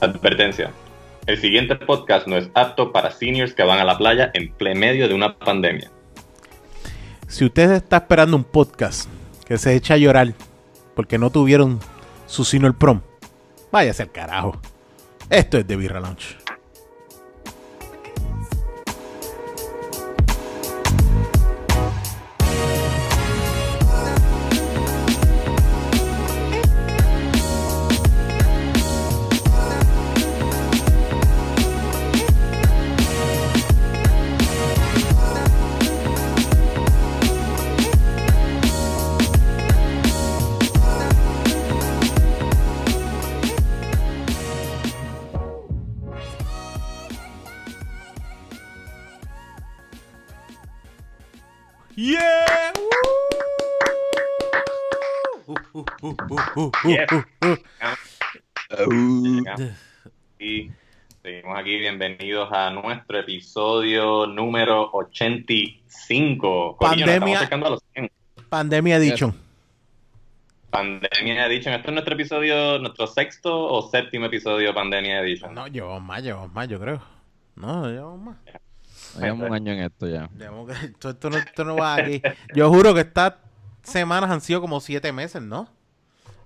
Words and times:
Advertencia. 0.00 0.70
El 1.26 1.38
siguiente 1.38 1.76
podcast 1.76 2.26
no 2.26 2.36
es 2.36 2.50
apto 2.54 2.92
para 2.92 3.10
seniors 3.10 3.52
que 3.52 3.62
van 3.62 3.78
a 3.80 3.84
la 3.84 3.98
playa 3.98 4.30
en 4.32 4.52
medio 4.78 5.08
de 5.08 5.14
una 5.14 5.36
pandemia. 5.36 5.90
Si 7.26 7.44
usted 7.44 7.72
está 7.72 7.98
esperando 7.98 8.36
un 8.36 8.44
podcast 8.44 9.08
que 9.46 9.58
se 9.58 9.74
echa 9.74 9.94
a 9.94 9.98
llorar 9.98 10.32
porque 10.94 11.18
no 11.18 11.30
tuvieron 11.30 11.80
su 12.26 12.44
sino 12.44 12.66
el 12.66 12.74
prom, 12.74 13.00
váyase 13.70 14.04
al 14.04 14.12
carajo. 14.12 14.60
Esto 15.28 15.58
es 15.58 15.66
The 15.66 15.76
Birra 15.76 16.00
Lounge. 16.00 16.47
Yeah. 56.88 57.06
Y 60.38 60.70
seguimos 61.22 61.58
aquí, 61.58 61.76
bienvenidos 61.78 62.48
a 62.52 62.70
nuestro 62.70 63.18
episodio 63.18 64.26
número 64.26 64.90
85. 64.92 66.76
Corillo, 66.76 67.06
nos 67.06 67.14
Pandemia. 67.18 67.40
a 67.40 67.56
los 67.70 67.82
100. 67.94 68.10
Pandemia 68.48 68.96
Edition. 68.96 69.34
Pandemia 70.70 71.46
Edition. 71.46 71.74
¿Esto 71.74 71.88
es 71.88 71.92
nuestro 71.92 72.14
episodio, 72.14 72.78
nuestro 72.78 73.06
sexto 73.06 73.54
o 73.66 73.88
séptimo 73.90 74.26
episodio 74.26 74.68
de 74.68 74.74
Pandemia 74.74 75.20
Edition? 75.20 75.54
No, 75.54 75.66
llevamos 75.66 76.02
más, 76.02 76.22
llevamos 76.22 76.52
más, 76.52 76.68
yo 76.68 76.78
creo. 76.80 77.02
No, 77.56 77.88
llevamos 77.90 78.20
más. 78.20 78.36
Llevamos 79.18 79.48
un 79.48 79.54
año 79.54 79.72
en 79.72 79.80
esto 79.80 80.06
ya. 80.08 80.28
Llevamos 80.38 80.68
que- 80.70 80.86
Esto, 80.86 81.10
esto 81.10 81.30
no, 81.30 81.36
esto 81.38 81.64
no 81.64 81.76
va 81.76 81.96
aquí. 81.96 82.22
Yo 82.54 82.68
juro 82.70 82.94
que 82.94 83.00
estas 83.00 83.34
semanas 83.82 84.30
han 84.30 84.40
sido 84.40 84.60
como 84.60 84.80
siete 84.80 85.12
meses, 85.12 85.42
¿no? 85.42 85.68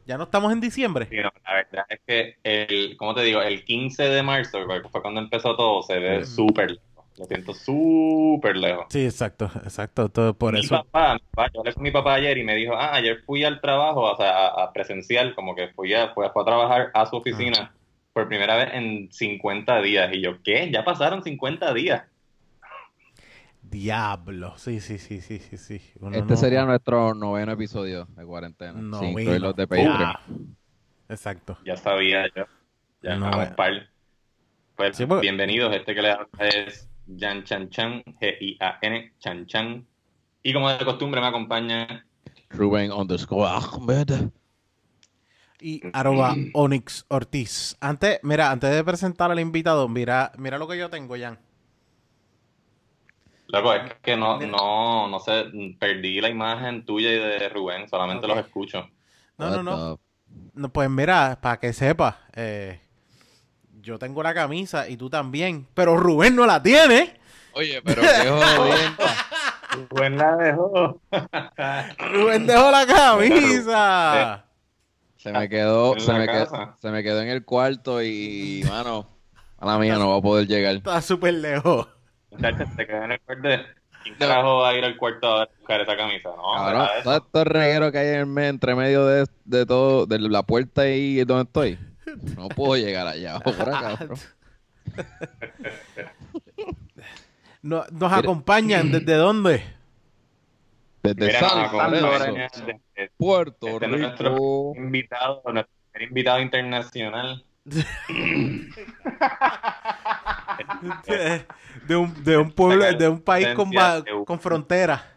Ya 0.06 0.16
no 0.18 0.24
estamos 0.24 0.52
en 0.52 0.60
diciembre. 0.60 1.06
Sí, 1.10 1.16
no, 1.16 1.30
la 1.44 1.54
verdad 1.54 1.84
es 1.88 2.00
que, 2.06 2.36
el, 2.42 2.96
¿cómo 2.96 3.14
te 3.14 3.22
digo? 3.22 3.40
El 3.40 3.64
15 3.64 4.02
de 4.04 4.22
marzo, 4.22 4.58
que 4.66 4.88
fue 4.88 5.02
cuando 5.02 5.20
empezó 5.20 5.54
todo, 5.56 5.82
se 5.82 5.98
ve 5.98 6.20
Mm. 6.20 6.24
súper 6.24 6.70
lejos. 6.72 6.86
Lo 7.18 7.26
siento 7.26 7.52
súper 7.54 8.56
lejos. 8.56 8.86
Sí, 8.88 9.04
exacto, 9.04 9.50
exacto. 9.64 10.08
Todo 10.08 10.34
por 10.34 10.54
mi 10.54 10.60
eso. 10.60 10.76
papá, 10.82 11.14
mi 11.14 11.20
papá, 11.30 11.50
yo 11.52 11.60
hablé 11.60 11.74
con 11.74 11.82
mi 11.82 11.90
papá 11.90 12.14
ayer 12.14 12.38
y 12.38 12.42
me 12.44 12.54
dijo, 12.56 12.74
ah, 12.74 12.94
ayer 12.94 13.20
fui 13.26 13.44
al 13.44 13.60
trabajo, 13.60 14.00
o 14.12 14.16
sea, 14.16 14.46
a, 14.48 14.64
a 14.64 14.72
presencial, 14.72 15.34
como 15.34 15.54
que 15.54 15.68
fui 15.68 15.92
a, 15.94 16.08
fue, 16.14 16.30
fue 16.30 16.42
a 16.42 16.44
trabajar 16.46 16.90
a 16.94 17.06
su 17.06 17.16
oficina 17.16 17.74
por 18.14 18.28
primera 18.28 18.56
vez 18.56 18.70
en 18.72 19.12
50 19.12 19.80
días. 19.82 20.10
Y 20.14 20.22
yo, 20.22 20.42
¿qué? 20.42 20.70
Ya 20.72 20.84
pasaron 20.84 21.22
50 21.22 21.72
días. 21.74 22.02
Diablo. 23.72 24.54
Sí, 24.58 24.80
sí, 24.80 24.98
sí, 24.98 25.20
sí, 25.22 25.38
sí, 25.38 25.56
sí. 25.56 25.80
Uno 26.00 26.14
Este 26.16 26.30
no- 26.34 26.36
sería 26.36 26.64
nuestro 26.64 27.14
noveno 27.14 27.52
episodio 27.52 28.04
de 28.14 28.24
cuarentena. 28.24 28.74
sin 28.74 28.90
Noveno. 28.90 29.18
incluir 29.20 29.40
los 29.40 29.56
de 29.56 29.62
Ah, 29.62 29.66
Patreon. 29.66 30.56
Exacto. 31.08 31.58
Ya 31.64 31.76
sabía 31.76 32.26
yo. 32.36 32.44
Ya 33.02 33.16
No, 33.16 33.30
no, 33.30 33.42
eh. 33.42 33.46
par. 33.56 33.72
Pues 34.76 34.96
Sí, 34.96 35.06
porque- 35.06 35.22
bienvenidos, 35.22 35.74
este 35.74 35.94
que 35.94 36.02
le 36.02 36.10
habla 36.12 36.28
es 36.40 36.88
Jan 37.18 37.44
Chan 37.44 37.70
Chan, 37.70 38.02
G-I-A-N, 38.20 39.12
Chan 39.18 39.46
Chan. 39.46 39.86
Y 40.42 40.52
como 40.52 40.70
de 40.70 40.84
costumbre 40.84 41.20
me 41.20 41.26
acompaña 41.28 42.04
Rubén 42.50 42.92
underscore 42.92 43.48
Ahmed. 43.50 44.28
Y 45.60 45.80
arroba 45.92 46.34
Onyx 46.54 47.06
Ortiz. 47.08 47.76
Antes, 47.80 48.18
mira, 48.22 48.50
antes 48.50 48.70
de 48.74 48.84
presentar 48.84 49.30
al 49.30 49.40
invitado, 49.40 49.88
mira, 49.88 50.32
mira 50.36 50.58
lo 50.58 50.66
que 50.68 50.76
yo 50.76 50.90
tengo, 50.90 51.14
Jan. 51.18 51.38
Loco, 53.52 53.74
es 53.74 53.82
que 54.02 54.16
no, 54.16 54.40
no, 54.40 55.08
no 55.08 55.20
sé, 55.20 55.44
perdí 55.78 56.22
la 56.22 56.30
imagen 56.30 56.86
tuya 56.86 57.10
y 57.10 57.18
de 57.18 57.48
Rubén, 57.50 57.86
solamente 57.86 58.26
los 58.26 58.38
escucho. 58.38 58.88
No, 59.36 59.62
no, 59.62 59.98
no. 60.54 60.70
Pues 60.70 60.88
mira, 60.88 61.38
para 61.38 61.60
que 61.60 61.74
sepas, 61.74 62.16
eh, 62.32 62.80
yo 63.82 63.98
tengo 63.98 64.22
la 64.22 64.32
camisa 64.32 64.88
y 64.88 64.96
tú 64.96 65.10
también, 65.10 65.68
pero 65.74 65.98
Rubén 65.98 66.34
no 66.34 66.46
la 66.46 66.62
tiene. 66.62 67.20
Oye, 67.52 67.82
pero 67.82 68.00
qué 68.00 68.30
jodiendo. 68.56 69.04
Rubén 69.90 70.16
la 70.16 70.36
dejó. 70.36 71.00
Rubén 72.10 72.46
dejó 72.46 72.70
la 72.70 72.86
camisa. 72.86 74.46
Se 75.18 75.30
me 75.30 75.50
quedó, 75.50 76.00
se 76.00 76.12
me 76.14 76.26
quedó, 76.26 76.74
se 76.80 76.90
me 76.90 77.02
quedó 77.02 77.20
en 77.20 77.28
el 77.28 77.44
cuarto 77.44 78.02
y, 78.02 78.64
mano, 78.66 79.06
a 79.58 79.66
la 79.66 79.78
mía 79.78 79.96
no 79.96 80.08
va 80.08 80.16
a 80.16 80.22
poder 80.22 80.46
llegar. 80.46 80.76
Está 80.76 81.02
súper 81.02 81.34
lejos. 81.34 81.86
Muchachos, 82.32 82.68
te 82.76 82.86
quedé 82.86 83.04
en 83.04 83.12
el 83.12 83.20
cuarto. 83.20 83.48
¿Quién 84.02 84.16
carajo 84.16 84.58
va 84.58 84.70
a 84.70 84.74
ir 84.74 84.84
al 84.84 84.96
cuarto 84.96 85.28
a 85.28 85.46
buscar 85.58 85.80
esa 85.80 85.96
camisa? 85.96 86.30
No, 86.30 86.42
Cabrón, 86.54 86.72
¿verdad 86.80 86.98
eso? 86.98 87.10
¿sabes 87.10 87.22
todo 87.32 87.44
reguero 87.44 87.92
que 87.92 87.98
hay 87.98 88.08
en 88.20 88.34
me- 88.34 88.48
entre 88.48 88.74
medio 88.74 89.06
de, 89.06 89.26
de 89.44 89.64
todo, 89.66 90.06
de 90.06 90.18
la 90.18 90.42
puerta 90.42 90.88
y 90.88 91.22
donde 91.24 91.44
estoy? 91.44 91.78
No 92.36 92.48
puedo 92.48 92.76
llegar 92.76 93.06
allá, 93.06 93.38
por 93.38 93.54
acá, 93.60 93.96
bro. 94.04 94.16
No- 97.62 97.84
nos 97.92 98.12
acompañan 98.12 98.90
desde 98.90 99.14
dónde? 99.14 99.62
Desde 101.04 101.26
Mira, 101.26 101.40
San 101.70 102.00
Lorenzo, 102.00 102.36
este- 102.66 103.10
Puerto 103.16 103.66
este 103.68 103.84
es 103.86 103.90
nuestro 103.90 104.72
invitado, 104.76 105.42
nuestro 105.44 105.72
primer 105.92 106.08
invitado 106.08 106.40
internacional. 106.40 107.44
De, 107.64 107.84
de 111.86 111.96
un, 111.96 112.24
de 112.24 112.36
un 112.36 112.50
pueblo, 112.50 112.92
de 112.92 113.08
un 113.08 113.20
país 113.20 113.48
con, 113.54 113.70
ba- 113.70 114.00
De 114.00 114.12
un- 114.12 114.24
con 114.24 114.40
frontera. 114.40 115.10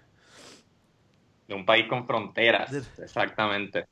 de 1.48 1.54
un 1.56 1.66
país 1.66 1.88
con 1.88 2.06
fronteras, 2.08 2.72
exactamente. 2.98 3.88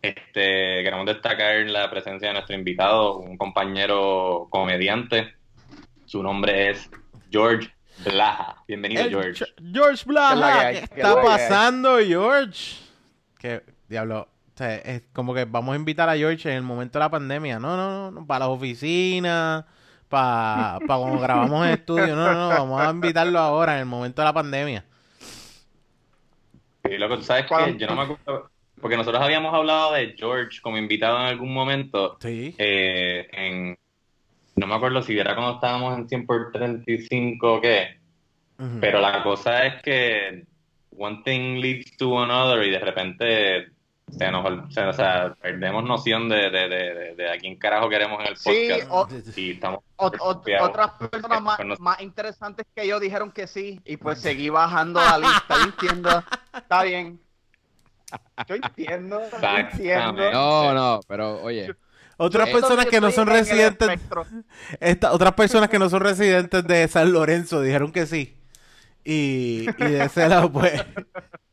Este, 0.00 0.82
queremos 0.82 1.06
destacar 1.06 1.56
la 1.66 1.88
presencia 1.90 2.28
de 2.28 2.34
nuestro 2.34 2.56
invitado, 2.56 3.18
un 3.18 3.36
compañero 3.38 4.48
comediante. 4.50 5.34
Su 6.06 6.22
nombre 6.22 6.70
es 6.70 6.90
George 7.30 7.70
Blaha. 8.04 8.56
Bienvenido, 8.66 9.02
El 9.04 9.10
George. 9.10 9.44
Ge- 9.44 9.54
George 9.72 10.04
Blaha, 10.06 10.70
¿Qué 10.72 10.78
es? 10.78 10.80
¿qué 10.80 10.88
¿Qué 10.96 11.00
es 11.00 11.06
está 11.06 11.22
pasando, 11.22 11.98
George? 11.98 12.76
Que, 13.38 13.62
diablo, 13.88 14.28
o 14.54 14.58
sea, 14.58 14.76
es 14.76 15.02
como 15.12 15.32
que 15.34 15.44
vamos 15.46 15.72
a 15.72 15.76
invitar 15.76 16.08
a 16.08 16.16
George 16.16 16.50
en 16.50 16.56
el 16.56 16.62
momento 16.62 16.98
de 16.98 17.04
la 17.04 17.10
pandemia. 17.10 17.58
No, 17.58 17.76
no, 17.76 18.10
no, 18.10 18.26
para 18.26 18.40
las 18.46 18.48
oficinas, 18.48 19.64
para 20.08 20.78
cuando 20.86 21.18
grabamos 21.20 21.66
en 21.66 21.72
estudio. 21.72 22.14
No, 22.14 22.32
no, 22.32 22.34
no, 22.34 22.48
vamos 22.48 22.80
a 22.80 22.90
invitarlo 22.90 23.38
ahora, 23.38 23.74
en 23.74 23.80
el 23.80 23.86
momento 23.86 24.20
de 24.20 24.26
la 24.26 24.32
pandemia. 24.32 24.84
Y 26.84 26.98
loco, 26.98 27.16
¿tú 27.16 27.22
sabes 27.22 27.44
qué? 27.44 27.48
¿Cuándo? 27.48 27.78
Yo 27.78 27.86
no 27.86 27.96
me 27.96 28.02
acuerdo, 28.02 28.50
porque 28.80 28.96
nosotros 28.96 29.22
habíamos 29.22 29.54
hablado 29.54 29.92
de 29.94 30.14
George 30.18 30.60
como 30.60 30.76
invitado 30.76 31.18
en 31.20 31.26
algún 31.26 31.54
momento, 31.54 32.18
Sí. 32.20 32.54
eh, 32.58 33.28
en, 33.32 33.78
no 34.56 34.66
me 34.66 34.74
acuerdo 34.74 35.00
si 35.02 35.18
era 35.18 35.34
cuando 35.34 35.54
estábamos 35.54 35.96
en 35.96 36.08
100 36.08 36.26
por 36.26 36.52
35 36.52 37.54
o 37.54 37.60
qué, 37.60 37.98
pero 38.80 39.00
la 39.00 39.22
cosa 39.22 39.64
es 39.66 39.82
que 39.82 40.44
one 40.96 41.22
thing 41.24 41.58
leads 41.60 41.96
to 41.96 42.20
another 42.22 42.64
y 42.66 42.70
de 42.70 42.78
repente 42.78 43.66
se 44.10 44.30
nos, 44.30 44.44
ol- 44.44 44.70
se- 44.70 44.82
o 44.84 44.92
sea, 44.92 45.34
perdemos 45.40 45.84
noción 45.84 46.28
de, 46.28 46.50
de, 46.50 46.68
de, 46.68 46.94
de, 46.94 47.14
de 47.14 47.30
a 47.32 47.38
quién 47.38 47.56
carajo 47.56 47.88
queremos 47.88 48.20
en 48.20 48.26
el 48.26 48.36
Sí, 48.36 48.68
podcast 48.68 48.88
o- 48.90 49.08
y 49.40 49.50
estamos 49.52 49.80
o- 49.96 50.06
o- 50.06 50.10
confiados. 50.12 50.68
otras 50.68 50.90
personas 51.10 51.42
más, 51.42 51.58
más 51.80 52.00
interesantes 52.00 52.66
que 52.74 52.86
yo 52.86 53.00
dijeron 53.00 53.30
que 53.32 53.46
sí 53.46 53.80
y 53.84 53.96
pues 53.96 54.20
seguí 54.20 54.48
bajando 54.50 55.00
la 55.00 55.18
lista. 55.18 55.54
Yo 55.56 55.64
entiendo, 55.64 56.24
está 56.54 56.82
bien. 56.82 57.20
Yo 58.46 58.54
entiendo, 58.56 59.20
yo 59.40 59.48
entiendo. 59.56 60.30
No, 60.32 60.74
no, 60.74 61.00
pero 61.08 61.40
oye, 61.42 61.74
Otras 62.18 62.50
personas 62.50 62.84
que 62.86 63.00
no 63.00 63.10
son 63.10 63.26
residentes, 63.26 63.88
esta- 64.80 65.12
otras 65.12 65.32
personas 65.32 65.70
que 65.70 65.78
no 65.78 65.88
son 65.88 66.00
residentes 66.02 66.64
de 66.66 66.86
San 66.88 67.10
Lorenzo 67.12 67.62
dijeron 67.62 67.90
que 67.90 68.04
sí. 68.06 68.36
Y, 69.04 69.66
y 69.78 69.84
de 69.84 70.04
ese 70.04 70.28
lado, 70.28 70.52
pues, 70.52 70.84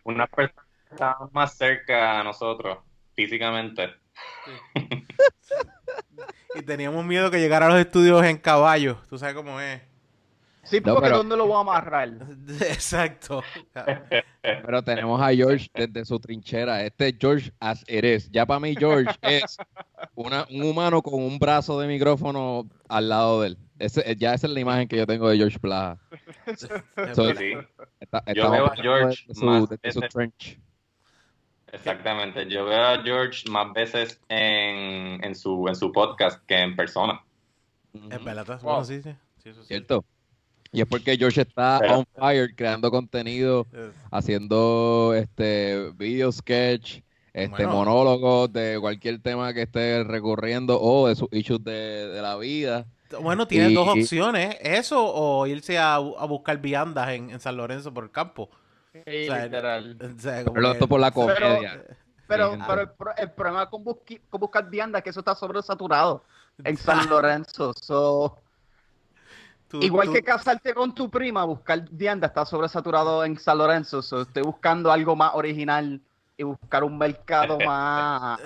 unas 0.04 0.30
personas 0.30 0.66
que 0.66 0.69
estaban 0.92 1.30
más 1.32 1.56
cerca 1.58 2.20
a 2.20 2.24
nosotros 2.24 2.78
físicamente. 3.16 3.90
y 6.56 6.62
teníamos 6.64 7.06
miedo 7.06 7.30
que 7.32 7.40
llegara 7.40 7.68
a 7.68 7.70
los 7.70 7.80
estudios 7.80 8.24
en 8.26 8.38
caballo. 8.38 8.98
Tú 9.10 9.18
sabes 9.18 9.36
cómo 9.36 9.60
es. 9.60 9.82
Sí, 10.64 10.82
No, 10.86 10.94
porque 10.94 11.08
pero- 11.08 11.18
¿dónde 11.18 11.36
lo 11.38 11.48
voy 11.48 11.58
a 11.58 11.62
amarrar? 11.62 12.10
Exacto. 12.62 13.42
Pero 14.42 14.84
tenemos 14.84 15.20
a 15.22 15.30
George 15.34 15.68
desde 15.74 16.06
su 16.06 16.20
trinchera. 16.20 16.84
Este 16.84 17.08
es 17.10 17.16
George 17.20 17.52
as 17.60 17.84
it 17.88 18.04
is. 18.06 18.30
Ya 18.32 18.46
para 18.46 18.60
mí 18.60 18.76
George 18.78 19.10
es 19.22 19.58
una- 20.16 20.46
un 20.52 20.64
humano 20.64 21.02
con 21.02 21.16
un 21.16 21.40
brazo 21.40 21.80
de 21.80 21.88
micrófono 21.88 22.68
al 22.88 23.10
lado 23.10 23.42
de 23.42 23.48
él. 23.50 23.58
Ese- 23.80 24.16
ya 24.18 24.34
esa 24.34 24.48
es 24.48 24.54
la 24.54 24.60
imagen 24.60 24.88
que 24.88 24.98
yo 24.98 25.08
tengo 25.08 25.28
de 25.30 25.38
George 25.38 25.58
Plaza. 25.60 25.98
So, 27.16 27.34
Sí. 27.36 27.54
Está- 28.00 28.24
Yo 28.34 28.52
veo 28.52 28.66
a 28.68 28.76
George 28.76 29.24
desde 29.28 29.40
su, 29.40 29.46
más 29.46 29.70
desde 29.70 29.92
su 29.92 30.02
trench. 30.02 30.60
Exactamente. 31.72 32.48
Yo 32.50 32.66
veo 32.66 32.82
a 32.84 33.02
George 33.04 33.50
más 33.50 33.72
veces 33.74 34.20
en, 34.30 35.24
en, 35.24 35.36
su, 35.36 35.68
en 35.68 35.76
su 35.76 35.92
podcast 35.92 36.44
que 36.46 36.56
en 36.60 36.76
persona. 36.76 37.22
Es 37.94 38.24
verdad, 38.24 38.42
está- 38.42 38.56
Wow. 38.58 38.64
bueno, 38.64 38.86
sí, 38.86 39.02
sí. 39.02 39.12
Sí, 39.44 39.50
eso 39.50 39.62
sí. 39.62 39.68
¿Cierto? 39.68 40.04
Y 40.72 40.82
es 40.82 40.88
porque 40.88 41.18
George 41.18 41.42
está 41.42 41.78
Pero- 41.82 42.00
on 42.00 42.06
fire 42.16 42.56
creando 42.56 42.92
contenido, 42.92 43.66
haciendo 44.12 45.14
este 45.16 45.92
video 45.98 46.32
sketch, 46.32 47.00
este 47.34 47.66
Bueno. 47.66 47.74
monólogos 47.86 48.52
de 48.54 48.78
cualquier 48.80 49.22
tema 49.22 49.54
que 49.54 49.64
esté 49.64 50.04
recurriendo 50.04 50.80
o 50.80 51.08
de 51.08 51.16
sus 51.16 51.28
issues 51.32 51.64
de, 51.64 52.08
de 52.08 52.22
la 52.22 52.36
vida. 52.38 52.86
Bueno, 53.22 53.48
tiene 53.48 53.72
Y- 53.72 53.74
dos 53.74 53.88
opciones, 53.88 54.58
eso 54.62 55.04
o 55.04 55.48
irse 55.48 55.78
a, 55.80 55.96
a 55.96 56.26
buscar 56.26 56.60
viandas 56.60 57.10
en, 57.10 57.32
en 57.32 57.40
San 57.40 57.58
Lorenzo 57.58 57.92
por 57.94 58.04
el 58.04 58.12
campo. 58.12 58.50
Sí, 59.06 59.30
O 59.30 59.34
sea, 59.34 59.46
literal. 59.46 59.98
O 60.18 60.20
sea, 60.20 60.44
como 60.44 60.54
Pero 60.56 60.68
que- 60.68 60.74
esto 60.74 60.88
por 60.88 61.00
la 61.00 61.12
comedia. 61.12 61.84
Pero, 62.28 62.54
Sí, 62.54 62.60
pero 62.68 62.82
el, 62.82 62.90
pro- 62.90 63.16
el 63.18 63.32
problema 63.32 63.70
con, 63.70 63.84
busqui- 63.84 64.22
con 64.30 64.40
buscar 64.40 64.70
vianda 64.70 65.00
es 65.00 65.04
que 65.04 65.10
eso 65.10 65.20
está 65.22 65.34
sobresaturado 65.36 66.24
en 66.64 66.78
San 67.06 67.10
Lorenzo. 67.10 67.74
So, 67.82 68.38
tú- 69.68 69.80
igual 69.82 70.08
tú- 70.08 70.14
que 70.14 70.22
casarte 70.24 70.74
con 70.74 70.94
tu 70.94 71.10
prima, 71.10 71.44
buscar 71.46 71.86
vianda 71.92 72.28
está 72.28 72.46
sobresaturado 72.46 73.24
en 73.26 73.38
San 73.40 73.58
Lorenzo. 73.58 74.02
So, 74.02 74.22
estoy 74.22 74.44
buscando 74.44 74.92
algo 74.92 75.16
más 75.16 75.32
original 75.34 76.00
y 76.38 76.44
buscar 76.44 76.84
un 76.84 76.98
mercado 76.98 77.58
más, 77.66 78.40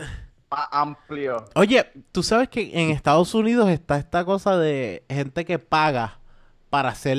más 0.49 0.67
amplio. 0.71 1.45
Oye, 1.55 1.85
tú 2.11 2.23
sabes 2.23 2.47
que 2.49 2.71
en 2.73 2.89
Estados 2.91 3.33
Unidos 3.33 3.69
está 3.69 3.97
esta 3.97 4.23
cosa 4.23 4.57
de 4.57 5.03
gente 5.09 5.43
que 5.45 5.59
paga 5.59 6.19
para 6.69 6.89
hacer 6.89 7.17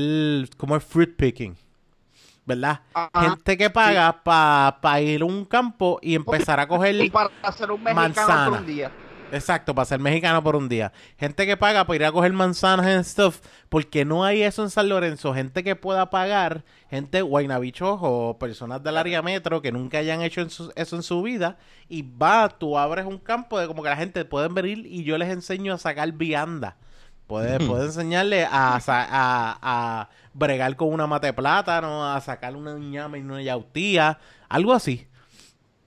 como 0.57 0.75
el 0.75 0.81
fruit 0.81 1.15
picking, 1.15 1.57
¿verdad? 2.47 2.81
Ajá. 2.95 3.31
Gente 3.31 3.57
que 3.57 3.71
paga 3.71 4.23
para 4.23 5.01
ir 5.01 5.23
a 5.23 5.25
un 5.25 5.45
campo 5.45 5.99
y 6.03 6.15
empezar 6.15 6.61
a 6.61 6.67
coger... 6.69 6.95
Y 6.97 7.11
para 7.11 7.31
hacer 7.43 7.71
un 7.71 7.83
mexicano 7.83 8.09
manzana. 8.09 8.51
por 8.51 8.59
un 8.61 8.67
día. 8.67 8.91
Exacto, 9.33 9.75
para 9.75 9.85
ser 9.87 9.99
mexicano 9.99 10.43
por 10.45 10.55
un 10.55 10.69
día. 10.69 10.93
Gente 11.19 11.45
que 11.47 11.57
paga 11.57 11.85
para 11.87 11.97
ir 11.97 12.05
a 12.05 12.13
coger 12.13 12.33
manzanas 12.33 12.87
and 12.87 13.05
stuff, 13.05 13.41
porque 13.69 14.05
no 14.05 14.23
hay 14.25 14.43
eso 14.43 14.63
en 14.63 14.71
San 14.71 14.89
Lorenzo. 14.89 15.35
Gente 15.35 15.65
que 15.65 15.75
pueda 15.75 16.09
pagar, 16.11 16.63
gente 16.89 17.21
guaynabichos 17.23 17.99
o 18.01 18.37
personas 18.39 18.83
del 18.85 18.97
área 18.97 19.23
metro 19.23 19.61
que 19.61 19.73
nunca 19.73 19.99
hayan 19.99 20.23
hecho 20.23 20.41
en 20.41 20.51
su- 20.51 20.73
eso 20.77 20.95
en 20.95 21.03
su 21.03 21.21
vida. 21.23 21.57
Y 21.89 22.03
va, 22.03 22.49
tú 22.49 22.79
abres 22.79 23.07
un 23.07 23.19
campo 23.19 23.59
de 23.59 23.67
como 23.67 23.83
que 23.83 23.89
la 23.89 23.97
gente 23.97 24.25
pueden 24.25 24.55
venir 24.55 24.87
y 24.87 25.03
yo 25.03 25.19
les 25.19 25.31
enseño 25.31 25.75
a 25.75 25.79
sacar 25.79 26.13
vianda. 26.13 26.77
Puedes 27.27 27.67
puede 27.67 27.87
enseñarle 27.87 28.45
a, 28.45 28.77
a, 28.77 29.59
a 29.63 30.09
bregar 30.35 30.77
con 30.77 30.93
una 30.93 31.07
mate 31.07 31.29
de 31.29 31.33
plátano, 31.33 32.13
a 32.13 32.21
sacar 32.21 32.55
una 32.57 32.75
ñama 32.75 33.17
y 33.19 33.23
una 33.23 33.41
yautía, 33.43 34.19
algo 34.49 34.73
así. 34.73 35.07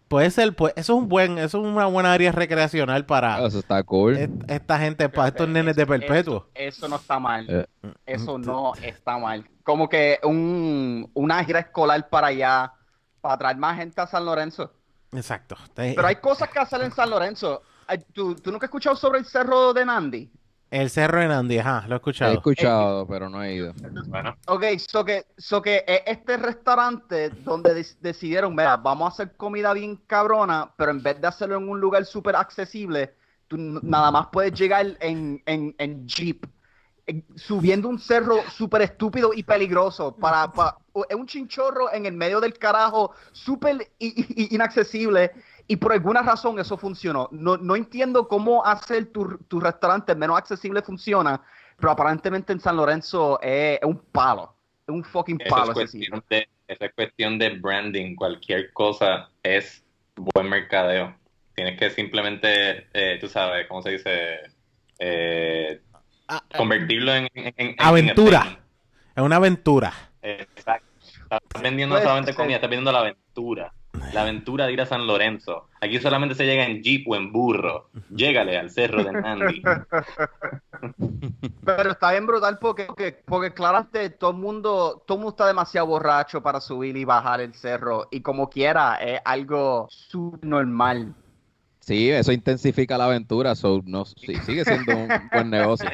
Puede 0.07 0.31
ser, 0.31 0.55
pues, 0.55 0.71
eso 0.77 0.93
es 0.95 0.99
un 1.01 1.09
buen, 1.09 1.37
eso 1.37 1.59
es 1.59 1.65
una 1.65 1.85
buena 1.85 2.13
área 2.13 2.31
recreacional 2.31 3.05
para 3.05 3.35
Ah, 3.35 3.45
Eso 3.47 3.59
está 3.59 3.83
cool. 3.83 4.15
est- 4.15 4.31
esta 4.49 4.79
gente, 4.79 5.09
para 5.09 5.27
estos 5.27 5.49
nenes 5.49 5.75
de 5.75 5.85
perpetuo. 5.85 6.47
Eso, 6.55 6.77
eso 6.77 6.87
no 6.87 6.95
está 6.95 7.19
mal. 7.19 7.45
Eh. 7.49 7.65
Eso 8.05 8.37
no 8.37 8.73
está 8.75 9.17
mal. 9.17 9.45
Como 9.63 9.89
que 9.89 10.17
un, 10.23 11.11
una 11.13 11.43
gira 11.43 11.59
escolar 11.59 12.07
para 12.07 12.27
allá, 12.27 12.71
para 13.19 13.37
traer 13.37 13.57
más 13.57 13.75
gente 13.77 13.99
a 13.99 14.07
San 14.07 14.25
Lorenzo. 14.25 14.71
Exacto. 15.11 15.57
Pero 15.75 16.07
hay 16.07 16.15
cosas 16.15 16.49
que 16.49 16.59
hacer 16.59 16.81
en 16.83 16.91
San 16.93 17.09
Lorenzo. 17.09 17.61
¿Tú, 18.13 18.33
tú 18.35 18.49
nunca 18.51 18.65
has 18.65 18.69
escuchado 18.69 18.95
sobre 18.95 19.19
el 19.19 19.25
cerro 19.25 19.73
de 19.73 19.83
Nandi? 19.85 20.31
El 20.69 20.89
Cerro 20.89 21.21
de 21.21 21.27
Nandi, 21.29 21.59
ajá, 21.59 21.85
lo 21.87 21.93
he 21.93 21.93
He 21.93 21.95
escuchado. 21.95 22.33
escuchado, 22.33 23.07
pero 23.07 23.29
no 23.29 23.41
he 23.41 23.53
ido. 23.55 23.73
Bueno, 24.07 24.35
Ok, 24.47 24.63
so 24.77 25.05
que, 25.05 25.25
so 25.37 25.61
que 25.61 25.85
es 25.87 26.01
este 26.05 26.35
restaurante 26.35 27.29
donde 27.29 27.85
decidieron, 28.01 28.53
mira, 28.53 28.75
vamos 28.75 29.05
a 29.05 29.13
hacer 29.13 29.37
comida 29.37 29.71
bien 29.73 29.95
cabrona, 30.07 30.73
pero 30.77 30.91
en 30.91 31.01
vez 31.01 31.21
de 31.21 31.27
hacerlo 31.27 31.55
en 31.57 31.69
un 31.69 31.79
lugar 31.79 32.05
súper 32.05 32.35
accesible, 32.35 33.13
tú 33.47 33.55
nada 33.57 34.11
más 34.11 34.27
puedes 34.29 34.51
llegar 34.53 34.85
en, 34.99 35.41
en, 35.45 35.73
en 35.77 36.05
Jeep, 36.05 36.45
en- 37.05 37.25
subiendo 37.35 37.87
un 37.87 37.97
cerro 37.97 38.35
súper 38.49 38.81
estúpido 38.81 39.31
y 39.33 39.43
peligroso. 39.43 40.13
Para, 40.17 40.51
pa- 40.51 40.77
o- 40.91 41.05
es 41.07 41.15
un 41.15 41.27
chinchorro 41.27 41.93
en 41.93 42.05
el 42.05 42.13
medio 42.13 42.41
del 42.41 42.57
carajo, 42.57 43.13
súper 43.31 43.89
inaccesible. 43.99 45.31
Y 45.67 45.75
por 45.75 45.91
alguna 45.91 46.21
razón 46.21 46.59
eso 46.59 46.77
funcionó. 46.77 47.27
No, 47.31 47.57
no 47.57 47.75
entiendo 47.75 48.27
cómo 48.27 48.65
hacer 48.65 49.07
tu, 49.11 49.37
tu 49.47 49.59
restaurante 49.59 50.15
menos 50.15 50.37
accesible 50.37 50.81
funciona, 50.81 51.41
pero 51.77 51.91
aparentemente 51.91 52.53
en 52.53 52.59
San 52.59 52.77
Lorenzo 52.77 53.39
es, 53.41 53.79
es 53.81 53.83
un 53.85 53.97
palo. 53.99 54.53
Es 54.87 54.93
un 54.93 55.03
fucking 55.03 55.41
eso 55.41 55.53
palo 55.55 55.71
es, 55.73 55.77
ese 55.79 55.87
sitio. 55.87 56.11
cuestión 56.11 56.23
de, 56.29 56.73
eso 56.73 56.85
es 56.85 56.93
cuestión 56.93 57.37
de 57.39 57.49
branding. 57.59 58.15
Cualquier 58.15 58.71
cosa 58.71 59.29
es 59.43 59.83
buen 60.15 60.47
mercadeo. 60.49 61.13
Tienes 61.53 61.77
que 61.77 61.89
simplemente, 61.89 62.87
eh, 62.93 63.17
tú 63.19 63.27
sabes, 63.27 63.67
¿cómo 63.67 63.81
se 63.81 63.89
dice? 63.91 64.39
Eh, 64.99 65.81
Ah, 66.29 66.43
convertirlo 66.57 67.13
en, 67.13 67.29
en- 67.33 67.45
en- 67.45 67.53
en 67.69 67.75
Aventura. 67.79 68.59
Es 69.15 69.23
una 69.23 69.37
aventura. 69.37 69.93
Exacto. 70.21 70.85
Estás 71.01 71.61
vendiendo 71.61 71.97
solamente 72.01 72.33
comida, 72.33 72.55
estás 72.55 72.69
vendiendo 72.69 72.91
la 72.91 72.99
aventura. 72.99 73.73
La 74.13 74.21
aventura 74.21 74.65
de 74.65 74.73
ir 74.73 74.81
a 74.81 74.85
San 74.85 75.07
Lorenzo. 75.07 75.67
Aquí 75.81 75.99
solamente 75.99 76.35
se 76.35 76.45
llega 76.45 76.65
en 76.65 76.81
jeep 76.81 77.07
o 77.07 77.15
en 77.15 77.31
burro. 77.31 77.89
Llégale 78.09 78.57
al 78.57 78.69
cerro 78.69 79.03
de 79.03 79.11
Nandi. 79.11 79.61
Pero 81.65 81.91
está 81.91 82.11
bien 82.11 82.25
brutal 82.25 82.57
porque, 82.59 82.85
porque, 82.85 83.23
porque 83.25 83.53
claramente 83.53 84.09
todo 84.11 84.31
el 84.31 84.37
mundo, 84.37 85.03
todo 85.05 85.17
el 85.17 85.21
mundo 85.21 85.31
está 85.31 85.47
demasiado 85.47 85.87
borracho 85.87 86.41
para 86.41 86.61
subir 86.61 86.95
y 86.97 87.05
bajar 87.05 87.41
el 87.41 87.53
cerro. 87.53 88.07
Y 88.11 88.21
como 88.21 88.49
quiera, 88.49 88.95
es 88.95 89.19
algo 89.25 89.87
subnormal. 89.89 91.13
Sí, 91.87 92.09
eso 92.09 92.33
intensifica 92.33 92.97
la 92.97 93.05
aventura, 93.05 93.55
so 93.55 93.81
no, 93.85 94.03
sí, 94.03 94.35
sigue 94.45 94.65
siendo 94.65 94.93
un 94.93 95.07
buen 95.31 95.49
negocio. 95.49 95.89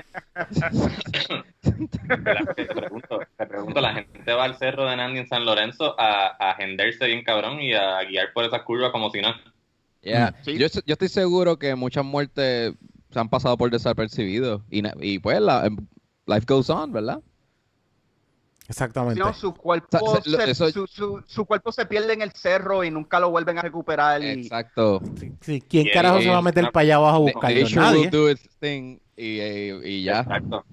Te 1.62 2.66
pregunto, 2.66 3.20
te 3.38 3.46
pregunto, 3.46 3.80
la 3.80 3.94
gente 3.94 4.34
va 4.34 4.46
al 4.46 4.58
cerro 4.58 4.90
de 4.90 4.98
Nandi 4.98 5.20
en 5.20 5.28
San 5.28 5.46
Lorenzo 5.46 5.94
a, 6.00 6.36
a 6.40 6.52
agendarse 6.54 7.06
bien 7.06 7.24
cabrón 7.24 7.62
y 7.62 7.76
a 7.76 8.04
guiar 8.06 8.34
por 8.34 8.44
esas 8.44 8.64
curvas 8.64 8.92
como 8.92 9.12
si 9.12 9.22
no. 9.22 9.36
Yeah. 10.02 10.34
Sí. 10.42 10.58
Yo, 10.58 10.66
yo 10.68 10.94
estoy 10.94 11.10
seguro 11.10 11.60
que 11.60 11.76
muchas 11.76 12.04
muertes 12.04 12.74
se 13.12 13.20
han 13.20 13.30
pasado 13.30 13.56
por 13.56 13.70
desapercibidos 13.70 14.64
y, 14.72 14.82
y 15.00 15.20
pues 15.20 15.40
la, 15.42 15.68
em, 15.68 15.78
life 16.26 16.46
goes 16.48 16.72
on, 16.72 16.92
¿verdad? 16.92 17.22
Exactamente. 18.68 19.20
No, 19.20 19.34
su 19.34 19.54
cuerpo, 19.54 19.98
O 20.02 20.14
sea, 20.14 20.22
se- 20.22 20.30
lo- 20.30 20.38
se, 20.38 20.52
eso- 20.52 20.72
su, 20.72 20.88
su- 20.88 21.24
su 21.28 21.46
cuerpo 21.46 21.72
se 21.72 21.86
pierde 21.86 22.14
en 22.14 22.22
el 22.22 22.32
cerro 22.32 22.84
y 22.84 22.92
nunca 22.92 23.20
lo 23.20 23.30
vuelven 23.30 23.58
a 23.60 23.62
recuperar. 23.62 24.22
Y, 24.24 24.30
Exacto. 24.30 25.02
Sí, 25.42 25.62
¿Quién 25.68 25.88
carajo 25.94 26.22
se 26.22 26.30
va 26.30 26.38
a 26.38 26.42
meter 26.42 26.72
para 26.72 26.84
allá 26.84 26.96
abajo 26.96 27.16
a 27.16 27.20
buscarlo? 27.20 27.70
Nadie. 27.76 28.00
will 28.02 28.10
do 28.10 28.30
its 28.30 28.50
thing 28.60 29.00
y, 29.18 29.42
y- 29.42 29.82
y 29.84 30.04
ya. 30.04 30.22
Exacto. 30.22 30.64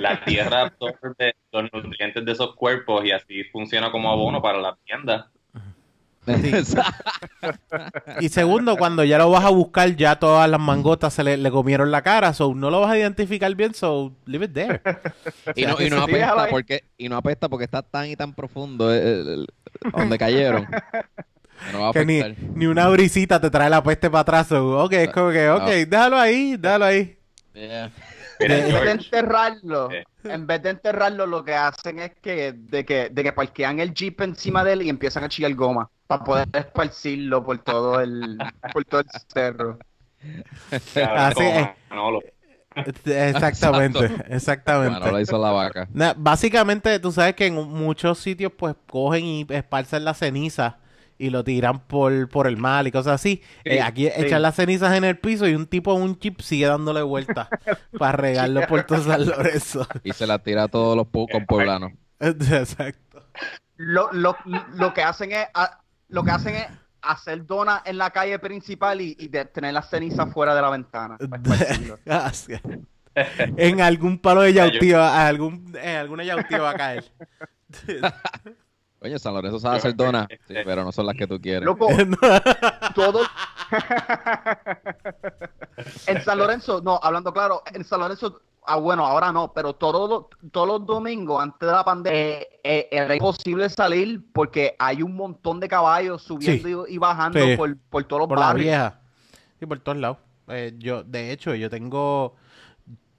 La 0.00 0.24
tierra 0.24 0.62
absorbe 0.62 1.34
los 1.52 1.72
nutrientes 1.72 2.24
de 2.24 2.32
esos 2.32 2.54
cuerpos 2.56 3.04
y 3.04 3.12
así 3.12 3.44
funciona 3.44 3.90
como 3.92 4.10
abono 4.10 4.42
para 4.42 4.58
la 4.58 4.76
tienda. 4.84 5.30
Y 8.20 8.28
segundo, 8.28 8.76
cuando 8.76 9.04
ya 9.04 9.18
lo 9.18 9.30
vas 9.30 9.44
a 9.44 9.50
buscar, 9.50 9.96
ya 9.96 10.18
todas 10.18 10.48
las 10.50 10.60
mangotas 10.60 11.14
se 11.14 11.24
le, 11.24 11.36
le 11.36 11.50
comieron 11.50 11.90
la 11.90 12.02
cara, 12.02 12.32
so 12.34 12.54
no 12.54 12.70
lo 12.70 12.80
vas 12.80 12.90
a 12.90 12.98
identificar 12.98 13.54
bien, 13.54 13.74
so 13.74 14.12
leave 14.26 14.44
it 14.46 14.52
there. 14.52 14.80
y, 15.56 15.64
no, 15.66 15.80
y 15.80 15.88
no 15.90 16.02
apesta 16.02 16.48
porque 16.50 16.84
y 16.98 17.08
no 17.08 17.16
apesta 17.16 17.48
porque 17.48 17.64
está 17.64 17.82
tan 17.82 18.06
y 18.08 18.16
tan 18.16 18.34
profundo 18.34 18.92
el- 18.92 19.02
el- 19.06 19.28
el- 19.28 19.46
donde 19.92 20.18
cayeron. 20.18 20.66
que 20.66 21.72
No 21.72 21.80
va 21.80 21.88
a 21.90 21.92
que 21.92 22.04
ni, 22.04 22.20
ni 22.54 22.66
una 22.66 22.88
brisita 22.88 23.40
te 23.40 23.50
trae 23.50 23.70
la 23.70 23.82
peste 23.82 24.10
para 24.10 24.20
atrás. 24.22 24.48
so, 24.48 24.84
ok, 24.84 24.92
es 24.92 25.08
como 25.10 25.30
que, 25.30 25.48
ok, 25.48 25.66
déjalo 25.88 26.18
ahí, 26.18 26.56
déjalo 26.58 26.84
ahí. 26.84 27.16
Yeah. 27.54 27.90
Mira, 28.38 28.58
en 28.58 28.72
vez 28.72 28.82
de 28.84 28.90
enterrarlo, 28.92 29.90
Eh. 29.90 30.04
en 30.24 30.46
vez 30.46 30.62
de 30.62 30.70
enterrarlo, 30.70 31.26
lo 31.26 31.44
que 31.44 31.54
hacen 31.54 31.98
es 31.98 32.12
que 32.22 32.52
de 32.54 32.84
que, 32.86 33.10
de 33.10 33.22
que 33.22 33.32
parquean 33.32 33.80
el 33.80 33.92
jeep 33.92 34.20
encima 34.22 34.64
de 34.64 34.72
él 34.74 34.82
y 34.82 34.88
empiezan 34.88 35.24
a 35.24 35.28
chillar 35.28 35.54
goma 35.54 35.90
para 36.10 36.24
poder 36.24 36.48
esparcirlo 36.52 37.44
por 37.44 37.58
todo 37.58 38.00
el, 38.00 38.36
por 38.72 38.84
todo 38.84 39.00
el 39.02 39.06
cerro. 39.32 39.78
Así 41.16 41.42
es. 41.44 41.68
Manolo. 41.88 42.20
Exactamente, 43.04 43.98
Bueno, 43.98 44.24
exactamente. 44.28 45.10
lo 45.12 45.20
hizo 45.20 45.38
la 45.38 45.50
vaca. 45.52 45.88
Na- 45.92 46.14
básicamente, 46.16 46.98
tú 46.98 47.12
sabes 47.12 47.34
que 47.34 47.46
en 47.46 47.54
muchos 47.54 48.18
sitios 48.18 48.52
pues 48.56 48.74
cogen 48.88 49.24
y 49.24 49.46
esparcen 49.50 50.04
la 50.04 50.14
ceniza 50.14 50.78
y 51.16 51.30
lo 51.30 51.44
tiran 51.44 51.78
por, 51.80 52.28
por 52.28 52.46
el 52.48 52.56
mal 52.56 52.86
y 52.88 52.92
cosas 52.92 53.14
así. 53.14 53.42
Sí, 53.64 53.70
Eh, 53.70 53.80
aquí 53.82 54.06
sí. 54.06 54.12
echan 54.16 54.42
las 54.42 54.56
cenizas 54.56 54.96
en 54.96 55.04
el 55.04 55.16
piso 55.18 55.46
y 55.46 55.54
un 55.54 55.66
tipo 55.66 55.94
un 55.94 56.18
chip 56.18 56.40
sigue 56.40 56.66
dándole 56.66 57.02
vueltas 57.02 57.48
para 57.98 58.12
regarlo 58.12 58.66
por 58.66 58.82
todo 58.82 59.02
San 59.02 59.26
Lorenzo. 59.26 59.86
Y 60.02 60.12
se 60.12 60.26
la 60.26 60.40
tira 60.40 60.64
a 60.64 60.68
todos 60.68 60.96
los 60.96 61.06
con 61.30 61.46
poblanos. 61.46 61.92
Exacto. 62.20 63.22
Lo, 63.76 64.12
lo, 64.12 64.36
lo 64.74 64.92
que 64.92 65.02
hacen 65.02 65.32
es 65.32 65.46
a- 65.54 65.79
lo 66.10 66.22
que 66.22 66.30
hacen 66.30 66.54
es 66.54 66.66
hacer 67.02 67.46
donas 67.46 67.82
en 67.86 67.96
la 67.98 68.10
calle 68.10 68.38
principal 68.38 69.00
y, 69.00 69.16
y 69.18 69.28
de- 69.28 69.46
tener 69.46 69.72
las 69.72 69.88
cenizas 69.88 70.32
fuera 70.32 70.54
de 70.54 70.62
la 70.62 70.70
ventana. 70.70 71.16
esparcirlo. 71.20 71.98
Gracias. 72.04 72.60
En 73.56 73.80
algún 73.80 74.18
palo 74.20 74.42
de 74.42 74.52
yautiva, 74.52 75.26
algún, 75.26 75.76
en 75.82 75.96
alguna 75.96 76.22
yautiva 76.22 76.60
va 76.60 76.70
a 76.70 76.74
caer. 76.74 77.04
Oye, 79.00 79.18
San 79.18 79.34
Lorenzo 79.34 79.58
sabe 79.58 79.78
hacer 79.78 79.96
donas, 79.96 80.28
sí, 80.46 80.54
pero 80.64 80.84
no 80.84 80.92
son 80.92 81.06
las 81.06 81.16
que 81.16 81.26
tú 81.26 81.40
quieres. 81.40 81.64
Loco, 81.64 81.88
todo. 82.94 83.22
en 86.06 86.22
San 86.22 86.38
Lorenzo, 86.38 86.80
no, 86.82 87.00
hablando 87.02 87.32
claro, 87.32 87.62
en 87.72 87.84
San 87.84 88.00
Lorenzo, 88.00 88.40
ah, 88.66 88.76
bueno, 88.76 89.04
ahora 89.06 89.32
no, 89.32 89.52
pero 89.52 89.74
todos 89.74 90.08
los, 90.08 90.50
todos 90.52 90.66
los 90.66 90.86
domingos 90.86 91.42
antes 91.42 91.60
de 91.68 91.72
la 91.74 91.84
pandemia 91.84 92.18
eh, 92.20 92.48
eh, 92.64 92.88
era 92.90 93.14
imposible 93.14 93.68
salir 93.68 94.22
porque 94.32 94.76
hay 94.78 95.02
un 95.02 95.14
montón 95.16 95.60
de 95.60 95.68
caballos 95.68 96.22
subiendo 96.22 96.86
y, 96.88 96.94
y 96.94 96.98
bajando 96.98 97.38
Sí. 97.40 97.56
por, 97.56 97.76
por 97.76 98.04
todos 98.04 98.20
los 98.20 98.28
por 98.28 98.38
la 98.38 98.46
barrios. 98.46 98.64
vieja. 98.66 99.00
Sí, 99.58 99.66
por 99.66 99.78
todos 99.80 99.98
lados. 99.98 100.18
Eh, 100.48 100.74
yo, 100.78 101.02
de 101.04 101.32
hecho, 101.32 101.54
yo 101.54 101.70
tengo 101.70 102.34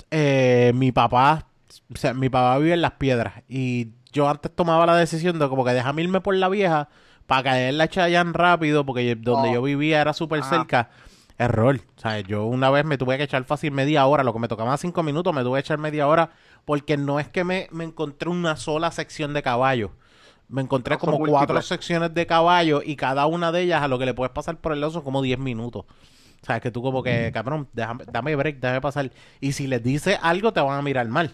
eh, 0.09 0.71
mi 0.75 0.91
papá, 0.91 1.45
o 1.93 1.97
sea, 1.97 2.13
mi 2.13 2.29
papá 2.29 2.57
vive 2.57 2.73
en 2.73 2.81
las 2.81 2.91
piedras 2.93 3.33
y 3.47 3.89
yo 4.11 4.27
antes 4.29 4.53
tomaba 4.53 4.85
la 4.85 4.95
decisión 4.95 5.39
de 5.39 5.47
como 5.47 5.63
que 5.63 5.71
déjame 5.71 6.01
irme 6.01 6.19
por 6.19 6.35
la 6.35 6.49
vieja 6.49 6.89
para 7.27 7.43
caer 7.43 7.69
en 7.69 7.77
la 7.77 7.87
Chayanne 7.87 8.33
rápido 8.33 8.85
porque 8.85 9.15
donde 9.15 9.49
Oh. 9.49 9.53
yo 9.53 9.61
vivía 9.61 10.01
era 10.01 10.11
súper 10.13 10.41
Ajá. 10.41 10.49
cerca. 10.49 10.89
Error. 11.43 11.79
O 11.97 11.99
sea, 12.01 12.19
yo 12.21 12.45
una 12.45 12.69
vez 12.69 12.85
me 12.85 12.97
tuve 12.97 13.17
que 13.17 13.23
echar 13.23 13.43
fácil 13.45 13.71
media 13.71 14.05
hora, 14.05 14.23
lo 14.23 14.33
que 14.33 14.39
me 14.39 14.47
tocaba 14.47 14.75
cinco 14.77 15.03
minutos, 15.03 15.33
me 15.33 15.41
tuve 15.43 15.57
que 15.57 15.61
echar 15.61 15.77
media 15.77 16.07
hora 16.07 16.31
porque 16.65 16.97
no 16.97 17.19
es 17.19 17.27
que 17.27 17.43
me, 17.43 17.67
me 17.71 17.83
encontré 17.83 18.29
una 18.29 18.55
sola 18.55 18.91
sección 18.91 19.33
de 19.33 19.41
caballos. 19.41 19.91
Me 20.49 20.61
encontré 20.61 20.95
No, 20.95 20.99
como 20.99 21.17
cuatro 21.19 21.37
múltiples. 21.55 21.65
secciones 21.65 22.13
de 22.13 22.25
caballos 22.25 22.83
y 22.85 22.95
cada 22.95 23.25
una 23.25 23.51
de 23.51 23.61
ellas 23.61 23.81
a 23.81 23.87
lo 23.87 23.97
que 23.97 24.05
le 24.05 24.13
puedes 24.13 24.31
pasar 24.33 24.57
por 24.57 24.73
el 24.73 24.81
lado 24.81 24.91
son 24.93 25.03
como 25.03 25.21
10 25.21 25.39
minutos. 25.39 25.85
O 25.85 26.45
sea, 26.45 26.59
que 26.59 26.71
tú 26.71 26.81
como 26.81 27.03
que, 27.03 27.31
cabrón, 27.33 27.67
déjame, 27.73 28.03
dame 28.11 28.35
break, 28.35 28.59
déjame 28.59 28.81
pasar. 28.81 29.11
Y 29.39 29.53
si 29.53 29.67
les 29.67 29.81
dices 29.81 30.17
algo, 30.21 30.51
te 30.53 30.59
van 30.59 30.77
a 30.77 30.81
mirar 30.81 31.07
mal. 31.07 31.31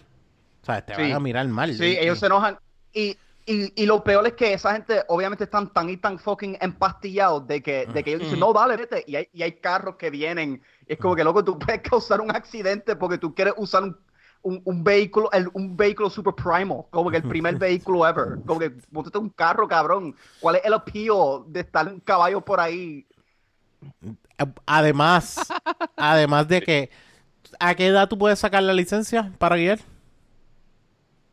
O 0.62 0.66
sea, 0.66 0.84
te 0.84 0.94
Sí. 0.94 1.02
van 1.02 1.12
a 1.12 1.20
mirar 1.20 1.48
mal. 1.48 1.74
Sí, 1.74 1.84
Y- 1.84 1.96
ellos 1.98 2.18
se 2.18 2.26
enojan. 2.26 2.58
Y, 2.92 3.16
y, 3.48 3.82
y 3.82 3.86
lo 3.86 4.04
peor 4.04 4.26
es 4.26 4.34
que 4.34 4.52
esa 4.52 4.72
gente 4.72 5.02
obviamente 5.08 5.44
están 5.44 5.72
tan 5.72 5.88
y 5.90 5.96
tan 5.96 6.18
fucking 6.18 6.58
empastillados 6.60 7.46
de 7.46 7.62
que, 7.62 7.86
de 7.86 8.04
que 8.04 8.10
ellos 8.10 8.20
dicen, 8.20 8.38
no, 8.38 8.52
dale, 8.52 8.76
vete. 8.76 9.04
Y 9.06 9.16
hay, 9.16 9.28
y 9.32 9.42
hay 9.42 9.52
carros 9.60 9.96
que 9.96 10.10
vienen. 10.10 10.62
Y 10.86 10.92
es 10.94 10.98
como 10.98 11.16
que, 11.16 11.24
loco, 11.24 11.44
tú 11.44 11.58
puedes 11.58 11.80
causar 11.90 12.20
un 12.20 12.30
accidente 12.34 12.96
porque 12.96 13.18
tú 13.18 13.34
quieres 13.34 13.54
usar 13.56 13.82
un, 13.84 13.96
un, 14.42 14.60
un 14.64 14.84
vehículo, 14.84 15.30
el- 15.32 15.48
un 15.54 15.76
vehículo 15.76 16.10
super 16.10 16.34
primal, 16.34 16.84
como 16.90 17.10
que 17.10 17.16
el 17.18 17.24
primer 17.24 17.56
vehículo 17.58 18.06
ever. 18.06 18.40
Como 18.44 18.60
que, 18.60 18.72
montate 18.90 19.18
un 19.18 19.30
carro, 19.30 19.66
cabrón. 19.68 20.14
¿Cuál 20.38 20.56
es 20.56 20.64
el 20.64 20.74
appeal 20.74 21.44
de 21.48 21.60
estar 21.60 21.86
un 21.88 22.00
caballo 22.00 22.44
por 22.44 22.60
ahí? 22.60 23.06
Además, 24.66 25.56
además 25.96 26.46
de 26.48 26.62
que, 26.62 26.90
¿a 27.60 27.74
qué 27.74 27.88
edad 27.88 28.08
tú 28.08 28.18
puedes 28.18 28.38
sacar 28.38 28.62
la 28.62 28.74
licencia 28.74 29.32
para 29.38 29.56
guiar? 29.56 29.80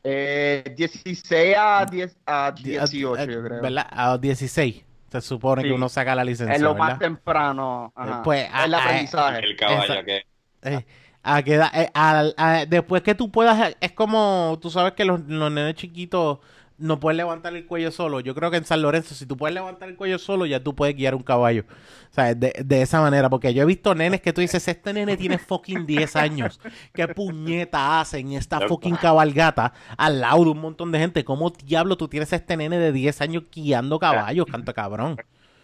Eh, 0.07 0.75
16 0.77 1.55
a, 1.57 1.83
10, 1.89 2.15
a 2.27 2.51
Di- 2.51 2.63
18, 2.71 3.24
eh, 3.24 3.33
yo 3.33 3.43
creo. 3.43 3.62
¿Verdad? 3.62 3.88
A 3.89 4.17
16. 4.19 4.83
Se 5.12 5.21
supone 5.21 5.63
Sí. 5.63 5.69
que 5.69 5.74
uno 5.74 5.89
saca 5.89 6.13
la 6.13 6.24
licencia, 6.24 6.53
Es 6.55 6.62
lo 6.62 6.74
¿verdad? 6.74 6.89
más 6.89 7.00
temprano. 7.00 7.91
ajá. 7.95 8.21
Pues, 8.21 8.47
a- 8.53 8.65
el 8.65 8.74
a- 8.75 8.83
aprendizaje. 8.83 9.39
El 9.39 9.55
caballo 9.55 9.83
Esa- 9.93 10.03
que... 10.03 10.25
Eh, 10.62 10.85
¿a 11.24 11.41
qué 11.41 11.53
edad? 11.55 11.69
Eh, 11.74 11.89
al- 11.93 12.35
a- 12.38 12.65
después 12.67 13.01
que 13.01 13.15
tú 13.15 13.31
puedas, 13.31 13.75
es 13.79 13.91
como, 13.93 14.59
tú 14.62 14.69
sabes 14.69 14.93
que 14.93 15.05
los, 15.05 15.21
los 15.21 15.51
nenes 15.51 15.74
chiquitos 15.75 16.38
no 16.77 17.00
pueden 17.00 17.17
levantar 17.17 17.55
el 17.55 17.65
cuello 17.65 17.89
solo. 17.91 18.20
Yo 18.20 18.36
creo 18.36 18.51
que 18.51 18.58
en 18.58 18.65
San 18.65 18.82
Lorenzo, 18.82 19.15
si 19.15 19.25
tú 19.25 19.38
puedes 19.38 19.53
levantar 19.53 19.88
el 19.88 19.96
cuello 19.96 20.17
solo, 20.20 20.46
ya 20.46 20.60
tú 20.62 20.75
puedes 20.75 20.96
guiar 20.96 21.15
un 21.15 21.24
caballo. 21.24 21.63
O 22.12 22.13
sea, 22.13 22.34
de, 22.36 22.53
de 22.65 22.82
esa 22.82 23.00
manera, 23.01 23.29
porque 23.29 23.53
yo 23.53 23.63
he 23.63 23.65
visto 23.65 23.96
nenes 23.96 24.22
que 24.22 24.34
tú 24.34 24.41
dices, 24.41 24.67
este 24.67 24.91
nene 24.94 25.15
tiene 25.17 25.38
fucking 25.38 25.86
10 25.86 26.15
años. 26.15 26.60
¿Qué 26.94 27.08
puñeta 27.08 28.01
hacen 28.01 28.34
esta 28.34 28.67
fucking 28.67 28.96
cabalgata 28.98 29.74
al 29.98 30.20
lado 30.22 30.44
de 30.44 30.50
un 30.51 30.60
montón 30.60 30.91
de 30.91 31.00
gente? 31.00 31.24
¿Cómo 31.24 31.50
diablo 31.50 31.98
tú 31.98 32.08
tienes 32.08 32.32
a 32.34 32.36
este 32.38 32.58
nene 32.58 32.77
de 32.77 32.91
10 32.91 33.22
años 33.22 33.44
guiando 33.51 33.98
caballos, 34.00 34.46
canto 34.46 34.74
cabrón? 34.74 35.17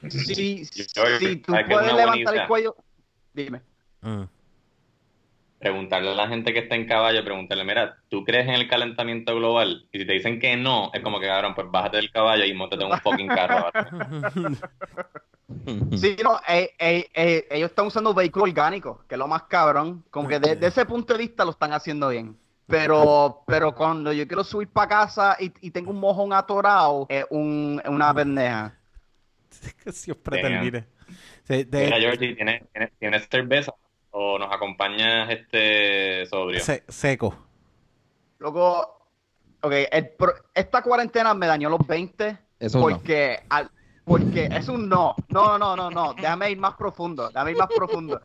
Si, 0.10 0.60
Yo- 0.60 0.66
si 0.66 0.84
tú 0.86 0.92
¿sabes 0.94 1.20
qué 1.20 1.32
es 1.34 1.42
puedes 1.70 1.94
levantar 1.94 2.36
el 2.36 2.48
cuello, 2.48 2.76
dime. 3.34 3.62
Mm. 4.02 4.24
Preguntarle 5.62 6.12
a 6.12 6.16
la 6.16 6.28
gente 6.28 6.54
que 6.54 6.60
está 6.60 6.76
en 6.76 6.88
caballo, 6.88 7.24
preguntarle, 7.24 7.64
mira, 7.64 7.98
¿tú 8.10 8.24
crees 8.24 8.48
en 8.48 8.56
el 8.56 8.68
calentamiento 8.68 9.36
global? 9.36 9.88
Y 9.92 10.00
si 10.00 10.06
te 10.06 10.14
dicen 10.14 10.40
que 10.40 10.58
no, 10.58 10.92
es 10.94 11.02
como 11.02 11.20
que, 11.20 11.28
cabrón, 11.28 11.54
pues 11.56 11.68
bájate 11.72 11.98
del 11.98 12.12
caballo 12.12 12.44
y 12.46 12.54
montate 12.54 12.84
en 12.84 12.92
un 12.92 13.00
fucking 13.00 13.28
carro. 13.28 13.72
Sí, 15.98 16.16
no, 16.24 16.40
eh, 16.48 16.72
eh, 16.80 17.10
eh, 17.14 17.48
ellos 17.52 17.70
están 17.70 17.86
usando 17.86 18.14
vehículos 18.14 18.50
orgánicos, 18.50 19.04
que 19.06 19.16
es 19.16 19.20
lo 19.20 19.28
más 19.28 19.44
cabrón. 19.44 20.04
Como 20.10 20.28
que 20.28 20.40
de, 20.40 20.56
de 20.56 20.68
ese 20.68 20.86
punto 20.86 21.14
de 21.14 21.20
vista 21.20 21.44
lo 21.44 21.52
están 21.52 21.74
haciendo 21.74 22.10
bien. 22.10 22.38
Pero, 22.68 23.44
pero 23.46 23.76
cuando 23.76 24.14
yo 24.14 24.26
quiero 24.28 24.44
subir 24.46 24.70
para 24.70 24.88
casa 24.88 25.36
y, 25.40 25.52
y 25.60 25.72
tengo 25.72 25.92
un 25.92 26.00
mojón 26.00 26.32
atorado, 26.32 27.06
es 27.10 27.26
un, 27.30 27.82
es 27.84 27.90
una 27.90 28.14
pendeja. 28.14 28.78
siempre 29.92 30.38
de- 30.38 30.50
Mira, 31.86 31.98
Georgie, 32.00 32.36
¿tienes, 32.36 32.62
tienes, 32.72 32.92
tienes 32.98 33.28
cerveza? 33.30 33.74
¿O 34.12 34.38
nos 34.38 34.52
acompañas 34.54 35.30
este 35.30 36.26
sobrio? 36.28 36.60
se- 36.60 36.84
seco. 36.88 37.34
Luego, 38.40 38.82
ok, 39.62 39.72
el 39.92 40.10
pro- 40.10 40.34
esta 40.54 40.82
cuarentena 40.82 41.34
me 41.34 41.48
dañó 41.48 41.70
los 41.70 41.86
20 41.88 42.38
Eso 42.60 42.80
no. 42.80 42.84
porque, 42.84 43.40
al- 43.50 43.72
porque 44.04 44.46
es 44.52 44.68
un 44.68 44.90
no. 44.90 45.16
No, 45.30 45.58
no, 45.58 45.76
no, 45.76 45.90
no. 45.90 46.14
Déjame 46.14 46.52
ir 46.52 46.58
más 46.58 46.74
profundo. 46.76 47.28
Déjame 47.30 47.52
ir 47.52 47.58
más 47.58 47.70
profundo. 47.74 48.20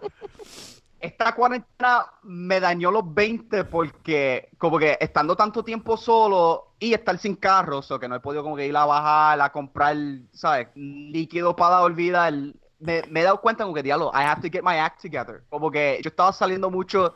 Esta 0.98 1.34
cuarentena 1.34 2.06
me 2.22 2.58
dañó 2.58 2.90
los 2.90 3.14
20 3.14 3.64
porque, 3.64 4.48
como 4.58 4.78
que 4.78 4.96
estando 4.98 5.36
tanto 5.36 5.62
tiempo 5.62 5.96
solo 5.96 6.72
y 6.78 6.94
estar 6.94 7.16
sin 7.18 7.36
carros, 7.36 7.90
o 7.90 8.00
que 8.00 8.08
no 8.08 8.16
he 8.16 8.20
podido 8.20 8.42
como 8.42 8.56
que 8.56 8.66
ir 8.66 8.76
a 8.76 8.86
bajar, 8.86 9.40
a 9.40 9.52
comprar, 9.52 9.94
¿sabes? 10.32 10.68
Líquido 10.74 11.54
para 11.54 11.82
olvidar. 11.82 12.32
Me, 12.78 13.02
me 13.10 13.20
he 13.20 13.24
dado 13.24 13.40
cuenta 13.40 13.64
como 13.64 13.74
que, 13.74 13.82
diablo, 13.82 14.10
I 14.14 14.24
have 14.24 14.42
to 14.42 14.48
get 14.50 14.62
my 14.62 14.76
act 14.78 15.00
together. 15.00 15.42
Como 15.48 15.70
que 15.70 16.00
yo 16.02 16.08
estaba 16.08 16.32
saliendo 16.32 16.70
mucho, 16.70 17.14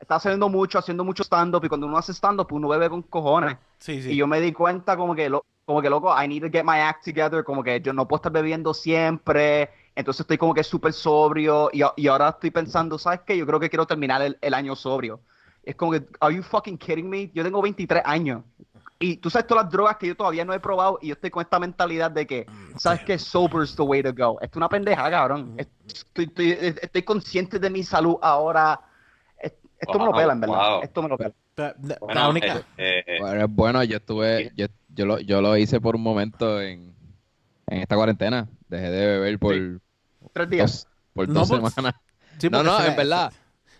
estaba 0.00 0.20
saliendo 0.20 0.48
mucho, 0.48 0.78
haciendo 0.78 1.04
mucho 1.04 1.22
stand-up 1.22 1.64
y 1.64 1.68
cuando 1.68 1.86
uno 1.86 1.96
hace 1.98 2.12
stand-up, 2.12 2.48
uno 2.50 2.68
bebe 2.68 2.88
con 2.90 3.02
cojones. 3.02 3.56
Sí, 3.78 4.02
sí. 4.02 4.12
Y 4.12 4.16
yo 4.16 4.26
me 4.26 4.40
di 4.40 4.52
cuenta 4.52 4.96
como 4.96 5.14
que, 5.14 5.28
lo, 5.28 5.44
como 5.64 5.80
que, 5.80 5.90
loco, 5.90 6.12
I 6.12 6.26
need 6.26 6.42
to 6.42 6.50
get 6.50 6.64
my 6.64 6.80
act 6.80 7.04
together, 7.04 7.44
como 7.44 7.62
que 7.62 7.80
yo 7.80 7.92
no 7.92 8.08
puedo 8.08 8.18
estar 8.18 8.32
bebiendo 8.32 8.74
siempre, 8.74 9.70
entonces 9.94 10.20
estoy 10.20 10.38
como 10.38 10.54
que 10.54 10.64
súper 10.64 10.92
sobrio 10.92 11.70
y, 11.72 11.82
y 11.96 12.08
ahora 12.08 12.30
estoy 12.30 12.50
pensando, 12.50 12.98
¿sabes 12.98 13.20
qué? 13.26 13.36
Yo 13.36 13.46
creo 13.46 13.60
que 13.60 13.70
quiero 13.70 13.86
terminar 13.86 14.22
el, 14.22 14.38
el 14.40 14.54
año 14.54 14.76
sobrio. 14.76 15.20
Es 15.62 15.74
como 15.74 15.92
que, 15.92 16.06
are 16.20 16.34
you 16.34 16.42
fucking 16.42 16.78
kidding 16.78 17.08
me? 17.08 17.30
Yo 17.34 17.42
tengo 17.42 17.60
23 17.60 18.02
años. 18.04 18.44
Y 18.98 19.18
tú 19.18 19.28
sabes 19.28 19.46
todas 19.46 19.64
las 19.64 19.72
drogas 19.72 19.96
que 19.98 20.06
yo 20.06 20.16
todavía 20.16 20.44
no 20.44 20.54
he 20.54 20.60
probado 20.60 20.98
y 21.02 21.08
yo 21.08 21.14
estoy 21.14 21.30
con 21.30 21.42
esta 21.42 21.58
mentalidad 21.58 22.10
de 22.10 22.26
que, 22.26 22.46
¿sabes 22.78 23.00
qué? 23.04 23.18
Sober 23.18 23.62
is 23.62 23.76
the 23.76 23.82
way 23.82 24.02
to 24.02 24.12
go. 24.12 24.38
Esto 24.40 24.52
es 24.52 24.56
una 24.56 24.68
pendeja, 24.70 25.10
cabrón. 25.10 25.54
Estoy, 25.58 26.24
estoy, 26.24 26.50
estoy 26.80 27.02
consciente 27.02 27.58
de 27.58 27.68
mi 27.68 27.82
salud 27.82 28.16
ahora. 28.22 28.80
Esto 29.78 29.98
me 29.98 30.06
lo 30.06 30.14
pela, 30.14 30.32
en 30.32 30.40
verdad. 30.40 30.72
wow. 30.72 30.82
Esto 30.82 31.02
me 31.02 31.08
lo 31.10 31.18
pela. 31.18 31.34
La, 31.56 31.74
la- 31.82 31.96
Bueno, 32.00 32.20
la 32.20 32.28
única. 32.28 32.56
eh, 32.78 33.04
eh, 33.06 33.16
Bueno, 33.20 33.44
es 33.44 33.50
bueno, 33.50 33.84
yo 33.84 33.96
estuve, 33.98 34.50
yo, 34.56 34.66
yo, 34.88 35.06
lo, 35.06 35.18
yo 35.20 35.42
lo 35.42 35.56
hice 35.58 35.80
por 35.80 35.94
un 35.94 36.02
momento 36.02 36.60
en, 36.60 36.94
en 37.66 37.78
esta 37.78 37.96
cuarentena. 37.96 38.48
Dejé 38.68 38.90
de 38.90 39.06
beber 39.06 39.38
por 39.38 39.54
Tres 40.32 40.50
días. 40.50 40.70
dos, 40.72 40.88
por 41.12 41.32
dos 41.32 41.48
semanas. 41.48 41.94
Sí, 42.38 42.48
no, 42.50 42.62
no, 42.62 42.78
en 42.82 42.96
verdad. 42.96 43.32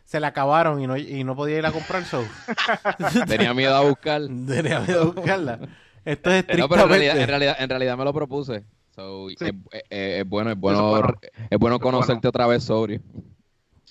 Se, 0.07 0.21
la 0.21 0.29
acabaron 0.29 0.81
y 0.81 0.87
no, 0.87 0.97
y 0.97 1.23
no 1.25 1.35
podía 1.37 1.59
ir 1.59 1.67
a 1.67 1.73
comprar 1.73 2.05
show. 2.05 2.25
Tenía 3.27 3.53
miedo 3.53 3.75
a 3.77 3.81
buscar. 3.83 4.21
Tenía 4.47 4.81
miedo 4.81 5.01
de 5.01 5.11
buscarla. 5.11 5.59
Esto 6.05 6.31
es 6.31 6.45
No, 6.57 6.69
pero 6.69 6.83
en 6.85 6.89
realidad, 6.89 7.17
en 7.17 7.21
estrictamente. 7.23 7.27
realidad, 7.27 7.57
en 7.59 7.69
realidad 7.69 7.99
me 7.99 8.05
lo 8.05 8.13
propuse. 8.15 8.65
So, 8.95 9.29
Sí. 9.31 9.37
es, 9.41 9.53
es- 9.73 9.83
es 10.21 10.29
bueno, 10.29 10.51
es 10.53 10.57
bueno, 10.59 10.89
bueno. 10.91 11.15
es 11.51 11.59
bueno 11.59 11.79
conocerte 11.81 12.29
otra 12.29 12.47
vez 12.47 12.63
sobrio. 12.65 13.01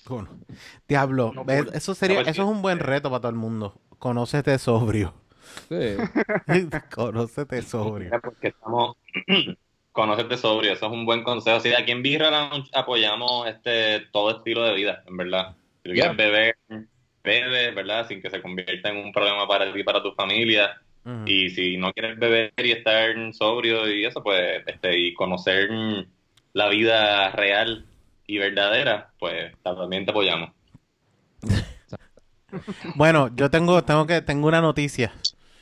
Bueno, 0.08 0.28
Diablo, 0.88 1.32
No, 1.34 1.44
¿ves? 1.44 1.64
por- 1.66 1.76
eso 1.76 1.94
sería, 1.94 2.22
no, 2.22 2.28
eso 2.28 2.42
es 2.42 2.48
un 2.48 2.62
buen 2.62 2.78
reto 2.78 3.10
para 3.10 3.20
todo 3.20 3.30
el 3.30 3.36
mundo. 3.36 3.74
Conócete 3.98 4.58
sobrio. 4.58 5.14
Sí. 5.68 5.96
Conócete 6.94 7.62
sobrio. 7.62 8.10
Porque 8.22 8.48
estamos 8.48 8.96
conocerte 9.92 10.36
sobrio, 10.38 10.72
eso 10.72 10.86
es 10.86 10.92
un 10.92 11.04
buen 11.06 11.22
consejo. 11.22 11.60
Sí, 11.60 11.72
aquí 11.74 11.92
en 11.92 12.02
Birra 12.02 12.30
Lounge 12.30 12.70
apoyamos 12.74 13.46
este 13.48 14.00
todo 14.12 14.30
estilo 14.38 14.64
de 14.64 14.74
vida, 14.74 15.02
en 15.06 15.16
verdad. 15.16 15.56
Si 15.88 15.92
Yeah. 15.94 16.08
quieres 16.12 16.16
beber, 16.16 16.56
bebe, 17.24 17.70
¿verdad? 17.72 18.06
Sin 18.08 18.22
que 18.22 18.30
se 18.30 18.42
convierta 18.42 18.90
en 18.90 18.98
un 18.98 19.12
problema 19.12 19.46
para 19.48 19.72
ti 19.72 19.80
y 19.80 19.84
para 19.84 20.02
tu 20.02 20.12
familia. 20.12 20.80
Y 21.24 21.50
si 21.50 21.76
no 21.76 21.92
quieres 21.92 22.18
beber 22.18 22.52
y 22.58 22.72
estar 22.72 23.14
sobrio 23.34 23.88
y 23.92 24.04
eso, 24.04 24.22
pues, 24.22 24.62
este, 24.66 24.98
y 24.98 25.14
conocer 25.14 25.68
la 26.52 26.68
vida 26.68 27.30
real 27.32 27.86
y 28.26 28.38
verdadera, 28.38 29.12
pues 29.18 29.52
también 29.62 30.04
te 30.04 30.10
apoyamos. 30.12 30.50
Bueno, 32.94 33.30
yo 33.36 33.50
tengo, 33.50 33.84
tengo 33.84 34.06
que, 34.06 34.22
tengo 34.22 34.48
una 34.48 34.60
noticia 34.60 35.12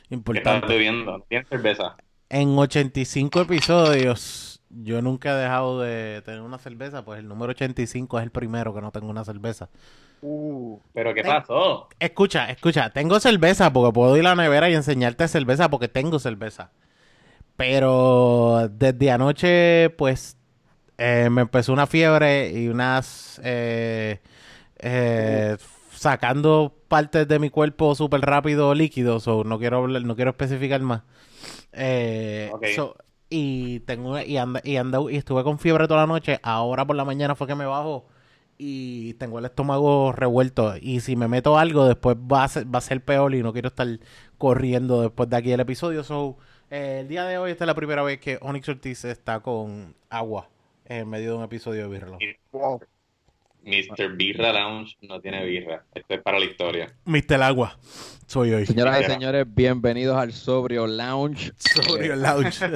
¿Qué 0.09 0.41
estás 0.41 0.61
importante. 0.61 0.67
bebiendo? 0.67 1.25
¿Tienes 1.31 1.49
cerveza? 1.49 1.99
En 2.29 2.59
85 2.59 3.41
episodios, 3.43 4.54
yo 4.83 5.01
nunca 5.03 5.31
he 5.33 5.43
dejado 5.43 5.81
de 5.81 6.23
tener 6.25 6.41
una 6.41 6.59
cerveza, 6.59 7.05
pues 7.05 7.21
el 7.21 7.29
número 7.29 7.51
85 7.53 8.19
es 8.19 8.25
el 8.25 8.31
primero 8.31 8.75
que 8.75 8.81
no 8.81 8.91
tengo 8.91 9.09
una 9.09 9.25
cerveza. 9.25 9.69
Uh, 10.23 10.79
¿Pero 10.95 11.13
qué 11.15 11.23
Ten- 11.23 11.33
pasó? 11.33 11.89
Escucha, 11.99 12.51
escucha, 12.51 12.91
tengo 12.91 13.21
cerveza 13.21 13.73
porque 13.73 13.93
puedo 13.93 14.17
ir 14.17 14.27
a 14.27 14.35
la 14.35 14.43
nevera 14.43 14.71
y 14.71 14.75
enseñarte 14.75 15.29
cerveza 15.29 15.69
porque 15.71 15.89
tengo 15.89 16.19
cerveza. 16.19 16.71
Pero 17.57 18.69
desde 18.71 19.11
anoche, 19.11 19.91
pues, 19.97 20.37
eh, 20.99 21.29
me 21.31 21.43
empezó 21.43 21.73
una 21.73 21.87
fiebre 21.87 22.51
y 22.51 22.69
unas... 22.69 23.41
eh, 23.45 24.21
eh, 24.79 25.57
sacando 25.93 26.75
partes 26.89 27.27
de 27.29 27.39
mi 27.39 27.51
cuerpo 27.51 27.95
súper 27.95 28.21
rápido 28.21 28.75
líquidos, 28.75 29.27
o 29.29 29.45
no 29.45 29.59
quiero 29.59 29.79
hablar- 29.85 30.03
no 30.05 30.17
quiero 30.17 30.33
especificar 30.33 30.81
más. 30.83 31.03
Eh, 31.73 32.51
Ok. 32.53 32.65
so- 32.75 32.97
y 33.31 33.81
tengo 33.81 34.19
y 34.21 34.37
anda, 34.37 34.61
y 34.65 34.75
ando- 34.75 35.11
y 35.13 35.17
estuve 35.17 35.43
con 35.45 35.59
fiebre 35.59 35.87
toda 35.89 36.01
la 36.03 36.07
noche. 36.07 36.39
Ahora 36.43 36.85
por 36.87 36.97
la 36.97 37.05
mañana 37.05 37.35
fue 37.35 37.47
que 37.47 37.55
me 37.55 37.67
bajo 37.67 38.07
y 38.59 39.15
tengo 39.15 39.39
el 39.41 39.45
estómago 39.47 40.13
revuelto. 40.13 40.75
Y 40.81 41.01
si 41.01 41.17
me 41.17 41.27
meto 41.29 41.59
algo, 41.59 41.87
después 41.87 42.17
va 42.17 42.45
a 42.45 42.49
ser, 42.49 42.73
va 42.73 42.79
a 42.79 42.83
ser 42.83 43.03
peor 43.05 43.35
y 43.35 43.43
no 43.43 43.53
quiero 43.53 43.69
estar 43.69 43.87
corriendo 44.39 45.03
después 45.03 45.29
de 45.31 45.37
aquí 45.37 45.53
el 45.53 45.61
episodio. 45.61 46.05
So, 46.05 46.37
eh, 46.71 46.99
el 47.01 47.09
día 47.09 47.25
de 47.25 47.39
hoy 47.39 47.51
esta 47.51 47.65
es 47.65 47.67
la 47.67 47.75
primera 47.75 48.03
vez 48.03 48.21
que 48.21 48.39
Onyx 48.41 48.69
Ortiz 48.69 49.05
está 49.05 49.41
con 49.41 49.95
agua 50.11 50.49
en 50.87 51.09
medio 51.09 51.33
de 51.33 51.39
un 51.39 51.45
episodio 51.45 51.83
de 51.85 51.89
Birrelo. 51.89 52.19
wow. 52.53 52.81
Mr. 53.65 54.15
Birra 54.15 54.53
Lounge 54.53 54.97
no 55.03 55.21
tiene 55.21 55.45
birra. 55.45 55.85
Esto 55.95 56.15
es 56.15 56.23
para 56.23 56.39
la 56.39 56.45
historia. 56.45 56.95
Mr. 57.07 57.43
Agua, 57.43 57.79
soy 58.27 58.53
hoy. 58.53 58.67
Señoras 58.67 59.01
y 59.01 59.05
señores, 59.05 59.47
bienvenidos 59.49 60.17
al 60.19 60.33
Sobrio 60.33 60.87
Lounge. 60.87 61.53
Sobrio 61.57 62.17
Lounge. 62.17 62.59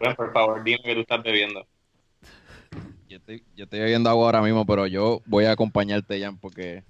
Bueno, 0.00 0.14
por 0.16 0.32
favor, 0.32 0.62
dime 0.64 0.80
que 0.84 0.94
tú 0.94 1.00
estás 1.00 1.22
bebiendo. 1.22 1.66
Yo 3.08 3.16
estoy, 3.16 3.42
yo 3.56 3.64
estoy 3.64 3.80
bebiendo 3.80 4.08
agua 4.08 4.26
ahora 4.26 4.42
mismo, 4.42 4.64
pero 4.64 4.86
yo 4.86 5.20
voy 5.26 5.44
a 5.44 5.52
acompañarte, 5.52 6.20
Jan, 6.20 6.38
porque 6.38 6.84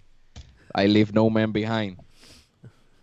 I 0.75 0.87
leave 0.87 1.11
no 1.13 1.29
man 1.31 1.53
behind. 1.53 1.99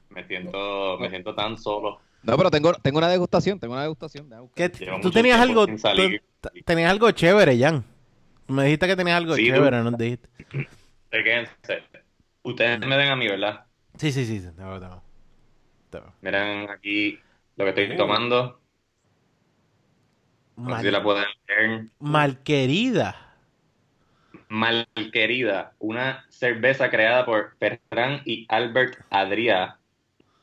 Me 0.10 0.26
siento, 0.28 0.98
me 1.00 1.10
siento 1.10 1.34
tan 1.36 1.58
solo. 1.58 2.00
No, 2.24 2.38
pero 2.38 2.52
tengo, 2.52 2.74
tengo 2.74 2.98
una 3.00 3.10
degustación, 3.10 3.60
tengo 3.60 3.74
una 3.74 3.84
degustación. 3.84 4.30
¿Qué- 4.56 4.70
tú 4.70 5.10
tenías 5.12 5.40
algo, 5.40 5.66
tú- 5.68 5.76
tenías 6.66 6.92
algo 6.92 7.12
chévere, 7.12 7.58
Jan. 7.60 7.84
Me 8.48 8.64
dijiste 8.66 8.88
que 8.88 8.96
tenías 8.96 9.18
algo 9.18 9.36
Sí, 9.36 9.46
chévere, 9.48 9.78
tú. 9.78 9.84
¿no 9.84 9.92
dijiste? 10.06 10.30
Quédense. 11.12 11.84
Ustedes 12.44 12.80
me 12.80 12.98
ven 12.98 13.10
a 13.10 13.16
mí, 13.16 13.28
¿verdad? 13.28 13.66
Sí, 13.98 14.12
sí, 14.12 14.26
sí. 14.26 14.40
veo. 14.80 15.04
Te 15.90 16.00
veo. 16.00 16.14
Miren 16.22 16.70
aquí 16.70 17.20
lo 17.56 17.66
que 17.66 17.70
estoy 17.70 17.98
tomando. 17.98 18.62
No 20.58 20.76
sé 20.78 20.86
si 20.86 20.92
la 20.92 21.00
Mal, 21.00 21.04
pueden 21.04 21.26
ver. 21.48 21.88
malquerida. 22.00 23.16
Malquerida, 24.50 25.76
una 25.80 26.26
cerveza 26.30 26.90
creada 26.90 27.26
por 27.26 27.56
Ferran 27.60 28.22
y 28.26 28.46
Albert 28.50 29.00
Adrià 29.10 29.77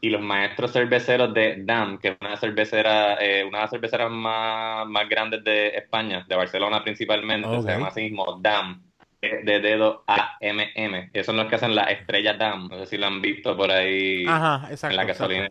y 0.06 0.10
los 0.10 0.20
maestros 0.22 0.72
cerveceros 0.72 1.32
de 1.34 1.64
DAM, 1.64 1.98
que 1.98 2.08
es 2.08 2.16
una 2.20 2.36
cervecera, 2.36 3.14
eh, 3.20 3.44
una 3.44 3.58
de 3.58 3.62
las 3.64 3.70
cerveceras 3.70 4.10
más, 4.10 4.86
más 4.88 5.08
grandes 5.08 5.42
de 5.44 5.68
España, 5.68 6.24
de 6.28 6.36
Barcelona 6.36 6.82
principalmente, 6.82 7.56
Ok. 7.56 7.64
se 7.64 7.70
llama 7.72 7.88
así 7.88 8.02
mismo 8.02 8.38
DAM, 8.40 8.82
de 9.22 9.42
de 9.44 9.60
dedo 9.60 10.04
A-M-M. 10.06 11.10
Esos 11.12 11.26
son 11.26 11.36
los 11.38 11.46
que 11.48 11.56
hacen 11.56 11.74
la 11.74 11.84
estrella 11.84 12.34
DAM, 12.34 12.68
no 12.68 12.78
sé 12.80 12.86
si 12.86 12.96
lo 12.98 13.06
han 13.06 13.22
visto 13.22 13.56
por 13.56 13.70
ahí 13.72 14.24
Ajá, 14.26 14.68
exacto. 14.70 14.92
en 14.92 14.96
la 14.96 15.02
exacto. 15.02 15.04
gasolina. 15.04 15.50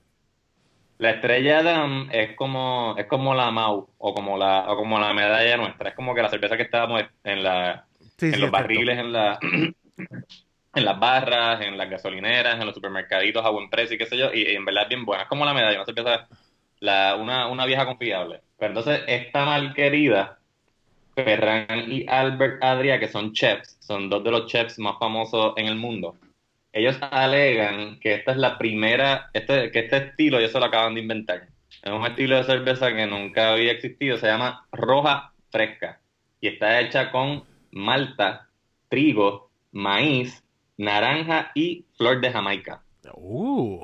La 0.97 1.11
estrella 1.11 1.63
DAM 1.63 2.09
es 2.11 2.35
como, 2.35 2.95
es 2.97 3.07
como 3.07 3.33
la 3.35 3.51
MAU 3.51 3.89
o 3.97 4.13
como 4.13 4.37
la, 4.37 4.71
o 4.71 4.77
como 4.77 4.99
la 4.99 5.13
medalla 5.13 5.57
nuestra, 5.57 5.89
es 5.89 5.95
como 5.95 6.15
que 6.15 6.21
la 6.21 6.29
cerveza 6.29 6.55
que 6.57 6.63
estábamos 6.63 7.03
en 7.23 7.43
la 7.43 7.87
Sí, 8.17 8.31
en 8.31 8.39
sí, 8.39 8.41
los 8.41 8.49
exacto. 8.49 8.51
barriles, 8.51 8.97
en 8.99 9.11
la 9.13 9.39
en 10.75 10.85
las 10.85 10.99
barras, 10.99 11.61
en 11.61 11.77
las 11.77 11.89
gasolineras, 11.89 12.59
en 12.59 12.65
los 12.65 12.75
supermercaditos 12.75 13.45
a 13.45 13.49
buen 13.49 13.69
precio 13.69 13.95
y 13.95 13.97
qué 13.97 14.05
sé 14.05 14.17
yo, 14.17 14.33
y, 14.33 14.55
en 14.55 14.65
verdad 14.65 14.83
es 14.83 14.89
bien 14.89 15.05
buena. 15.05 15.23
Es 15.23 15.29
como 15.29 15.45
la 15.45 15.53
medalla, 15.53 15.77
una 15.77 15.85
cerveza, 15.85 16.27
la, 16.79 17.15
una, 17.15 17.47
una 17.47 17.65
vieja 17.65 17.85
confiable. 17.85 18.41
Pero 18.57 18.69
entonces, 18.71 19.01
esta 19.07 19.45
mal 19.45 19.73
querida, 19.73 20.39
Ferran 21.15 21.91
y 21.91 22.05
Albert 22.07 22.63
Adria, 22.63 22.99
que 22.99 23.07
son 23.07 23.33
chefs, 23.33 23.77
son 23.79 24.09
dos 24.09 24.23
de 24.23 24.31
los 24.31 24.47
chefs 24.47 24.79
más 24.79 24.97
famosos 24.99 25.53
en 25.57 25.67
el 25.67 25.75
mundo. 25.75 26.15
Ellos 26.71 26.97
alegan 27.11 27.99
que 27.99 28.15
esta 28.15 28.31
es 28.31 28.37
la 28.37 28.57
primera, 28.57 29.29
este, 29.33 29.69
que 29.69 29.79
este 29.79 29.97
estilo 29.97 30.39
ellos 30.39 30.51
se 30.51 30.59
lo 30.59 30.65
acaban 30.65 30.95
de 30.95 31.01
inventar. 31.01 31.47
Es 31.83 31.91
un 31.91 32.05
estilo 32.05 32.37
de 32.37 32.43
cerveza 32.45 32.93
que 32.93 33.05
nunca 33.05 33.53
había 33.53 33.73
existido, 33.73 34.17
se 34.17 34.27
llama 34.27 34.65
roja 34.71 35.33
fresca 35.51 35.99
y 36.41 36.47
está 36.47 36.81
hecha 36.81 37.11
con 37.11 37.43
malta, 37.71 38.49
trigo, 38.89 39.51
maíz, 39.71 40.42
naranja 40.77 41.51
y 41.55 41.85
flor 41.97 42.21
de 42.21 42.31
Jamaica. 42.31 42.83
Uh, 43.15 43.83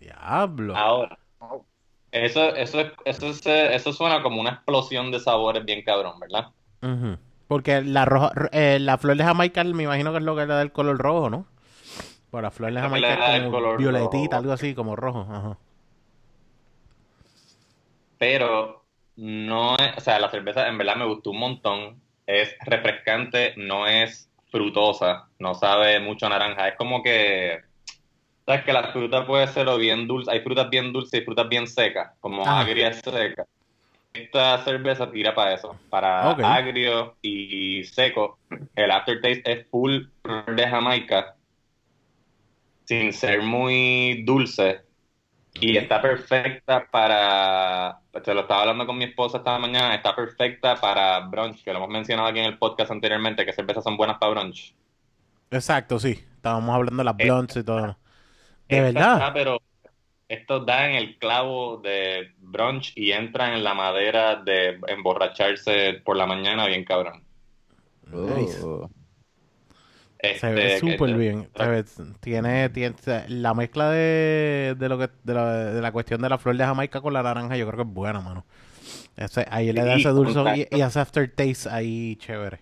diablo. 0.00 0.76
Ahora, 0.76 1.18
eso, 2.12 2.54
eso, 2.54 2.80
es- 2.80 2.92
eso, 3.04 3.26
es, 3.28 3.46
eh, 3.46 3.74
eso 3.74 3.92
suena 3.92 4.22
como 4.22 4.40
una 4.40 4.50
explosión 4.50 5.10
de 5.10 5.20
sabores 5.20 5.64
bien 5.64 5.82
cabrón, 5.82 6.18
¿verdad? 6.20 6.48
Ujú. 6.82 7.18
Porque 7.48 7.82
la 7.82 8.04
roja, 8.04 8.32
eh, 8.52 8.78
la 8.80 8.98
flor 8.98 9.16
de 9.16 9.24
Jamaica 9.24 9.62
me 9.64 9.82
imagino 9.84 10.12
que 10.12 10.18
es 10.18 10.24
lo 10.24 10.34
que 10.34 10.42
le 10.46 10.54
da 10.54 10.62
el 10.62 10.72
color 10.72 10.96
rojo, 10.98 11.28
¿no? 11.30 11.46
Por 12.30 12.42
la 12.42 12.50
flor 12.50 12.72
de 12.72 12.80
Jamaica 12.80 13.10
le 13.10 13.16
da 13.16 13.26
es 13.36 13.42
el 13.42 13.50
como 13.50 13.56
color 13.58 13.78
violetita, 13.78 14.36
rojo. 14.36 14.40
algo 14.42 14.52
así, 14.52 14.74
como 14.74 14.96
rojo. 14.96 15.26
Ajá. 15.30 15.58
Pero 18.18 18.84
no 19.16 19.76
es, 19.76 19.96
o 19.96 20.00
sea, 20.00 20.18
la 20.18 20.30
cerveza 20.30 20.66
en 20.68 20.78
verdad 20.78 20.96
me 20.96 21.06
gustó 21.06 21.30
un 21.30 21.38
montón. 21.38 22.00
Es 22.26 22.54
refrescante, 22.64 23.54
no 23.56 23.86
es 23.86 24.30
frutosa, 24.54 25.28
no 25.40 25.52
sabe 25.56 25.98
mucho 25.98 26.26
a 26.26 26.28
naranja. 26.28 26.68
Es 26.68 26.76
como 26.76 27.02
que, 27.02 27.58
sabes 28.46 28.62
que 28.62 28.72
la 28.72 28.92
fruta 28.92 29.26
puede 29.26 29.48
ser 29.48 29.66
o 29.66 29.76
bien 29.76 30.06
dulce, 30.06 30.30
hay 30.30 30.42
frutas 30.42 30.70
bien 30.70 30.92
dulces 30.92 31.20
y 31.20 31.24
frutas 31.24 31.48
bien 31.48 31.66
secas, 31.66 32.12
como 32.20 32.42
Ajá. 32.42 32.60
agrias 32.60 33.00
secas. 33.00 33.48
Esta 34.12 34.62
cerveza 34.62 35.10
tira 35.10 35.34
para 35.34 35.54
eso, 35.54 35.76
para 35.90 36.30
agrio 36.30 37.16
y 37.20 37.82
seco. 37.82 38.38
El 38.76 38.92
aftertaste 38.92 39.42
es 39.44 39.68
full 39.68 40.04
de 40.22 40.68
Jamaica, 40.68 41.34
sin 42.84 43.12
ser 43.12 43.42
muy 43.42 44.22
dulce. 44.24 44.82
Y 45.60 45.76
está 45.76 46.02
perfecta 46.02 46.86
para, 46.90 48.00
te 48.24 48.34
lo 48.34 48.40
estaba 48.40 48.62
hablando 48.62 48.86
con 48.86 48.98
mi 48.98 49.04
esposa 49.04 49.38
esta 49.38 49.58
mañana, 49.58 49.94
está 49.94 50.14
perfecta 50.14 50.74
para 50.76 51.20
brunch, 51.20 51.62
que 51.62 51.72
lo 51.72 51.78
hemos 51.78 51.90
mencionado 51.90 52.28
aquí 52.28 52.40
en 52.40 52.46
el 52.46 52.58
podcast 52.58 52.90
anteriormente, 52.90 53.46
que 53.46 53.52
cervezas 53.52 53.84
son 53.84 53.96
buenas 53.96 54.18
para 54.18 54.32
brunch. 54.32 54.74
Exacto, 55.50 55.98
sí. 55.98 56.10
Estábamos 56.36 56.74
hablando 56.74 56.98
de 56.98 57.04
las 57.04 57.14
Esta- 57.14 57.24
blondes 57.24 57.56
y 57.56 57.64
todo. 57.64 57.96
¿De 58.68 58.80
verdad? 58.80 59.12
está, 59.14 59.32
pero 59.32 59.58
esto 60.28 60.60
da 60.60 60.88
en 60.90 60.96
el 60.96 61.18
clavo 61.18 61.76
de 61.78 62.32
brunch 62.38 62.92
y 62.96 63.12
entra 63.12 63.54
en 63.54 63.62
la 63.62 63.74
madera 63.74 64.36
de 64.36 64.80
emborracharse 64.88 66.02
por 66.04 66.16
la 66.16 66.26
mañana 66.26 66.66
bien 66.66 66.84
cabrón. 66.84 67.22
Nice. 68.10 68.58
Se 70.32 70.52
ve 70.52 70.66
Este, 70.66 70.98
súper 70.98 71.14
bien. 71.14 71.48
Se 71.56 71.66
ve- 71.66 71.84
tiene, 72.20 72.68
tiene 72.70 72.94
la 73.28 73.54
mezcla 73.54 73.90
de, 73.90 74.74
de 74.78 74.88
lo 74.88 74.98
que 74.98 75.10
de 75.22 75.34
la, 75.34 75.52
de 75.54 75.80
la 75.82 75.92
cuestión 75.92 76.20
de 76.22 76.28
la 76.28 76.38
flor 76.38 76.56
de 76.56 76.64
Jamaica 76.64 77.00
con 77.00 77.12
la 77.12 77.22
naranja, 77.22 77.56
yo 77.56 77.66
creo 77.66 77.76
que 77.84 77.88
es 77.88 77.94
buena, 77.94 78.20
mano. 78.20 78.44
Ese, 79.16 79.46
ahí 79.50 79.72
le 79.72 79.84
da 79.84 79.96
ese 79.96 80.10
dulce 80.10 80.40
y, 80.50 80.68
y 80.70 80.82
ese 80.82 81.00
aftertaste 81.00 81.70
ahí 81.70 82.16
chévere. 82.16 82.60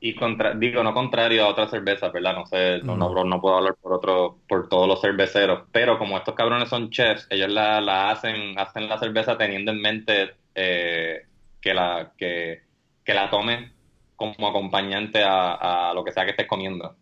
Y 0.00 0.14
contra, 0.16 0.54
digo, 0.54 0.82
no 0.82 0.92
contrario 0.92 1.44
a 1.44 1.48
otras 1.48 1.70
cervezas, 1.70 2.12
¿verdad? 2.12 2.34
No 2.34 2.44
sé, 2.46 2.82
no, 2.84 2.96
No. 2.96 3.08
no, 3.08 3.24
no 3.24 3.40
puedo 3.40 3.56
hablar 3.56 3.76
por 3.80 3.94
otro, 3.94 4.42
por 4.48 4.68
todos 4.68 4.86
los 4.86 5.00
cerveceros, 5.00 5.66
pero 5.72 5.98
como 5.98 6.18
estos 6.18 6.34
cabrones 6.34 6.68
son 6.68 6.90
chefs, 6.90 7.26
ellos 7.30 7.48
la, 7.50 7.80
la 7.80 8.10
hacen, 8.10 8.58
hacen 8.58 8.86
la 8.88 8.98
cerveza 8.98 9.38
teniendo 9.38 9.70
en 9.72 9.80
mente 9.80 10.36
eh, 10.54 11.26
que 11.60 11.72
la, 11.74 12.12
que, 12.18 12.64
que 13.02 13.14
la 13.14 13.30
tomen 13.30 13.73
como 14.16 14.48
acompañante 14.48 15.22
a, 15.22 15.90
a 15.90 15.94
lo 15.94 16.04
que 16.04 16.12
sea 16.12 16.24
que 16.24 16.30
estés 16.32 16.46
comiendo. 16.46 16.96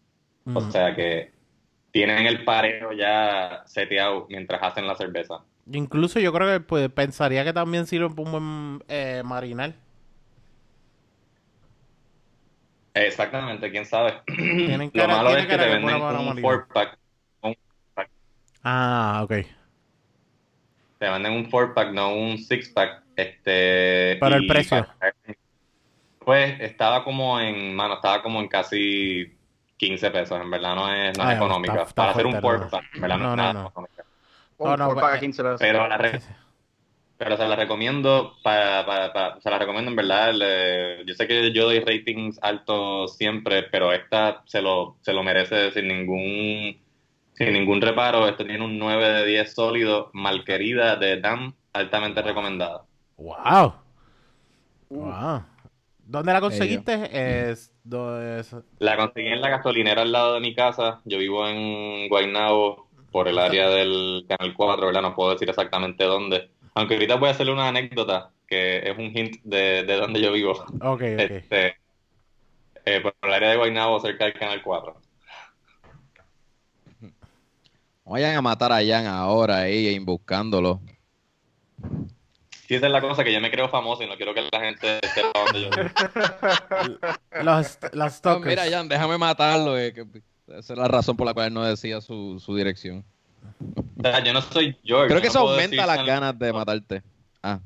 O 0.54 0.60
sea 0.70 0.94
que 0.94 1.30
tienen 1.92 2.26
el 2.26 2.44
pareo 2.44 2.92
ya 2.92 3.62
seteado 3.66 4.26
mientras 4.28 4.62
hacen 4.62 4.86
la 4.86 4.94
cerveza. 4.96 5.44
Incluso 5.70 6.18
yo 6.18 6.32
creo 6.32 6.48
que 6.52 6.60
pues, 6.60 6.88
pensaría 6.90 7.44
que 7.44 7.52
también 7.52 7.86
sirve 7.86 8.08
para 8.10 8.22
un 8.22 8.32
buen 8.32 8.84
eh, 8.88 9.22
marinar. 9.24 9.74
Exactamente, 12.94 13.70
quién 13.70 13.86
sabe. 13.86 14.14
Tienen 14.26 14.90
Lo 14.92 15.08
malo 15.08 15.28
tiene 15.28 15.42
es 15.42 15.46
que 15.48 15.56
te 15.58 15.68
venden 15.68 15.94
un 15.94 16.00
marinar. 16.02 16.40
four 16.40 16.68
pack. 16.72 16.98
Ah, 18.64 19.20
ok. 19.24 19.30
te 20.98 21.08
venden 21.08 21.32
un 21.32 21.50
4-pack, 21.50 21.90
no 21.92 22.14
un 22.14 22.36
6-pack. 22.36 23.02
Este, 23.16 24.16
Pero 24.20 24.36
el 24.36 24.46
precio. 24.46 24.86
para- 24.98 25.14
Pues 26.24 26.60
estaba 26.60 27.04
como 27.04 27.38
en, 27.40 27.74
mano, 27.74 27.94
estaba 27.94 28.22
como 28.22 28.40
en 28.40 28.48
casi 28.48 29.36
15 29.76 30.10
pesos, 30.10 30.40
en 30.40 30.50
verdad 30.50 30.74
no 30.74 30.92
es, 30.92 31.16
no 31.18 31.28
es 31.30 31.36
económica. 31.36 31.72
está- 31.74 31.84
está 31.88 31.94
para 32.02 32.10
hacer 32.12 32.26
un. 32.26 32.34
4-pack, 32.34 32.84
en 32.94 33.00
verdad 33.00 33.16
no, 33.18 33.22
No, 33.24 33.30
es 33.30 33.36
no, 33.36 33.42
nada 33.42 33.52
no. 33.54 33.68
económica. 33.68 34.04
Un 34.58 34.76
no, 34.78 34.88
por 34.88 35.00
paga 35.00 35.18
15 35.18 35.42
pesos. 35.42 35.60
Pero 35.60 35.88
la, 35.88 35.96
re- 35.98 36.20
pero 37.18 37.36
se 37.36 37.46
la 37.48 37.56
recomiendo 37.56 38.36
para, 38.42 38.84
para, 38.86 39.12
para- 39.12 39.40
se 39.40 39.50
la 39.50 39.58
recomiendo 39.58 39.90
en 39.90 39.96
verdad. 39.96 40.32
le- 40.34 41.04
yo 41.04 41.14
sé 41.14 41.26
que 41.26 41.52
yo 41.52 41.64
doy 41.64 41.80
ratings 41.80 42.38
altos 42.42 43.16
siempre, 43.16 43.64
pero 43.64 43.92
esta 43.92 44.42
se 44.46 44.62
lo, 44.62 44.96
se 45.00 45.12
lo 45.12 45.22
merece 45.22 45.72
sin 45.72 45.88
ningún, 45.88 46.80
sin 47.34 47.52
ningún 47.52 47.80
reparo. 47.80 48.28
Esto 48.28 48.44
tiene 48.44 48.64
un 48.64 48.78
9 48.78 49.08
de 49.08 49.26
10 49.26 49.52
sólido, 49.54 50.10
malquerida 50.12 50.94
de 50.96 51.20
DAM, 51.20 51.54
altamente 51.72 52.22
recomendada. 52.22 52.82
Wow. 53.16 53.74
Wow. 54.90 55.42
¿Dónde 56.12 56.32
la 56.34 56.40
conseguiste? 56.42 57.50
Es, 57.50 57.72
do- 57.82 58.20
es- 58.38 58.54
La 58.78 58.96
conseguí 58.98 59.28
en 59.28 59.40
la 59.40 59.48
gasolinera 59.48 60.02
al 60.02 60.12
lado 60.12 60.34
de 60.34 60.40
mi 60.40 60.54
casa. 60.54 61.00
Yo 61.06 61.16
vivo 61.18 61.48
en 61.48 62.08
Guaynabo, 62.08 62.88
por 63.10 63.28
el 63.28 63.38
área 63.38 63.68
del 63.70 64.26
Canal 64.28 64.54
4, 64.54 64.86
¿verdad? 64.86 65.00
No 65.02 65.14
puedo 65.14 65.30
decir 65.32 65.48
exactamente 65.48 66.04
dónde. 66.04 66.50
Aunque 66.74 66.94
ahorita 66.94 67.16
voy 67.16 67.28
a 67.28 67.32
hacerle 67.32 67.52
una 67.52 67.68
anécdota 67.68 68.30
que 68.46 68.78
es 68.90 68.96
un 68.98 69.04
hint 69.16 69.36
de, 69.44 69.84
de 69.84 69.96
dónde 69.96 70.20
yo 70.20 70.32
vivo. 70.32 70.52
Ok, 70.52 70.70
ok. 70.80 71.00
Este, 71.00 71.76
eh, 72.84 73.00
por 73.00 73.14
el 73.22 73.32
área 73.32 73.50
de 73.50 73.56
Guaynabo, 73.56 73.98
cerca 74.00 74.24
del 74.26 74.34
Canal 74.34 74.62
4. 74.62 75.00
Vayan 78.04 78.36
a 78.36 78.42
matar 78.42 78.72
a 78.72 78.84
Jan 78.84 79.06
ahora 79.06 79.58
ahí, 79.60 79.98
buscándolo. 80.00 80.80
Si 82.66 82.74
esa 82.76 82.86
es 82.86 82.92
la 82.92 83.00
cosa, 83.00 83.24
que 83.24 83.32
yo 83.32 83.40
me 83.40 83.50
creo 83.50 83.68
famoso 83.68 84.02
y 84.02 84.06
no 84.08 84.16
quiero 84.16 84.32
que 84.34 84.42
la 84.50 84.60
gente 84.60 85.00
sepa 85.14 85.30
dónde 85.34 85.62
yo 85.62 85.70
vivo. 85.70 86.98
Los, 87.42 87.78
los 87.92 88.24
No, 88.24 88.40
mira, 88.40 88.62
Jan, 88.70 88.88
déjame 88.88 89.18
matarlo. 89.18 89.78
eh, 89.78 89.92
que 89.92 90.04
esa 90.48 90.72
es 90.74 90.78
la 90.78 90.88
razón 90.88 91.16
por 91.16 91.26
la 91.26 91.34
cual 91.34 91.48
él 91.48 91.54
no 91.54 91.64
decía 91.64 92.00
su, 92.00 92.38
su 92.44 92.54
dirección. 92.56 93.04
O 93.98 94.02
sea, 94.02 94.22
yo 94.22 94.32
no 94.32 94.40
soy 94.42 94.76
George. 94.84 95.08
Creo 95.08 95.20
que 95.20 95.26
yo 95.26 95.30
eso 95.30 95.38
no 95.40 95.44
puedo 95.46 95.54
aumenta 95.56 95.82
decir 95.86 95.96
las 95.96 96.06
ganas 96.06 96.38
de 96.38 96.52
matarte. 96.52 97.02
Ah, 97.42 97.58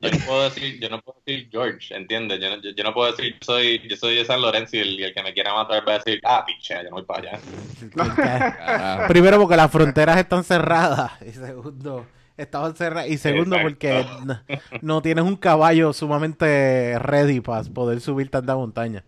Yo 0.00 0.10
no 0.10 0.18
puedo 0.26 0.42
decir, 0.44 0.78
yo 0.80 0.88
no 0.90 1.00
puedo 1.00 1.18
decir 1.24 1.48
George, 1.50 1.94
¿entiendes? 1.96 2.38
Yo 2.40 2.50
no, 2.50 2.62
yo, 2.62 2.70
yo 2.70 2.84
no 2.84 2.94
puedo 2.94 3.10
decir, 3.10 3.32
yo 3.34 3.38
soy, 3.42 3.88
yo 3.88 3.96
soy 3.96 4.16
de 4.16 4.24
San 4.24 4.40
Lorenzo 4.40 4.76
y 4.76 4.80
el, 5.02 5.12
que 5.14 5.22
me 5.22 5.32
quiera 5.32 5.54
matar 5.54 5.86
va 5.88 5.94
a 5.94 5.98
decir, 5.98 6.20
ah, 6.24 6.44
piche, 6.46 6.74
yo 6.74 6.90
no 6.90 6.96
voy 6.96 7.04
para 7.04 7.30
allá. 7.30 9.06
Primero 9.08 9.38
porque 9.40 9.56
las 9.56 9.70
fronteras 9.70 10.16
están 10.18 10.44
cerradas. 10.44 11.12
Y 11.26 11.30
segundo, 11.32 12.06
estaban 12.36 12.74
cerradas. 12.76 13.08
Y 13.10 13.18
segundo 13.18 13.60
Exacto. 13.60 13.62
porque 13.62 14.10
no, 14.18 14.40
no 14.80 15.02
tienes 15.02 15.24
un 15.24 15.36
caballo 15.36 15.92
sumamente 15.92 16.98
ready 17.00 17.40
para 17.40 17.62
poder 17.64 18.00
subir 18.00 18.30
tanta 18.30 18.54
montaña. 18.56 19.04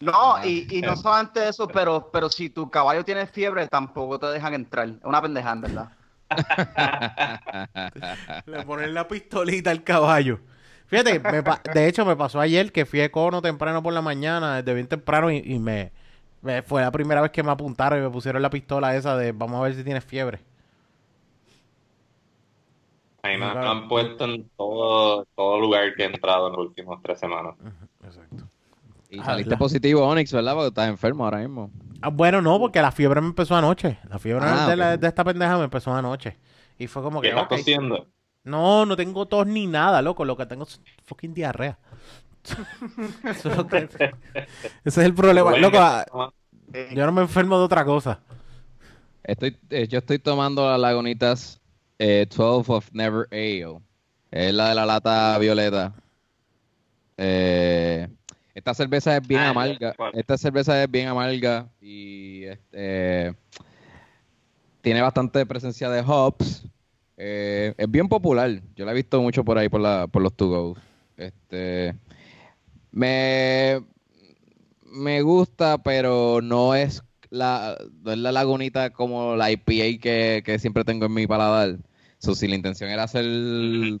No, 0.00 0.36
y, 0.44 0.66
y 0.78 0.82
no 0.82 0.96
solamente 0.96 1.48
eso, 1.48 1.72
pero, 1.72 2.10
pero 2.12 2.28
si 2.28 2.50
tu 2.50 2.70
caballo 2.70 3.04
tiene 3.04 3.26
fiebre, 3.26 3.66
tampoco 3.68 4.18
te 4.18 4.26
dejan 4.26 4.52
entrar. 4.54 4.88
Es 4.88 4.96
una 5.04 5.22
pendeja, 5.22 5.52
en 5.52 5.60
verdad. 5.62 5.92
Le 8.46 8.62
ponen 8.62 8.94
la 8.94 9.08
pistolita 9.08 9.70
al 9.70 9.84
caballo. 9.84 10.40
Fíjate, 10.86 11.20
me 11.20 11.42
pa- 11.42 11.60
de 11.64 11.88
hecho 11.88 12.04
me 12.04 12.16
pasó 12.16 12.40
ayer 12.40 12.72
que 12.72 12.84
fui 12.86 13.00
a 13.00 13.10
Cono 13.10 13.40
temprano 13.42 13.82
por 13.82 13.92
la 13.92 14.02
mañana, 14.02 14.56
desde 14.56 14.74
bien 14.74 14.86
temprano, 14.88 15.30
y, 15.30 15.38
y 15.38 15.58
me, 15.58 15.92
me- 16.42 16.62
fue 16.62 16.82
la 16.82 16.90
primera 16.92 17.20
vez 17.22 17.30
que 17.30 17.42
me 17.42 17.50
apuntaron 17.50 17.98
y 17.98 18.02
me 18.02 18.10
pusieron 18.10 18.42
la 18.42 18.50
pistola 18.50 18.94
esa 18.96 19.16
de 19.16 19.32
vamos 19.32 19.58
a 19.60 19.64
ver 19.64 19.74
si 19.74 19.84
tienes 19.84 20.04
fiebre. 20.04 20.40
A 23.24 23.28
mí 23.28 23.38
me, 23.38 23.46
han 23.46 23.88
puesto 23.88 24.26
en 24.26 24.50
todo, 24.56 25.24
todo 25.34 25.58
lugar 25.58 25.94
que 25.94 26.02
he 26.02 26.06
entrado 26.06 26.48
en 26.48 26.52
las 26.52 26.60
últimas 26.60 27.00
tres 27.02 27.18
semanas. 27.18 27.54
Exacto. 28.04 28.44
Y 29.08 29.22
saliste 29.22 29.56
positivo, 29.56 30.06
Onyx, 30.06 30.30
¿verdad? 30.32 30.52
Porque 30.54 30.68
estás 30.68 30.88
enfermo 30.88 31.24
ahora 31.24 31.38
mismo. 31.38 31.70
Ah, 32.02 32.10
bueno, 32.10 32.42
no, 32.42 32.58
porque 32.58 32.82
la 32.82 32.92
fiebre 32.92 33.22
me 33.22 33.28
empezó 33.28 33.56
anoche. 33.56 33.98
La 34.10 34.18
fiebre 34.18 34.44
Ah, 34.46 34.68
de, 34.68 34.76
la- 34.76 34.94
ok. 34.94 35.00
de 35.00 35.08
esta 35.08 35.24
pendeja 35.24 35.56
me 35.56 35.64
empezó 35.64 35.94
anoche. 35.94 36.36
Y 36.78 36.86
fue 36.86 37.02
como 37.02 37.22
¿Qué 37.22 37.28
que, 37.28 37.34
estás 37.34 37.44
ok. 37.44 37.48
tosiendo? 37.58 38.06
No, 38.42 38.84
no 38.84 38.94
tengo 38.94 39.24
tos 39.26 39.46
ni 39.46 39.66
nada, 39.66 40.02
loco. 40.02 40.24
Lo 40.26 40.36
que 40.36 40.44
tengo 40.44 40.64
es 40.64 40.80
fucking 41.06 41.32
diarrea. 41.32 41.78
Eso 43.24 43.48
es 43.50 43.56
lo 43.56 43.66
que- 43.66 43.88
Ese 44.84 45.00
es 45.00 45.06
el 45.06 45.14
problema. 45.14 45.50
Bueno, 45.50 45.66
Loco, 45.66 45.78
ah, 45.80 46.04
Eh, 46.74 46.90
yo 46.94 47.06
no 47.06 47.12
me 47.12 47.22
enfermo 47.22 47.56
de 47.56 47.64
otra 47.64 47.84
cosa. 47.86 48.20
Estoy, 49.22 49.56
eh, 49.70 49.88
yo 49.88 49.98
estoy 50.00 50.18
tomando 50.18 50.68
las 50.68 50.78
Lagunitas 50.78 51.60
eh, 51.98 52.26
12 52.28 52.72
of 52.72 52.88
Never 52.92 53.26
Ale. 53.30 53.80
Es 54.30 54.52
la 54.52 54.70
de 54.70 54.74
la 54.74 54.86
lata 54.86 55.38
violeta. 55.38 55.94
Eh, 57.16 58.08
esta 58.54 58.74
cerveza 58.74 59.16
es 59.16 59.26
bien 59.26 59.40
Ah, 59.40 59.50
amarga. 59.50 59.94
Esta 60.12 60.36
cerveza 60.38 60.82
es 60.82 60.90
bien 60.90 61.08
amarga 61.08 61.68
y 61.80 62.44
este, 62.44 63.34
tiene 64.80 65.02
bastante 65.02 65.44
presencia 65.46 65.88
de 65.90 66.02
hops. 66.06 66.66
Eh, 67.16 67.74
es 67.76 67.90
bien 67.90 68.08
popular. 68.08 68.60
Yo 68.74 68.84
la 68.84 68.92
he 68.92 68.94
visto 68.94 69.20
mucho 69.22 69.44
por 69.44 69.58
ahí 69.58 69.68
por, 69.68 69.80
la, 69.80 70.06
por 70.06 70.22
los 70.22 70.34
to 70.34 70.48
go. 70.48 70.76
Este, 71.16 71.94
me, 72.90 73.84
me 74.82 75.22
gusta, 75.22 75.78
pero 75.78 76.40
no 76.42 76.74
es 76.74 77.02
la, 77.34 77.76
no 78.02 78.12
es 78.12 78.18
la 78.18 78.32
lagunita 78.32 78.90
como 78.90 79.36
la 79.36 79.50
IPA 79.52 80.00
que, 80.02 80.42
que 80.44 80.58
siempre 80.58 80.84
tengo 80.84 81.06
en 81.06 81.14
mi 81.14 81.26
paladar. 81.26 81.78
So, 82.18 82.34
si 82.34 82.48
la 82.48 82.54
intención 82.56 82.90
era 82.90 83.04
hacer 83.04 83.24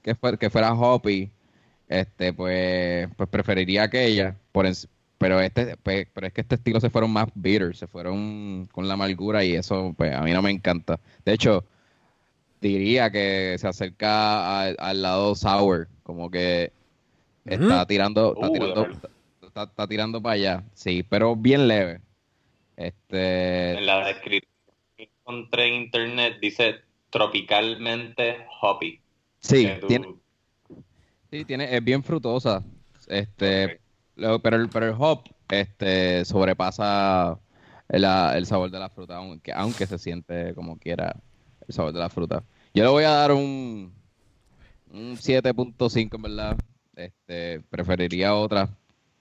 que, 0.02 0.14
fuera, 0.14 0.36
que 0.38 0.50
fuera 0.50 0.72
hoppy, 0.74 1.30
este, 1.88 2.32
pues, 2.32 3.08
pues 3.16 3.28
preferiría 3.30 3.84
aquella. 3.84 4.36
Por 4.52 4.66
ens- 4.66 4.88
pero 5.18 5.40
este, 5.40 5.76
pues, 5.78 6.08
pero 6.14 6.26
es 6.28 6.32
que 6.32 6.42
este 6.42 6.56
estilo 6.56 6.80
se 6.80 6.90
fueron 6.90 7.12
más 7.12 7.28
bitter, 7.34 7.76
se 7.76 7.86
fueron 7.86 8.66
con 8.72 8.88
la 8.88 8.94
amargura 8.94 9.44
y 9.44 9.54
eso, 9.54 9.94
pues, 9.96 10.14
a 10.14 10.22
mí 10.22 10.32
no 10.32 10.42
me 10.42 10.50
encanta. 10.50 11.00
De 11.24 11.32
hecho, 11.34 11.64
diría 12.60 13.10
que 13.10 13.56
se 13.58 13.68
acerca 13.68 14.62
al, 14.62 14.76
al 14.78 15.02
lado 15.02 15.34
sour, 15.34 15.88
como 16.02 16.30
que 16.30 16.72
está 17.46 17.86
tirando, 17.86 18.34
está 18.34 18.46
Uh, 18.48 18.52
tirando, 18.52 18.88
está 19.66 19.88
tirando 19.88 20.22
para 20.22 20.34
allá, 20.34 20.64
sí, 20.74 21.02
pero 21.04 21.36
bien 21.36 21.68
leve. 21.68 22.00
Este, 22.76 23.78
En 23.78 23.86
la 23.86 24.06
descripción 24.06 24.52
que 24.96 25.04
encontré 25.20 25.68
en 25.68 25.74
internet 25.82 26.38
dice 26.40 26.76
tropicalmente 27.10 28.46
hoppy. 28.60 29.00
sí, 29.40 29.64
Que 29.66 29.76
tú- 29.80 29.86
tiene, 29.88 30.08
sí, 31.30 31.44
tiene, 31.44 31.76
es 31.76 31.84
bien 31.84 32.02
frutosa. 32.02 32.62
Este, 33.06 33.64
Ok. 33.66 33.80
lo- 34.16 34.38
pero, 34.40 34.56
el, 34.56 34.68
pero 34.68 34.86
el 34.86 34.94
hop, 34.98 35.22
este, 35.50 36.24
sobrepasa 36.24 37.38
el, 37.88 38.04
el 38.04 38.46
sabor 38.46 38.70
de 38.70 38.78
la 38.78 38.88
fruta, 38.88 39.16
aunque, 39.16 39.52
aunque 39.52 39.86
se 39.86 39.98
siente 39.98 40.54
como 40.54 40.78
quiera 40.78 41.14
el 41.68 41.74
sabor 41.74 41.92
de 41.92 42.00
la 42.00 42.08
fruta. 42.10 42.42
Yo 42.74 42.82
le 42.82 42.90
voy 42.90 43.04
a 43.04 43.10
dar 43.10 43.32
un, 43.32 43.92
un 44.90 45.16
7.5 45.16 46.16
en 46.16 46.22
verdad. 46.22 46.56
Este, 46.96 47.60
preferiría 47.70 48.34
otra 48.34 48.68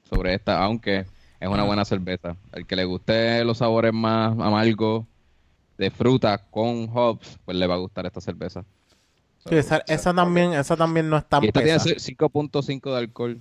sobre 0.09 0.35
esta, 0.35 0.63
aunque 0.63 1.05
es 1.43 1.49
una 1.49 1.63
buena 1.63 1.85
cerveza. 1.85 2.35
Al 2.51 2.65
que 2.65 2.75
le 2.75 2.85
guste 2.85 3.43
los 3.43 3.57
sabores 3.57 3.93
más 3.93 4.31
amargos 4.39 5.05
de 5.77 5.91
fruta 5.91 6.37
con 6.37 6.89
hops, 6.93 7.37
pues 7.45 7.57
le 7.57 7.67
va 7.67 7.75
a 7.75 7.77
gustar 7.79 8.05
esta 8.05 8.21
cerveza. 8.21 8.63
Sí, 9.49 9.55
esa, 9.55 9.83
esa 9.87 10.13
también, 10.13 10.53
esa 10.53 10.77
también 10.77 11.09
no 11.09 11.17
es 11.17 11.25
tan 11.25 11.43
Y 11.43 11.47
esta 11.47 11.61
tiene 11.61 11.77
pesada. 11.79 11.95
5.5 11.95 12.91
de 12.91 12.97
alcohol. 12.97 13.39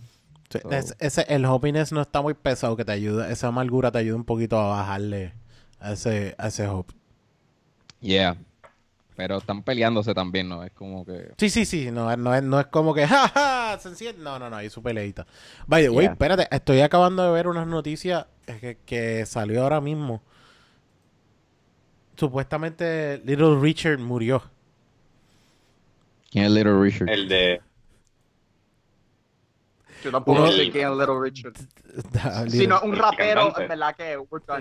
Sí, 0.51 0.59
so- 0.61 0.71
es- 0.73 0.97
ese, 0.99 1.23
el 1.29 1.45
hoppiness 1.45 1.93
no 1.93 2.01
está 2.03 2.21
muy 2.21 2.35
pesado, 2.35 2.77
que 2.77 2.85
te 2.85 2.93
ayuda, 2.93 3.31
esa 3.31 3.49
amargura 3.49 3.93
te 3.93 3.99
ayuda 3.99 4.17
un 4.17 4.25
poquito 4.25 4.59
a 4.59 4.67
bajarle 4.69 5.33
a 5.81 5.93
ese, 5.93 6.35
a 6.39 6.49
ese 6.49 6.67
hop. 6.69 6.87
Yeah. 8.01 8.37
Pero 9.23 9.37
están 9.37 9.63
peleándose 9.63 10.15
también, 10.15 10.49
¿no? 10.49 10.65
Es 10.65 10.73
como 10.73 11.05
que... 11.07 11.33
Sí, 11.39 11.49
sí, 11.49 11.65
sí, 11.65 11.93
no, 11.93 12.17
no, 12.17 12.35
es, 12.35 12.43
no 12.43 12.59
es 12.59 12.67
como 12.67 12.93
que, 12.93 13.07
ja, 13.07 13.29
ja, 13.29 13.79
se 13.79 13.91
enciende. 13.91 14.21
No, 14.21 14.37
no, 14.37 14.51
no, 14.51 14.57
hay 14.57 14.69
su 14.69 14.83
peleita. 14.83 15.29
By 15.69 15.85
the 15.85 15.91
way, 15.91 16.07
Yeah. 16.07 16.13
espérate, 16.15 16.49
estoy 16.51 16.81
acabando 16.81 17.23
de 17.23 17.31
ver 17.31 17.47
unas 17.47 17.69
noticias 17.69 18.27
que, 18.45 18.79
que 18.85 19.25
salió 19.25 19.63
ahora 19.63 19.81
mismo. 19.81 20.25
Supuestamente 22.17 23.23
Little 23.25 23.61
Richard 23.61 24.01
murió. 24.01 24.43
¿Quién 26.33 26.47
es 26.47 26.51
Little 26.51 26.81
Richard? 26.81 27.09
El 27.09 27.29
de 27.29 27.61
Yo 30.03 30.11
tampoco 30.11 30.51
sé 30.51 30.69
quién 30.73 30.91
es 30.91 30.99
Little 30.99 31.21
Richard. 31.21 31.53
Little, 32.47 32.51
Si 32.51 32.67
no, 32.67 32.81
un 32.81 32.97
rapero, 32.97 33.57
en 33.57 33.69
verdad 33.69 33.95
que 33.95 34.19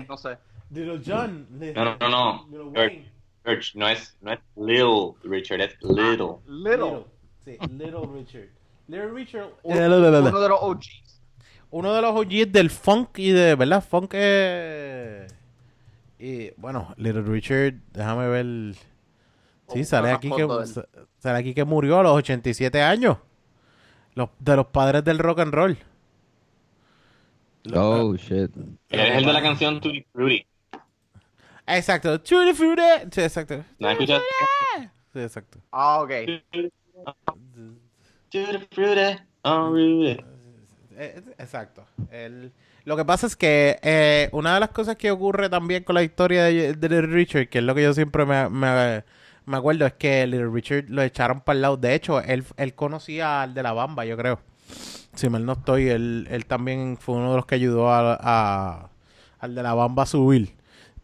no 0.08 0.16
sé. 0.16 0.38
Little 0.70 1.02
John. 1.04 1.48
No, 1.50 1.84
no, 1.84 1.96
no, 1.98 2.08
no. 2.08 2.46
Little 2.48 2.66
Wayne. 2.80 3.11
No 3.44 3.88
es, 3.88 4.16
no 4.20 4.32
es 4.32 4.38
Lil 4.56 5.14
Richard, 5.24 5.60
es 5.60 5.76
Little. 5.82 6.36
Little. 6.46 7.04
Sí, 7.44 7.58
Little 7.70 8.06
Richard. 8.12 8.48
Little 8.86 9.10
Richard. 9.10 9.50
Un- 9.62 9.76
la, 9.76 9.88
la, 9.88 9.98
la, 9.98 10.20
la. 10.20 10.28
Uno 10.30 10.40
de 10.40 10.48
los 10.48 10.58
OGs. 10.62 11.20
Uno 11.70 11.94
de 11.94 12.02
los 12.02 12.10
OGs 12.14 12.52
del 12.52 12.70
funk 12.70 13.18
y 13.18 13.30
de, 13.32 13.54
¿verdad? 13.54 13.82
Funk 13.82 14.10
eh, 14.14 15.26
Y 16.18 16.50
bueno, 16.58 16.94
Little 16.98 17.22
Richard, 17.22 17.74
déjame 17.92 18.28
ver. 18.28 18.74
Sí, 19.68 19.84
sale 19.84 20.10
aquí, 20.10 20.30
que, 20.30 20.46
sale 21.18 21.38
aquí 21.38 21.54
que 21.54 21.64
murió 21.64 21.98
a 21.98 22.02
los 22.02 22.12
87 22.12 22.82
años. 22.82 23.16
Los, 24.14 24.28
de 24.38 24.56
los 24.56 24.66
padres 24.66 25.02
del 25.02 25.18
rock 25.18 25.38
and 25.40 25.54
roll. 25.54 25.78
Oh, 27.74 28.14
shit. 28.16 28.50
Es 28.90 29.16
el 29.16 29.24
de 29.24 29.32
la 29.32 29.40
canción 29.42 29.80
Tutti 29.80 30.04
Frutti. 30.12 30.44
Exacto. 31.66 32.20
Tutti 32.20 32.52
Frutti. 32.54 32.82
Sí, 33.10 33.20
exacto. 33.20 33.64
¿No 33.78 33.88
has 33.88 33.94
escuchado? 33.94 34.22
Sí, 35.12 35.20
exacto. 35.20 35.58
Ah, 35.70 36.00
ok. 36.00 36.10
Frutti, 38.70 39.18
oh. 39.44 39.74
Eh, 40.96 41.22
Exacto. 41.38 41.84
El- 42.10 42.52
lo 42.84 42.96
que 42.96 43.04
pasa 43.04 43.26
es 43.28 43.36
que 43.36 43.78
eh, 43.82 44.28
una 44.32 44.54
de 44.54 44.60
las 44.60 44.70
cosas 44.70 44.96
que 44.96 45.10
ocurre 45.10 45.48
también 45.48 45.84
con 45.84 45.94
la 45.94 46.02
historia 46.02 46.44
de, 46.44 46.74
de 46.74 46.88
Little 46.88 47.06
Richard, 47.14 47.48
que 47.48 47.58
es 47.58 47.64
lo 47.64 47.74
que 47.74 47.82
yo 47.84 47.94
siempre 47.94 48.24
me, 48.26 48.48
me- 48.48 49.04
me 49.46 49.56
acuerdo, 49.56 49.86
es 49.86 49.92
que 49.94 50.26
Little 50.26 50.50
Richard 50.50 50.86
lo 50.88 51.02
echaron 51.02 51.40
para 51.42 51.56
el 51.56 51.62
lado. 51.62 51.76
De 51.76 51.94
hecho, 51.94 52.20
él, 52.20 52.44
él 52.56 52.74
conocía 52.74 53.42
al 53.42 53.54
de 53.54 53.62
la 53.62 53.72
Bamba, 53.72 54.04
yo 54.04 54.16
creo. 54.16 54.40
Si 55.14 55.28
mal 55.28 55.44
no 55.44 55.52
estoy, 55.52 55.88
él, 55.90 56.26
él 56.30 56.46
también 56.46 56.96
fue 56.98 57.16
uno 57.16 57.30
de 57.30 57.36
los 57.36 57.46
que 57.46 57.54
ayudó 57.54 57.88
a, 57.90 58.18
a- 58.20 58.88
al 59.38 59.54
de 59.54 59.62
la 59.62 59.74
Bamba 59.74 60.02
a 60.04 60.06
subir. 60.06 60.54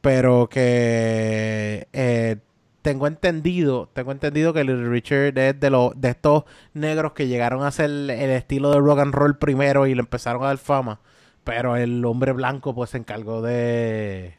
Pero 0.08 0.48
que 0.48 1.86
eh, 1.92 2.36
tengo 2.80 3.06
entendido, 3.06 3.90
tengo 3.92 4.10
entendido 4.10 4.54
que 4.54 4.64
Little 4.64 4.88
Richard 4.88 5.36
es 5.36 5.60
de 5.60 5.68
los 5.68 6.00
de 6.00 6.08
estos 6.08 6.44
negros 6.72 7.12
que 7.12 7.28
llegaron 7.28 7.62
a 7.62 7.66
hacer 7.66 7.90
el 7.90 8.30
estilo 8.30 8.70
de 8.70 8.78
rock 8.78 9.00
and 9.00 9.14
roll 9.14 9.36
primero 9.36 9.86
y 9.86 9.94
le 9.94 10.00
empezaron 10.00 10.44
a 10.44 10.46
dar 10.46 10.56
fama. 10.56 10.98
Pero 11.44 11.76
el 11.76 12.02
hombre 12.06 12.32
blanco 12.32 12.74
pues 12.74 12.88
se 12.88 12.96
encargó 12.96 13.42
de 13.42 14.34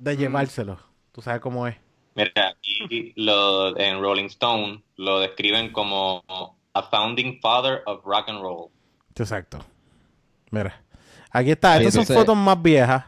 de 0.00 0.16
llevárselo. 0.16 0.80
Tú 1.12 1.22
sabes 1.22 1.40
cómo 1.40 1.68
es. 1.68 1.76
Mira, 2.16 2.32
aquí 2.48 3.12
lo, 3.14 3.78
en 3.78 4.00
Rolling 4.00 4.26
Stone 4.26 4.82
lo 4.96 5.20
describen 5.20 5.70
como 5.70 6.24
a 6.74 6.82
founding 6.82 7.38
father 7.40 7.82
of 7.86 8.04
rock 8.04 8.28
and 8.28 8.40
roll. 8.40 8.70
Exacto. 9.14 9.64
Mira. 10.50 10.82
Aquí 11.30 11.52
está. 11.52 11.76
Estas 11.76 11.94
son 11.94 12.16
fotos 12.16 12.36
más 12.36 12.60
viejas. 12.60 13.04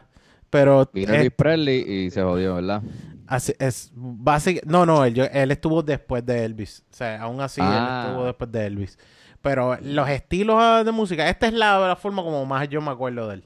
Pero 0.51 0.87
Vino 0.93 1.13
Elvis 1.13 1.31
Presley 1.31 1.79
y 2.05 2.11
se 2.11 2.21
jodió, 2.21 2.55
¿verdad? 2.55 2.83
así 3.25 3.53
es 3.57 3.91
básic- 3.95 4.63
No, 4.65 4.85
no, 4.85 5.03
él, 5.05 5.13
yo- 5.15 5.23
él 5.25 5.49
estuvo 5.51 5.81
después 5.81 6.23
de 6.25 6.43
Elvis. 6.45 6.83
O 6.91 6.93
sea, 6.95 7.21
aún 7.23 7.41
así 7.41 7.61
Ah. 7.63 8.03
él 8.03 8.07
estuvo 8.09 8.25
después 8.25 8.51
de 8.51 8.65
Elvis. 8.67 8.99
Pero 9.41 9.75
los 9.81 10.07
estilos 10.09 10.57
ah, 10.59 10.83
de 10.83 10.91
música, 10.91 11.27
esta 11.27 11.47
es 11.47 11.53
la, 11.53 11.79
la 11.79 11.95
forma 11.95 12.21
como 12.21 12.45
más 12.45 12.69
yo 12.69 12.79
me 12.81 12.91
acuerdo 12.91 13.27
de 13.29 13.35
él. 13.35 13.41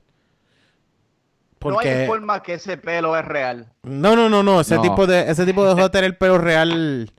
No 1.61 1.71
Porque... 1.71 1.89
hay 1.89 2.07
forma 2.07 2.43
que 2.43 2.55
ese 2.55 2.77
pelo 2.77 3.15
es 3.17 3.25
real. 3.25 3.71
No, 3.83 4.15
no, 4.15 4.27
no, 4.29 4.43
no. 4.43 4.59
Ese 4.61 4.75
No. 4.75 4.81
tipo 4.83 5.07
de, 5.07 5.29
ese 5.31 5.45
tipo 5.45 5.65
dejó 5.65 5.83
de 5.83 5.89
tener 5.89 6.05
el 6.05 6.17
pelo 6.17 6.37
real 6.37 7.11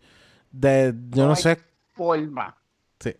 de, 0.52 0.94
yo 1.10 1.22
no, 1.22 1.28
No 1.30 1.34
hay- 1.36 1.42
sé. 1.42 1.58
Forma. 1.92 2.56
sí. 3.00 3.14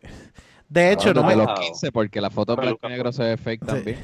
De 0.69 0.91
hecho, 0.93 1.15
no 1.15 1.23
de 1.23 1.29
me. 1.29 1.37
los 1.37 1.59
15, 1.61 1.91
porque 1.93 2.21
la 2.21 2.29
foto 2.31 2.55
blanco 2.57 2.81
y 2.83 2.89
negro 2.89 3.13
se 3.13 3.23
ve 3.23 3.37
fake 3.37 3.61
Sí. 3.63 3.67
también. 3.67 3.99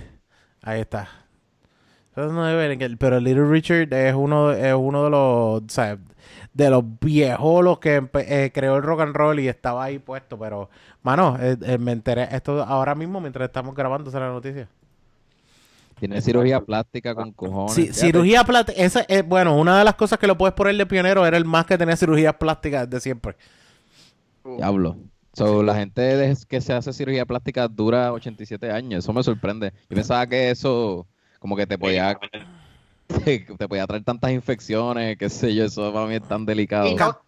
Ahí 0.63 0.81
está. 0.81 1.09
Eso 1.09 1.09
no 1.09 1.09
debe 1.09 1.11
ver 1.11 1.99
que- 1.99 2.02
Pero 2.15 3.21
Little 3.21 3.49
Richard 3.49 3.93
es 3.93 4.15
uno, 4.15 4.53
es 4.53 4.75
uno 4.75 5.05
de 5.05 5.11
los, 5.11 5.63
sea, 5.69 5.99
de 6.53 6.71
los 6.71 6.85
viejos 7.01 7.65
los 7.65 7.79
que 7.79 8.07
eh, 8.15 8.51
creó 8.53 8.77
el 8.77 8.83
rock 8.83 9.01
and 9.01 9.17
roll 9.17 9.41
y 9.41 9.49
estaba 9.49 9.85
ahí 9.85 9.99
puesto. 9.99 10.39
Pero, 10.39 10.69
mano, 11.03 11.37
eh, 11.41 11.57
eh, 11.63 11.79
me 11.79 11.93
enteré 11.93 12.29
esto 12.31 12.63
ahora 12.63 12.95
mismo 12.95 13.21
mientras 13.21 13.47
estamos 13.47 13.75
grabando 13.75 14.11
esa 14.11 14.19
es 14.19 14.23
la 14.23 14.31
noticia. 14.31 14.69
Tiene 15.99 16.21
cirugía 16.21 16.61
plástica 16.61 17.15
con 17.15 17.33
cojones. 17.33 17.75
Sí, 17.75 17.93
cirugía 17.93 18.43
plástica. 18.45 18.83
Esa 18.83 19.03
es, 19.09 19.27
bueno, 19.27 19.57
una 19.57 19.79
de 19.79 19.85
las 19.85 19.95
cosas 19.95 20.19
que 20.19 20.27
lo 20.27 20.37
puedes 20.37 20.55
poner 20.55 20.77
de 20.77 20.85
pionero 20.85 21.25
era 21.25 21.37
el 21.37 21.45
más 21.45 21.65
que 21.65 21.79
tenía 21.79 21.97
cirugías 21.97 22.35
plásticas 22.35 22.91
de 22.91 23.01
siempre. 23.01 23.37
Uh, 24.43 24.57
Diablo. 24.57 24.97
So, 25.33 25.63
la 25.63 25.77
gente 25.77 26.35
que 26.49 26.61
se 26.61 26.73
hace 26.75 26.93
cirugía 26.93 27.25
plástica 27.25 27.69
dura 27.69 28.13
87 28.13 28.71
años. 28.71 29.05
Eso 29.05 29.13
me 29.13 29.23
sorprende. 29.23 29.73
Yo 29.89 29.95
pensaba 29.95 30.27
que 30.27 30.51
eso 30.51 31.07
como 31.43 31.57
que 31.57 31.67
te 31.67 31.77
podía, 31.77 32.19
te 33.25 33.69
podía 33.69 33.87
traer 33.87 34.05
tantas 34.05 34.31
infecciones, 34.31 35.19
qué 35.19 35.29
sé 35.29 35.55
yo, 35.55 35.65
eso 35.65 35.93
para 35.93 36.07
mí 36.07 36.15
es 36.15 36.23
tan 36.27 36.47
delicado. 36.47 36.87
Y 36.87 36.95
no, 36.95 37.19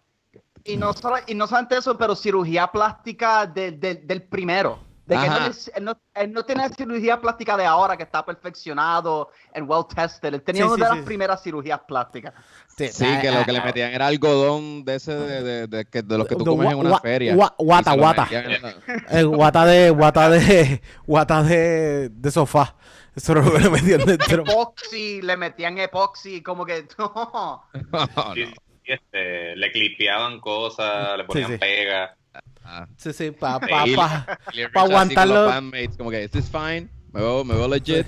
y 0.63 0.77
no, 0.77 0.93
solo- 0.93 1.17
y 1.27 1.35
no 1.35 1.45
solamente 1.45 1.77
eso, 1.77 1.95
pero 1.97 2.15
cirugía 2.15 2.65
plástica 2.67 3.45
de- 3.45 3.71
de- 3.73 3.95
del 3.95 4.23
primero. 4.23 4.79
De 5.05 5.15
que 5.15 5.29
no, 5.29 5.37
él 5.45 5.83
no, 5.85 5.97
él 6.15 6.33
no 6.33 6.43
tiene 6.43 6.67
cirugía 6.69 7.21
plástica 7.21 7.55
de 7.55 7.63
ahora 7.63 7.95
que 7.95 8.01
está 8.01 8.25
perfeccionado 8.25 9.29
and 9.53 9.69
well 9.69 9.83
tested. 9.87 10.33
Él 10.33 10.41
tenía 10.41 10.63
Sí, 10.63 10.67
una 10.71 10.75
sí, 10.77 10.81
de 10.81 10.87
sí. 10.89 10.95
las 10.95 11.05
primeras 11.05 11.43
cirugías 11.43 11.79
plásticas. 11.87 12.33
Sí, 12.75 13.05
que 13.21 13.29
lo 13.31 13.45
que 13.45 13.51
le 13.51 13.59
ah, 13.59 13.65
metían 13.65 13.91
era 13.93 14.07
algodón 14.07 14.83
de 14.83 14.95
ese 14.95 15.13
de, 15.13 15.43
de, 15.43 15.67
de, 15.67 15.85
que- 15.85 16.01
de 16.01 16.17
los 16.17 16.27
que 16.27 16.35
tú 16.35 16.43
comes 16.43 16.71
en 16.71 16.79
una 16.79 16.97
feria. 16.99 17.35
guata, 17.59 17.93
guata. 17.93 18.27
en 18.31 19.19
Eh, 19.19 19.23
guata 19.25 19.63
de, 19.67 19.91
guata 19.91 20.29
de, 20.31 20.81
guata 21.05 21.43
de, 21.43 22.09
de 22.09 22.31
sofá. 22.31 22.75
Eso 23.15 23.31
era 23.31 23.41
lo 23.41 23.53
que 23.53 23.59
le 23.59 23.69
metían 23.69 24.05
dentro. 24.05 24.41
Epoxi, 24.43 25.21
le 25.21 25.37
metían 25.37 25.77
epoxi, 25.77 26.41
como 26.41 26.65
que 26.65 26.85
no. 26.97 27.63
No, 27.91 28.33
Sí, 28.33 28.43
no. 28.43 28.51
sí, 28.53 28.53
este, 28.83 29.55
le 29.55 29.71
clipeaban 29.71 30.39
cosas, 30.39 31.17
le 31.17 31.23
ponían 31.23 31.51
sí. 31.51 31.57
pega. 31.57 32.15
Ah. 32.63 32.87
Sí, 32.97 33.13
sí, 33.13 33.31
pa, 33.31 33.59
pa, 33.59 33.87
Y- 33.87 33.95
pa. 33.95 34.39
y 34.53 34.67
Pa' 34.67 34.81
aguantarlo. 34.81 35.45
los 35.61 35.97
como 35.97 36.09
que, 36.11 36.23
¿is 36.23 36.31
this 36.31 36.49
fine? 36.51 36.89
¿Me 37.13 37.21
veo, 37.21 37.43
me 37.45 37.55
veo 37.55 37.67
legit? 37.67 38.05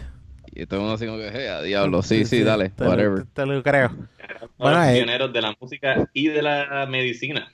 Y 0.51 0.65
todo 0.65 0.79
el 0.79 0.81
mundo 0.81 0.95
así 0.95 1.05
como 1.05 1.19
que, 1.19 1.29
hey, 1.31 1.45
a 1.47 1.61
diablo, 1.61 2.01
sí, 2.01 2.25
sí, 2.25 2.41
dale, 2.43 2.69
te 2.69 2.83
lo- 2.83 2.89
whatever. 2.89 3.25
Te, 3.27 3.45
lo 3.45 3.61
creo. 3.63 3.91
Eran 4.17 4.49
Bueno, 4.57 4.79
los 4.79 4.87
eh. 4.87 4.93
pioneros 4.95 5.31
de 5.33 5.41
la 5.41 5.55
música 5.61 6.09
y 6.13 6.27
de 6.29 6.41
la 6.41 6.85
medicina. 6.89 7.51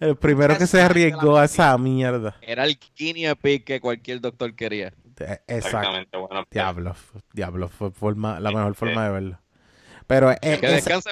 El 0.00 0.16
primero 0.16 0.56
que 0.58 0.66
se 0.66 0.80
arriesgó 0.80 1.36
a 1.36 1.44
esa 1.44 1.76
mierda. 1.78 2.36
Era 2.40 2.64
el 2.64 2.78
guinea 2.96 3.34
pig 3.34 3.62
que 3.64 3.80
cualquier 3.80 4.20
doctor 4.20 4.54
quería. 4.54 4.92
Eh, 5.18 5.40
Exacto. 5.46 5.54
Exactamente. 5.78 6.16
Bueno, 6.16 6.34
pues, 6.42 6.50
Diablo, 6.50 6.94
diablo, 7.32 7.68
fue 7.68 7.90
forma, 7.90 8.38
la 8.40 8.50
mejor 8.50 8.74
forma 8.74 9.04
de 9.06 9.10
verlo. 9.12 9.38
Pero 10.06 10.30
eh, 10.30 10.38
Que 10.40 10.54
esa- 10.54 10.68
descanse 10.68 11.10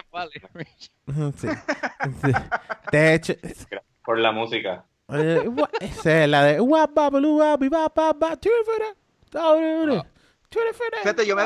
Richard. 0.55 1.33
sí, 1.39 1.49
sí. 2.23 2.33
de 2.93 3.15
hecho, 3.15 3.35
por 4.05 4.19
la 4.19 4.31
música. 4.33 4.85
eh, 5.09 5.49
es 5.81 6.07
la 6.29 6.45
de 6.45 6.61
Fíjate, 11.01 11.27
yo 11.27 11.35
me- 11.35 11.43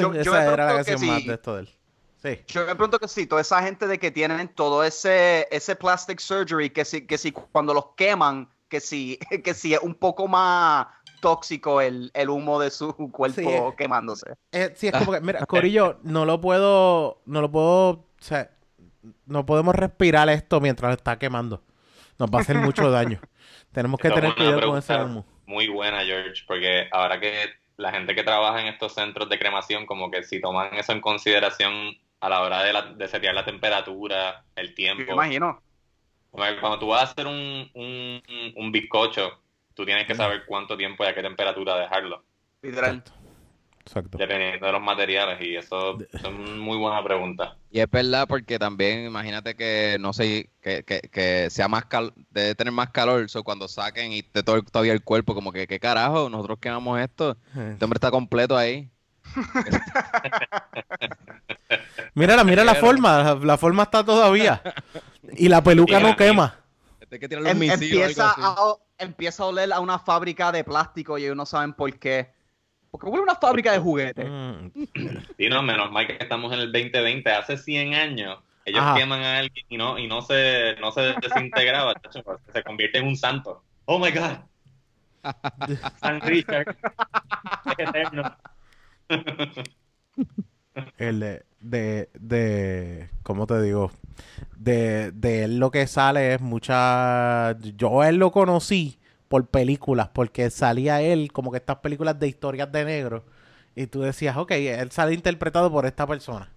yo- 0.00 0.12
yo 0.14 0.20
Esa 0.20 0.30
me 0.32 0.52
era 0.52 0.66
la 0.66 0.74
canción 0.76 1.00
que 1.00 1.06
más 1.06 1.20
si- 1.22 1.28
de 1.28 1.34
esto 1.34 1.54
de 1.54 1.60
él. 1.62 1.68
Sí. 2.22 2.38
Yo 2.48 2.66
me 2.66 2.74
pregunto 2.74 2.98
que 2.98 3.08
sí, 3.08 3.26
toda 3.26 3.40
esa 3.40 3.62
gente 3.62 3.86
de 3.86 3.98
que 3.98 4.10
tienen 4.10 4.48
todo 4.48 4.84
ese, 4.84 5.46
ese 5.50 5.74
plastic 5.76 6.18
surgery, 6.20 6.68
que 6.70 6.84
si, 6.84 7.06
que 7.06 7.16
si 7.16 7.32
cuando 7.32 7.72
los 7.72 7.94
queman, 7.96 8.48
que 8.68 8.80
si, 8.80 9.18
que 9.44 9.54
si 9.54 9.72
es 9.74 9.80
un 9.80 9.94
poco 9.94 10.28
más 10.28 10.86
tóxico 11.20 11.80
el, 11.80 12.10
el 12.14 12.28
humo 12.28 12.60
de 12.60 12.70
su 12.70 12.94
cuerpo 13.12 13.40
Sí, 13.40 13.46
eh. 13.46 13.74
quemándose. 13.76 14.34
Eh, 14.52 14.72
sí, 14.74 14.88
es 14.88 14.92
como 14.92 15.12
que, 15.12 15.20
mira, 15.20 15.46
Corillo, 15.46 15.98
no 16.02 16.24
lo 16.24 16.40
puedo, 16.40 17.20
no 17.26 17.40
lo 17.40 17.50
puedo, 17.50 17.90
o 17.90 18.06
sea, 18.18 18.50
no 19.26 19.46
podemos 19.46 19.74
respirar 19.74 20.28
esto 20.28 20.60
mientras 20.60 20.90
lo 20.90 20.96
está 20.96 21.18
quemando. 21.18 21.62
Nos 22.18 22.30
va 22.30 22.38
a 22.38 22.42
hacer 22.42 22.56
mucho 22.56 22.90
daño. 22.90 23.20
Tenemos 23.72 24.00
que 24.00 24.10
tener 24.10 24.34
cuidado 24.34 24.68
con 24.68 24.78
ese 24.78 24.94
humo. 24.96 25.24
Muy 25.46 25.68
buena, 25.68 26.04
George, 26.04 26.42
porque 26.46 26.88
ahora 26.92 27.18
que 27.20 27.32
la 27.76 27.90
gente 27.92 28.14
que 28.14 28.22
trabaja 28.22 28.60
en 28.60 28.66
estos 28.66 28.94
centros 28.94 29.28
de 29.28 29.38
cremación, 29.38 29.86
como 29.86 30.10
que 30.10 30.22
si 30.22 30.40
toman 30.40 30.74
eso 30.74 30.92
en 30.92 31.00
consideración 31.00 31.96
a 32.20 32.28
la 32.28 32.42
hora 32.42 32.62
de, 32.62 32.72
la, 32.72 32.82
de 32.82 33.08
setear 33.08 33.34
la 33.34 33.44
temperatura, 33.44 34.44
el 34.54 34.74
tiempo. 34.74 35.04
me 35.06 35.12
imagino. 35.12 35.62
Cuando 36.30 36.78
tú 36.78 36.88
vas 36.88 37.00
a 37.00 37.04
hacer 37.12 37.26
un, 37.26 37.68
un, 37.74 38.22
un 38.54 38.72
bizcocho, 38.72 39.40
tú 39.80 39.86
tienes 39.86 40.06
que 40.06 40.14
saber 40.14 40.44
cuánto 40.46 40.76
tiempo 40.76 41.04
y 41.04 41.06
a 41.06 41.14
qué 41.14 41.22
temperatura 41.22 41.76
dejarlo, 41.76 42.22
Literal. 42.62 42.96
Exacto. 42.98 43.12
Exacto. 43.82 44.18
dependiendo 44.18 44.66
de 44.66 44.72
los 44.72 44.82
materiales. 44.82 45.40
Y 45.40 45.56
eso 45.56 45.98
es 46.12 46.22
una 46.22 46.54
muy 46.56 46.76
buena 46.76 47.02
pregunta. 47.02 47.56
Y 47.72 47.80
es 47.80 47.90
verdad 47.90 48.26
porque 48.28 48.58
también 48.58 49.06
imagínate 49.06 49.56
que 49.56 49.96
no 49.98 50.12
sé 50.12 50.50
que, 50.60 50.84
que, 50.84 51.00
que 51.00 51.48
sea 51.50 51.66
más 51.66 51.86
cal 51.86 52.12
debe 52.30 52.54
tener 52.54 52.72
más 52.72 52.90
calor, 52.90 53.28
so 53.30 53.42
cuando 53.42 53.66
saquen 53.68 54.12
y 54.12 54.22
te 54.22 54.42
todo 54.42 54.62
todavía 54.62 54.92
el 54.92 55.02
cuerpo 55.02 55.34
como 55.34 55.50
que 55.50 55.66
qué 55.66 55.80
carajo, 55.80 56.28
nosotros 56.28 56.58
quemamos 56.60 57.00
esto, 57.00 57.36
este 57.54 57.84
hombre 57.84 57.96
está 57.96 58.10
completo 58.10 58.56
ahí. 58.56 58.88
Mírala, 62.14 62.44
mira 62.44 62.64
la 62.64 62.74
forma, 62.74 63.22
la, 63.22 63.34
la 63.34 63.58
forma 63.58 63.84
está 63.84 64.04
todavía. 64.04 64.62
Y 65.36 65.48
la 65.48 65.62
peluca 65.62 66.00
no 66.00 66.08
la- 66.08 66.16
quema. 66.16 66.56
Este 67.00 67.18
que 67.18 67.26
Em- 67.34 67.62
empieza, 67.62 68.34
a, 68.36 68.74
empieza 69.00 69.42
a 69.42 69.46
oler 69.46 69.72
a 69.72 69.80
una 69.80 69.98
fábrica 69.98 70.52
de 70.52 70.62
plástico 70.64 71.18
y 71.18 71.24
ellos 71.24 71.36
no 71.36 71.46
saben 71.46 71.72
por 71.72 71.98
qué. 71.98 72.30
Porque 72.90 73.06
huele 73.06 73.20
a 73.20 73.22
una 73.22 73.34
fábrica 73.36 73.72
de 73.72 73.78
juguetes. 73.78 74.28
Mm. 74.28 74.66
Y 75.38 75.48
no, 75.48 75.62
menos 75.62 75.90
mal 75.90 76.06
que 76.06 76.16
estamos 76.20 76.52
en 76.52 76.60
el 76.60 76.72
2020. 76.72 77.30
Hace 77.30 77.56
100 77.56 77.94
años, 77.94 78.38
ellos 78.64 78.82
Ajá. 78.82 78.96
queman 78.96 79.22
a 79.22 79.38
alguien 79.38 79.66
y 79.68 79.76
no, 79.76 79.98
y 79.98 80.06
no 80.06 80.22
se, 80.22 80.76
no 80.80 80.90
se 80.92 81.14
desintegraba, 81.20 81.94
se 82.52 82.62
convierte 82.62 82.98
en 82.98 83.06
un 83.06 83.16
santo. 83.16 83.62
Oh 83.84 83.98
my 83.98 84.10
God. 84.10 84.38
San 86.00 86.20
Richard. 86.20 86.76
Eterno. 87.78 88.36
El 90.98 91.42
de- 91.60 92.08
de, 92.18 93.08
¿cómo 93.22 93.46
te 93.46 93.60
digo? 93.62 93.90
De, 94.56 95.12
de 95.12 95.44
él 95.44 95.58
lo 95.58 95.70
que 95.70 95.86
sale 95.86 96.34
es 96.34 96.40
mucha... 96.40 97.56
Yo 97.76 98.04
él 98.04 98.16
lo 98.16 98.32
conocí 98.32 98.98
por 99.28 99.46
películas, 99.48 100.08
porque 100.12 100.50
salía 100.50 101.02
él 101.02 101.32
como 101.32 101.50
que 101.52 101.58
estas 101.58 101.76
películas 101.78 102.18
de 102.18 102.28
historias 102.28 102.70
de 102.72 102.84
negro 102.84 103.24
y 103.76 103.86
tú 103.86 104.00
decías, 104.02 104.36
ok, 104.36 104.50
él 104.52 104.90
sale 104.90 105.14
interpretado 105.14 105.70
por 105.70 105.86
esta 105.86 106.06
persona. 106.06 106.50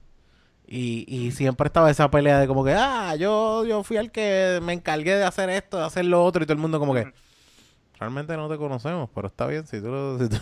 Y, 0.68 1.06
y 1.08 1.32
siempre 1.32 1.68
estaba 1.68 1.92
esa 1.92 2.10
pelea 2.10 2.40
de 2.40 2.48
como 2.48 2.64
que, 2.64 2.74
ah, 2.74 3.16
yo, 3.18 3.66
yo 3.66 3.84
fui 3.84 3.98
el 3.98 4.12
que 4.12 4.60
me 4.64 4.74
encargué 4.74 5.16
de 5.16 5.24
hacer 5.26 5.50
esto, 5.50 5.78
de 5.78 5.86
hacer 5.86 6.06
lo 6.06 6.24
otro, 6.24 6.44
y 6.44 6.46
todo 6.48 6.54
el 6.54 6.60
mundo 6.60 6.80
como 6.80 6.94
que, 6.94 7.08
realmente 8.04 8.36
no 8.38 8.50
te 8.50 8.58
conocemos, 8.58 9.10
pero 9.14 9.28
está 9.28 9.48
bien 9.48 9.66
si 9.68 9.82
tú 9.82 9.88
lo, 9.90 10.20
si 10.20 10.30
tú, 10.30 10.38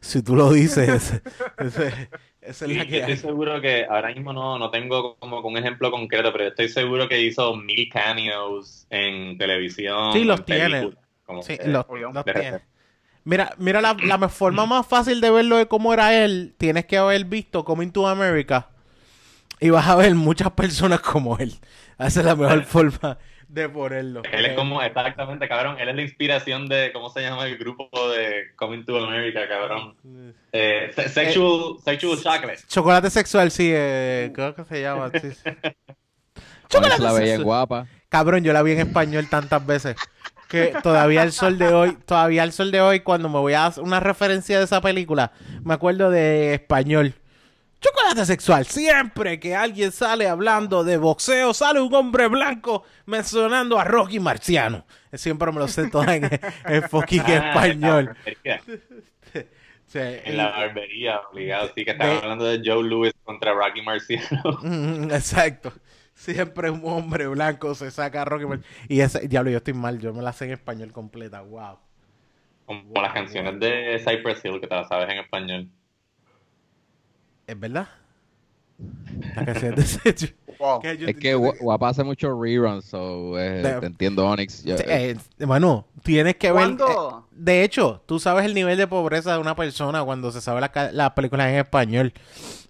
si 0.00 0.22
tú 0.22 0.36
lo 0.36 0.52
dices. 0.52 1.22
ese- 1.58 2.10
esa 2.40 2.64
es 2.66 2.70
Sí, 2.70 2.72
la 2.72 2.86
que 2.86 2.98
estoy 2.98 3.16
hay. 3.16 3.18
seguro 3.18 3.60
que 3.60 3.84
ahora 3.84 4.08
mismo 4.14 4.32
no, 4.32 4.58
no 4.58 4.70
tengo 4.70 5.16
como 5.18 5.42
que 5.42 5.48
un 5.48 5.56
ejemplo 5.58 5.90
concreto, 5.90 6.32
pero 6.32 6.46
estoy 6.48 6.68
seguro 6.68 7.08
que 7.08 7.20
hizo 7.20 7.54
mil 7.56 7.88
cameos 7.90 8.86
en 8.90 9.36
televisión. 9.36 10.12
Sí, 10.12 10.24
los 10.24 10.40
en 10.40 10.44
tiene. 10.44 10.90
Sí, 11.40 11.58
los, 11.64 11.86
los 12.10 12.32
tiene. 12.32 12.62
Mira, 13.24 13.54
mira 13.58 13.80
la, 13.80 13.94
la 14.02 14.28
forma 14.28 14.66
más 14.66 14.86
fácil 14.86 15.20
de 15.20 15.30
verlo 15.30 15.56
de 15.56 15.68
cómo 15.68 15.92
era 15.94 16.14
él. 16.24 16.54
Tienes 16.58 16.86
que 16.86 16.98
haber 16.98 17.24
visto 17.26 17.64
Coming 17.64 17.90
to 17.92 18.06
America 18.08 18.70
y 19.60 19.70
vas 19.70 19.88
a 19.88 19.96
ver 19.96 20.14
muchas 20.14 20.52
personas 20.52 21.00
como 21.00 21.38
él. 21.38 21.54
Esa 21.98 22.20
es 22.20 22.26
la 22.26 22.36
mejor 22.36 22.62
forma 22.66 23.18
de 23.54 23.68
ponerlo. 23.68 24.22
Él 24.30 24.46
es 24.46 24.52
como, 24.54 24.82
exactamente, 24.82 25.48
cabrón, 25.48 25.76
él 25.78 25.88
es 25.88 25.94
la 25.94 26.02
inspiración 26.02 26.66
de, 26.66 26.90
¿cómo 26.92 27.08
se 27.10 27.22
llama 27.22 27.46
el 27.46 27.56
grupo 27.56 27.88
de 28.10 28.52
Coming 28.56 28.84
to 28.84 28.96
America, 28.98 29.46
cabrón? 29.48 29.94
Eh, 30.52 30.90
se- 30.94 31.08
sexual, 31.08 31.76
sexual 31.84 32.18
Chocolate. 32.18 32.62
Chocolate 32.68 33.10
sexual, 33.10 33.50
sí, 33.50 33.70
eh, 33.72 34.32
creo 34.34 34.54
que 34.54 34.64
se 34.64 34.82
llama. 34.82 35.10
sí, 35.10 35.30
sí. 35.32 35.50
Onyx 36.76 36.98
la 36.98 37.12
bella 37.12 37.38
guapa. 37.38 37.86
Cabrón, 38.08 38.42
yo 38.42 38.52
la 38.52 38.62
vi 38.62 38.72
en 38.72 38.80
español 38.80 39.28
tantas 39.28 39.64
veces 39.64 39.96
que 40.48 40.72
todavía 40.82 41.22
el 41.22 41.32
sol 41.32 41.58
de 41.58 41.72
hoy, 41.72 41.96
todavía 42.06 42.42
el 42.44 42.52
sol 42.52 42.70
de 42.70 42.80
hoy, 42.80 43.00
cuando 43.00 43.28
me 43.28 43.38
voy 43.38 43.54
a 43.54 43.66
hacer 43.66 43.82
una 43.84 44.00
referencia 44.00 44.58
de 44.58 44.64
esa 44.64 44.80
película, 44.80 45.32
me 45.62 45.74
acuerdo 45.74 46.10
de 46.10 46.54
español. 46.54 47.14
Chocolate 47.84 48.24
sexual. 48.24 48.64
Siempre 48.66 49.38
que 49.38 49.54
alguien 49.54 49.92
sale 49.92 50.26
hablando 50.26 50.84
de 50.84 50.96
boxeo, 50.96 51.52
sale 51.52 51.80
un 51.82 51.92
hombre 51.94 52.28
blanco 52.28 52.84
mencionando 53.04 53.78
a 53.78 53.84
Rocky 53.84 54.20
Marciano. 54.20 54.86
Siempre 55.12 55.52
me 55.52 55.58
lo 55.58 55.68
sé 55.68 55.88
todo 55.90 56.08
en, 56.10 56.24
en 56.66 56.82
fucking 56.88 57.20
Ah, 57.26 57.34
español. 57.34 58.16
En 58.24 58.36
la 58.44 58.56
barbería, 58.56 58.62
Sí, 59.86 59.98
en 60.00 60.36
la 60.38 60.48
barbería, 60.48 61.20
obligado. 61.30 61.70
Sí, 61.74 61.84
que 61.84 61.90
estaban 61.90 62.16
hablando 62.16 62.44
de 62.46 62.62
Joe 62.64 62.82
Louis 62.82 63.12
contra 63.22 63.52
Rocky 63.52 63.82
Marciano. 63.82 64.58
Mm, 64.62 65.10
Exacto. 65.10 65.72
Siempre 66.14 66.70
un 66.70 66.80
hombre 66.84 67.26
blanco 67.26 67.74
se 67.74 67.90
saca 67.90 68.22
a 68.22 68.24
Rocky 68.24 68.46
Marciano. 68.46 68.74
Y 68.88 69.00
ese, 69.00 69.28
diablo, 69.28 69.50
yo 69.50 69.58
estoy 69.58 69.74
mal, 69.74 69.98
yo 70.00 70.14
me 70.14 70.22
la 70.22 70.32
sé 70.32 70.46
en 70.46 70.52
español 70.52 70.90
completa. 70.92 71.42
Wow. 71.42 71.78
Como 72.64 73.02
las 73.02 73.12
canciones 73.12 73.60
de 73.60 73.98
Cypress 73.98 74.42
Hill, 74.42 74.58
que 74.58 74.66
te 74.66 74.74
las 74.74 74.88
sabes 74.88 75.10
en 75.10 75.18
español. 75.18 75.68
¿Es 77.46 77.58
verdad? 77.58 77.88
La 79.36 79.44
canción 79.44 79.74
de 79.74 80.34
Wow. 80.58 80.80
Es 80.84 81.16
que 81.16 81.36
Gua- 81.36 81.56
Guapa 81.60 81.88
hace 81.88 82.04
muchos 82.04 82.30
reruns, 82.40 82.84
so 82.84 83.38
eh, 83.38 83.60
De- 83.62 83.80
te 83.80 83.86
entiendo, 83.86 84.24
Onyx. 84.26 84.62
Yo- 84.64 84.76
Eh, 84.86 85.16
bueno, 85.40 85.86
tienes 86.02 86.36
que 86.36 86.48
ver. 86.52 86.76
¿Cuándo? 86.76 87.26
eh, 87.28 87.34
de 87.36 87.64
hecho, 87.64 88.02
tú 88.06 88.18
sabes 88.20 88.44
el 88.44 88.54
nivel 88.54 88.78
de 88.78 88.86
pobreza 88.86 89.32
de 89.32 89.38
una 89.38 89.56
persona 89.56 90.04
cuando 90.04 90.30
se 90.30 90.40
sabe 90.40 90.60
la 90.60 90.90
las 90.92 91.10
películas 91.12 91.48
en 91.48 91.56
español. 91.56 92.12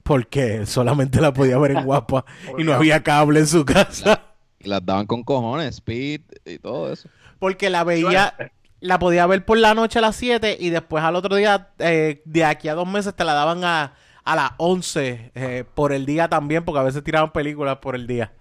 Porque 0.02 0.66
solamente 0.66 1.20
la 1.20 1.32
podía 1.32 1.58
ver 1.58 1.72
en 1.72 1.84
guapa 1.84 2.24
y 2.58 2.64
no 2.64 2.72
había 2.74 3.02
cable 3.02 3.40
en 3.40 3.46
su 3.46 3.64
casa. 3.64 4.22
y 4.60 4.68
las 4.68 4.84
daban 4.84 5.06
con 5.06 5.22
cojones, 5.22 5.74
Speed 5.76 6.22
y 6.46 6.58
todo 6.58 6.90
eso. 6.92 7.08
Porque 7.38 7.68
la 7.70 7.84
veía, 7.84 8.34
la 8.80 8.98
podía 8.98 9.26
ver 9.26 9.44
por 9.44 9.58
la 9.58 9.74
noche 9.74 9.98
a 9.98 10.02
las 10.02 10.16
7 10.16 10.56
y 10.58 10.70
después 10.70 11.04
al 11.04 11.16
otro 11.16 11.36
día, 11.36 11.68
eh, 11.78 12.22
de 12.24 12.44
aquí 12.44 12.68
a 12.68 12.74
dos 12.74 12.88
meses, 12.88 13.14
te 13.14 13.24
la 13.24 13.34
daban 13.34 13.62
a, 13.64 13.92
a 14.24 14.36
las 14.36 14.50
11 14.56 15.32
eh, 15.34 15.64
por 15.74 15.92
el 15.92 16.06
día 16.06 16.28
también, 16.28 16.64
porque 16.64 16.80
a 16.80 16.84
veces 16.84 17.04
tiraban 17.04 17.32
películas 17.32 17.78
por 17.78 17.94
el 17.94 18.06
día. 18.06 18.32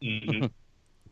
Ujú. 0.00 0.50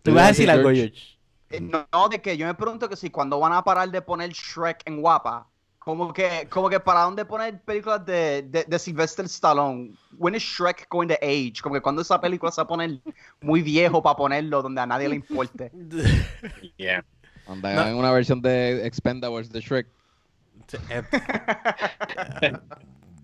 ¿Tú 0.03 0.13
vas 0.15 0.25
a 0.25 0.29
decir 0.29 0.51
algo, 0.51 0.71
George? 0.71 1.19
Eh, 1.51 1.61
No, 1.61 1.87
no, 1.93 2.09
de 2.09 2.21
que 2.21 2.37
yo 2.37 2.47
me 2.47 2.55
pregunto 2.55 2.89
que 2.89 2.97
si 2.97 3.11
cuando 3.11 3.39
van 3.39 3.53
a 3.53 3.63
parar 3.63 3.91
de 3.91 4.03
poner 4.03 4.31
Shrek 4.31 4.83
en 4.87 5.01
guapa, 5.01 5.47
como 5.79 6.13
que, 6.13 6.47
como 6.49 6.69
que 6.69 6.79
para 6.81 7.03
dónde 7.03 7.25
poner 7.25 7.61
películas 7.63 8.05
de, 8.07 8.43
de, 8.43 8.65
de 8.65 8.79
Sylvester 8.79 9.25
Stallone, 9.27 9.93
when 10.17 10.35
is 10.35 10.43
Shrek 10.43 10.89
going 10.89 11.09
to 11.09 11.17
age? 11.23 11.55
Como 11.63 11.75
que 11.75 11.81
cuando 11.81 12.03
esa 12.03 12.21
película 12.21 12.51
se 12.53 12.61
va 12.61 12.65
a 12.65 12.69
poner 12.69 13.01
muy 13.41 13.63
viejo 13.63 14.03
para 14.03 14.17
ponerlo 14.17 14.63
donde 14.63 14.81
a 14.81 14.87
nadie 14.87 15.09
le 15.09 15.17
importe. 15.17 15.71
Yeah. 16.77 17.05
No. 17.49 17.69
en 17.69 17.97
una 17.97 18.13
versión 18.13 18.41
de 18.41 18.87
Expendables 18.87 19.51
de 19.51 19.61
Shrek. 19.61 19.89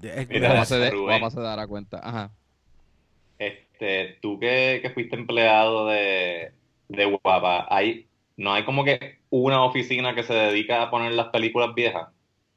Mira, 0.00 0.48
Guapa 0.48 1.30
se, 1.30 1.36
se 1.36 1.40
dará 1.40 1.66
cuenta. 1.66 2.00
Ajá. 2.02 2.30
Este, 3.38 4.18
tú 4.20 4.38
que, 4.40 4.80
que 4.82 4.90
fuiste 4.90 5.16
empleado 5.16 5.86
de, 5.86 6.52
de 6.88 7.04
Guapa, 7.04 7.66
hay, 7.70 8.06
¿no 8.36 8.52
hay 8.52 8.64
como 8.64 8.84
que 8.84 9.18
una 9.30 9.64
oficina 9.64 10.14
que 10.14 10.22
se 10.24 10.34
dedica 10.34 10.82
a 10.82 10.90
poner 10.90 11.12
las 11.12 11.28
películas 11.28 11.74
viejas? 11.74 12.08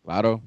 Claro. 0.04 0.42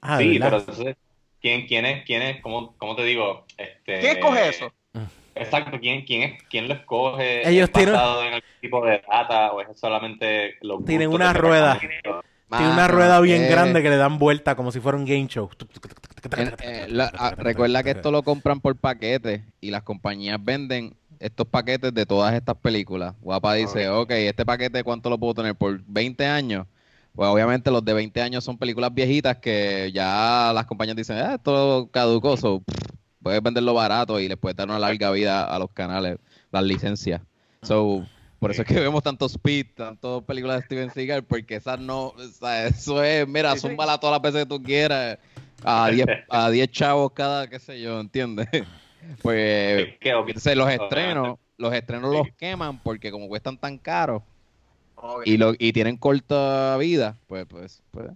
ah, 0.00 0.18
sí, 0.18 0.38
pero 0.38 0.44
¿verdad? 0.44 0.60
entonces, 0.60 0.96
¿quién, 1.40 1.66
quién 1.66 1.86
es, 1.86 2.04
quién 2.04 2.22
es, 2.22 2.40
cómo, 2.42 2.74
cómo 2.76 2.96
te 2.96 3.04
digo? 3.04 3.44
Este, 3.56 4.00
¿Quién 4.00 4.16
escoge 4.16 4.48
eso? 4.48 4.72
Exacto, 5.34 5.78
¿quién, 5.80 6.04
quién, 6.04 6.22
es, 6.22 6.42
quién 6.44 6.68
lo 6.68 6.74
escoge? 6.74 7.48
Ellos 7.48 7.64
¿Es 7.68 7.72
tienen- 7.72 7.94
basado 7.94 8.22
en 8.22 8.34
algún 8.34 8.50
tipo 8.60 8.84
de 8.84 9.02
data 9.08 9.52
o 9.52 9.60
es 9.62 9.78
solamente 9.78 10.56
los 10.60 10.84
Tienen 10.84 11.08
una 11.08 11.32
rueda. 11.32 11.80
Tiene 12.56 12.66
una 12.72 12.82
Mano, 12.82 12.94
rueda 12.94 13.20
bien 13.20 13.42
eh, 13.44 13.48
grande 13.48 13.82
que 13.82 13.88
le 13.90 13.96
dan 13.96 14.18
vuelta 14.18 14.54
como 14.54 14.70
si 14.72 14.80
fuera 14.80 14.98
un 14.98 15.04
game 15.06 15.26
show. 15.26 15.48
en- 16.36 16.54
eh, 16.60 16.86
la- 16.88 17.10
ah, 17.18 17.34
recuerda 17.36 17.82
que 17.82 17.90
esto 17.90 18.10
lo 18.10 18.22
compran 18.22 18.60
por 18.60 18.76
paquetes 18.76 19.42
y 19.60 19.70
las 19.70 19.82
compañías 19.82 20.38
venden 20.42 20.94
estos 21.18 21.46
paquetes 21.46 21.94
de 21.94 22.04
todas 22.06 22.34
estas 22.34 22.56
películas. 22.56 23.14
Guapa 23.20 23.54
dice, 23.54 23.88
ok, 23.88 24.10
este 24.10 24.44
paquete 24.44 24.82
¿cuánto 24.84 25.08
lo 25.08 25.18
puedo 25.18 25.34
tener? 25.34 25.54
¿Por 25.54 25.80
20 25.86 26.26
años? 26.26 26.66
Pues 27.14 27.28
obviamente 27.28 27.70
los 27.70 27.84
de 27.84 27.92
20 27.92 28.20
años 28.22 28.42
son 28.44 28.56
películas 28.58 28.92
viejitas 28.92 29.36
que 29.38 29.90
ya 29.92 30.52
las 30.54 30.66
compañías 30.66 30.96
dicen, 30.96 31.18
ah, 31.18 31.34
esto 31.34 31.88
caducó, 31.92 32.36
so, 32.36 32.60
pff, 32.60 32.78
puedes 33.22 33.42
venderlo 33.42 33.74
barato 33.74 34.18
y 34.20 34.28
les 34.28 34.36
puedes 34.38 34.56
dar 34.56 34.68
una 34.68 34.78
larga 34.78 35.10
vida 35.10 35.44
a 35.44 35.58
los 35.58 35.70
canales, 35.72 36.18
las 36.50 36.64
licencias. 36.64 37.20
So, 37.62 38.04
por 38.42 38.50
eso 38.50 38.62
es 38.62 38.68
que 38.68 38.80
vemos 38.80 39.04
tanto 39.04 39.26
Speed, 39.26 39.66
tantas 39.76 40.24
películas 40.24 40.56
de 40.56 40.66
Steven 40.66 40.90
Seagal, 40.90 41.22
porque 41.22 41.54
esas 41.54 41.78
no, 41.78 42.06
o 42.06 42.18
sea, 42.18 42.66
eso 42.66 43.00
es, 43.04 43.28
mira, 43.28 43.54
zúmbala 43.54 44.00
todas 44.00 44.14
las 44.14 44.20
veces 44.20 44.42
que 44.42 44.48
tú 44.48 44.60
quieras, 44.60 45.16
a 45.62 45.88
10 45.88 46.06
a 46.28 46.50
10 46.50 46.70
chavos 46.72 47.12
cada, 47.12 47.48
qué 47.48 47.60
sé 47.60 47.80
yo, 47.80 48.00
¿entiendes? 48.00 48.48
Pues, 49.20 49.96
entonces 50.00 50.56
los 50.56 50.70
estrenos, 50.70 51.38
los 51.56 51.72
estrenos 51.72 52.12
los 52.12 52.28
queman 52.36 52.80
porque 52.80 53.10
como 53.10 53.26
cuestan 53.26 53.58
tan 53.58 53.78
caros 53.78 54.22
y 55.24 55.36
lo 55.38 55.54
y 55.58 55.72
tienen 55.72 55.96
corta 55.96 56.76
vida, 56.76 57.16
pues 57.26 57.44
pues 57.46 57.82
pues. 57.90 58.06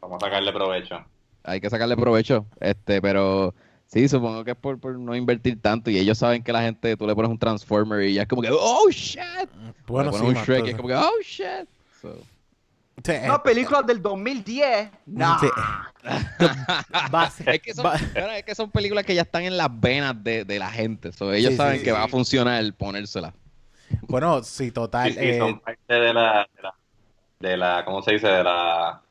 Vamos 0.00 0.22
a 0.22 0.26
sacarle 0.26 0.52
provecho. 0.54 1.04
hay 1.42 1.60
que 1.60 1.68
sacarle 1.68 1.98
provecho, 1.98 2.46
este, 2.60 3.02
pero 3.02 3.54
sí, 3.94 4.08
supongo 4.08 4.44
que 4.44 4.50
es 4.50 4.56
por, 4.56 4.78
por 4.78 4.98
no 4.98 5.14
invertir 5.16 5.60
tanto 5.62 5.88
y 5.90 5.98
ellos 5.98 6.18
saben 6.18 6.42
que 6.42 6.52
la 6.52 6.60
gente 6.62 6.96
tú 6.96 7.06
le 7.06 7.14
pones 7.14 7.30
un 7.30 7.38
Transformer 7.38 8.02
y 8.02 8.14
ya 8.14 8.22
es 8.22 8.28
como 8.28 8.42
que 8.42 8.50
oh 8.52 8.90
shit, 8.90 9.20
Bueno, 9.86 10.10
le 10.10 10.18
sí, 10.18 10.24
un 10.24 10.34
Shrek 10.34 10.66
y 10.66 10.70
es 10.70 10.76
como 10.76 10.88
que 10.88 10.94
oh 10.96 11.20
shit. 11.22 11.68
So, 12.02 12.14
Sí, 13.04 13.10
eh, 13.12 13.22
Una 13.24 13.42
película 13.42 13.82
del 13.82 14.00
2010. 14.00 14.88
Nah. 15.06 15.38
sí. 15.38 15.48
Base- 17.10 17.44
es, 17.54 17.60
que 17.60 17.74
son, 17.74 17.82
ba- 17.84 17.98
bueno, 18.12 18.30
es 18.32 18.44
que 18.44 18.54
son 18.54 18.70
películas 18.70 19.04
que 19.04 19.14
ya 19.14 19.22
están 19.22 19.42
en 19.42 19.56
las 19.56 19.68
venas 19.80 20.22
de, 20.22 20.44
de 20.44 20.58
la 20.58 20.70
gente, 20.70 21.12
so, 21.12 21.32
ellos 21.32 21.52
Sí, 21.52 21.56
saben 21.56 21.78
sí, 21.78 21.84
que 21.84 21.90
sí. 21.90 21.96
va 21.96 22.04
a 22.04 22.08
funcionar 22.08 22.60
el 22.60 22.72
ponérsela. 22.74 23.32
Bueno, 24.02 24.42
sí, 24.42 24.70
total. 24.70 25.12
Sí, 25.12 25.18
sí, 25.18 25.24
eh, 25.26 25.38
son 25.38 25.60
parte 25.60 25.92
de 25.94 26.14
la, 26.14 26.48
de 26.56 26.62
la, 26.62 26.74
de 27.40 27.56
la, 27.56 27.84
¿cómo 27.84 28.02
se 28.02 28.12
dice? 28.12 28.28
De 28.28 28.44
la, 28.44 29.02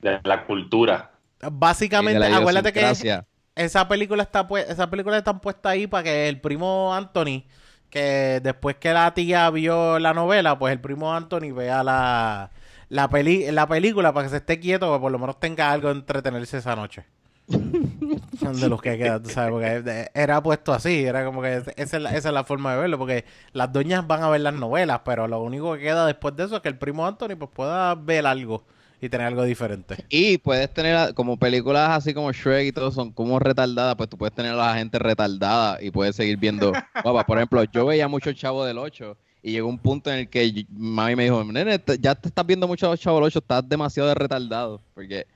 de 0.00 0.20
la 0.22 0.44
cultura. 0.46 1.10
básicamente, 1.52 2.20
Y 2.20 2.22
de 2.22 2.30
la 2.30 2.36
acuérdate 2.36 2.72
que 2.72 2.80
idiosincrasia. 2.80 3.26
Esa 3.56 3.88
película 3.88 4.22
está 4.22 4.46
pu- 4.46 4.64
esa 4.68 4.88
película 4.88 5.18
está 5.18 5.38
puesta 5.38 5.70
ahí 5.70 5.86
para 5.86 6.04
que 6.04 6.28
el 6.28 6.40
primo 6.40 6.94
Anthony, 6.94 7.42
que 7.90 8.40
después 8.42 8.76
que 8.76 8.92
la 8.92 9.12
tía 9.14 9.50
vio 9.50 9.98
la 9.98 10.14
novela, 10.14 10.58
pues 10.58 10.72
el 10.72 10.80
primo 10.80 11.12
Anthony 11.14 11.52
vea 11.54 11.82
la, 11.82 12.50
la, 12.88 13.08
peli 13.10 13.50
la 13.50 13.66
película 13.66 14.12
para 14.12 14.26
que 14.26 14.30
se 14.30 14.36
esté 14.38 14.60
quieto, 14.60 14.92
que 14.92 15.00
por 15.00 15.10
lo 15.10 15.18
menos 15.18 15.40
tenga 15.40 15.72
algo 15.72 15.88
de 15.88 15.94
entretenerse 15.94 16.58
esa 16.58 16.76
noche. 16.76 17.04
Son 18.40 18.60
de 18.60 18.68
los 18.68 18.82
que 18.82 18.98
quedan, 18.98 19.22
tú 19.22 19.30
sabes, 19.30 19.52
porque 19.52 20.10
era 20.14 20.42
puesto 20.42 20.72
así, 20.72 21.04
era 21.04 21.24
como 21.24 21.40
que 21.42 21.56
esa 21.56 21.72
es, 21.76 21.92
la, 22.02 22.10
esa 22.10 22.28
es 22.28 22.34
la 22.34 22.44
forma 22.44 22.74
de 22.74 22.80
verlo, 22.80 22.98
porque 22.98 23.24
las 23.52 23.72
doñas 23.72 24.06
van 24.06 24.22
a 24.22 24.28
ver 24.28 24.40
las 24.40 24.54
novelas, 24.54 25.00
pero 25.04 25.28
lo 25.28 25.40
único 25.40 25.74
que 25.74 25.80
queda 25.80 26.06
después 26.06 26.34
de 26.36 26.44
eso 26.44 26.56
es 26.56 26.62
que 26.62 26.68
el 26.68 26.76
primo 26.76 27.06
Anthony 27.06 27.36
pues 27.38 27.50
pueda 27.54 27.94
ver 27.94 28.26
algo 28.26 28.64
y 29.00 29.08
tener 29.08 29.26
algo 29.26 29.44
diferente. 29.44 29.96
Y 30.08 30.38
puedes 30.38 30.72
tener, 30.72 31.12
como 31.14 31.36
películas 31.38 31.90
así 31.90 32.14
como 32.14 32.32
Shrek 32.32 32.66
y 32.68 32.72
todo 32.72 32.90
son 32.90 33.12
como 33.12 33.38
retardadas, 33.38 33.94
pues 33.96 34.08
tú 34.08 34.16
puedes 34.16 34.34
tener 34.34 34.52
a 34.52 34.56
la 34.56 34.74
gente 34.74 34.98
retardada 34.98 35.82
y 35.82 35.90
puedes 35.90 36.16
seguir 36.16 36.36
viendo. 36.38 36.72
guapa. 37.04 37.24
Por 37.24 37.38
ejemplo, 37.38 37.62
yo 37.64 37.86
veía 37.86 38.08
mucho 38.08 38.30
el 38.30 38.36
Chavo 38.36 38.64
del 38.64 38.78
8 38.78 39.16
y 39.42 39.52
llegó 39.52 39.68
un 39.68 39.78
punto 39.78 40.10
en 40.10 40.20
el 40.20 40.28
que 40.28 40.66
mami 40.70 41.14
me 41.14 41.24
dijo, 41.24 41.44
nene, 41.44 41.80
ya 42.00 42.14
te 42.14 42.28
estás 42.28 42.46
viendo 42.46 42.66
mucho 42.66 42.90
el 42.92 42.98
Chavo 42.98 43.16
del 43.18 43.26
8, 43.26 43.38
estás 43.38 43.68
demasiado 43.68 44.08
de 44.08 44.14
retardado. 44.14 44.80
Porque 44.94 45.26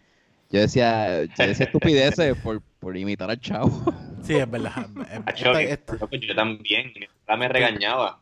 yo 0.50 0.60
decía, 0.60 1.22
yo 1.24 1.46
decía 1.46 1.66
estupideces 1.66 2.36
por, 2.38 2.60
por 2.80 2.96
imitar 2.96 3.30
al 3.30 3.40
Chavo. 3.40 3.70
Sí, 4.22 4.34
es 4.36 4.50
verdad. 4.50 4.86
Esta- 5.34 5.62
esta- 5.62 5.96
yo 6.10 6.34
también, 6.34 6.92
me 7.38 7.48
regañaba. 7.48 8.20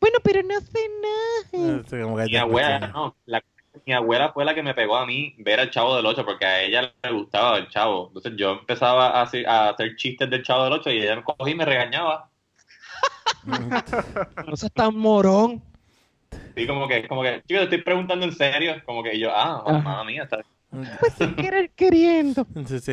bueno, 0.00 0.18
pero 0.24 0.42
no 0.42 0.58
sé 0.60 0.78
nada. 1.02 1.82
sí, 1.88 1.96
como 2.02 2.16
que 2.16 2.24
Mi 2.24 2.36
abuela, 2.36 2.78
no, 2.88 3.14
la- 3.26 3.42
mi 3.86 3.92
abuela 3.92 4.32
fue 4.32 4.44
la 4.44 4.54
que 4.54 4.62
me 4.62 4.74
pegó 4.74 4.96
a 4.96 5.06
mí 5.06 5.34
ver 5.38 5.60
al 5.60 5.70
Chavo 5.70 5.96
del 5.96 6.06
8 6.06 6.24
porque 6.24 6.44
a 6.46 6.62
ella 6.62 6.92
le 7.02 7.12
gustaba 7.12 7.58
el 7.58 7.68
Chavo. 7.68 8.08
Entonces 8.08 8.32
yo 8.36 8.52
empezaba 8.52 9.08
a 9.08 9.22
hacer, 9.22 9.46
a 9.48 9.70
hacer 9.70 9.96
chistes 9.96 10.28
del 10.30 10.42
Chavo 10.42 10.64
del 10.64 10.74
8 10.74 10.90
y 10.90 10.98
ella 10.98 11.16
me 11.16 11.22
cogía 11.24 11.52
y 11.54 11.56
me 11.56 11.64
regañaba. 11.64 12.28
No 14.46 14.56
seas 14.56 14.72
tan 14.72 14.96
morón. 14.96 15.62
Sí, 16.56 16.66
como 16.66 16.86
que, 16.86 17.08
como 17.08 17.22
que, 17.22 17.42
chico, 17.46 17.58
te 17.60 17.64
estoy 17.64 17.82
preguntando 17.82 18.24
en 18.24 18.32
serio. 18.32 18.74
Como 18.84 19.02
que 19.02 19.18
yo, 19.18 19.30
ah, 19.34 19.62
Ajá. 19.66 19.78
mamá 19.78 20.04
mía, 20.04 20.24
está 20.24 20.38
Pues 21.00 21.14
sin 21.14 21.34
querer 21.34 21.70
queriendo. 21.70 22.46
Sí, 22.66 22.78
sí. 22.78 22.92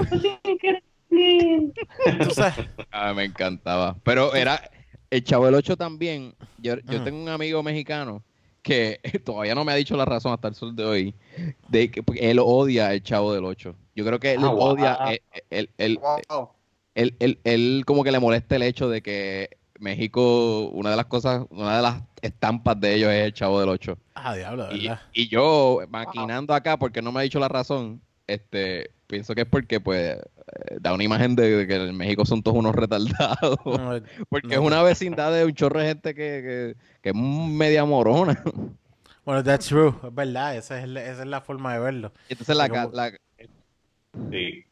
Tú 2.24 2.30
sabes, 2.32 2.70
Ah, 2.92 3.14
me 3.14 3.26
encantaba. 3.26 3.96
Pero 4.04 4.34
era 4.34 4.62
el 5.10 5.24
Chavo 5.24 5.46
del 5.48 5.56
8 5.56 5.76
también. 5.76 6.34
Yo, 6.58 6.76
yo 6.86 7.04
tengo 7.04 7.22
un 7.22 7.30
amigo 7.30 7.62
mexicano 7.64 8.24
que 8.62 9.00
todavía 9.26 9.56
no 9.56 9.64
me 9.66 9.72
ha 9.72 9.76
dicho 9.76 9.96
la 9.98 10.06
razón 10.06 10.34
hasta 10.34 10.48
el 10.48 10.56
sol 10.56 10.76
de 10.76 10.86
hoy 10.86 11.16
de 11.70 11.92
que 11.92 12.04
porque 12.04 12.30
él 12.32 12.40
odia 12.40 12.94
el 12.94 13.02
Chavo 13.04 13.34
del 13.34 13.46
8. 13.46 13.76
Yo 13.96 14.06
creo 14.06 14.20
que 14.20 14.34
él 14.34 14.40
Ah, 14.44 14.52
odia, 14.52 14.98
él, 15.10 15.22
él, 15.50 15.70
él, 15.78 16.00
Wow. 16.30 16.50
él- 16.96 17.16
él- 17.20 17.40
él 17.44 17.84
como 17.86 18.04
que 18.04 18.12
le 18.12 18.20
molesta 18.20 18.56
el 18.56 18.64
hecho 18.64 18.90
de 18.90 19.02
que 19.02 19.50
México, 19.80 20.70
una 20.74 20.90
de 20.92 20.96
las 20.98 21.06
cosas, 21.06 21.46
una 21.50 21.78
de 21.78 21.82
las 21.82 22.02
estampas 22.22 22.80
de 22.80 22.96
ellos 22.96 23.12
es 23.12 23.26
el 23.26 23.34
Chavo 23.34 23.60
del 23.60 23.70
8. 23.70 23.98
ah, 24.16 24.36
diablo, 24.36 24.68
de 24.68 24.78
verdad. 24.78 25.00
y 25.14 25.28
yo, 25.30 25.80
maquinando 25.90 26.54
acá, 26.54 26.78
porque 26.78 27.02
no 27.02 27.12
me 27.14 27.20
ha 27.22 27.24
dicho 27.24 27.40
la 27.40 27.48
razón, 27.48 28.02
este, 28.28 28.92
pienso 29.10 29.34
que 29.34 29.42
es 29.42 29.48
porque, 29.48 29.80
pues, 29.82 30.18
eh, 30.18 30.78
da 30.80 30.94
una 30.94 31.04
imagen 31.04 31.36
de, 31.36 31.50
de 31.58 31.68
que 31.68 31.76
en 31.76 31.98
México 31.98 32.26
son 32.26 32.44
todos 32.44 32.56
unos 32.58 32.76
retardados. 32.76 33.58
No, 33.66 34.00
Porque 34.30 34.48
no, 34.48 34.54
es 34.54 34.60
una 34.60 34.84
vecindad 34.84 35.34
de 35.34 35.46
un 35.46 35.54
chorro 35.54 35.80
de 35.80 35.88
gente 35.88 36.14
que, 36.14 36.22
que, 36.22 36.76
que 37.02 37.10
es 37.10 37.16
media 37.16 37.84
morona. 37.86 38.42
Bueno, 39.26 39.44
that's 39.44 39.68
true, 39.68 39.94
es 40.08 40.14
verdad, 40.16 40.56
esa 40.56 40.80
es, 40.82 40.88
la- 40.88 41.04
esa 41.04 41.22
es 41.24 41.28
la 41.28 41.42
forma 41.42 41.74
de 41.74 41.80
verlo. 41.80 42.14
Entonces, 42.30 42.56
la, 42.56 42.66
Sí, 42.66 42.70
como- 42.72 42.92
la- 42.94 43.12
Sí. 44.32 44.64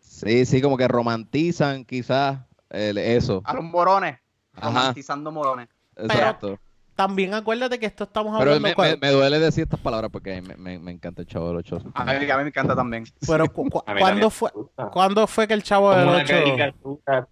sí, 0.00 0.44
sí, 0.46 0.60
como 0.62 0.76
que 0.76 0.88
romantizan 0.88 1.84
quizás 1.84 2.40
el- 2.70 2.98
eso. 2.98 3.42
A 3.44 3.54
los 3.54 3.64
morones. 3.64 4.18
Ajá. 4.54 4.68
Romantizando 4.68 5.30
morones. 5.32 5.68
Exacto. 5.96 6.58
También 6.96 7.34
acuérdate 7.34 7.78
que 7.78 7.84
esto 7.86 8.04
estamos 8.04 8.36
Pero 8.38 8.52
hablando... 8.54 8.66
me, 8.68 8.74
cua- 8.74 8.92
me- 8.92 8.96
me 8.96 9.10
duele 9.12 9.38
decir 9.38 9.64
estas 9.64 9.78
palabras 9.78 10.10
porque 10.10 10.40
me, 10.42 10.56
me- 10.56 10.78
me 10.78 10.90
encanta 10.92 11.20
el 11.22 11.28
chavo 11.28 11.48
del 11.48 11.58
8. 11.58 11.82
A 11.94 12.04
mí, 12.04 12.10
a 12.30 12.36
mí 12.38 12.42
me 12.42 12.48
encanta 12.48 12.74
también. 12.74 13.04
pero 13.26 13.46
cu- 13.52 13.68
¿cuándo 13.98 14.30
fue. 14.30 14.50
¿cuándo 14.92 15.26
fue 15.26 15.46
que 15.46 15.52
el 15.54 15.62
Chavo 15.62 15.90
Como 15.90 16.00
del 16.00 16.08
una 16.08 16.18
8... 16.22 16.26
caricatura. 16.32 17.28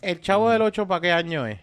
¿El 0.00 0.20
Chavo 0.20 0.50
del 0.50 0.62
8 0.62 0.86
para 0.86 1.00
qué 1.00 1.12
año 1.12 1.46
es? 1.46 1.58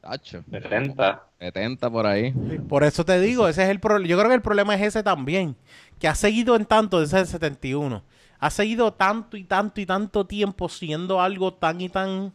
Tacho, 0.00 0.42
70. 0.50 1.22
70 1.40 1.90
por 1.90 2.06
ahí. 2.06 2.32
Por 2.68 2.84
eso 2.84 3.04
te 3.04 3.18
digo, 3.20 3.48
ese 3.48 3.64
es 3.64 3.68
el 3.68 3.80
problema. 3.80 4.08
Yo 4.08 4.16
creo 4.18 4.28
que 4.28 4.34
el 4.36 4.42
problema 4.42 4.74
es 4.74 4.82
ese 4.82 5.02
también. 5.02 5.56
Que 5.98 6.08
ha 6.08 6.14
seguido 6.14 6.54
en 6.56 6.66
tanto 6.66 7.00
desde 7.00 7.18
el 7.20 7.26
71. 7.26 8.02
Ha 8.38 8.50
seguido 8.50 8.92
tanto 8.92 9.36
y 9.36 9.44
tanto 9.44 9.80
y 9.80 9.86
tanto 9.86 10.26
tiempo 10.26 10.68
siendo 10.68 11.20
algo 11.20 11.54
tan 11.54 11.80
y 11.80 11.88
tan 11.88 12.32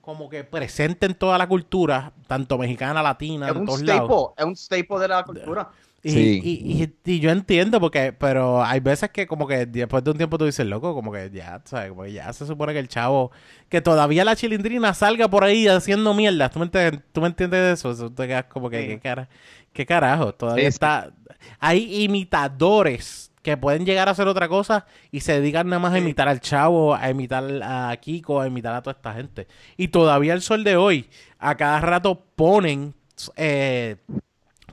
como 0.00 0.28
que 0.28 0.44
presente 0.44 1.06
en 1.06 1.14
toda 1.14 1.36
la 1.38 1.46
cultura, 1.46 2.12
tanto 2.26 2.56
mexicana, 2.58 3.02
latina, 3.02 3.46
Es 3.46 3.52
en 3.52 3.58
un 3.60 3.66
todos 3.66 3.80
staple. 3.80 3.94
lados. 4.08 4.30
Es 4.36 4.44
un 4.44 4.56
staple 4.56 4.98
de 4.98 5.08
la 5.08 5.24
cultura. 5.24 5.70
Y, 6.02 6.10
Sí. 6.12 6.40
y, 6.42 6.82
y- 6.82 6.94
y 7.16 7.20
yo 7.20 7.30
entiendo 7.30 7.78
porque, 7.78 8.14
pero 8.14 8.64
hay 8.64 8.80
veces 8.80 9.10
que 9.10 9.26
como 9.26 9.46
que 9.46 9.66
después 9.66 10.02
de 10.02 10.10
un 10.12 10.16
tiempo 10.16 10.38
tú 10.38 10.46
dices, 10.46 10.64
loco, 10.66 10.94
como 10.94 11.12
que 11.12 11.30
ya, 11.30 11.60
¿sabes? 11.66 11.90
Como 11.90 12.04
que 12.04 12.12
ya 12.14 12.32
se 12.32 12.46
supone 12.46 12.72
que 12.72 12.78
el 12.78 12.88
chavo, 12.88 13.30
que 13.68 13.82
todavía 13.82 14.24
la 14.24 14.34
chilindrina 14.34 14.94
salga 14.94 15.28
por 15.28 15.44
ahí 15.44 15.68
haciendo 15.68 16.14
mierda. 16.14 16.48
¿Tú 16.48 16.58
me 16.58 16.64
entiendes, 16.64 17.02
¿tú 17.12 17.20
me 17.20 17.26
entiendes 17.26 17.60
de 17.60 17.72
eso? 17.72 17.90
Eso 17.90 18.10
te 18.10 18.26
quedas 18.26 18.44
como 18.46 18.70
que, 18.70 18.80
Sí. 18.80 18.86
¿qué, 18.88 18.98
cara, 19.00 19.28
¿qué 19.74 19.84
carajo? 19.84 20.32
Todavía 20.32 20.64
Sí, 20.64 20.70
sí. 20.70 20.76
está... 20.76 21.12
Hay 21.58 22.02
imitadores 22.04 23.29
que 23.42 23.56
pueden 23.56 23.86
llegar 23.86 24.08
a 24.08 24.10
hacer 24.12 24.28
otra 24.28 24.48
cosa 24.48 24.86
y 25.10 25.20
se 25.20 25.32
dedican 25.40 25.68
nada 25.68 25.80
más 25.80 25.94
a 25.94 25.98
imitar 25.98 26.28
al 26.28 26.40
chavo, 26.40 26.94
a 26.94 27.08
imitar 27.10 27.44
a 27.62 27.96
Kiko, 27.96 28.40
a 28.40 28.46
imitar 28.46 28.74
a 28.74 28.82
toda 28.82 28.92
esta 28.96 29.14
gente. 29.14 29.46
Y 29.76 29.88
todavía 29.88 30.34
el 30.34 30.42
sol 30.42 30.62
de 30.64 30.76
hoy, 30.76 31.08
a 31.38 31.56
cada 31.56 31.80
rato 31.80 32.22
ponen... 32.36 32.94
Eh, 33.36 33.96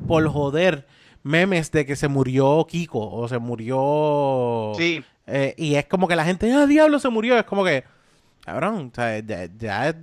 por 0.07 0.28
joder 0.30 0.86
memes 1.24 1.72
de 1.72 1.86
que 1.86 1.95
se 1.95 2.07
murió 2.07 2.65
Kiko 2.70 2.99
o 2.99 3.28
se 3.28 3.39
murió 3.39 4.72
Sí. 4.78 5.03
eh, 5.26 5.53
y 5.57 5.76
es 5.76 5.86
como 5.86 6.07
que 6.07 6.15
la 6.15 6.24
gente 6.24 6.51
ah 6.53 6.65
diablo 6.65 6.99
se 6.99 7.09
murió 7.09 7.38
es 7.38 7.43
como 7.43 7.63
que 7.65 7.84
cabrón 8.45 8.91
o 8.91 8.95
sea, 8.95 9.20
ya, 9.20 9.47
ya, 9.57 9.95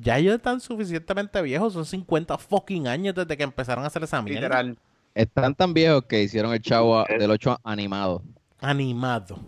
ya 0.00 0.18
ellos 0.18 0.36
están 0.36 0.60
suficientemente 0.60 1.42
viejos 1.42 1.74
son 1.74 1.84
50 1.84 2.38
fucking 2.38 2.86
años 2.88 3.14
desde 3.14 3.36
que 3.36 3.42
empezaron 3.42 3.84
a 3.84 3.88
hacer 3.88 4.04
esa 4.04 4.22
mierda 4.22 4.40
Literal. 4.40 4.78
Están 5.14 5.54
tan 5.54 5.74
viejos 5.74 6.04
que 6.04 6.22
hicieron 6.22 6.52
el 6.52 6.60
chavo 6.62 6.98
a- 7.00 7.06
del 7.06 7.30
8 7.30 7.58
animado. 7.64 8.22
animado 8.60 9.38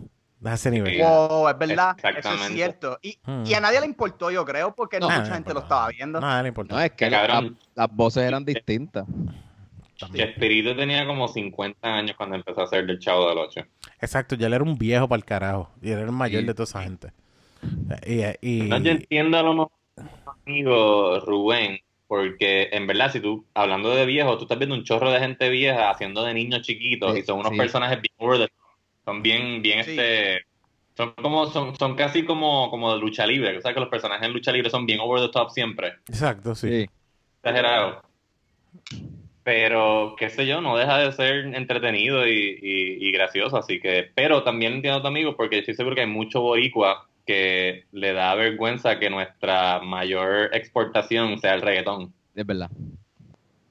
a 0.43 0.53
ese 0.53 0.69
nivel. 0.69 0.99
Wow, 1.01 1.47
es 1.49 1.57
verdad. 1.57 1.95
Eso 2.17 2.29
es 2.33 2.41
cierto. 2.51 2.99
Y, 3.01 3.17
Hmm. 3.25 3.43
y 3.47 3.53
a 3.53 3.59
nadie 3.61 3.79
le 3.79 3.85
importó, 3.87 4.29
yo 4.29 4.43
creo, 4.45 4.75
porque 4.75 4.99
no 4.99 5.07
mucha 5.09 5.23
no 5.23 5.33
gente 5.33 5.53
lo 5.53 5.61
estaba 5.61 5.87
viendo. 5.87 6.19
nada 6.19 6.43
le 6.43 6.49
importa 6.49 6.75
No, 6.75 6.81
es 6.81 6.91
que 6.91 7.09
la- 7.09 7.49
las 7.75 7.91
voces 7.95 8.23
eran 8.23 8.43
distintas. 8.45 9.05
Espíritu 10.13 10.75
tenía 10.75 11.07
como 11.07 11.27
50 11.29 11.87
años 11.95 12.15
cuando 12.17 12.35
empezó 12.35 12.61
a 12.61 12.63
hacer 12.65 12.85
del 12.85 12.99
Chavo 12.99 13.29
del 13.29 13.37
8. 13.37 13.61
exacto 14.01 14.35
ya 14.35 14.47
él 14.47 14.53
era 14.53 14.63
un 14.63 14.77
viejo 14.77 15.07
para 15.07 15.17
el 15.17 15.23
carajo 15.25 15.71
y 15.81 15.87
él 15.91 15.99
era 15.99 16.05
el 16.07 16.11
mayor 16.11 16.41
Sí. 16.41 16.47
de 16.47 16.53
toda 16.53 16.65
esa 16.65 16.83
gente 16.83 17.13
y, 18.05 18.21
y- 18.41 18.67
No, 18.67 18.77
yo 18.79 18.91
entiendo 18.91 19.37
a 19.37 19.41
lo 19.41 19.53
mejor, 19.53 19.71
amigo 20.45 21.19
Rubén, 21.21 21.79
porque 22.07 22.69
en 22.71 22.87
verdad, 22.87 23.11
si 23.11 23.19
tú, 23.19 23.45
hablando 23.53 23.89
de 23.95 24.05
viejos, 24.05 24.37
tú 24.37 24.43
estás 24.45 24.57
viendo 24.57 24.75
un 24.75 24.83
chorro 24.83 25.11
de 25.11 25.19
gente 25.19 25.49
vieja 25.49 25.89
haciendo 25.89 26.23
de 26.23 26.33
niños 26.33 26.61
chiquitos 26.61 27.13
Sí, 27.13 27.19
y 27.19 27.23
son 27.23 27.39
unos 27.39 27.51
sí. 27.51 27.57
personajes 27.57 27.99
bien 28.01 28.13
over 28.17 28.39
the 28.39 28.47
top. 28.47 28.55
Son 29.05 29.21
bien, 29.21 29.61
bien, 29.61 29.83
Sí. 29.83 29.91
este. 29.91 30.45
Son 30.95 31.11
como, 31.21 31.47
son, 31.47 31.75
son 31.75 31.95
casi 31.95 32.23
como, 32.23 32.69
como 32.69 32.93
de 32.93 32.99
lucha 32.99 33.27
libre. 33.27 33.57
O 33.57 33.61
sea 33.61 33.73
que 33.73 33.79
los 33.81 33.89
personajes 33.89 34.25
en 34.27 34.33
lucha 34.33 34.51
libre 34.51 34.69
son 34.69 34.85
bien 34.85 34.99
over 35.01 35.21
the 35.21 35.29
top 35.31 35.49
siempre. 35.49 35.93
exacto 36.07 36.55
sí, 36.55 36.69
Sí. 36.69 36.89
Exagerado. 37.43 38.01
Pero, 39.43 40.15
qué 40.17 40.29
sé 40.29 40.47
yo, 40.47 40.59
no 40.61 40.75
deja 40.75 40.97
de 40.97 41.11
ser 41.11 41.53
entretenido 41.53 42.27
y, 42.27 42.31
y- 42.61 43.07
y 43.07 43.11
gracioso, 43.11 43.57
así 43.57 43.79
que, 43.79 44.09
pero 44.15 44.41
también 44.43 44.73
entiendo 44.73 44.99
a 44.99 45.01
tu 45.03 45.07
amigo 45.07 45.35
porque 45.35 45.59
estoy 45.59 45.75
seguro 45.75 45.95
que 45.95 46.01
hay 46.01 46.07
mucho 46.07 46.41
boricua 46.41 47.07
que 47.25 47.85
le 47.91 48.13
da 48.13 48.35
vergüenza 48.35 48.99
que 48.99 49.09
nuestra 49.09 49.79
mayor 49.79 50.49
exportación 50.53 51.39
sea 51.39 51.55
el 51.55 51.61
reggaetón. 51.61 52.13
Es 52.35 52.45
verdad. 52.45 52.69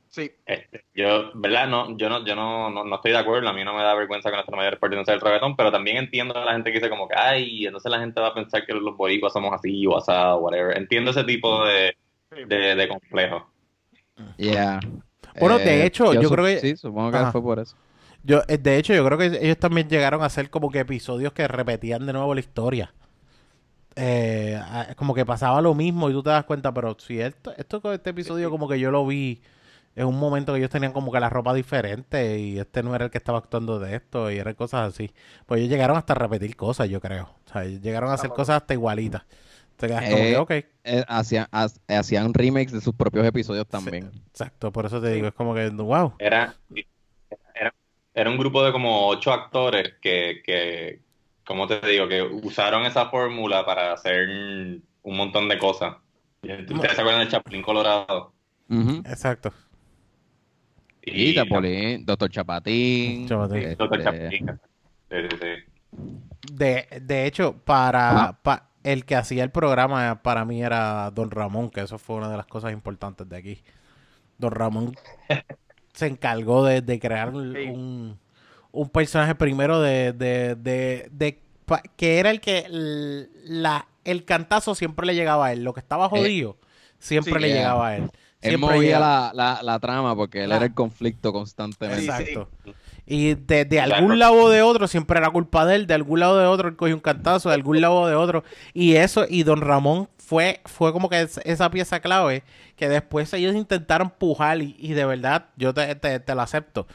Sí. 0.09 0.31
Este, 0.47 0.85
yo, 0.95 1.33
¿verdad? 1.35 1.67
No, 1.69 1.97
yo 1.97 2.09
no, 2.09 2.25
yo 2.25 2.37
no, 2.37 2.71
no, 2.71 2.85
no 2.85 2.95
estoy 2.97 3.11
de 3.11 3.19
acuerdo, 3.19 3.49
a 3.49 3.53
mí 3.53 3.65
no 3.65 3.75
me 3.75 3.83
da 3.83 3.95
vergüenza 3.95 4.31
que 4.31 4.37
nuestra 4.37 4.57
mayor 4.57 4.73
exportación 4.75 5.05
sea 5.05 5.15
el 5.15 5.21
reggaetón, 5.21 5.57
pero 5.57 5.73
también 5.73 5.97
entiendo 5.97 6.37
a 6.37 6.45
la 6.45 6.53
gente 6.53 6.71
que 6.71 6.79
dice 6.79 6.89
como 6.89 7.09
que, 7.09 7.17
ay, 7.19 7.67
entonces 7.67 7.91
la 7.91 7.99
gente 7.99 8.21
va 8.21 8.29
a 8.29 8.35
pensar 8.35 8.65
que 8.65 8.73
los 8.75 8.97
boricuas 8.97 9.33
somos 9.33 9.53
así 9.53 9.85
o 9.87 9.97
asado, 9.99 10.39
whatever. 10.39 10.77
Entiendo 10.79 11.11
ese 11.11 11.25
tipo 11.25 11.65
de, 11.65 11.97
de, 12.47 12.75
de 12.77 12.89
complejo. 12.89 13.51
Yeah. 14.37 14.79
Bueno, 15.41 15.59
de 15.59 15.85
hecho, 15.85 16.15
yo 16.15 16.31
creo 16.31 16.45
que- 16.45 16.59
Sí, 16.61 16.77
supongo 16.77 17.11
que 17.11 17.17
Ajá. 17.17 17.33
fue 17.33 17.43
por 17.43 17.59
eso. 17.59 17.77
Yo, 18.23 18.43
eh, 18.49 18.57
de 18.57 18.79
hecho, 18.79 18.95
yo 18.95 19.05
creo 19.05 19.19
que 19.19 19.27
ellos 19.27 19.59
también 19.59 19.89
llegaron 19.89 20.23
a 20.23 20.27
hacer 20.27 20.49
como 20.49 20.71
que 20.71 20.79
episodios 20.79 21.33
que 21.33 21.47
repetían 21.49 22.07
de 22.07 22.13
nuevo 22.13 22.33
la 22.35 22.41
historia. 22.41 22.95
Eh, 23.97 24.61
como 24.97 25.15
que 25.15 25.25
pasaba 25.25 25.63
lo 25.63 25.75
mismo 25.75 26.11
y 26.11 26.13
tú 26.13 26.23
te 26.23 26.31
das 26.31 26.45
cuenta, 26.45 26.73
pero 26.75 26.97
si 26.99 27.21
esto, 27.21 27.55
esto 27.57 27.81
con 27.81 27.93
este 27.95 28.11
episodio 28.11 28.51
como 28.51 28.69
que 28.69 28.81
yo 28.81 28.91
lo 28.91 29.07
vi 29.07 29.41
en 29.97 30.07
un 30.07 30.19
momento 30.19 30.53
que 30.53 30.59
ellos 30.59 30.71
tenían 30.71 30.93
como 30.93 31.13
que 31.13 31.21
la 31.21 31.31
ropa 31.31 31.55
diferente 31.55 32.39
y 32.41 32.59
este 32.59 32.83
no 32.83 32.95
era 32.95 33.05
el 33.07 33.11
que 33.13 33.19
estaba 33.19 33.39
actuando 33.39 33.79
de 33.79 33.95
esto 33.97 34.31
y 34.33 34.39
eran 34.39 34.55
cosas 34.55 34.89
así. 34.95 35.13
Pues 35.47 35.61
ellos 35.61 35.71
llegaron 35.71 35.97
hasta 35.97 36.15
a 36.15 36.17
repetir 36.17 36.57
cosas, 36.57 36.89
yo 36.89 37.01
creo. 37.01 37.31
O 37.47 37.53
sea, 37.53 37.65
ellos 37.65 37.81
llegaron 37.83 38.11
a 38.11 38.15
hacer 38.15 38.31
cosas 38.31 38.57
hasta 38.63 38.75
igualitas. 38.75 39.23
Te 39.77 39.89
quedas 39.89 40.03
como 40.05 40.25
que, 40.25 40.35
Eh, 40.35 40.37
ok. 40.37 40.51
Eh, 40.87 41.05
hacían, 41.09 41.47
ha- 41.53 41.69
hacían 41.89 42.35
remakes 42.35 42.73
de 42.73 42.81
sus 42.81 42.95
propios 42.95 43.25
episodios 43.27 43.67
también. 43.67 44.11
Exacto, 44.31 44.73
por 44.73 44.87
eso 44.87 45.01
te 45.01 45.11
digo, 45.13 45.29
es 45.29 45.35
como 45.35 45.55
que, 45.55 45.69
wow. 45.71 46.13
Era, 46.19 46.55
era, 47.55 47.75
era 48.15 48.31
un 48.31 48.39
grupo 48.39 48.65
de 48.65 48.73
como 48.73 49.09
ocho 49.09 49.33
actores 49.33 49.95
que, 50.01 50.43
que, 50.45 51.04
como 51.47 51.67
te 51.67 51.81
digo, 51.87 52.09
que 52.09 52.23
usaron 52.23 52.85
esa 52.87 53.09
fórmula 53.11 53.65
para 53.67 53.93
hacer 53.93 54.29
un 54.29 55.17
montón 55.17 55.49
de 55.49 55.59
cosas. 55.59 55.97
¿Ustedes 56.43 56.93
se 56.95 57.01
acuerdan 57.01 57.21
del 57.21 57.29
Chapulín 57.31 57.63
Colorado? 57.63 58.33
Exacto. 59.07 59.53
Y 61.03 61.35
Chapulín, 61.35 62.05
Doctor 62.07 62.31
Chapatín. 62.31 63.29
Chapatín. 63.29 63.59
este, 63.63 63.77
Doctor 63.77 64.03
Chapatín. 64.03 64.47
Sí, 65.11 65.17
sí, 65.31 65.37
sí. 65.41 66.53
De, 66.53 66.87
de 67.03 67.27
hecho, 67.27 67.57
para, 67.65 68.39
pa- 68.43 68.71
el 68.83 69.05
que 69.05 69.15
hacía 69.17 69.45
el 69.45 69.51
programa 69.51 70.23
para 70.23 70.45
mí 70.45 70.63
era 70.63 71.11
Don 71.11 71.31
Ramón, 71.31 71.71
que 71.71 71.83
eso 71.83 71.99
fue 71.99 72.17
una 72.17 72.31
de 72.31 72.37
las 72.37 72.47
cosas 72.47 72.73
importantes 72.73 73.29
de 73.29 73.37
aquí. 73.37 73.63
Don 74.39 74.51
Ramón 74.51 74.95
se 75.93 76.07
encargó 76.07 76.65
de, 76.65 76.81
de 76.81 76.99
crear 76.99 77.31
un, 77.35 77.55
Sí. 77.55 78.19
Un- 78.75 78.89
personaje 78.91 79.35
primero 79.35 79.81
de, 79.81 80.13
de, 80.13 80.55
de, 80.57 81.09
de- 81.13 81.41
pa- 81.67 81.83
que 81.97 82.19
era 82.19 82.31
el 82.31 82.41
que 82.41 82.67
la, 83.45 83.87
el 84.05 84.25
cantazo 84.25 84.75
siempre 84.75 85.07
le 85.07 85.15
llegaba 85.15 85.47
a 85.47 85.53
él. 85.53 85.65
Lo 85.65 85.73
que 85.73 85.81
estaba 85.81 86.09
jodido 86.09 86.57
siempre 86.99 87.35
sí, 87.35 87.41
le 87.41 87.49
yeah. 87.49 87.57
llegaba 87.57 87.89
a 87.89 87.97
él. 87.97 88.03
Él 88.41 88.51
Siempre 88.51 88.75
movía 88.77 88.97
llegaba- 88.99 89.33
la, 89.35 89.55
la, 89.55 89.63
la 89.63 89.79
trama 89.79 90.15
porque 90.15 90.45
él 90.45 90.53
era 90.53 90.67
el 90.67 90.75
conflicto 90.75 91.33
constantemente. 91.33 92.05
Exacto. 92.05 92.49
Y 93.07 93.35
de, 93.35 93.65
de 93.65 93.81
algún 93.81 94.19
lado 94.19 94.35
o 94.35 94.49
de 94.51 94.63
otro 94.63 94.87
siempre 94.89 95.19
era 95.19 95.31
culpa 95.31 95.65
de 95.67 95.77
él, 95.77 95.87
de 95.87 95.95
algún 95.95 96.21
lado 96.21 96.35
o 96.35 96.39
de 96.39 96.47
otro 96.47 96.69
él 96.69 96.77
cogió 96.77 96.95
un 96.95 97.01
cantazo, 97.01 97.49
de 97.51 97.55
algún 97.55 97.81
lado 97.81 97.95
o 97.95 98.07
de 98.07 98.15
otro. 98.15 98.45
Y 98.75 98.97
eso, 98.97 99.25
y 99.29 99.43
Don 99.45 99.61
Ramón 99.63 100.09
fue, 100.19 100.61
fue 100.67 100.93
como 100.93 101.09
que 101.11 101.23
es- 101.23 101.41
esa 101.45 101.71
pieza 101.71 102.01
clave 102.01 102.45
que 102.77 102.89
después 102.89 103.33
ellos 103.35 103.55
intentaron 103.55 104.11
pujar 104.11 104.61
y, 104.63 104.77
y 104.79 104.93
de 104.93 105.05
verdad 105.07 105.47
yo 105.57 105.73
te, 105.75 105.95
te, 105.97 106.21
te 106.21 106.35
lo 106.35 106.43
acepto. 106.43 106.87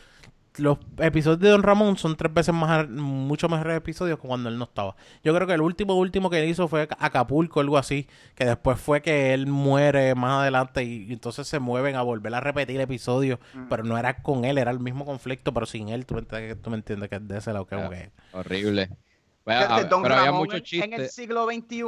Los 0.58 0.78
episodios 0.98 1.40
de 1.40 1.50
Don 1.50 1.64
Ramón 1.64 1.96
son 1.98 2.18
tres 2.18 2.34
veces 2.34 2.54
más 2.54 2.90
mucho 2.90 3.48
mejores 3.48 3.78
episodios 3.78 4.20
que 4.20 4.28
cuando 4.28 4.50
él 4.50 4.58
no 4.58 4.66
estaba. 4.66 4.96
Yo 5.24 5.34
creo 5.34 5.48
que 5.48 5.54
el 5.54 5.62
último 5.62 5.96
último 5.96 6.30
que 6.30 6.46
hizo 6.48 6.68
fue 6.68 6.88
Acapulco, 7.00 7.60
algo 7.60 7.78
así, 7.78 8.08
que 8.36 8.46
después 8.46 8.80
fue 8.80 9.02
que 9.02 9.34
él 9.34 9.48
muere 9.48 10.16
más 10.16 10.42
adelante 10.42 10.84
y, 10.84 11.04
y 11.04 11.14
entonces 11.14 11.48
se 11.48 11.60
mueven 11.60 11.96
a 11.96 12.02
volver 12.02 12.34
a 12.34 12.40
repetir 12.42 12.82
episodios, 12.82 13.40
pero 13.70 13.84
no 13.84 13.98
era 13.98 14.22
con 14.22 14.44
él, 14.44 14.58
era 14.58 14.72
el 14.72 14.80
mismo 14.80 15.06
conflicto, 15.06 15.54
pero 15.54 15.66
sin 15.66 15.90
él, 15.90 16.06
tú 16.06 16.16
me 16.16 16.22
entiendes, 16.22 16.62
tú 16.62 16.70
me 16.72 16.78
entiendes 16.78 17.10
que 17.10 17.16
es 17.18 17.28
de 17.28 17.38
ese 17.38 17.54
lado, 17.54 17.66
que 17.66 17.76
como 17.76 17.90
que... 17.92 18.12
Horrible. 18.34 18.90
Bueno, 19.46 19.62
Fíjate, 19.62 19.82
a- 19.86 19.90
Don 19.90 20.02
pero 20.04 20.16
había 20.16 20.26
Ramón 20.28 20.42
muchos 20.42 20.74
en, 20.74 20.84
en 20.84 20.94
el 21.02 21.10
siglo 21.10 21.46
XXI, 21.46 21.82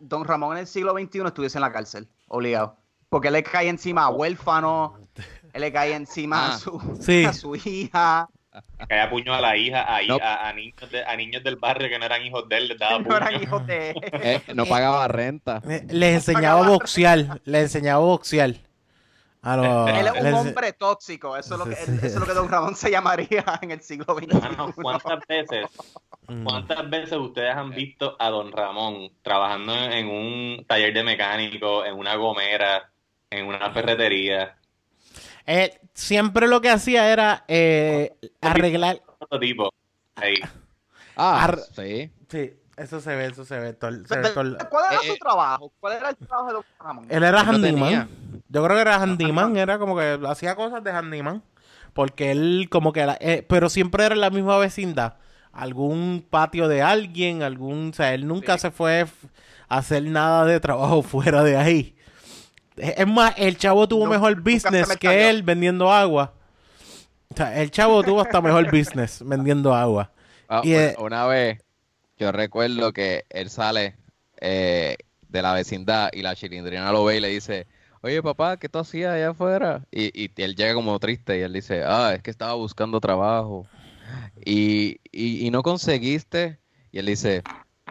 Don 0.00 0.24
Ramón 0.24 0.52
en 0.56 0.60
el 0.60 0.66
siglo 0.66 0.92
XXI 0.92 1.22
estuviese 1.26 1.58
en 1.58 1.62
la 1.62 1.72
cárcel, 1.72 2.08
obligado. 2.28 2.76
Porque 3.08 3.28
él 3.28 3.34
le 3.34 3.42
cae 3.44 3.68
encima 3.68 4.04
a 4.04 4.08
huérfanos, 4.08 4.92
él 5.56 5.60
le 5.62 5.72
cae 5.72 5.94
encima 5.94 6.46
Ah, 6.46 6.54
a, 6.54 6.58
su, 6.58 6.98
sí. 7.00 7.24
a 7.24 7.32
su 7.32 7.56
hija, 7.56 8.28
Que 8.88 8.94
haya 8.94 9.10
puño 9.10 9.34
a 9.34 9.40
la 9.40 9.56
hija, 9.56 9.82
a, 9.84 10.00
No. 10.02 10.16
a, 10.22 10.48
a 10.48 10.52
niños 10.52 10.90
de- 10.90 11.04
a 11.04 11.14
niños 11.16 11.42
del 11.44 11.56
barrio 11.56 11.88
que 11.88 11.98
no 11.98 12.04
eran 12.06 12.22
hijos 12.24 12.48
de 12.48 12.56
él, 12.56 12.68
les 12.68 12.78
daba 12.78 12.98
no 13.00 13.16
eran 13.16 13.28
puño. 13.34 13.42
hijos 13.42 13.66
de 13.66 13.90
él. 13.90 13.96
Eh, 14.22 14.42
no 14.54 14.64
pagaba 14.66 15.06
renta. 15.08 15.60
Les 15.88 16.14
enseñaba 16.14 16.64
a 16.64 16.68
boxear, 16.68 17.40
les 17.44 17.62
enseñaba 17.64 18.02
a 18.02 18.06
boxear. 18.06 18.54
A 19.42 19.56
los, 19.56 19.88
Él 19.90 20.06
es 20.08 20.12
un 20.12 20.22
les- 20.24 20.34
hombre 20.34 20.72
tóxico, 20.72 21.36
eso 21.36 21.54
es, 21.54 21.58
lo 21.60 21.64
que, 21.66 21.76
Sí, 21.76 21.84
sí. 22.00 22.06
eso 22.06 22.06
es 22.06 22.14
lo 22.16 22.26
que 22.26 22.32
Don 22.34 22.48
Ramón 22.48 22.74
se 22.74 22.90
llamaría 22.90 23.44
en 23.62 23.70
el 23.70 23.80
siglo 23.80 24.06
XXI. 24.16 24.72
¿cuántas 24.82 25.20
veces, 25.28 25.66
Mm. 26.28 26.42
cuántas 26.44 26.90
veces 26.90 27.12
ustedes 27.16 27.54
han 27.54 27.70
visto 27.70 28.16
a 28.18 28.28
Don 28.30 28.50
Ramón 28.50 29.12
trabajando 29.22 29.72
en 29.76 30.08
un 30.08 30.64
taller 30.66 30.92
de 30.92 31.04
mecánico, 31.04 31.84
en 31.84 31.94
una 31.94 32.16
gomera, 32.16 32.90
en 33.30 33.46
una 33.46 33.70
ferretería? 33.70 34.56
Eh, 35.46 35.78
siempre 35.94 36.48
lo 36.48 36.60
que 36.60 36.70
hacía 36.70 37.12
era 37.12 37.44
eh, 37.48 38.16
arreglar. 38.40 39.00
Otro 39.18 39.38
tipo. 39.38 39.72
Ahí. 40.16 40.34
Ah, 41.16 41.44
Ar- 41.44 41.58
sí. 41.74 42.10
Sí, 42.28 42.52
eso 42.76 43.00
se 43.00 43.14
ve, 43.14 43.26
eso 43.26 43.44
se 43.44 43.58
ve. 43.58 43.72
todo 43.72 43.90
el- 43.90 44.06
se 44.06 44.18
ve 44.18 44.30
todo 44.30 44.56
¿Cuál 44.68 44.84
era 44.90 45.00
Eh, 45.02 45.06
su 45.06 45.12
eh. 45.12 45.18
trabajo? 45.20 45.72
¿Cuál 45.80 45.92
era 45.96 46.10
el 46.10 46.16
trabajo 46.16 46.46
de 46.48 46.52
Don 46.54 46.64
Ramón? 46.80 47.06
Él 47.08 47.22
era 47.22 47.42
no 47.42 47.50
handyman. 47.52 48.08
Yo 48.48 48.64
creo 48.64 48.76
que 48.76 48.82
era 48.82 48.96
handyman, 49.02 49.56
era 49.56 49.78
como 49.78 49.96
que 49.96 50.18
hacía 50.26 50.54
cosas 50.56 50.82
de 50.84 50.90
handyman. 50.90 51.42
Porque 51.94 52.30
él, 52.32 52.68
como 52.70 52.92
que, 52.92 53.00
era- 53.00 53.16
eh, 53.20 53.44
pero 53.48 53.68
siempre 53.70 54.04
era 54.04 54.14
en 54.14 54.20
la 54.20 54.30
misma 54.30 54.58
vecindad. 54.58 55.14
Algún 55.52 56.26
patio 56.28 56.68
de 56.68 56.82
alguien, 56.82 57.42
algún. 57.42 57.90
O 57.90 57.92
sea, 57.94 58.12
él 58.12 58.26
nunca 58.26 58.54
Sí. 58.58 58.62
se 58.62 58.70
fue 58.70 59.06
a 59.68 59.78
hacer 59.78 60.02
nada 60.04 60.44
de 60.44 60.60
trabajo 60.60 61.02
fuera 61.40 61.42
de 61.42 61.56
ahí. 61.56 61.95
Es 62.76 63.06
más, 63.06 63.34
el 63.38 63.56
chavo 63.56 63.86
tuvo 63.88 64.06
mejor 64.06 64.40
business 64.40 64.88
me 64.88 64.96
que 64.96 65.30
él 65.30 65.42
vendiendo 65.42 65.90
agua. 65.92 66.34
O 67.28 67.36
sea, 67.36 67.60
el 67.60 67.70
chavo 67.70 68.02
tuvo 68.02 68.20
hasta 68.20 68.40
mejor 68.40 68.70
business 68.70 69.22
vendiendo 69.24 69.74
agua. 69.74 70.10
Ah, 70.48 70.60
Y, 70.64 70.74
una- 70.74 70.82
eh, 70.84 70.96
una 70.98 71.26
vez 71.26 71.58
yo 72.18 72.32
recuerdo 72.32 72.92
que 72.92 73.24
él 73.30 73.50
sale 73.50 73.96
eh, 74.40 74.96
de 75.28 75.42
la 75.42 75.52
vecindad 75.54 76.10
y 76.12 76.22
la 76.22 76.34
chilindrina 76.36 76.92
lo 76.92 77.04
ve 77.04 77.16
y 77.16 77.20
le 77.20 77.28
dice, 77.28 77.66
oye 78.02 78.22
papá, 78.22 78.58
¿qué 78.58 78.68
tú 78.68 78.78
hacías 78.78 79.12
allá 79.14 79.30
afuera? 79.30 79.84
Y, 79.90 80.10
y 80.24 80.30
él 80.36 80.54
llega 80.54 80.74
como 80.74 80.98
triste 80.98 81.38
y 81.38 81.42
él 81.42 81.52
dice, 81.52 81.82
ah, 81.84 82.12
es 82.14 82.22
que 82.22 82.30
estaba 82.30 82.54
buscando 82.54 83.00
trabajo. 83.00 83.66
Y, 84.44 85.00
y, 85.10 85.46
y 85.46 85.50
no 85.50 85.62
conseguiste. 85.62 86.58
Y 86.92 86.98
él 86.98 87.06
dice, 87.06 87.42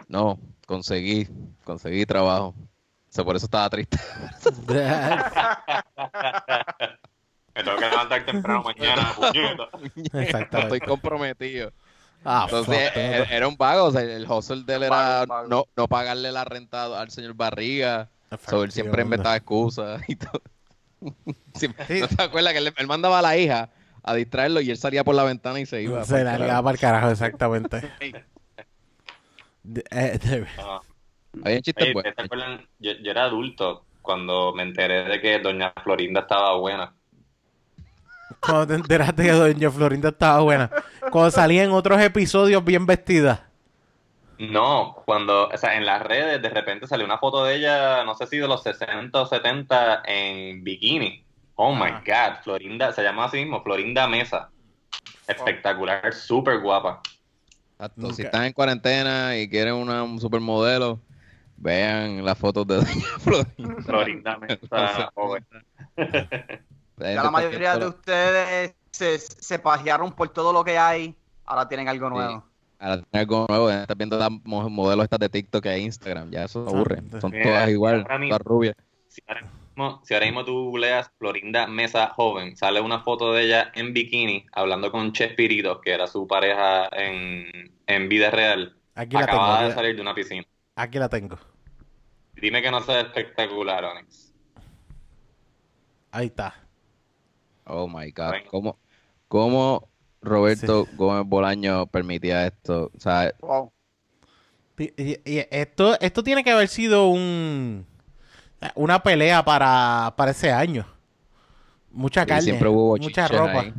no, 0.08 0.38
conseguí, 0.66 1.28
conseguí 1.64 2.06
trabajo. 2.06 2.54
Por 3.24 3.36
eso 3.36 3.46
estaba 3.46 3.68
triste. 3.70 3.98
Me 7.54 7.64
tengo 7.64 7.78
que 7.78 7.88
levantar 7.88 8.24
temprano 8.26 8.62
mañana, 8.62 9.12
puñeta. 9.16 9.64
Estoy 9.94 10.22
Exactamente. 10.22 10.80
comprometido. 10.80 11.72
Ah, 12.24 12.42
Entonces, 12.44 12.88
fuck, 12.88 12.96
eh, 12.96 13.24
era 13.30 13.46
un 13.46 13.56
vago, 13.56 13.84
o 13.84 13.92
sea, 13.92 14.00
el 14.02 14.30
hustle 14.30 14.64
de 14.64 14.74
él 14.74 14.90
vago, 14.90 15.02
era 15.22 15.26
vago. 15.26 15.48
no, 15.48 15.64
no 15.76 15.88
pagarle 15.88 16.32
la 16.32 16.44
renta 16.44 17.00
al 17.00 17.10
señor 17.10 17.34
Barriga. 17.34 18.08
So, 18.48 18.64
él 18.64 18.72
siempre 18.72 19.02
inventaba 19.02 19.36
excusas 19.36 20.02
y 20.08 20.16
todo. 20.16 20.42
Sí. 21.54 21.68
¿No 22.00 22.08
te 22.08 22.22
acuerdas 22.22 22.52
que 22.52 22.58
él, 22.58 22.74
él 22.76 22.86
mandaba 22.86 23.18
a 23.20 23.22
la 23.22 23.36
hija 23.36 23.70
a 24.02 24.14
distraerlo 24.14 24.60
y 24.60 24.70
él 24.70 24.76
salía 24.76 25.04
por 25.04 25.14
la 25.14 25.24
ventana 25.24 25.58
y 25.60 25.64
se 25.66 25.80
iba? 25.82 26.04
Se 26.04 26.22
la 26.24 26.36
ligaba 26.38 26.62
para 26.64 26.72
el 26.74 26.80
carajo, 26.80 27.10
exactamente. 27.10 27.92
De- 29.62 29.84
eh, 29.90 30.18
de-. 30.22 30.46
Había 31.44 31.60
chistes 31.60 31.92
buenos. 31.92 32.60
Yo, 32.78 32.92
yo 33.02 33.10
era 33.10 33.24
adulto 33.24 33.84
cuando 34.02 34.52
me 34.54 34.62
enteré 34.62 35.04
de 35.04 35.20
que 35.20 35.38
Doña 35.40 35.72
Florinda 35.82 36.20
estaba 36.20 36.56
buena. 36.56 36.92
Cuando 38.40 38.66
te 38.68 38.74
enteraste 38.74 39.22
que 39.24 39.32
Doña 39.32 39.70
Florinda 39.70 40.08
estaba 40.10 40.40
buena. 40.40 40.70
Cuando 41.10 41.30
salía 41.30 41.64
en 41.64 41.70
otros 41.72 42.00
episodios 42.00 42.64
bien 42.64 42.86
vestida. 42.86 43.48
No, 44.38 45.02
cuando, 45.06 45.48
o 45.48 45.56
sea, 45.56 45.76
en 45.76 45.86
las 45.86 46.02
redes 46.02 46.42
de 46.42 46.48
repente 46.50 46.86
salió 46.86 47.06
una 47.06 47.16
foto 47.18 47.44
de 47.44 47.56
ella, 47.56 48.04
no 48.04 48.14
sé 48.14 48.26
si 48.26 48.36
de 48.36 48.46
los 48.46 48.62
60 48.62 49.18
o 49.20 49.26
70 49.26 50.02
en 50.06 50.62
bikini. 50.62 51.24
Oh 51.54 51.74
my 51.74 51.86
Ah. 51.90 52.02
God, 52.06 52.42
Florinda, 52.44 52.92
se 52.92 53.02
llama 53.02 53.24
así 53.24 53.38
mismo, 53.38 53.62
Florinda 53.62 54.06
Mesa. 54.06 54.50
Espectacular, 55.26 56.12
súper 56.12 56.60
guapa. 56.60 57.00
Exacto, 57.72 58.12
Si 58.12 58.22
están 58.22 58.44
en 58.44 58.52
cuarentena 58.52 59.36
y 59.38 59.48
quieren 59.48 59.74
una 59.74 60.02
un 60.02 60.20
supermodelo, 60.20 61.00
vean 61.56 62.24
las 62.24 62.38
fotos 62.38 62.66
de 62.66 62.76
Doña 62.76 62.86
Florinda. 63.20 63.82
Florinda 63.82 64.38
Mesa, 64.38 65.10
joven. 65.14 65.46
Ya 66.98 67.22
la 67.22 67.30
mayoría 67.30 67.76
de 67.76 67.86
ustedes 67.88 68.74
se, 68.90 69.18
se 69.18 69.58
pajearon 69.58 70.12
por 70.12 70.30
todo 70.30 70.50
lo 70.50 70.64
que 70.64 70.78
hay, 70.78 71.14
ahora 71.44 71.68
tienen 71.68 71.88
algo 71.88 72.08
nuevo. 72.08 72.42
Ahora 72.78 73.02
tiene 73.02 73.20
algo 73.20 73.44
nuevo, 73.50 73.70
estás 73.70 73.96
viendo 73.98 74.18
las 74.18 74.30
mo- 74.44 74.70
modelos 74.70 75.04
estas 75.04 75.18
de 75.18 75.28
TikTok 75.28 75.66
en 75.66 75.82
Instagram, 75.82 76.30
ya 76.30 76.44
eso 76.44 76.66
aburre. 76.66 77.02
Son 77.20 77.30
Mira, 77.30 77.44
todas 77.44 77.68
igual, 77.68 78.06
mismo- 78.18 78.28
todas 78.28 78.40
rubias. 78.40 78.74
Si 79.08 79.20
ahora 79.26 79.42
mismo, 79.42 80.00
si 80.06 80.14
ahora 80.14 80.24
mismo 80.26 80.44
tú 80.46 80.52
googleas 80.70 81.10
Florinda 81.18 81.66
Mesa 81.66 82.08
joven, 82.16 82.56
sale 82.56 82.80
una 82.80 83.00
foto 83.00 83.34
de 83.34 83.44
ella 83.44 83.70
en 83.74 83.92
bikini 83.92 84.46
hablando 84.52 84.90
con 84.90 85.12
Chespirito, 85.12 85.82
que 85.82 85.90
era 85.92 86.06
su 86.06 86.26
pareja 86.26 86.88
en, 86.92 87.74
en 87.86 88.08
vida 88.08 88.30
real. 88.30 88.74
Aquí 88.94 89.16
la 89.16 89.26
tengo. 89.26 89.38
Acababa 89.42 89.68
de 89.68 89.74
salir 89.74 89.96
de 89.96 90.00
una 90.00 90.14
piscina. 90.14 90.46
Aquí 90.76 90.98
la 90.98 91.08
tengo. 91.08 91.38
Dime 92.34 92.62
que 92.62 92.70
no 92.70 92.80
sea 92.82 93.00
espectacular, 93.00 93.84
Onyx. 93.84 94.32
Ahí 96.12 96.26
está. 96.26 96.54
Oh 97.64 97.88
my 97.88 98.10
God. 98.12 98.34
¿Cómo, 98.50 98.78
cómo 99.28 99.88
Roberto 100.22 100.86
Gómez 100.94 101.26
Bolaño 101.26 101.86
permitía 101.86 102.46
esto? 102.46 102.90
O 102.94 103.00
sea, 103.00 103.34
Wow. 103.40 103.72
Y, 104.78 104.92
y- 105.02 105.20
y 105.24 105.46
esto, 105.50 105.98
esto 106.00 106.22
tiene 106.22 106.44
que 106.44 106.50
haber 106.50 106.68
sido 106.68 107.08
un 107.08 107.86
una 108.74 109.02
pelea 109.02 109.44
para, 109.44 110.14
para 110.16 110.30
ese 110.32 110.52
año. 110.52 110.86
Mucha 111.90 112.24
y 112.24 112.26
carne, 112.26 112.42
siempre 112.42 112.68
hubo 112.68 112.96
mucha 112.98 113.26
ropa, 113.28 113.60
ahí. 113.60 113.74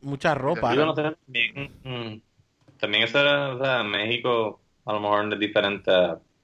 mucha 0.00 0.34
ropa. 0.34 0.70
Digo, 0.70 0.86
no 0.86 0.94
sé, 0.94 1.02
también, 1.02 1.72
mm, 1.82 2.78
también 2.78 3.02
eso 3.04 3.18
era, 3.18 3.54
o 3.54 3.58
sea, 3.58 3.82
México 3.82 4.60
a 4.90 4.92
lo 4.94 5.00
mejor 5.00 5.24
no 5.24 5.34
es 5.34 5.40
diferente, 5.40 5.90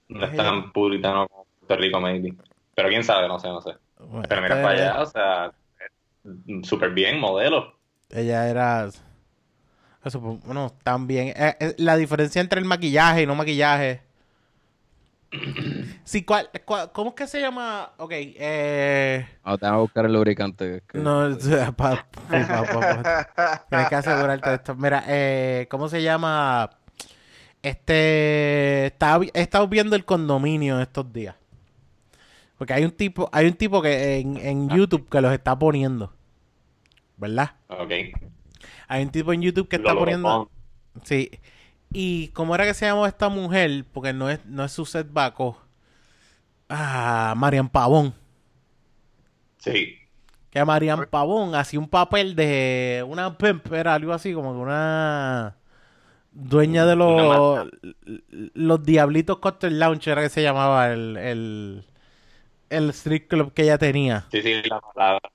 no 0.08 0.24
es 0.24 0.36
tan 0.36 0.72
puritano 0.72 1.26
como 1.28 1.46
Puerto 1.60 1.76
Rico, 1.82 2.00
maybe. 2.00 2.34
Pero 2.74 2.88
quién 2.88 3.04
sabe, 3.04 3.28
no 3.28 3.38
sé, 3.38 3.48
no 3.48 3.60
sé. 3.60 3.72
Bueno, 3.98 4.26
Pero 4.28 4.42
mira 4.42 4.62
para 4.62 4.74
era- 4.78 4.90
allá, 4.92 5.02
o 5.02 5.06
sea, 5.06 5.52
eh, 5.80 6.60
súper 6.62 6.90
bien, 6.90 7.18
modelo. 7.18 7.74
Ella 8.10 8.48
era 8.48 8.86
eso, 10.04 10.20
pues, 10.20 10.40
bueno, 10.44 10.72
también 10.84 11.28
eh, 11.36 11.56
eh, 11.58 11.74
la 11.78 11.96
diferencia 11.96 12.40
entre 12.40 12.60
el 12.60 12.66
maquillaje 12.66 13.22
y 13.22 13.26
no 13.26 13.34
maquillaje. 13.34 14.02
Sí, 16.04 16.24
¿cuál, 16.24 16.48
cuál- 16.64 16.92
¿cómo 16.92 17.10
es 17.10 17.16
que 17.16 17.26
se 17.26 17.40
llama? 17.40 17.90
Ok, 17.98 18.12
eh... 18.14 19.26
No, 19.44 19.58
te 19.58 19.66
voy 19.66 19.74
a 19.74 19.78
buscar 19.80 20.06
el 20.06 20.12
lubricante. 20.12 20.82
que- 20.88 20.98
No, 20.98 21.24
o 21.24 21.40
sea, 21.40 21.72
pa- 21.72 22.06
sí, 22.30 22.44
pa- 22.48 22.62
pa- 22.62 22.80
pa- 23.02 23.66
tienes 23.68 23.88
que 23.88 23.94
asegurarte 23.96 24.48
de 24.50 24.56
esto. 24.56 24.74
Mira, 24.76 25.02
eh, 25.08 25.66
¿cómo 25.68 25.88
se 25.88 26.02
llama? 26.02 26.70
Este, 27.66 28.86
estaba 28.86 29.24
he 29.24 29.40
estado 29.42 29.66
viendo 29.66 29.96
el 29.96 30.04
condominio 30.04 30.80
estos 30.80 31.12
días. 31.12 31.34
Porque 32.58 32.72
hay 32.74 32.84
un 32.84 32.92
tipo, 32.92 33.28
hay 33.32 33.46
un 33.46 33.54
tipo 33.54 33.82
que 33.82 34.18
en, 34.20 34.36
en 34.36 34.68
YouTube 34.68 35.08
que 35.08 35.20
los 35.20 35.32
está 35.32 35.58
poniendo. 35.58 36.12
¿Verdad? 37.16 37.56
Ok. 37.66 37.90
Hay 38.86 39.02
un 39.02 39.10
tipo 39.10 39.32
en 39.32 39.42
YouTube 39.42 39.66
que 39.66 39.76
está 39.76 39.94
Lo- 39.94 39.98
poniendo. 39.98 40.48
Sí. 41.02 41.28
Y 41.92 42.28
cómo 42.28 42.54
era 42.54 42.64
que 42.64 42.74
se 42.74 42.86
llamó 42.86 43.04
esta 43.04 43.28
mujer, 43.28 43.84
porque 43.92 44.12
no 44.12 44.30
es, 44.30 44.44
no 44.46 44.64
es 44.64 44.70
Suset 44.70 45.12
Baco. 45.12 45.58
Ah, 46.68 47.34
Marian 47.36 47.68
Pavón. 47.68 48.14
Sí. 49.58 49.96
Que 50.50 50.64
Marian 50.64 51.08
Pavón 51.10 51.56
hacía 51.56 51.80
un 51.80 51.88
papel 51.88 52.36
de 52.36 53.04
una 53.08 53.36
pimp, 53.36 53.72
era 53.72 53.94
algo 53.94 54.12
así 54.12 54.32
como 54.32 54.54
de 54.54 54.60
una 54.60 55.56
dueña 56.36 56.86
de 56.86 56.96
los 56.96 57.68
los 58.54 58.82
Diablitos 58.84 59.38
Cocktail 59.38 59.78
Lounge, 59.78 60.10
era 60.10 60.22
que 60.22 60.28
se 60.28 60.42
llamaba 60.42 60.90
el, 60.92 61.16
el, 61.16 61.86
el 62.70 62.90
street 62.90 63.28
club 63.28 63.52
que 63.54 63.62
ella 63.64 63.78
tenía. 63.78 64.26
Sí, 64.30 64.42
sí, 64.42 64.62
la 64.68 64.80
palabra. 64.80 65.30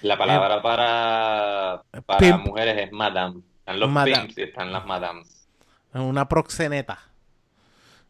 La 0.00 0.16
palabra 0.18 0.62
para, 0.62 1.82
para 2.06 2.18
Pimp. 2.18 2.46
mujeres 2.46 2.76
es 2.86 2.92
madame. 2.92 3.42
Están 3.60 3.80
los 3.80 3.90
Madame. 3.90 4.28
pimps 4.28 4.38
y 4.38 4.42
están 4.42 4.72
las 4.72 4.86
madames. 4.86 5.48
Una 5.92 6.28
proxeneta. 6.28 7.07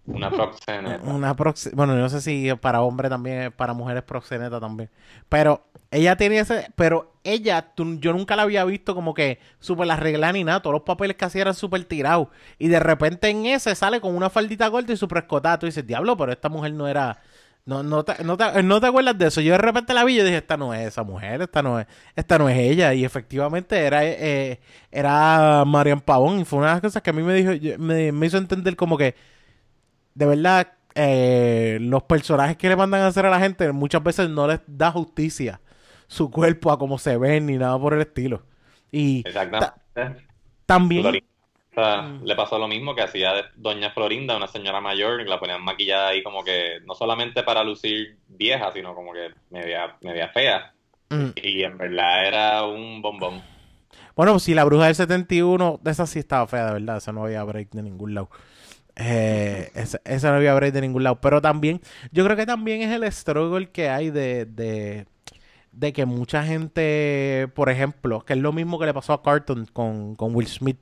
Una 0.09 0.31
proxeneta. 0.31 1.01
Una 1.05 1.37
prox- 1.37 1.71
bueno, 1.75 1.95
no 1.95 2.09
sé 2.09 2.21
si 2.21 2.51
para 2.61 2.81
hombres 2.83 3.11
también, 3.11 3.53
para 3.53 3.73
mujeres 3.75 4.03
proxeneta 4.03 4.59
también. 4.59 4.91
Pero 5.29 5.63
ella 5.91 6.17
tenía 6.17 6.41
ese, 6.43 6.71
pero 6.77 7.13
ella, 7.25 7.75
tú- 7.75 7.99
yo 8.01 8.13
nunca 8.13 8.35
la 8.35 8.43
había 8.43 8.65
visto 8.65 8.95
como 8.95 9.15
que 9.15 9.39
súper 9.61 9.91
arreglada 9.91 10.33
ni 10.33 10.45
nada. 10.45 10.61
Todos 10.61 10.75
los 10.75 10.83
papeles 10.83 11.17
que 11.17 11.25
hacía 11.27 11.43
eran 11.43 11.55
súper 11.55 11.85
tirados. 11.85 12.29
Y 12.59 12.69
de 12.69 12.81
repente 12.81 13.29
en 13.29 13.47
ese 13.47 13.75
sale 13.75 14.01
con 14.01 14.17
una 14.17 14.31
faldita 14.31 14.71
corta 14.71 14.93
y 14.93 14.97
súper 14.97 15.19
escotada. 15.19 15.59
Tú 15.59 15.67
dices, 15.67 15.87
diablo, 15.87 16.17
pero 16.17 16.33
esta 16.33 16.49
mujer 16.49 16.73
no 16.73 16.89
era... 16.89 17.21
No, 17.67 17.83
no, 17.83 18.03
te, 18.03 18.25
no, 18.25 18.39
te, 18.39 18.63
no 18.63 18.81
te 18.81 18.87
acuerdas 18.87 19.19
de 19.19 19.27
eso. 19.27 19.43
Yo 19.43 19.53
de 19.53 19.59
repente 19.59 19.93
la 19.93 20.03
vi 20.05 20.19
y 20.19 20.23
dije, 20.23 20.39
esta 20.39 20.57
no 20.57 20.73
es 20.73 20.87
esa 20.87 21.03
mujer, 21.03 21.43
esta 21.43 21.61
no 21.63 21.79
es, 21.79 21.87
esta 22.17 22.39
no 22.39 22.49
es 22.49 22.57
ella. 22.57 22.95
Y 22.95 23.05
efectivamente 23.05 23.77
era, 23.79 24.07
eh, 24.07 24.59
era 24.91 25.65
Marian 25.67 26.01
Pavón. 26.01 26.41
Y 26.41 26.45
fue 26.47 26.61
una 26.61 26.69
de 26.69 26.73
las 26.77 26.81
cosas 26.81 27.03
que 27.03 27.11
a 27.11 27.13
mí 27.13 27.23
me 27.23 27.35
dijo, 27.35 27.53
me, 27.79 28.11
me 28.11 28.27
hizo 28.27 28.39
entender 28.39 28.75
como 28.75 28.97
que 28.97 29.15
de 30.19 30.27
verdad, 30.27 30.73
eh, 30.95 31.79
los 31.81 32.03
personajes 32.05 32.57
que 32.57 32.69
le 32.69 32.77
mandan 32.77 33.03
a 33.03 33.07
hacer 33.09 33.27
a 33.27 33.31
la 33.31 33.41
gente 33.41 33.71
muchas 33.73 34.03
veces 34.03 34.29
no 34.31 34.47
les 34.49 34.61
da 34.67 34.91
justicia 34.93 35.61
su 36.09 36.31
cuerpo 36.31 36.73
a 36.73 36.79
cómo 36.79 36.99
se 36.99 37.17
ven 37.17 37.47
ni 37.47 37.57
nada 37.59 37.79
por 37.79 37.95
el 37.95 38.01
estilo. 38.01 38.43
Y 38.91 39.21
Exactamente. 39.25 39.73
también... 40.67 41.03
Florinda 41.03 41.29
Mm. 41.77 42.25
le 42.25 42.35
pasó 42.35 42.59
lo 42.59 42.67
mismo 42.67 42.95
que 42.95 43.03
hacía 43.03 43.33
de 43.35 43.45
Doña 43.55 43.93
Florinda, 43.93 44.37
una 44.37 44.49
señora 44.49 44.81
mayor, 44.81 45.21
y 45.21 45.25
la 45.27 45.39
ponían 45.39 45.63
maquillada 45.63 46.09
ahí 46.09 46.25
como 46.25 46.43
que 46.43 46.81
no 46.85 46.95
solamente 46.95 47.45
para 47.45 47.63
lucir 47.63 48.19
vieja, 48.27 48.73
sino 48.73 48.95
como 48.97 49.13
que 49.13 49.31
media, 49.51 49.97
media 50.03 50.29
fea. 50.31 50.75
mm, 51.11 51.31
Y 51.37 51.63
en 51.63 51.79
verdad 51.79 52.27
era 52.27 52.65
un 52.67 53.01
bombón. 53.03 53.43
Bueno, 54.17 54.39
si 54.39 54.55
la 54.55 54.65
bruja 54.65 54.87
del 54.87 54.95
71, 54.95 55.81
esa 55.85 56.07
sí 56.07 56.19
estaba 56.19 56.47
fea, 56.47 56.67
de 56.67 56.73
verdad. 56.75 56.97
Esa 56.99 57.13
no 57.13 57.25
había 57.25 57.45
break 57.45 57.71
de 57.73 57.83
ningún 57.83 58.15
lado. 58.15 58.31
Eh, 59.01 59.71
esa, 59.77 60.01
esa 60.05 60.31
no 60.31 60.37
había 60.39 60.55
break 60.55 60.73
de 60.75 60.81
ningún 60.83 61.05
lado. 61.05 61.21
Pero 61.21 61.41
también, 61.41 61.81
yo 62.13 62.25
creo 62.25 62.37
que 62.37 62.47
también 62.47 62.83
es 62.83 62.91
el 62.93 63.05
struggle 63.13 63.71
que 63.71 63.89
hay 63.89 64.11
de, 64.11 64.45
de, 64.47 65.07
de 65.73 65.93
que 65.93 66.07
mucha 66.07 66.45
gente, 66.45 67.49
por 67.55 67.71
ejemplo, 67.71 68.25
que 68.25 68.35
es 68.35 68.39
lo 68.41 68.53
mismo 68.53 68.79
que 68.79 68.87
le 68.87 68.95
pasó 68.95 69.13
a 69.15 69.23
Carton 69.23 69.67
con, 69.73 70.17
con 70.17 70.35
Will 70.35 70.49
Smith. 70.49 70.79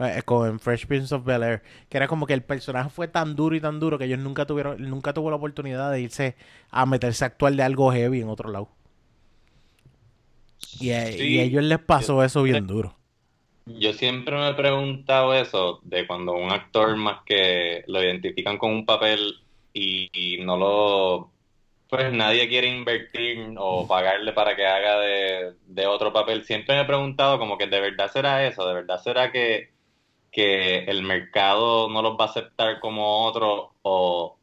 eh, 0.00 0.22
con 0.24 0.60
Fresh 0.60 0.86
Prince 0.86 1.14
of 1.14 1.24
Bel 1.24 1.42
Air, 1.44 1.62
que 1.88 1.96
era 1.98 2.08
como 2.08 2.26
que 2.26 2.34
el 2.34 2.42
personaje 2.42 2.90
fue 2.90 3.08
tan 3.08 3.36
duro 3.36 3.56
y 3.56 3.60
tan 3.60 3.80
duro 3.80 3.98
que 3.98 4.06
ellos 4.06 4.18
nunca 4.20 4.46
tuvieron, 4.46 4.82
nunca 4.90 5.12
tuvo 5.14 5.30
la 5.30 5.36
oportunidad 5.36 5.92
de 5.92 6.00
irse 6.02 6.36
a 6.70 6.86
meterse 6.86 7.24
a 7.24 7.28
actuar 7.28 7.54
de 7.54 7.62
algo 7.62 7.92
heavy 7.92 8.20
en 8.22 8.28
otro 8.30 8.50
lado. 8.50 8.70
Y, 10.78 10.90
a- 10.90 11.10
y 11.10 11.38
a 11.38 11.42
ellos 11.44 11.62
les 11.64 11.78
pasó 11.80 12.22
eso 12.24 12.42
bien 12.42 12.66
duro. 12.66 12.96
Yo 13.66 13.92
siempre 13.94 14.36
me 14.36 14.50
he 14.50 14.54
preguntado 14.54 15.32
eso 15.34 15.80
de 15.84 16.06
cuando 16.06 16.32
un 16.34 16.50
actor 16.52 16.96
más 16.96 17.22
que 17.24 17.82
lo 17.86 18.02
identifican 18.02 18.58
con 18.58 18.70
un 18.72 18.84
papel 18.84 19.40
y, 19.72 20.10
y 20.12 20.44
no 20.44 20.56
lo, 20.58 21.30
pues 21.88 22.12
nadie 22.12 22.46
quiere 22.48 22.68
invertir 22.68 23.54
o 23.56 23.86
pagarle 23.88 24.32
para 24.32 24.54
que 24.54 24.66
haga 24.66 24.98
de, 25.00 25.54
de 25.66 25.86
otro 25.86 26.12
papel. 26.12 26.44
Siempre 26.44 26.74
me 26.76 26.82
he 26.82 26.86
preguntado 26.86 27.38
como 27.38 27.56
que 27.56 27.66
de 27.66 27.80
verdad 27.80 28.10
será 28.12 28.46
eso, 28.46 28.66
de 28.68 28.74
verdad 28.74 29.00
será 29.02 29.32
que, 29.32 29.70
que 30.30 30.80
el 30.84 31.02
mercado 31.02 31.88
no 31.88 32.02
los 32.02 32.18
va 32.20 32.26
a 32.26 32.28
aceptar 32.28 32.80
como 32.80 33.24
otro 33.24 33.72
o, 33.82 34.36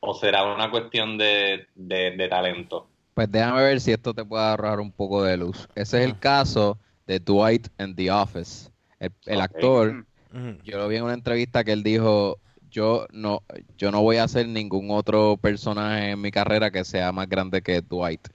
o 0.00 0.14
será 0.14 0.44
una 0.52 0.70
cuestión 0.70 1.16
de, 1.16 1.68
de, 1.76 2.10
de 2.12 2.28
talento. 2.28 2.88
Pues 3.14 3.30
déjame 3.30 3.62
ver 3.62 3.80
si 3.80 3.92
esto 3.92 4.14
te 4.14 4.24
puede 4.24 4.44
arrojar 4.44 4.80
un 4.80 4.92
poco 4.92 5.22
de 5.22 5.36
luz. 5.36 5.68
Ese 5.74 5.98
es 5.98 6.04
el 6.06 6.10
Ajá. 6.12 6.20
caso 6.20 6.78
de 7.08 7.18
Dwight 7.18 7.68
en 7.78 7.96
The 7.96 8.12
Office. 8.12 8.70
El, 9.00 9.40
actor, 9.40 10.04
Ujú. 10.32 10.58
yo 10.62 10.78
lo 10.78 10.88
vi 10.88 10.96
en 10.96 11.04
una 11.04 11.14
entrevista 11.14 11.64
que 11.64 11.72
él 11.72 11.82
dijo, 11.82 12.38
yo 12.70 13.06
no, 13.10 13.42
yo 13.76 13.90
no 13.90 14.02
voy 14.02 14.18
a 14.18 14.24
hacer 14.24 14.46
ningún 14.46 14.90
otro 14.90 15.36
personaje 15.38 16.10
en 16.10 16.20
mi 16.20 16.30
carrera 16.30 16.70
que 16.70 16.84
sea 16.84 17.10
más 17.10 17.28
grande 17.28 17.62
que 17.62 17.80
Dwight. 17.80 18.28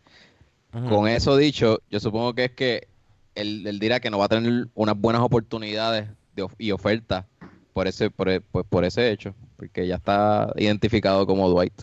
Con 0.89 1.07
eso 1.07 1.37
dicho, 1.37 1.79
yo 1.91 1.99
supongo 1.99 2.33
que 2.33 2.45
es 2.45 2.51
que 2.51 2.87
él, 3.35 3.67
él 3.67 3.77
dirá 3.77 3.99
que 3.99 4.09
no 4.09 4.17
va 4.17 4.25
a 4.25 4.29
tener 4.29 4.67
unas 4.73 4.97
buenas 4.97 5.21
oportunidades 5.21 6.09
de 6.33 6.47
y 6.57 6.71
ofertas 6.71 7.25
por 7.73 7.87
ese, 7.87 8.09
por, 8.09 8.41
pues, 8.41 8.65
por 8.67 8.83
ese 8.83 9.11
hecho, 9.11 9.35
porque 9.55 9.85
ya 9.85 9.95
está 9.95 10.51
identificado 10.55 11.27
como 11.27 11.47
Dwight. 11.47 11.73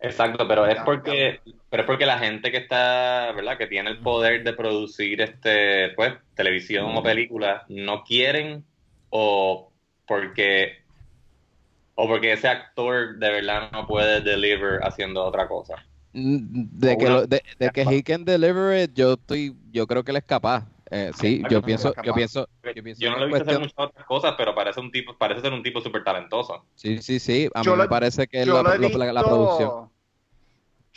Exacto, 0.00 0.48
pero 0.48 0.66
es 0.66 0.78
porque, 0.84 1.40
pero 1.70 1.82
es 1.82 1.86
porque 1.86 2.06
la 2.06 2.18
gente 2.18 2.50
que 2.50 2.58
está, 2.58 3.32
¿verdad? 3.32 3.58
Que 3.58 3.66
tiene 3.66 3.90
el 3.90 3.98
poder 4.00 4.44
de 4.44 4.52
producir 4.54 5.20
este, 5.20 5.90
pues, 5.90 6.14
televisión 6.34 6.96
o 6.96 7.02
película, 7.02 7.64
no 7.68 8.02
quieren 8.04 8.64
o 9.10 9.72
porque 10.06 10.78
o 11.94 12.06
porque 12.06 12.32
ese 12.32 12.48
actor 12.48 13.18
de 13.18 13.30
verdad 13.30 13.70
no 13.72 13.86
puede 13.86 14.20
deliver 14.20 14.80
haciendo 14.84 15.24
otra 15.24 15.48
cosa. 15.48 15.74
Mm, 16.12 16.38
De 16.78 16.96
que, 16.96 17.04
lo- 17.04 17.26
de, 17.26 17.42
de 17.58 17.70
que 17.70 17.82
he 17.82 18.02
can 18.02 18.24
deliver 18.24 18.82
it, 18.84 18.92
yo 18.94 19.14
estoy, 19.14 19.54
yo 19.70 19.86
creo 19.86 20.04
que 20.04 20.12
él 20.12 20.16
es 20.18 20.24
capaz. 20.24 20.66
Eh, 20.90 21.10
sí, 21.14 21.42
yo 21.50 21.60
pienso, 21.60 21.92
yo 22.02 22.14
pienso, 22.14 22.48
yo 22.74 22.82
pienso 22.82 23.02
Yo 23.02 23.10
no 23.10 23.18
lo 23.18 23.24
he 23.24 23.28
visto 23.28 23.42
hacer 23.42 23.58
muchas 23.60 23.74
otras 23.76 24.06
cosas, 24.06 24.34
pero 24.38 24.54
parece 24.54 24.80
un 24.80 24.90
tipo, 24.90 25.18
parece 25.18 25.42
ser 25.42 25.52
un 25.52 25.62
tipo 25.62 25.80
súper 25.80 26.02
talentoso. 26.02 26.64
Sí, 26.76 26.98
sí, 27.02 27.18
sí. 27.18 27.48
A 27.54 27.62
Yo 27.62 27.72
mí 27.72 27.76
lo- 27.76 27.82
me 27.82 27.88
parece 27.88 28.26
que 28.26 28.40
es 28.40 28.46
Yo 28.46 28.62
la, 28.62 28.62
la- 28.78 29.12
la 29.12 29.24
producción. 29.24 29.90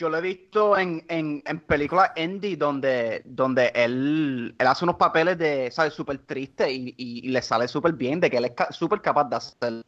Yo 0.02 0.10
lo 0.10 0.18
he 0.18 0.22
visto 0.22 0.76
en, 0.80 1.06
en, 1.10 1.44
en 1.46 1.60
películas 1.60 2.10
indie 2.16 2.58
donde, 2.58 3.22
donde 3.24 3.72
él, 3.76 4.56
él 4.58 4.68
hace 4.68 4.84
unos 4.84 4.96
papeles 4.96 5.38
de, 5.38 5.70
¿sabes? 5.70 5.94
Súper 5.94 6.26
triste 6.26 6.72
y, 6.72 6.90
y, 6.98 7.28
y 7.28 7.30
le 7.30 7.40
sale 7.44 7.68
súper 7.68 7.94
bien, 7.94 8.20
de 8.20 8.32
que 8.32 8.38
él 8.38 8.46
es 8.46 8.52
ca- 8.56 8.72
súper 8.72 9.00
capaz 9.00 9.26
de 9.26 9.36
hacerlo. 9.36 9.84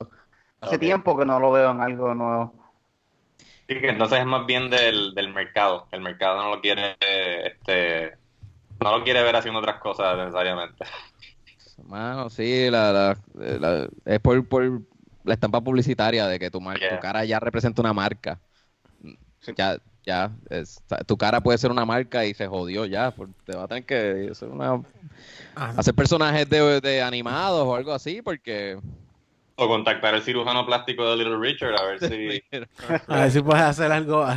Hace 0.61 0.77
tiempo 0.79 1.17
que 1.17 1.25
no 1.25 1.39
lo 1.39 1.51
veo 1.51 1.71
en 1.71 1.81
algo 1.81 2.13
nuevo. 2.13 2.53
Sí, 3.67 3.79
que 3.79 3.89
entonces 3.89 4.19
es 4.19 4.25
más 4.25 4.45
bien 4.45 4.69
del, 4.69 5.13
del 5.15 5.33
mercado. 5.33 5.87
El 5.91 6.01
mercado 6.01 6.37
no 6.43 6.49
lo 6.55 6.61
quiere, 6.61 6.97
este, 7.45 8.17
no 8.79 8.97
lo 8.97 9.03
quiere 9.03 9.23
ver 9.23 9.35
haciendo 9.37 9.59
otras 9.61 9.79
cosas 9.81 10.17
necesariamente. 10.17 10.85
Mano, 11.87 12.29
sí, 12.29 12.69
la, 12.69 12.91
la- 12.93 13.17
la- 13.33 13.89
es 14.05 14.19
por, 14.19 14.47
por 14.47 14.81
la 15.23 15.33
estampa 15.33 15.61
publicitaria 15.61 16.27
de 16.27 16.39
que 16.39 16.51
tu, 16.51 16.61
mar- 16.61 16.81
Yeah. 16.81 16.87
tu 16.87 16.99
cara 16.99 17.25
ya 17.25 17.39
representa 17.39 17.81
una 17.81 17.93
marca. 17.93 18.39
Ya, 19.57 19.77
ya, 20.05 20.31
es- 20.49 20.81
tu 21.05 21.17
cara 21.17 21.41
puede 21.41 21.57
ser 21.57 21.71
una 21.71 21.85
marca 21.85 22.25
y 22.25 22.33
se 22.33 22.47
jodió 22.47 22.85
ya. 22.85 23.11
por- 23.11 23.29
te 23.45 23.55
va 23.55 23.63
a 23.63 23.67
tener 23.67 23.85
que 23.85 24.29
hacer, 24.31 24.49
una, 24.49 24.81
Ah, 25.55 25.73
hacer 25.77 25.93
personajes 25.93 26.49
de, 26.49 26.81
de 26.81 27.01
animados 27.01 27.65
o 27.65 27.75
algo 27.75 27.93
así 27.93 28.21
porque... 28.21 28.77
O 29.55 29.67
contactar 29.67 30.15
al 30.15 30.23
cirujano 30.23 30.65
plástico 30.65 31.07
de 31.11 31.17
Little 31.17 31.37
Richard 31.37 31.75
a 31.79 31.83
ver 31.85 31.99
si... 31.99 32.43
a 33.07 33.15
ver 33.19 33.31
si 33.31 33.41
puedes 33.41 33.63
hacer 33.63 33.91
algo. 33.91 34.25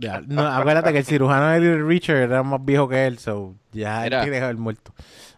Ya, 0.00 0.22
no, 0.26 0.46
acuérdate 0.46 0.92
que 0.92 0.98
el 1.00 1.04
cirujano 1.04 1.48
de 1.48 1.60
Little 1.60 1.82
Richard 1.84 2.16
era 2.18 2.42
más 2.42 2.64
viejo 2.64 2.88
que 2.88 3.06
él, 3.06 3.18
so 3.18 3.54
ya 3.72 3.98
él 4.04 4.10
Mira. 4.10 4.22
tiene 4.22 4.38
que 4.38 4.44
haber 4.44 4.56
muerto. 4.56 4.94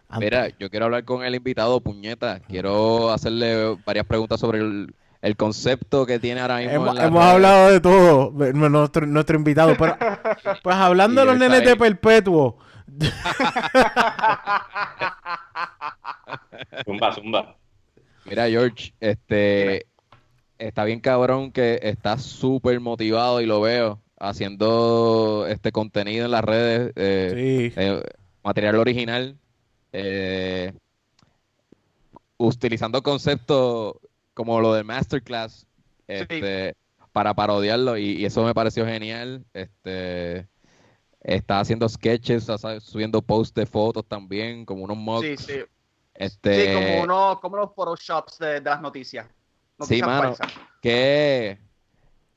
Antes. 0.07 0.25
Mira, 0.27 0.47
yo 0.59 0.69
quiero 0.69 0.85
hablar 0.85 1.03
con 1.03 1.23
el 1.25 1.35
invitado, 1.35 1.81
puñeta. 1.81 2.39
Quiero 2.39 3.11
hacerle 3.11 3.75
varias 3.85 4.05
preguntas 4.05 4.39
sobre 4.39 4.59
el, 4.59 4.93
el 5.23 5.35
concepto 5.37 6.05
que 6.05 6.19
tiene 6.19 6.41
ahora 6.41 6.57
mismo. 6.57 6.71
Hemos, 6.73 6.89
en 6.89 6.95
la 6.95 7.03
hemos 7.05 7.23
red. 7.23 7.31
hablado 7.31 7.71
de 7.71 7.79
todo, 7.79 8.31
de 8.31 8.53
nuestro, 8.53 9.07
nuestro 9.07 9.37
invitado, 9.37 9.75
pero 9.77 9.97
pues 10.63 10.75
hablando 10.75 11.21
de 11.21 11.27
los 11.27 11.37
nenes 11.39 11.63
de 11.63 11.71
ahí. 11.71 11.75
perpetuo, 11.77 12.57
Zumba, 16.85 17.13
zumba. 17.13 17.55
Mira, 18.25 18.47
George, 18.49 18.93
este, 18.99 19.85
está 20.57 20.83
bien 20.85 20.99
cabrón 20.99 21.51
que 21.51 21.79
está 21.83 22.17
súper 22.17 22.79
motivado 22.79 23.41
y 23.41 23.45
lo 23.45 23.61
veo 23.61 24.01
haciendo 24.19 25.45
este 25.49 25.71
contenido 25.71 26.25
en 26.25 26.31
las 26.31 26.43
redes, 26.43 26.93
eh, 26.95 27.69
Sí. 27.73 27.73
eh, 27.81 28.01
material 28.43 28.75
original, 28.75 29.37
eh, 29.91 30.73
utilizando 32.37 33.01
conceptos 33.03 33.95
como 34.33 34.59
lo 34.61 34.73
del 34.73 34.85
masterclass 34.85 35.67
este, 36.07 36.75
para 37.11 37.33
parodiarlo 37.33 37.97
y, 37.97 38.17
y 38.17 38.25
eso 38.25 38.43
me 38.43 38.53
pareció 38.53 38.85
genial. 38.85 39.45
Este, 39.53 40.47
está 41.21 41.59
haciendo 41.59 41.87
sketches, 41.87 42.49
está 42.49 42.79
subiendo 42.79 43.21
posts 43.21 43.53
de 43.53 43.65
fotos 43.65 44.05
también, 44.07 44.65
como 44.65 44.83
unos 44.83 44.97
mocks. 44.97 45.25
Sí, 45.25 45.37
sí. 45.37 45.59
Este, 46.13 46.67
Sí, 46.67 46.73
como, 46.73 47.03
uno, 47.03 47.39
como 47.41 47.57
los 47.57 47.73
photoshops 47.73 48.37
de, 48.37 48.61
de 48.61 48.69
las 48.69 48.81
noticias. 48.81 49.27
Noticias 49.77 50.07
mano. 50.07 50.35
falsas. 50.35 50.51
¿Qué, 50.81 51.57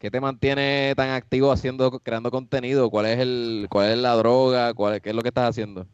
qué 0.07 0.11
te 0.13 0.21
mantiene 0.21 0.95
tan 0.97 1.11
activo 1.11 1.51
haciendo, 1.51 1.91
creando 1.99 2.31
contenido? 2.31 2.91
¿Cuál 2.91 3.07
es 3.07 3.19
el, 3.19 3.67
cuál 3.69 3.91
es 3.91 3.99
la 3.99 4.15
droga? 4.15 4.73
¿Cuál, 4.73 5.01
¿Qué 5.03 5.11
es 5.11 5.17
lo 5.17 5.23
que 5.23 5.29
estás 5.29 5.51
haciendo? 5.51 5.85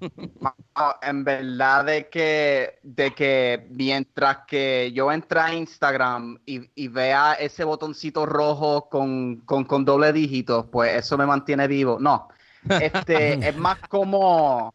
En 1.00 1.24
verdad 1.24 1.86
de 1.86 2.10
que, 2.10 2.78
de 2.82 3.14
que 3.14 3.66
mientras 3.70 4.40
que 4.46 4.92
yo 4.92 5.10
entre 5.10 5.40
a 5.40 5.54
Instagram 5.54 6.38
y, 6.44 6.70
y 6.74 6.88
vea 6.88 7.32
ese 7.32 7.64
botoncito 7.64 8.26
rojo 8.26 8.90
con, 8.90 9.36
con, 9.46 9.64
con 9.64 9.86
doble 9.86 10.12
dígito, 10.12 10.70
pues 10.70 10.94
eso 10.94 11.16
me 11.16 11.24
mantiene 11.24 11.66
vivo. 11.66 11.96
No, 11.98 12.28
este 12.68 13.48
es 13.48 13.56
más 13.56 13.78
como... 13.88 14.70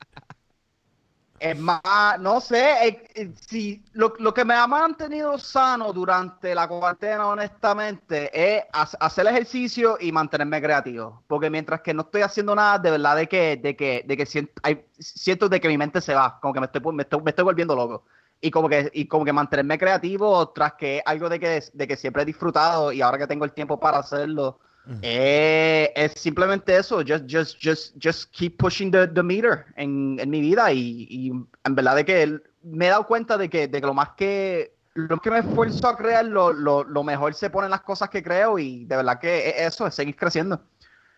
Es 1.44 1.58
más, 1.58 1.82
no 2.20 2.40
sé, 2.40 2.88
eh, 2.88 3.08
eh, 3.16 3.34
si 3.48 3.84
lo, 3.94 4.14
lo 4.20 4.32
que 4.32 4.46
me 4.46 4.54
ha 4.54 4.68
mantenido 4.68 5.40
sano 5.40 5.92
durante 5.92 6.54
la 6.54 6.68
cuarentena, 6.68 7.28
honestamente, 7.28 8.30
es 8.58 8.64
ha- 8.72 8.84
hacer 9.00 9.26
ejercicio 9.26 9.98
y 10.00 10.12
mantenerme 10.12 10.62
creativo. 10.62 11.24
Porque 11.26 11.50
mientras 11.50 11.82
que 11.82 11.96
no 11.96 12.04
estoy 12.04 12.22
haciendo 12.22 12.54
nada, 12.54 12.78
de 12.78 12.92
verdad 12.92 13.16
de 13.16 13.28
que, 13.28 13.58
de 13.58 13.76
que, 13.76 14.04
de 14.06 14.18
que 14.18 14.26
siento, 14.28 14.54
hay- 14.62 14.86
siento 15.00 15.50
de 15.50 15.60
que 15.60 15.68
mi 15.68 15.80
mente 15.80 16.00
se 16.00 16.14
va, 16.14 16.40
como 16.40 16.54
que 16.54 16.60
me 16.60 16.68
estoy, 16.68 16.82
me 16.94 17.02
estoy, 17.04 17.22
me 17.24 17.32
estoy 17.32 17.44
volviendo 17.46 17.76
loco. 17.76 18.06
Y 18.40 18.52
como 18.52 18.70
que, 18.70 18.92
y 18.94 19.08
como 19.08 19.26
que 19.26 19.34
mantenerme 19.34 19.80
creativo, 19.80 20.48
tras 20.50 20.74
que 20.74 20.98
es 20.98 21.04
algo 21.08 21.28
de 21.28 21.40
que, 21.40 21.64
de 21.74 21.88
que 21.88 21.98
siempre 21.98 22.22
he 22.22 22.26
disfrutado 22.26 22.92
y 22.92 23.02
ahora 23.02 23.18
que 23.18 23.26
tengo 23.28 23.46
el 23.46 23.54
tiempo 23.54 23.80
para 23.80 23.98
hacerlo, 24.00 24.60
eh, 25.02 25.92
es 25.96 26.14
simplemente 26.14 26.76
eso, 26.78 26.98
just, 27.08 27.26
just, 27.30 27.58
just, 27.64 27.96
just 28.04 28.32
keep 28.32 28.58
pushing 28.58 28.92
the, 28.92 29.08
the 29.08 29.24
meter 29.24 29.66
en, 29.76 30.20
en 30.20 30.30
mi 30.30 30.42
vida 30.42 30.72
y, 30.74 31.08
y 31.10 31.30
en 31.30 31.76
verdad 31.76 31.96
de 31.96 32.06
que 32.06 32.40
me 32.64 32.88
he 32.88 32.90
dado 32.90 33.08
cuenta 33.08 33.38
de 33.38 33.50
que, 33.50 33.68
de 33.68 33.82
que 33.82 33.88
lo 33.88 33.94
más 33.94 34.10
que 34.18 34.76
lo 34.94 35.20
que 35.20 35.32
me 35.32 35.40
esfuerzo 35.40 35.88
a 35.88 35.96
crear, 35.98 36.26
lo, 36.26 36.52
lo, 36.54 36.84
lo 36.84 37.04
mejor 37.04 37.34
se 37.34 37.50
ponen 37.50 37.70
las 37.72 37.82
cosas 37.82 38.10
que 38.10 38.22
creo 38.24 38.60
y 38.60 38.86
de 38.86 38.96
verdad 38.98 39.20
que 39.20 39.50
es 39.50 39.56
eso, 39.74 39.88
es 39.88 39.96
seguir 39.96 40.16
creciendo. 40.18 40.62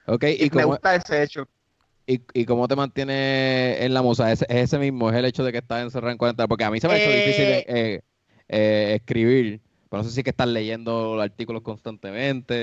Ok, 0.05 0.23
Y 0.39 0.45
¿y 0.45 0.49
me 0.53 0.63
cómo, 0.63 0.65
gusta 0.65 0.95
ese 0.95 1.23
hecho. 1.23 1.47
y, 2.05 2.21
y 2.33 2.45
cómo 2.45 2.67
te 2.67 2.75
mantiene 2.75 3.83
en 3.83 3.93
la 3.93 4.01
musa? 4.01 4.31
¿Es, 4.31 4.41
es 4.43 4.47
ese 4.49 4.77
mismo, 4.79 5.09
es 5.09 5.15
el 5.15 5.25
hecho 5.25 5.43
de 5.43 5.51
que 5.51 5.59
estás 5.59 5.83
encerrado 5.83 6.11
en 6.11 6.17
cuarentena? 6.17 6.47
Porque 6.47 6.65
a 6.65 6.71
mí 6.71 6.79
se 6.79 6.87
me 6.87 6.95
ha 6.95 6.97
hecho 6.97 7.11
Eh, 7.11 7.13
difícil 7.13 7.45
eh, 7.45 8.01
eh, 8.49 8.95
escribir, 8.99 9.61
pero 9.89 10.03
no 10.03 10.07
sé 10.07 10.13
si 10.13 10.19
es 10.19 10.23
que 10.23 10.31
estás 10.31 10.47
leyendo 10.49 11.19
artículos 11.21 11.61
constantemente, 11.63 12.53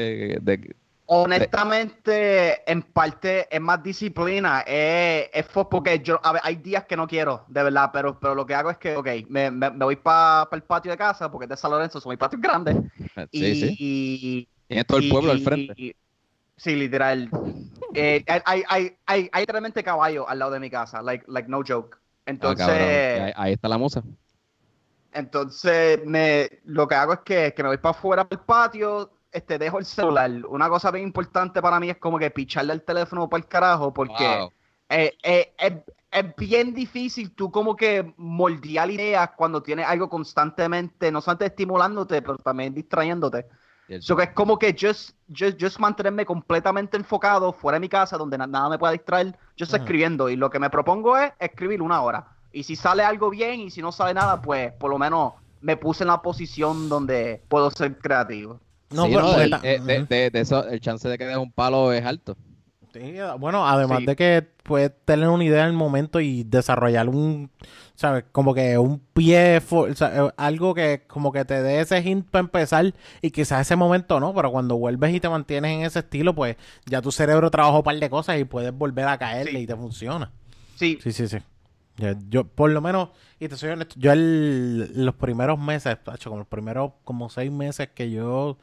de, 0.40 0.76
Honestamente, 1.13 2.71
en 2.71 2.83
parte 2.83 3.49
es 3.55 3.61
más 3.61 3.83
disciplina, 3.83 4.61
es, 4.61 5.29
es 5.33 5.45
porque 5.69 5.99
yo, 5.99 6.21
a 6.23 6.33
ver, 6.35 6.41
hay 6.45 6.55
días 6.55 6.85
que 6.85 6.97
no 6.97 7.09
quiero, 7.09 7.45
de 7.49 7.65
verdad, 7.65 7.91
pero, 7.93 8.21
pero 8.21 8.37
lo 8.37 8.47
que 8.47 8.55
hago 8.55 8.71
es 8.71 8.79
que, 8.79 8.97
ok, 8.97 9.09
me, 9.29 9.51
me, 9.51 9.71
me 9.71 9.85
voy 9.85 9.97
para 9.97 10.49
el 10.53 10.63
patio 10.63 10.93
de 10.93 10.97
casa, 10.97 11.29
porque 11.29 11.47
es 11.47 11.49
de 11.51 11.57
San 11.57 11.73
Lorenzo, 11.73 12.01
son 12.01 12.11
mis 12.11 12.19
patios 12.19 12.41
grandes, 12.41 12.77
y, 13.33 13.41
Sí, 13.41 13.55
sí. 13.57 13.77
y- 13.77 14.49
Tienes 14.69 14.87
todo 14.87 14.99
el 14.99 15.05
y- 15.05 15.11
pueblo 15.11 15.33
al 15.33 15.39
y- 15.39 15.45
frente. 15.45 15.75
y- 15.77 15.95
sí, 16.57 16.77
literal. 16.77 17.29
Eh, 17.95 18.25
hay, 18.29 18.41
hay, 18.47 18.63
hay, 18.69 18.97
hay, 19.07 19.31
hay 19.33 19.45
realmente 19.47 19.83
caballo 19.83 20.29
al 20.29 20.39
lado 20.39 20.53
de 20.53 20.61
mi 20.61 20.71
casa, 20.71 21.03
like, 21.03 21.25
like 21.29 21.49
no 21.49 21.63
joke. 21.67 21.99
Ah, 21.99 22.27
Entonces. 22.27 23.21
Ahí, 23.21 23.33
ahí 23.37 23.53
está 23.55 23.69
la 23.69 23.79
musa. 23.79 24.03
entonces 25.13 26.01
me, 26.07 26.49
lo 26.65 26.87
que 26.89 26.95
hago 26.95 27.13
es 27.15 27.21
que, 27.21 27.53
que 27.55 27.63
me 27.63 27.69
voy 27.71 27.79
para 27.79 27.91
afuera 27.97 28.25
del 28.29 28.39
patio, 28.41 29.11
este, 29.33 29.59
dejo 29.59 29.78
el 29.78 29.85
celular. 29.85 30.31
Una 30.49 30.68
cosa 30.68 30.91
bien 30.91 31.05
importante 31.07 31.61
para 31.62 31.78
mí 31.81 31.91
es 31.91 31.99
como 31.99 32.18
que 32.18 32.31
picharle 32.31 32.72
el 32.72 32.83
teléfono 32.83 33.28
para 33.28 33.43
el 33.43 33.49
carajo, 33.49 33.93
porque 33.93 34.24
Wow. 34.24 34.53
eh, 34.89 35.16
eh, 35.22 35.55
es, 35.59 35.72
es 36.11 36.37
bien 36.37 36.74
difícil 36.74 37.33
tú 37.35 37.51
como 37.51 37.76
que 37.76 38.12
moldear 38.16 38.91
ideas 38.91 39.31
cuando 39.37 39.62
tienes 39.62 39.87
algo 39.87 40.09
constantemente, 40.09 41.11
no 41.12 41.20
solamente 41.20 41.47
estimulándote, 41.47 42.22
pero 42.22 42.37
también 42.39 42.74
distrayéndote. 42.74 43.47
So 44.01 44.16
que 44.16 44.22
es 44.24 44.31
como 44.31 44.59
que 44.59 44.74
just, 44.78 45.16
just, 45.28 45.61
just 45.61 45.78
mantenerme 45.81 46.24
completamente 46.24 46.97
enfocado 46.97 47.53
fuera 47.53 47.76
de 47.76 47.81
mi 47.81 47.89
casa, 47.89 48.16
donde 48.16 48.39
na- 48.39 48.47
nada 48.47 48.68
me 48.68 48.78
pueda 48.78 48.93
distraer, 48.93 49.37
yo 49.57 49.64
estoy 49.64 49.78
escribiendo. 49.78 50.28
Y 50.28 50.37
lo 50.37 50.49
que 50.49 50.59
me 50.61 50.70
propongo 50.70 51.16
es 51.18 51.33
escribir 51.39 51.83
una 51.83 52.01
hora. 52.03 52.26
Y 52.53 52.62
si 52.64 52.76
sale 52.76 53.03
algo 53.05 53.31
bien 53.31 53.61
y 53.61 53.70
si 53.70 53.83
no 53.83 53.93
sale 53.93 54.14
nada, 54.14 54.41
pues 54.41 54.72
por 54.74 54.91
lo 54.91 54.99
menos 54.99 55.35
me 55.61 55.76
puse 55.76 56.05
en 56.05 56.09
la 56.09 56.22
posición 56.22 56.89
donde 56.89 57.45
puedo 57.49 57.70
ser 57.70 57.99
creativo. 57.99 58.61
No, 58.93 59.05
Sí, 59.07 59.11
pero- 59.14 59.22
no, 59.22 59.41
el, 59.41 59.53
eh, 59.62 59.80
de, 59.84 59.99
Ujú. 59.99 60.07
de- 60.09 60.30
de 60.30 60.41
eso, 60.41 60.66
el 60.68 60.80
chance 60.80 61.09
de 61.09 61.16
que 61.18 61.24
deje 61.26 61.38
un 61.38 61.53
palo 61.53 61.93
es 61.93 62.05
alto. 62.05 62.36
Sí, 62.93 63.14
bueno, 63.38 63.68
además 63.68 64.01
Sí. 64.01 64.07
de 64.07 64.16
que 64.16 64.49
puedes 64.64 64.91
tener 65.05 65.28
una 65.28 65.45
idea 65.45 65.61
en 65.62 65.68
el 65.68 65.72
momento 65.74 66.18
y 66.18 66.43
desarrollar 66.43 67.09
un, 67.09 67.49
¿sabes? 67.95 68.24
Como 68.32 68.53
que 68.53 68.78
un 68.78 68.99
pie, 68.99 69.61
fo- 69.62 69.93
o 69.93 69.95
sea, 69.95 70.09
eh, 70.26 70.30
algo 70.36 70.74
que 70.74 71.05
como 71.07 71.30
que 71.30 71.45
te 71.45 71.62
dé 71.62 71.78
ese 71.80 72.03
hint 72.03 72.26
para 72.28 72.41
empezar 72.41 72.93
y 73.22 73.30
quizás 73.30 73.61
ese 73.61 73.76
momento 73.76 74.18
no, 74.18 74.34
pero 74.34 74.51
cuando 74.51 74.76
vuelves 74.76 75.14
y 75.14 75.20
te 75.20 75.28
mantienes 75.28 75.70
en 75.70 75.82
ese 75.84 76.01
estilo, 76.01 76.34
pues 76.34 76.57
ya 76.84 77.01
tu 77.01 77.12
cerebro 77.12 77.49
trabaja 77.49 77.76
un 77.76 77.84
par 77.84 77.97
de 77.97 78.11
cosas 78.11 78.41
y 78.41 78.45
puedes 78.45 78.72
volver 78.76 79.07
a 79.07 79.18
caerle 79.18 79.53
Sí. 79.53 79.59
y 79.59 79.66
te 79.68 79.76
funciona. 79.76 80.32
Sí, 80.74 80.99
Sí, 81.01 81.12
sí, 81.12 81.28
sí. 81.28 81.38
Yo, 81.97 82.09
yo, 82.30 82.45
por 82.45 82.70
lo 82.70 82.80
menos, 82.80 83.11
y 83.38 83.49
te 83.49 83.57
soy 83.57 83.70
honesto, 83.70 83.95
yo 83.99 84.12
el- 84.12 85.05
los 85.05 85.14
primeros 85.16 85.59
meses, 85.59 85.99
como 86.24 86.38
los 86.38 86.47
primeros 86.47 86.93
como 87.05 87.28
seis 87.28 87.51
meses 87.53 87.91
que 87.95 88.11
yo 88.11 88.57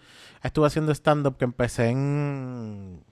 estuve 0.44 0.68
haciendo 0.68 0.92
stand-up, 0.92 1.38
que 1.38 1.46
empecé 1.46 1.90
en 1.90 3.04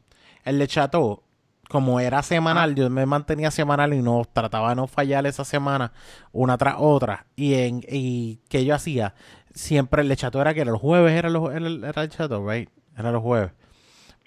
el 0.46 0.58
Le 0.60 0.68
Chateau, 0.68 1.22
como 1.70 2.00
era 2.00 2.22
semanal, 2.24 2.76
yo 2.76 2.90
me 2.90 3.06
mantenía 3.06 3.52
semanal 3.52 3.94
y 3.94 4.02
no 4.02 4.24
trataba 4.32 4.70
de 4.70 4.76
no 4.76 4.88
fallar 4.88 5.26
esa 5.28 5.44
semana 5.46 5.92
una 6.32 6.58
tras 6.58 6.76
otra. 6.80 7.28
Y 7.36 7.54
en 7.56 7.82
y 7.88 8.38
que 8.50 8.66
yo 8.66 8.74
hacía, 8.76 9.14
siempre 9.54 10.02
el 10.02 10.08
Le 10.08 10.16
Chateau 10.16 10.42
era 10.42 10.54
que 10.54 10.62
era 10.62 10.72
los 10.72 10.82
jueves, 10.82 11.14
era, 11.14 11.30
los, 11.30 11.50
era, 11.54 11.68
el- 11.68 11.84
era 11.84 12.02
el 12.04 12.10
Chateau, 12.10 12.48
right? 12.50 12.70
Era 12.98 13.12
los 13.12 13.22
jueves. 13.22 13.52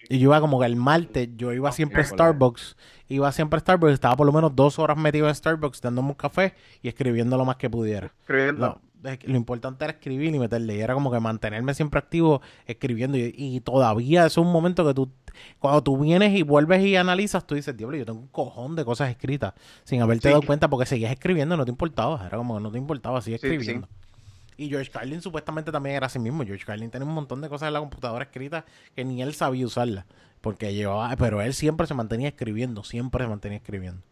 Y 0.09 0.19
yo 0.19 0.29
iba 0.31 0.41
como 0.41 0.59
que 0.61 0.67
el 0.67 0.77
martes, 0.77 1.29
yo 1.37 1.53
iba 1.53 1.71
siempre 1.73 2.01
a. 2.03 2.05
Starbucks, 2.05 2.77
iba 3.09 3.31
siempre 3.33 3.59
a 3.59 3.61
Starbucks, 3.61 3.93
estaba 3.93 4.17
por 4.17 4.27
lo 4.27 4.33
menos 4.33 4.55
dos 4.57 4.79
horas 4.79 4.97
metido 4.97 5.29
en 5.29 5.35
Starbucks 5.35 5.81
dándome 5.83 6.09
un 6.09 6.15
café 6.15 6.55
y 6.83 6.89
escribiendo 6.89 7.37
lo 7.37 7.45
más 7.45 7.57
que 7.57 7.69
pudiera. 7.69 8.07
escribiendo. 8.23 8.67
Lo, 8.67 8.81
lo 9.27 9.37
importante 9.37 9.85
era 9.85 9.93
escribir 9.93 10.35
y 10.35 10.39
meterle, 10.39 10.77
y 10.77 10.81
era 10.81 10.95
como 10.95 11.11
que 11.13 11.21
mantenerme 11.21 11.73
siempre 11.75 11.99
activo 11.99 12.41
escribiendo. 12.67 13.17
Y, 13.19 13.33
y 13.37 13.61
todavía 13.61 14.27
es 14.27 14.37
un 14.39 14.51
momento 14.51 14.85
que 14.87 14.93
tú, 14.95 15.11
cuando 15.61 15.83
tú 15.83 15.99
vienes 15.99 16.35
y 16.35 16.43
vuelves 16.43 16.83
y 16.85 16.97
analizas, 16.97 17.47
tú 17.47 17.55
dices, 17.55 17.77
diablo, 17.77 17.97
yo 17.97 18.05
tengo 18.07 18.19
un 18.19 18.27
cojón 18.29 18.75
de 18.77 18.85
cosas 18.85 19.11
escritas 19.11 19.53
sin 19.85 20.03
haberte 20.03 20.29
Sí. 20.29 20.33
dado 20.33 20.43
cuenta 20.43 20.69
porque 20.69 20.87
seguías 20.87 21.13
escribiendo, 21.13 21.57
no 21.57 21.65
te 21.65 21.71
importaba, 21.71 22.27
era 22.27 22.39
como 22.39 22.57
que 22.57 22.63
no 22.63 22.73
te 22.73 22.79
importaba, 22.79 23.21
Sí, 23.21 23.37
sí. 23.39 23.81
Y 24.59 24.69
George 24.69 24.91
Carlin 24.91 25.23
supuestamente 25.23 25.73
también 25.73 25.97
era 25.97 26.07
así 26.07 26.19
mismo. 26.19 26.45
George 26.45 26.67
Carlin 26.67 26.91
tenía 26.91 27.07
un 27.09 27.15
montón 27.15 27.41
de 27.41 27.49
cosas 27.49 27.69
en 27.69 27.75
la 27.75 27.81
computadora 27.81 28.25
escritas 28.25 28.65
que 28.95 29.05
ni 29.05 29.23
él 29.23 29.33
sabía 29.35 29.65
usarlas. 29.67 30.05
Porque 30.43 30.75
llevaba, 30.75 31.17
pero 31.17 31.41
él 31.41 31.55
siempre 31.55 31.87
se 31.87 31.95
mantenía 31.95 32.29
escribiendo, 32.29 32.85
siempre 32.85 33.25
se 33.25 33.31
mantenía 33.31 33.59
escribiendo. 33.59 34.03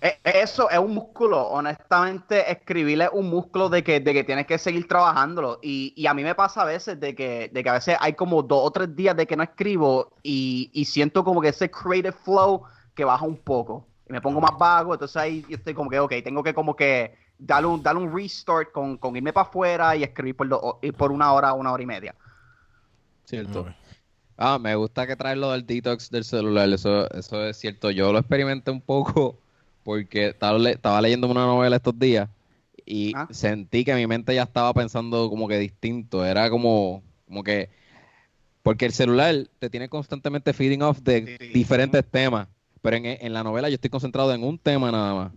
Eh, 0.00 0.18
Eso 0.24 0.68
es 0.70 0.78
un 0.78 0.94
músculo, 0.94 1.40
honestamente, 1.48 2.50
escribir 2.50 3.00
es 3.02 3.08
un 3.12 3.30
músculo 3.30 3.68
de 3.70 3.82
que, 3.82 4.00
de 4.00 4.12
que 4.12 4.24
tienes 4.24 4.46
que 4.46 4.58
seguir 4.58 4.86
trabajándolo. 4.86 5.58
Y, 5.62 5.94
y 5.96 6.06
a 6.06 6.14
mí 6.14 6.22
me 6.22 6.34
pasa 6.34 6.62
a 6.62 6.64
veces 6.66 7.00
de 7.00 7.14
que, 7.14 7.50
de 7.52 7.62
que 7.62 7.70
a 7.70 7.74
veces 7.74 7.96
hay 8.00 8.12
como 8.14 8.42
dos 8.42 8.60
o 8.64 8.70
tres 8.70 8.94
días 8.94 9.16
de 9.16 9.26
que 9.26 9.36
no 9.36 9.42
escribo 9.42 10.12
y, 10.22 10.70
y 10.74 10.84
siento 10.84 11.24
como 11.24 11.40
que 11.40 11.48
ese 11.48 11.70
creative 11.70 12.12
flow 12.12 12.64
que 12.94 13.04
baja 13.04 13.24
un 13.24 13.38
poco. 13.38 13.86
Y 14.08 14.12
me 14.12 14.20
pongo 14.20 14.40
más 14.40 14.58
vago, 14.58 14.92
entonces 14.92 15.16
ahí 15.16 15.46
yo 15.48 15.56
estoy 15.56 15.72
como 15.74 15.88
que, 15.88 15.98
ok, 15.98 16.12
tengo 16.22 16.42
que 16.42 16.52
como 16.52 16.76
que 16.76 17.14
darle 17.38 17.68
un, 17.68 17.82
darle 17.82 18.02
un 18.02 18.14
restart 18.16 18.70
con, 18.72 18.96
con 18.96 19.16
irme 19.16 19.32
para 19.32 19.46
afuera 19.48 19.96
y 19.96 20.02
escribir 20.02 20.36
por, 20.36 20.48
do- 20.48 20.78
y 20.82 20.92
por 20.92 21.12
una 21.12 21.32
hora, 21.32 21.52
una 21.52 21.72
hora 21.72 21.82
y 21.82 21.86
media. 21.86 22.14
Cierto. 23.24 23.66
Ah, 24.36 24.58
me 24.58 24.74
gusta 24.74 25.06
que 25.06 25.16
traes 25.16 25.38
lo 25.38 25.52
del 25.52 25.64
detox 25.64 26.10
del 26.10 26.24
celular, 26.24 26.68
eso, 26.70 27.08
eso 27.12 27.44
es 27.44 27.56
cierto. 27.56 27.90
Yo 27.90 28.12
lo 28.12 28.18
experimenté 28.18 28.70
un 28.70 28.80
poco 28.80 29.38
porque 29.84 30.28
estaba, 30.28 30.58
le- 30.58 30.72
estaba 30.72 31.00
leyendo 31.00 31.26
una 31.28 31.46
novela 31.46 31.76
estos 31.76 31.98
días 31.98 32.28
y 32.86 33.12
Ah. 33.14 33.28
sentí 33.30 33.84
que 33.84 33.94
mi 33.94 34.06
mente 34.06 34.34
ya 34.34 34.42
estaba 34.42 34.72
pensando 34.74 35.28
como 35.30 35.46
que 35.48 35.58
distinto. 35.58 36.24
Era 36.24 36.50
como, 36.50 37.02
como 37.26 37.42
que, 37.44 37.70
porque 38.62 38.86
el 38.86 38.92
celular 38.92 39.34
te 39.58 39.70
tiene 39.70 39.88
constantemente 39.88 40.52
feeding 40.52 40.82
off 40.82 40.98
de 41.00 41.36
Sí. 41.40 41.48
diferentes 41.48 42.04
temas, 42.10 42.48
pero 42.82 42.96
en, 42.96 43.06
en 43.06 43.32
la 43.32 43.42
novela 43.42 43.68
yo 43.68 43.74
estoy 43.76 43.90
concentrado 43.90 44.32
en 44.34 44.42
un 44.42 44.58
tema 44.58 44.90
nada 44.90 45.14
más. 45.14 45.32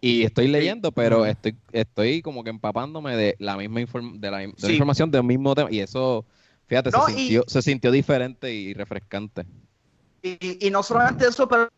Y 0.00 0.22
estoy 0.24 0.48
leyendo, 0.48 0.92
pero 0.92 1.24
estoy, 1.26 1.56
estoy 1.72 2.22
como 2.22 2.44
que 2.44 2.50
empapándome 2.50 3.16
de 3.16 3.36
la 3.38 3.56
misma 3.56 3.80
inform- 3.80 4.18
de 4.20 4.30
la, 4.30 4.38
de 4.38 4.46
la 4.46 4.52
Sí. 4.58 4.72
información 4.72 5.10
del 5.10 5.24
mismo 5.24 5.54
tema. 5.54 5.70
Y 5.70 5.80
eso, 5.80 6.26
fíjate, 6.66 6.90
No, 6.90 7.06
se, 7.06 7.12
y- 7.12 7.16
sintió, 7.16 7.44
se 7.46 7.62
sintió 7.62 7.90
diferente 7.90 8.52
y 8.52 8.74
refrescante. 8.74 9.46
Y, 10.22 10.66
y 10.66 10.70
no 10.70 10.82
solamente 10.82 11.26
eso, 11.26 11.48
pero, 11.48 11.70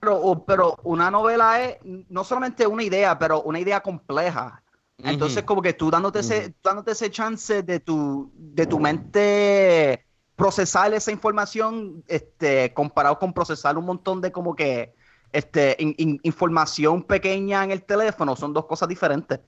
pero 0.46 0.76
una 0.84 1.10
novela 1.10 1.62
es 1.62 1.76
no 1.82 2.24
solamente 2.24 2.66
una 2.66 2.82
idea, 2.82 3.18
pero 3.18 3.42
una 3.42 3.60
idea 3.60 3.80
compleja. 3.80 4.62
Entonces, 4.98 5.44
como 5.44 5.62
que 5.62 5.74
tú 5.74 5.90
dándote, 5.90 6.20
ese, 6.20 6.54
dándote 6.62 6.92
ese 6.92 7.10
chance 7.10 7.62
de 7.62 7.80
tu, 7.80 8.32
de 8.34 8.66
tu 8.66 8.80
mente 8.80 10.04
procesar 10.34 10.92
esa 10.94 11.12
información, 11.12 12.02
este, 12.08 12.72
comparado 12.74 13.18
con 13.18 13.32
procesar 13.32 13.76
un 13.76 13.84
montón 13.84 14.20
de 14.20 14.32
como 14.32 14.54
que 14.56 14.94
este, 15.32 15.76
in- 15.80 15.94
in- 15.98 16.20
información 16.22 17.02
pequeña 17.04 17.64
en 17.64 17.70
el 17.72 17.84
teléfono, 17.84 18.36
son 18.36 18.52
dos 18.54 18.66
cosas 18.66 18.88
diferentes. 18.88 19.40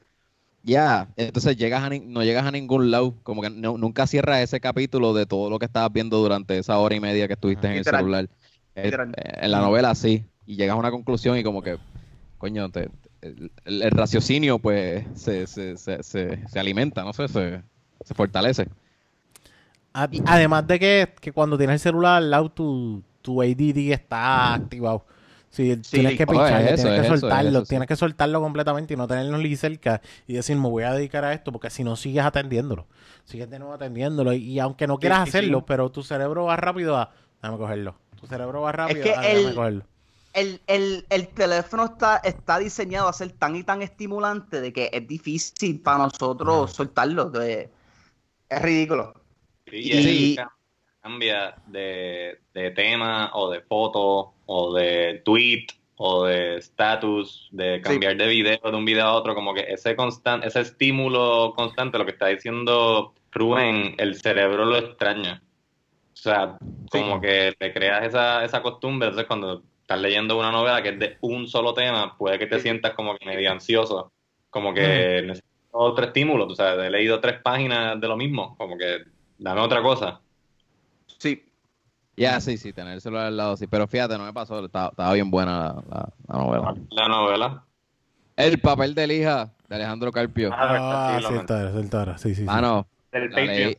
Ya, 0.62 1.10
entonces 1.16 1.56
llegas 1.56 1.82
a 1.82 1.88
ni- 1.88 2.00
no 2.00 2.22
llegas 2.22 2.44
a 2.44 2.50
ningún 2.50 2.90
lado, 2.90 3.18
como 3.22 3.40
que 3.40 3.48
no- 3.48 3.78
nunca 3.78 4.06
cierras 4.06 4.40
ese 4.42 4.60
capítulo 4.60 5.14
de 5.14 5.24
todo 5.24 5.48
lo 5.48 5.58
que 5.58 5.64
estabas 5.64 5.90
viendo 5.92 6.18
durante 6.18 6.58
esa 6.58 6.78
hora 6.78 6.94
y 6.94 7.00
media 7.00 7.26
que 7.26 7.32
estuviste 7.34 7.66
en 7.68 7.74
el 7.76 7.84
celular. 7.86 8.28
Eh, 8.74 8.84
Literal. 8.84 9.10
eh, 9.16 9.38
en 9.42 9.50
la 9.50 9.60
novela 9.60 9.94
sí, 9.94 10.26
y 10.44 10.56
llegas 10.56 10.74
a 10.76 10.78
una 10.78 10.90
conclusión 10.90 11.38
y 11.38 11.42
como 11.44 11.62
que, 11.62 11.78
coño, 12.38 12.70
te- 12.70 12.90
el, 13.22 13.52
el- 13.64 13.82
el 13.82 13.90
raciocinio 13.92 14.58
pues 14.60 15.06
se, 15.14 15.46
se, 15.46 15.76
se, 15.78 16.02
se, 16.02 16.48
se 16.48 16.60
alimenta, 16.60 17.04
no 17.04 17.12
sé, 17.14 17.28
se, 17.28 17.62
se 18.04 18.14
fortalece. 18.14 18.68
Además 20.24 20.66
de 20.66 20.78
que, 20.78 21.14
que 21.20 21.32
cuando 21.32 21.58
tienes 21.58 21.74
el 21.74 21.80
celular 21.80 22.16
al 22.18 22.30
lado, 22.30 22.50
tu, 22.50 23.02
tu 23.22 23.42
ADD 23.42 23.92
está 23.92 24.54
activado. 24.54 25.04
Si 25.50 25.76
tienes 25.78 26.16
que 26.16 26.26
pincharle, 26.28 26.66
es 26.68 26.72
eso, 26.74 26.82
tienes 26.84 27.00
que 27.00 27.00
es 27.00 27.04
eso, 27.06 27.14
es 27.14 27.20
soltarlo, 27.20 27.50
eso, 27.50 27.60
sí. 27.64 27.68
tienes 27.70 27.88
que 27.88 27.96
soltarlo 27.96 28.40
completamente 28.40 28.94
y 28.94 28.96
no 28.96 29.08
tenerlo 29.08 29.36
ni 29.36 29.56
cerca 29.56 30.00
y 30.28 30.34
decir, 30.34 30.56
me 30.56 30.68
voy 30.68 30.84
a 30.84 30.92
dedicar 30.92 31.24
a 31.24 31.32
esto, 31.32 31.50
porque 31.50 31.70
si 31.70 31.82
no 31.82 31.96
sigues 31.96 32.24
atendiéndolo, 32.24 32.86
sigues 33.24 33.50
de 33.50 33.58
nuevo 33.58 33.74
atendiéndolo. 33.74 34.32
Y, 34.32 34.44
y 34.44 34.60
aunque 34.60 34.86
no 34.86 34.98
quieras 34.98 35.24
sí, 35.24 35.32
sí. 35.32 35.38
hacerlo, 35.38 35.66
pero 35.66 35.90
tu 35.90 36.04
cerebro 36.04 36.44
va 36.44 36.56
rápido 36.56 36.96
a, 36.96 37.12
déjame 37.42 37.58
cogerlo. 37.58 37.96
Tu 38.20 38.26
cerebro 38.28 38.60
va 38.62 38.70
rápido 38.72 39.02
que 39.02 39.12
a, 39.14 39.20
déjame 39.22 39.48
el- 39.48 39.54
cogerlo. 39.54 39.84
El, 40.32 40.60
el, 40.68 41.04
el 41.10 41.26
teléfono 41.26 41.84
está, 41.86 42.18
está 42.18 42.58
diseñado 42.60 43.08
a 43.08 43.12
ser 43.12 43.32
tan 43.32 43.56
y 43.56 43.64
tan 43.64 43.82
estimulante 43.82 44.60
de 44.60 44.72
que 44.72 44.88
es 44.92 45.04
difícil 45.08 45.80
para 45.80 45.98
nosotros 45.98 46.70
soltarlo. 46.72 47.24
de- 47.30 47.68
es 48.48 48.62
ridículo. 48.62 49.14
Y, 49.66 50.34
Y- 50.34 50.36
cambia 51.02 51.56
de, 51.66 52.38
de 52.54 52.70
tema 52.72 53.30
o 53.34 53.50
de 53.50 53.62
foto 53.62 54.34
o 54.52 54.74
de 54.74 55.22
tweet 55.24 55.66
o 55.94 56.24
de 56.24 56.56
status, 56.56 57.48
de 57.52 57.80
cambiar 57.82 58.16
de 58.16 58.26
video 58.26 58.58
de 58.58 58.76
un 58.76 58.84
video 58.84 59.06
a 59.06 59.12
otro, 59.12 59.34
como 59.34 59.54
que 59.54 59.60
ese 59.68 59.94
constan 59.94 60.42
ese 60.42 60.60
estímulo 60.60 61.52
constante, 61.54 61.98
lo 61.98 62.04
que 62.04 62.12
está 62.12 62.26
diciendo 62.26 63.12
Rubén, 63.30 63.94
el 63.98 64.16
cerebro 64.16 64.64
lo 64.64 64.76
extraña. 64.76 65.40
O 66.12 66.16
sea, 66.16 66.58
como 66.90 67.20
que 67.20 67.54
te 67.56 67.72
creas 67.72 68.06
esa, 68.06 68.44
esa 68.44 68.60
costumbre, 68.60 69.08
entonces 69.08 69.28
cuando 69.28 69.62
estás 69.82 70.00
leyendo 70.00 70.36
una 70.36 70.50
novela 70.50 70.82
que 70.82 70.88
es 70.88 70.98
de 70.98 71.16
un 71.20 71.46
solo 71.46 71.72
tema, 71.72 72.16
puede 72.18 72.38
que 72.38 72.46
te 72.46 72.56
Sí. 72.56 72.62
sientas 72.62 72.94
como 72.94 73.16
que 73.16 73.26
medio 73.26 73.52
ansioso, 73.52 74.10
como 74.50 74.74
que 74.74 75.22
necesito 75.24 75.48
otro 75.70 76.06
estímulo, 76.06 76.48
tú 76.48 76.56
sabes, 76.56 76.84
he 76.84 76.90
leído 76.90 77.20
tres 77.20 77.40
páginas 77.40 78.00
de 78.00 78.08
lo 78.08 78.16
mismo, 78.16 78.56
como 78.58 78.76
que 78.76 79.04
dame 79.38 79.60
otra 79.60 79.80
cosa. 79.80 80.20
Sí. 81.18 81.44
Ya, 82.20 82.38
sí, 82.38 82.58
sí, 82.58 82.72
tener 82.74 82.92
el 82.92 83.00
celular 83.00 83.26
al 83.26 83.36
lado, 83.36 83.56
sí, 83.56 83.66
pero 83.66 83.86
fíjate, 83.86 84.18
no 84.18 84.24
me 84.24 84.32
pasó, 84.34 84.62
estaba, 84.62 84.90
estaba 84.90 85.12
bien 85.14 85.30
buena 85.30 85.58
la, 85.58 85.82
la- 85.88 86.12
la 86.28 86.38
novela. 86.38 86.74
La 86.90 87.08
novela. 87.08 87.64
El 88.36 88.60
papel 88.60 88.94
de 88.94 89.16
hija 89.16 89.50
de 89.68 89.76
Alejandro 89.76 90.12
Carpio. 90.12 90.50
Ah, 90.52 91.06
sí, 91.08 91.26
sí, 91.26 91.32
lo 91.34 91.40
está, 91.40 91.72
sí, 91.72 91.78
está, 91.80 92.18
sí, 92.18 92.28
sí, 92.34 92.42
sí. 92.42 92.46
Ah, 92.46 92.60
no, 92.60 92.86
Del 93.10 93.30
leí. 93.46 93.78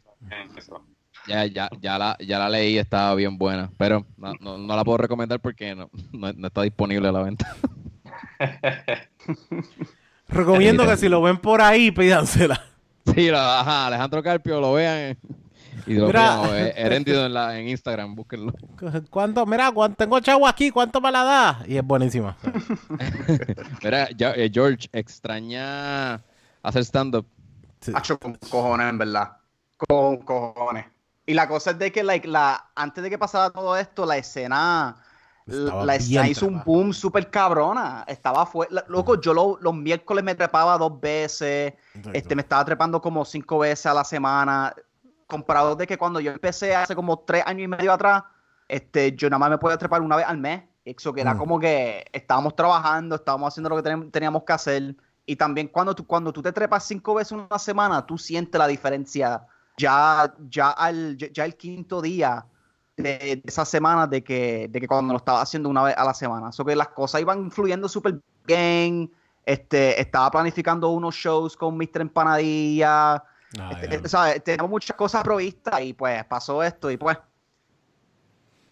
Ya, 1.27 1.45
ya, 1.45 1.69
ya, 1.79 1.99
la, 1.99 2.17
ya 2.19 2.39
la 2.39 2.49
leí, 2.49 2.79
estaba 2.79 3.13
bien 3.13 3.37
buena, 3.37 3.69
pero 3.77 4.03
no, 4.17 4.33
no, 4.39 4.57
no 4.57 4.75
la 4.75 4.83
puedo 4.83 4.97
recomendar 4.97 5.39
porque 5.39 5.75
no, 5.75 5.91
no, 6.11 6.33
no 6.33 6.47
está 6.47 6.63
disponible 6.63 7.09
a 7.09 7.11
la 7.11 7.21
venta. 7.21 7.55
Recomiendo 10.29 10.87
que 10.87 10.97
si 10.97 11.09
lo 11.09 11.21
ven 11.21 11.37
por 11.37 11.61
ahí, 11.61 11.91
pídansela. 11.91 12.59
Sí, 13.13 13.29
la, 13.29 13.59
ajá, 13.59 13.87
Alejandro 13.87 14.23
Carpio, 14.23 14.59
lo 14.59 14.73
vean 14.73 15.15
y 15.87 15.93
lo 15.95 16.07
Mira. 16.07 16.41
eh, 16.57 16.73
Heréndido 16.75 17.25
en, 17.25 17.33
la, 17.33 17.57
en 17.57 17.67
Instagram, 17.69 18.15
búsquenlo. 18.15 18.53
¿Cuánto? 19.09 19.45
Mira, 19.45 19.71
cuánto, 19.71 19.97
tengo 19.97 20.19
chavo 20.19 20.47
aquí, 20.47 20.71
¿cuánto 20.71 20.99
me 21.01 21.11
la 21.11 21.23
da? 21.23 21.63
Y 21.67 21.77
es 21.77 21.83
buenísima. 21.83 22.37
Mira, 23.83 24.09
ya, 24.15 24.31
eh, 24.33 24.49
George, 24.53 24.87
extraña 24.93 26.15
hacer 26.63 26.83
stand-up. 26.85 27.25
Sí. 27.81 27.91
Hacho 27.95 28.17
con 28.19 28.35
cojones, 28.35 28.89
en 28.89 28.97
verdad. 28.97 29.37
Con 29.77 30.17
cojones. 30.17 30.85
Y 31.25 31.33
la 31.33 31.47
cosa 31.47 31.71
es 31.71 31.79
de 31.79 31.91
que, 31.91 32.03
like, 32.03 32.27
la, 32.27 32.71
antes 32.75 33.03
de 33.03 33.09
que 33.09 33.17
pasara 33.17 33.49
todo 33.49 33.75
esto, 33.77 34.05
la 34.05 34.17
escena, 34.17 34.97
Estaba 35.47 35.85
la 35.85 35.95
escena 35.95 36.27
hizo 36.27 36.45
un 36.47 36.61
boom 36.63 36.93
súper 36.93 37.29
cabrona. 37.29 38.03
Estaba 38.07 38.45
fuera. 38.45 38.83
Loco, 38.87 39.19
yo 39.19 39.33
lo- 39.33 39.57
los 39.61 39.73
miércoles 39.73 40.23
me 40.23 40.35
trepaba 40.35 40.77
dos 40.77 40.99
veces. 41.01 41.73
Este, 42.13 42.35
me 42.35 42.41
estaba 42.43 42.63
trepando 42.65 43.01
como 43.01 43.25
cinco 43.25 43.59
veces 43.59 43.85
a 43.87 43.93
la 43.93 44.03
semana. 44.03 44.73
Comparado 45.31 45.75
de 45.77 45.87
que 45.87 45.97
cuando 45.97 46.19
yo 46.19 46.31
empecé 46.31 46.75
hace 46.75 46.93
como 46.93 47.19
tres 47.19 47.43
años 47.45 47.63
y 47.63 47.67
medio 47.69 47.93
atrás, 47.93 48.23
este, 48.67 49.13
yo 49.15 49.29
nada 49.29 49.39
más 49.39 49.49
me 49.49 49.57
podía 49.57 49.77
trepar 49.77 50.01
una 50.01 50.17
vez 50.17 50.25
al 50.27 50.37
mes. 50.37 50.63
Eso 50.83 51.13
que 51.13 51.21
era 51.21 51.33
Mm. 51.33 51.37
como 51.37 51.57
que 51.59 52.03
estábamos 52.11 52.53
trabajando, 52.55 53.15
estábamos 53.15 53.47
haciendo 53.47 53.69
lo 53.69 53.81
que 53.81 54.09
teníamos 54.11 54.43
que 54.43 54.53
hacer. 54.53 54.95
Y 55.25 55.35
también 55.37 55.69
cuando 55.69 55.95
tú, 55.95 56.05
cuando 56.05 56.33
tú 56.33 56.41
te 56.41 56.51
trepas 56.51 56.85
cinco 56.85 57.13
veces 57.13 57.31
una 57.31 57.57
semana, 57.59 58.05
tú 58.05 58.17
sientes 58.17 58.59
la 58.59 58.67
diferencia. 58.67 59.45
Ya, 59.77 60.33
ya, 60.49 60.71
al, 60.71 61.15
ya 61.17 61.45
el 61.45 61.55
quinto 61.55 62.01
día 62.01 62.45
de, 62.97 63.17
de 63.17 63.41
esa 63.45 63.63
semana 63.63 64.05
de 64.05 64.21
que, 64.23 64.67
de 64.69 64.81
que 64.81 64.87
cuando 64.87 65.13
lo 65.13 65.17
estaba 65.17 65.41
haciendo 65.41 65.69
una 65.69 65.83
vez 65.83 65.95
a 65.97 66.03
la 66.03 66.13
semana. 66.13 66.49
Eso 66.49 66.65
que 66.65 66.75
las 66.75 66.89
cosas 66.89 67.21
iban 67.21 67.49
fluyendo 67.51 67.87
súper 67.87 68.19
bien. 68.45 69.09
Este, 69.45 69.99
estaba 69.99 70.29
planificando 70.29 70.89
unos 70.89 71.15
shows 71.15 71.55
con 71.55 71.77
Mr. 71.77 72.01
Empanadilla. 72.01 73.23
Ay, 73.59 73.87
Este. 73.91 74.39
Tenemos 74.41 74.69
muchas 74.69 74.95
cosas 74.95 75.23
provistas 75.23 75.81
y 75.81 75.93
pues 75.93 76.23
pasó 76.25 76.63
esto 76.63 76.89
y 76.91 76.97
pues 76.97 77.17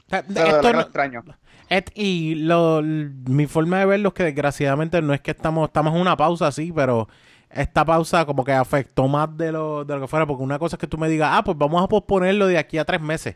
esto 0.09 0.73
no- 0.73 0.81
extraño. 0.81 1.23
Et- 1.69 1.91
y 1.95 2.35
lo, 2.35 2.81
mi 2.81 3.45
forma 3.45 3.77
de 3.79 3.85
verlo 3.85 4.09
es 4.09 4.13
que 4.15 4.23
desgraciadamente 4.23 5.01
no 5.01 5.13
es 5.13 5.21
que 5.21 5.31
estamos, 5.31 5.67
estamos 5.67 5.93
en 5.93 6.01
una 6.01 6.17
pausa 6.17 6.47
así, 6.47 6.71
pero 6.71 7.07
esta 7.51 7.85
pausa 7.85 8.25
como 8.25 8.43
que 8.43 8.53
afectó 8.53 9.07
más 9.07 9.35
de 9.37 9.51
lo, 9.51 9.85
de 9.85 9.95
lo 9.95 10.01
que 10.01 10.07
fuera, 10.07 10.25
porque 10.25 10.43
una 10.43 10.57
cosa 10.57 10.75
es 10.77 10.79
que 10.79 10.87
tú 10.87 10.97
me 10.97 11.07
digas, 11.09 11.29
ah, 11.33 11.43
pues 11.43 11.57
vamos 11.57 11.83
a 11.83 11.87
posponerlo 11.87 12.47
de 12.47 12.57
aquí 12.57 12.79
a 12.79 12.85
tres 12.85 13.01
meses, 13.01 13.35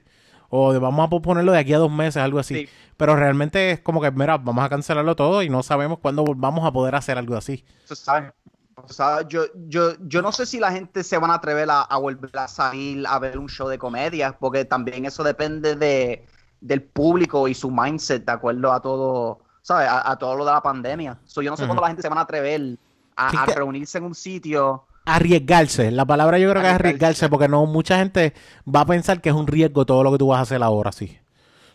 o 0.50 0.74
de- 0.74 0.80
vamos 0.80 1.06
a 1.06 1.10
posponerlo 1.10 1.52
de 1.52 1.60
aquí 1.60 1.74
a 1.74 1.78
dos 1.78 1.92
meses, 1.92 2.18
algo 2.24 2.40
así. 2.40 2.56
Sí. 2.66 2.70
Pero 2.98 3.16
realmente 3.16 3.72
es 3.72 3.80
como 3.82 4.02
que, 4.02 4.10
mira, 4.12 4.38
vamos 4.38 4.64
a 4.66 4.70
cancelarlo 4.70 5.16
todo 5.16 5.44
y 5.44 5.50
no 5.50 5.62
sabemos 5.62 6.00
cuándo 6.00 6.24
vamos 6.36 6.66
a 6.66 6.72
poder 6.72 6.96
hacer 6.96 7.18
algo 7.20 7.36
así. 7.36 7.64
Sabes. 7.86 8.32
O 8.76 8.90
sea, 8.92 9.28
yo, 9.28 9.46
yo, 9.68 9.94
yo 10.08 10.22
no 10.22 10.32
sé 10.32 10.46
si 10.46 10.60
la 10.60 10.72
gente 10.72 11.04
se 11.04 11.18
van 11.18 11.32
a 11.32 11.36
atrever 11.36 11.70
a, 11.70 11.82
a 11.84 11.98
volver 11.98 12.32
a 12.38 12.48
salir 12.48 13.06
a 13.08 13.20
ver 13.20 13.38
un 13.38 13.48
show 13.48 13.68
de 13.68 13.78
comedia, 13.78 14.38
porque 14.40 14.66
también 14.66 15.06
eso 15.06 15.24
depende 15.24 15.76
de, 15.76 16.26
del 16.60 16.82
público 16.84 17.48
y 17.48 17.54
su 17.54 17.70
mindset 17.72 18.26
de 18.26 18.32
acuerdo 18.32 18.72
a 18.72 18.82
todo, 18.82 19.42
¿sabes? 19.62 19.88
A, 19.88 20.12
a 20.12 20.18
todo 20.18 20.36
lo 20.36 20.46
de 20.46 20.52
la 20.52 20.62
pandemia. 20.62 21.22
So, 21.26 21.42
yo 21.42 21.52
no 21.52 21.58
sé 21.58 21.66
Ujú. 21.66 21.68
cuándo 21.68 21.82
la 21.82 21.88
gente 21.90 22.02
se 22.02 22.10
van 22.10 22.18
a 22.18 22.22
atrever 22.22 22.78
a, 23.16 23.46
reunirse 23.46 23.98
en 24.00 24.06
un 24.06 24.16
sitio. 24.16 24.88
Arriesgarse, 25.06 25.92
la 25.92 26.06
palabra 26.06 26.40
yo 26.40 26.50
creo 26.50 26.62
que 26.62 26.70
es 26.70 26.74
Arriesgarse. 26.76 26.76
arriesgarse, 26.76 27.30
porque 27.30 27.50
no 27.50 27.66
mucha 27.66 27.98
gente 27.98 28.34
va 28.74 28.82
a 28.82 28.86
pensar 28.86 29.22
que 29.22 29.30
es 29.30 29.36
un 29.36 29.48
riesgo 29.48 29.86
todo 29.86 30.02
lo 30.04 30.12
que 30.14 30.18
tú 30.18 30.28
vas 30.28 30.40
a 30.40 30.42
hacer 30.44 30.64
ahora, 30.64 30.92
sí. 30.94 31.18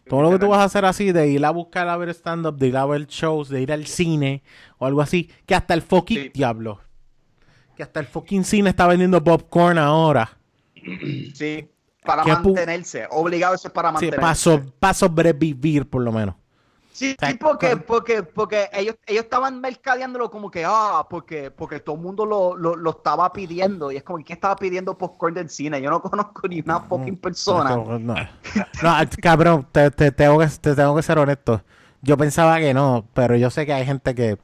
Todo 0.08 0.22
lo 0.22 0.32
que 0.32 0.38
tú 0.38 0.48
vas 0.48 0.60
a 0.60 0.64
hacer 0.64 0.84
así, 0.86 1.12
de 1.12 1.28
ir 1.28 1.44
a 1.44 1.50
buscar 1.50 1.88
a 1.88 1.96
ver 1.96 2.10
stand-up, 2.10 2.56
de 2.58 2.68
ir 2.68 2.76
a 2.76 2.86
ver 2.86 3.06
shows, 3.06 3.48
de 3.50 3.60
ir 3.62 3.72
al 3.72 3.86
cine 3.86 4.42
o 4.78 4.86
algo 4.86 5.02
así, 5.02 5.30
que 5.46 5.54
hasta 5.54 5.74
el 5.74 5.82
fucking 5.82 6.24
Sí. 6.24 6.30
diablo. 6.34 6.80
Que 7.78 7.84
hasta 7.84 8.00
el 8.00 8.06
fucking 8.06 8.42
cine 8.44 8.70
está 8.70 8.88
vendiendo 8.88 9.22
popcorn 9.22 9.78
ahora. 9.78 10.28
Sí. 11.32 11.70
Para 12.04 12.24
¿Qué 12.24 12.32
pu- 12.32 12.46
mantenerse. 12.46 13.06
Obligado 13.08 13.54
eso 13.54 13.68
es 13.68 13.72
para 13.72 13.90
Sí, 13.90 13.92
mantenerse. 13.92 14.20
para, 14.20 14.34
so- 14.34 14.62
para 14.80 14.94
sobrevivir, 14.94 15.88
por 15.88 16.02
lo 16.02 16.10
menos. 16.10 16.34
Sí, 16.90 17.14
sí, 17.24 17.34
porque, 17.38 17.76
porque, 17.76 18.24
porque 18.24 18.68
ellos, 18.72 18.96
ellos 19.06 19.22
estaban 19.22 19.60
mercadeándolo 19.60 20.28
como 20.28 20.50
que, 20.50 20.64
ah, 20.66 21.06
porque, 21.08 21.52
porque 21.52 21.78
todo 21.78 21.94
el 21.94 22.02
mundo 22.02 22.26
lo, 22.26 22.56
lo, 22.56 22.74
lo 22.74 22.90
estaba 22.90 23.32
pidiendo. 23.32 23.92
Y 23.92 23.96
es 23.98 24.02
como, 24.02 24.18
¿quién 24.24 24.36
estaba 24.36 24.56
pidiendo 24.56 24.98
popcorn 24.98 25.34
del 25.34 25.48
cine? 25.48 25.80
Yo 25.80 25.88
no 25.90 26.02
conozco 26.02 26.48
ni 26.48 26.58
una 26.58 26.80
fucking 26.80 27.16
persona. 27.18 27.76
No, 27.76 27.96
no. 28.00 28.14
No, 28.82 28.94
cabrón, 29.22 29.68
te, 29.70 29.92
te 29.92 30.10
tengo 30.10 30.40
que, 30.40 30.48
te 30.48 30.74
tengo 30.74 30.96
que 30.96 31.02
ser 31.04 31.16
honesto. 31.16 31.62
Yo 32.02 32.16
pensaba 32.16 32.58
que 32.58 32.74
no, 32.74 33.06
pero 33.14 33.36
yo 33.36 33.50
sé 33.50 33.64
que 33.66 33.72
hay 33.72 33.86
gente 33.86 34.16
que... 34.16 34.36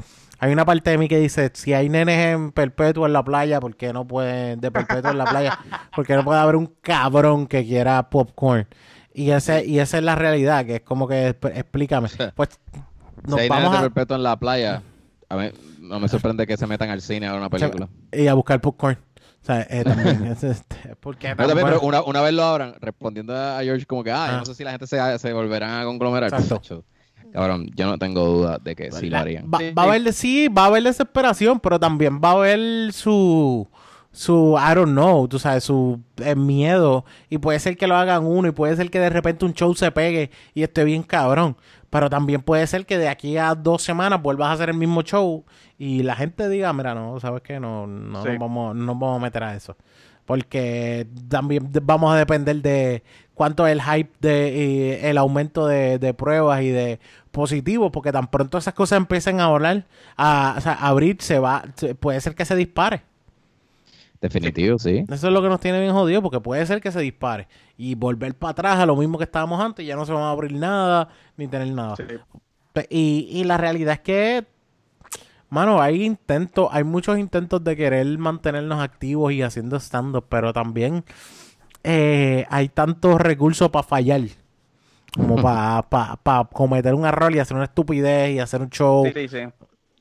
Hay 0.44 0.52
una 0.52 0.64
parte 0.66 0.90
de 0.90 0.98
mí 0.98 1.08
que 1.08 1.18
dice, 1.18 1.50
si 1.54 1.72
hay 1.72 1.88
nenes 1.88 2.18
en 2.34 2.52
perpetuo 2.52 3.06
en 3.06 3.12
la 3.14 3.24
playa, 3.24 3.60
¿por 3.60 3.74
qué 3.76 3.92
no 3.94 4.06
pueden, 4.06 4.60
de 4.60 4.70
perpetuo 4.70 5.10
en 5.10 5.16
la 5.18 5.24
playa, 5.24 5.58
por 5.96 6.06
qué 6.06 6.14
no 6.16 6.22
puede 6.24 6.38
haber 6.40 6.56
un 6.56 6.66
cabrón 6.82 7.46
que 7.46 7.64
quiera 7.64 8.10
popcorn? 8.10 8.66
Y, 9.14 9.30
ese, 9.30 9.64
y 9.64 9.78
esa 9.78 9.96
es 9.98 10.04
la 10.04 10.16
realidad, 10.16 10.66
que 10.66 10.76
es 10.76 10.80
como 10.82 11.08
que, 11.08 11.30
exp- 11.40 11.52
explícame. 11.56 12.08
Pues 12.34 12.48
si 13.24 13.30
nos 13.30 13.40
hay 13.40 13.48
vamos 13.48 13.64
nenes 13.64 13.80
de 13.80 13.86
a... 13.86 13.90
perpetuo 13.90 14.16
en 14.16 14.22
la 14.22 14.36
playa, 14.38 14.82
A 15.30 15.36
mí 15.36 15.50
no 15.80 15.98
me 16.00 16.08
sorprende 16.08 16.46
que 16.46 16.56
se 16.58 16.66
metan 16.66 16.90
al 16.90 17.00
cine 17.00 17.26
a 17.26 17.30
ver 17.32 17.40
una 17.40 17.48
película. 17.48 17.88
Y 18.12 18.26
a 18.26 18.34
buscar 18.34 18.60
popcorn. 18.60 18.98
O 19.42 19.46
sea, 19.46 19.66
eh, 19.70 19.82
también, 19.84 20.24
es, 20.32 20.42
este, 20.44 20.96
porque 21.00 21.34
Pero 21.36 21.48
también, 21.48 21.66
bueno, 21.66 21.78
pero 21.80 21.88
una, 21.88 22.02
una 22.02 22.20
vez 22.22 22.34
lo 22.34 22.42
abran, 22.44 22.74
respondiendo 22.80 23.34
a 23.36 23.60
George 23.62 23.86
como 23.86 24.02
que, 24.04 24.10
ah, 24.10 24.26
yo 24.28 24.34
Ah. 24.34 24.38
no 24.40 24.44
sé 24.46 24.54
si 24.54 24.64
la 24.64 24.70
gente 24.72 24.86
se, 24.86 25.18
se 25.18 25.32
volverán 25.32 25.80
a 25.80 25.84
conglomerar. 25.84 26.30
Exacto. 26.32 26.84
Cabrón, 27.34 27.66
yo 27.74 27.86
no 27.86 27.98
tengo 27.98 28.24
duda 28.24 28.58
de 28.62 28.76
que 28.76 28.92
sí 28.92 29.10
lo 29.10 29.18
harían. 29.18 29.46
va, 29.52 29.58
va 29.76 29.82
a 29.82 29.86
haber, 29.86 30.12
sí, 30.12 30.46
va 30.46 30.62
a 30.62 30.66
haber 30.66 30.84
desesperación, 30.84 31.58
pero 31.58 31.80
también 31.80 32.20
va 32.22 32.28
a 32.30 32.32
haber 32.34 32.92
su, 32.92 33.66
su, 34.12 34.56
I 34.56 34.72
don't 34.76 34.92
know, 34.92 35.26
tú 35.26 35.40
sabes, 35.40 35.64
su 35.64 36.00
eh, 36.18 36.36
miedo. 36.36 37.04
Y 37.28 37.38
puede 37.38 37.58
ser 37.58 37.76
que 37.76 37.88
lo 37.88 37.96
hagan 37.96 38.24
uno, 38.24 38.46
y 38.46 38.52
puede 38.52 38.76
ser 38.76 38.88
que 38.88 39.00
de 39.00 39.10
repente 39.10 39.44
un 39.44 39.52
show 39.52 39.74
se 39.74 39.90
pegue 39.90 40.30
y 40.54 40.62
esté 40.62 40.84
bien 40.84 41.02
cabrón. 41.02 41.56
Pero 41.90 42.08
también 42.08 42.40
puede 42.40 42.66
ser 42.68 42.86
que 42.86 42.98
de 42.98 43.08
aquí 43.08 43.36
a 43.36 43.56
dos 43.56 43.82
semanas 43.82 44.22
vuelvas 44.22 44.50
a 44.50 44.52
hacer 44.52 44.68
el 44.70 44.76
mismo 44.76 45.02
show 45.02 45.44
y 45.76 46.04
la 46.04 46.14
gente 46.14 46.48
diga, 46.48 46.72
mira, 46.72 46.94
no, 46.94 47.18
sabes 47.18 47.42
que 47.42 47.58
no, 47.58 47.88
no, 47.88 48.22
Sí. 48.22 48.28
nos 48.28 48.38
vamos, 48.38 48.76
no 48.76 48.84
nos 48.86 48.98
vamos 48.98 49.18
a 49.20 49.22
meter 49.22 49.42
a 49.42 49.56
eso. 49.56 49.76
Porque 50.26 51.06
también 51.28 51.70
vamos 51.82 52.14
a 52.14 52.16
depender 52.16 52.62
de 52.62 53.02
cuánto 53.34 53.66
es 53.66 53.72
el 53.72 53.82
hype 53.82 54.10
de 54.20 54.98
y 55.02 55.06
el 55.06 55.18
aumento 55.18 55.66
de, 55.66 55.98
de 55.98 56.14
pruebas 56.14 56.62
y 56.62 56.68
de 56.68 56.98
positivos, 57.30 57.90
porque 57.92 58.12
tan 58.12 58.30
pronto 58.30 58.56
esas 58.56 58.74
cosas 58.74 58.96
empiecen 58.96 59.40
a 59.40 59.48
volar, 59.48 59.84
a, 60.16 60.54
o 60.56 60.60
sea, 60.60 60.72
a 60.72 60.88
abrir, 60.88 61.16
se 61.20 61.38
va, 61.38 61.64
puede 62.00 62.20
ser 62.20 62.34
que 62.34 62.44
se 62.44 62.56
dispare. 62.56 63.02
Definitivo, 64.20 64.78
sí. 64.78 65.04
Eso 65.10 65.26
es 65.26 65.32
lo 65.32 65.42
que 65.42 65.48
nos 65.48 65.60
tiene 65.60 65.80
bien 65.80 65.92
jodido, 65.92 66.22
porque 66.22 66.40
puede 66.40 66.64
ser 66.64 66.80
que 66.80 66.90
se 66.90 67.00
dispare 67.00 67.46
y 67.76 67.94
volver 67.94 68.34
para 68.34 68.52
atrás 68.52 68.78
a 68.78 68.86
lo 68.86 68.96
mismo 68.96 69.18
que 69.18 69.24
estábamos 69.24 69.60
antes, 69.60 69.84
ya 69.84 69.96
no 69.96 70.06
se 70.06 70.14
va 70.14 70.28
a 70.28 70.30
abrir 70.30 70.52
nada, 70.52 71.08
ni 71.36 71.46
tener 71.48 71.68
nada. 71.68 71.96
Sí. 71.96 72.04
Y, 72.88 73.28
y 73.30 73.44
la 73.44 73.58
realidad 73.58 73.94
es 73.94 74.00
que, 74.00 74.46
mano, 75.54 75.80
hay 75.80 76.04
intentos, 76.04 76.68
hay 76.72 76.84
muchos 76.84 77.18
intentos 77.18 77.64
de 77.64 77.76
querer 77.76 78.06
mantenernos 78.18 78.80
activos 78.82 79.32
y 79.32 79.42
haciendo 79.42 79.76
stand-up, 79.80 80.26
pero 80.28 80.52
también 80.52 81.04
eh, 81.82 82.46
hay 82.50 82.68
tantos 82.68 83.20
recursos 83.20 83.70
para 83.70 83.82
fallar, 83.82 84.22
como 85.14 85.36
para 85.36 86.44
cometer 86.52 86.94
un 86.94 87.06
error 87.06 87.34
y 87.34 87.38
hacer 87.38 87.56
una 87.56 87.64
estupidez 87.66 88.34
y 88.34 88.38
hacer 88.40 88.60
un 88.62 88.70
show. 88.70 89.04
Sí, 89.06 89.12
sí, 89.14 89.28
sí. 89.28 89.38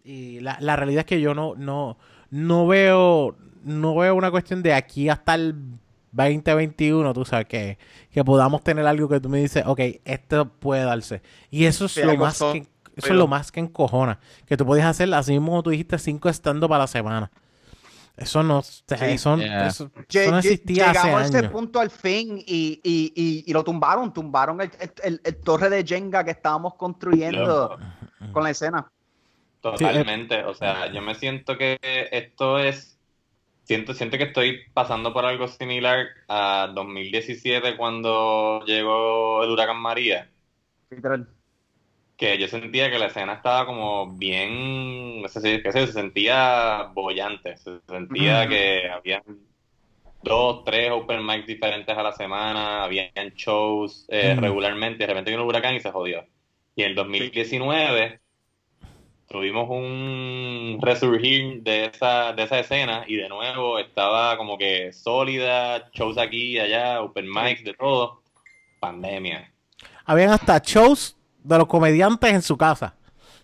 Y 0.04 0.39
la, 0.41 0.58
la 0.60 0.76
realidad 0.76 1.01
es 1.01 1.06
que 1.06 1.22
yo 1.22 1.34
no, 1.34 1.56
no, 1.56 1.97
no 2.30 2.68
veo, 2.68 3.36
no 3.64 3.95
veo 3.95 4.16
una 4.16 4.32
cuestión 4.32 4.64
de 4.64 4.74
aquí 4.74 5.08
hasta 5.10 5.36
el 5.36 5.56
2021, 6.14 7.14
tú 7.14 7.26
sabes, 7.26 7.47
que, 7.47 7.78
que 8.12 8.24
podamos 8.24 8.64
tener 8.64 8.86
algo 8.86 9.10
que 9.10 9.20
tú 9.20 9.30
me 9.30 9.39
dices, 9.39 9.64
ok, 9.66 9.80
esto 10.06 10.49
puede 10.49 10.84
darse. 10.84 11.22
Y 11.49 11.66
eso 11.66 11.86
es 11.86 11.93
Sí, 11.93 12.01
lo 12.04 12.16
más 12.18 12.39
que, 12.39 12.68
eso 12.95 13.07
es 13.07 13.13
lo 13.15 13.27
más 13.27 13.51
que 13.51 13.59
encojona. 13.59 14.19
Que 14.45 14.57
tú 14.57 14.65
podías 14.65 14.85
hacer, 14.87 15.13
así 15.13 15.31
mismo 15.33 15.47
como 15.51 15.63
tú 15.63 15.69
dijiste, 15.71 15.97
cinco 15.99 16.29
estando 16.29 16.67
para 16.69 16.79
la 16.83 16.87
semana. 16.87 17.31
Eso 18.15 18.43
no, 18.43 18.61
Sí. 18.61 18.83
eso, 19.01 19.37
Yeah. 19.37 19.67
eso- 19.67 19.89
Lle- 20.07 20.21
eso 20.21 20.31
no 20.31 20.37
existía 20.37 20.91
hace 20.91 20.99
Llegamos 20.99 21.21
a 21.21 21.25
ese 21.25 21.37
años. 21.39 21.51
punto 21.51 21.79
al 21.79 21.89
fin 21.89 22.37
y, 22.45 22.79
y, 22.83 23.11
y, 23.15 23.43
y 23.47 23.53
lo 23.53 23.63
tumbaron, 23.63 24.13
tumbaron 24.13 24.61
el, 24.61 24.69
el, 24.79 24.91
el- 25.03 25.21
el 25.23 25.35
torre 25.37 25.69
de 25.71 25.83
Jenga 25.83 26.23
que 26.23 26.29
estábamos 26.31 26.75
construyendo 26.75 27.77
Loco. 27.79 28.31
con 28.31 28.43
la 28.43 28.51
escena. 28.51 28.87
Totalmente, 29.61 30.43
o 30.43 30.53
sea, 30.53 30.91
yo 30.91 31.01
me 31.01 31.15
siento 31.15 31.57
que 31.57 31.77
esto 32.11 32.59
es, 32.59 32.99
siento, 33.63 33.93
siento 33.93 34.17
que 34.17 34.25
estoy 34.25 34.59
pasando 34.73 35.13
por 35.13 35.25
algo 35.25 35.47
similar 35.47 36.05
a 36.27 36.69
2017 36.75 37.77
cuando 37.77 38.63
llegó 38.65 39.41
el 39.43 39.49
huracán 39.51 39.77
María, 39.77 40.29
Literal. 40.91 41.27
Que 42.18 42.38
yo 42.38 42.47
sentía 42.47 42.91
que 42.91 42.99
la 42.99 43.07
escena 43.07 43.34
estaba 43.34 43.66
como 43.66 44.14
bien, 44.14 45.22
no 45.22 45.28
sé 45.28 45.41
si, 45.41 45.61
qué 45.61 45.72
sé, 45.72 45.88
se 45.88 45.93
sentía 45.93 46.89
bollante, 46.93 47.57
se 47.57 47.80
sentía 47.88 48.47
que 48.47 48.89
había 48.89 49.24
dos, 50.22 50.64
tres 50.64 50.91
open 50.91 51.26
mics 51.26 51.47
diferentes 51.47 51.95
a 51.95 52.03
la 52.03 52.14
semana, 52.14 52.84
habían 52.84 53.11
shows 53.36 54.05
eh, 54.09 54.36
regularmente, 54.39 54.99
de 54.99 55.07
repente 55.07 55.32
vino 55.32 55.43
el 55.43 55.49
huracán 55.49 55.76
y 55.76 55.80
se 55.80 55.91
jodió. 55.91 56.26
Y 56.76 56.84
en 56.84 56.89
el 56.89 56.95
2019 56.95 58.20
tuvimos 59.28 59.68
un 59.70 60.80
resurgir 60.82 61.61
de 61.64 61.86
esa, 61.86 62.34
de 62.34 62.43
esa 62.43 62.59
escena 62.59 63.03
y 63.07 63.16
de 63.16 63.28
nuevo 63.30 63.80
estaba 63.80 64.38
como 64.38 64.57
que 64.57 64.93
sólida, 64.93 65.89
shows 65.93 66.18
aquí 66.18 66.53
y 66.53 66.59
allá, 66.59 67.01
open 67.01 67.28
mics, 67.28 67.64
de 67.64 67.74
todo, 67.74 68.22
pandemia. 68.80 69.51
Habían 70.05 70.30
hasta 70.30 70.59
shows 70.59 71.18
de 71.43 71.57
los 71.57 71.67
comediantes 71.67 72.33
en 72.33 72.41
su 72.41 72.57
casa. 72.57 72.95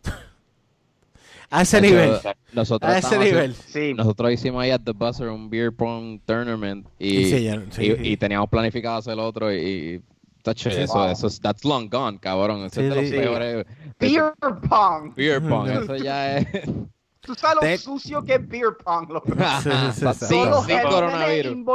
a 1.51 1.61
ese 1.63 1.81
nivel. 1.81 2.17
Nosotros, 2.53 2.91
A 2.91 2.97
ese 2.99 3.17
nivel. 3.17 3.53
Sí. 3.55 3.93
nosotros 3.95 4.31
hicimos 4.31 4.61
ahí 4.63 4.71
at 4.71 4.81
The 4.83 4.91
Buzzer 4.91 5.29
un 5.29 5.49
beer 5.49 5.71
pong 5.75 6.19
tournament 6.25 6.87
y, 6.99 7.17
Y 7.19 7.25
sí, 7.25 7.43
ya- 7.43 7.61
sí, 7.71 7.83
y, 7.85 7.95
sí. 7.95 8.01
y 8.11 8.17
teníamos 8.17 8.49
planificado 8.49 8.97
hacer 8.97 9.13
el 9.13 9.19
otro 9.19 9.51
y, 9.53 9.57
y 9.57 10.01
tacho, 10.43 10.69
Sí, 10.71 10.77
eso, 10.81 10.93
wow. 10.93 11.09
eso 11.09 11.27
es, 11.27 11.39
that's 11.41 11.65
long 11.65 11.89
gone, 11.89 12.19
cabrón. 12.19 12.63
Eso 12.65 12.79
Sí, 12.81 12.87
es 12.87 12.89
de 12.89 12.95
los 13.01 13.09
sí. 13.09 13.15
peores. 13.17 13.65
Beer 13.99 14.33
pong. 14.69 15.13
Beer 15.15 15.41
pong, 15.41 15.69
eso 15.69 15.95
ya 15.95 16.37
es. 16.37 16.47
Tú 17.21 17.35
sabes 17.35 17.55
lo 17.55 17.61
Te- 17.61 17.77
sucio 17.77 18.23
que 18.23 18.35
es 18.35 18.47
beer 18.47 18.77
pong, 18.83 19.09
loco. 19.11 19.27
Sí, 19.61 19.69
sí, 19.69 19.91
sí, 19.93 20.03
Pa- 20.05 20.13
sí. 20.13 20.25
sí, 20.25 20.33
Todos 20.35 20.65
sí, 20.65 20.73
coronavirus. 20.89 21.65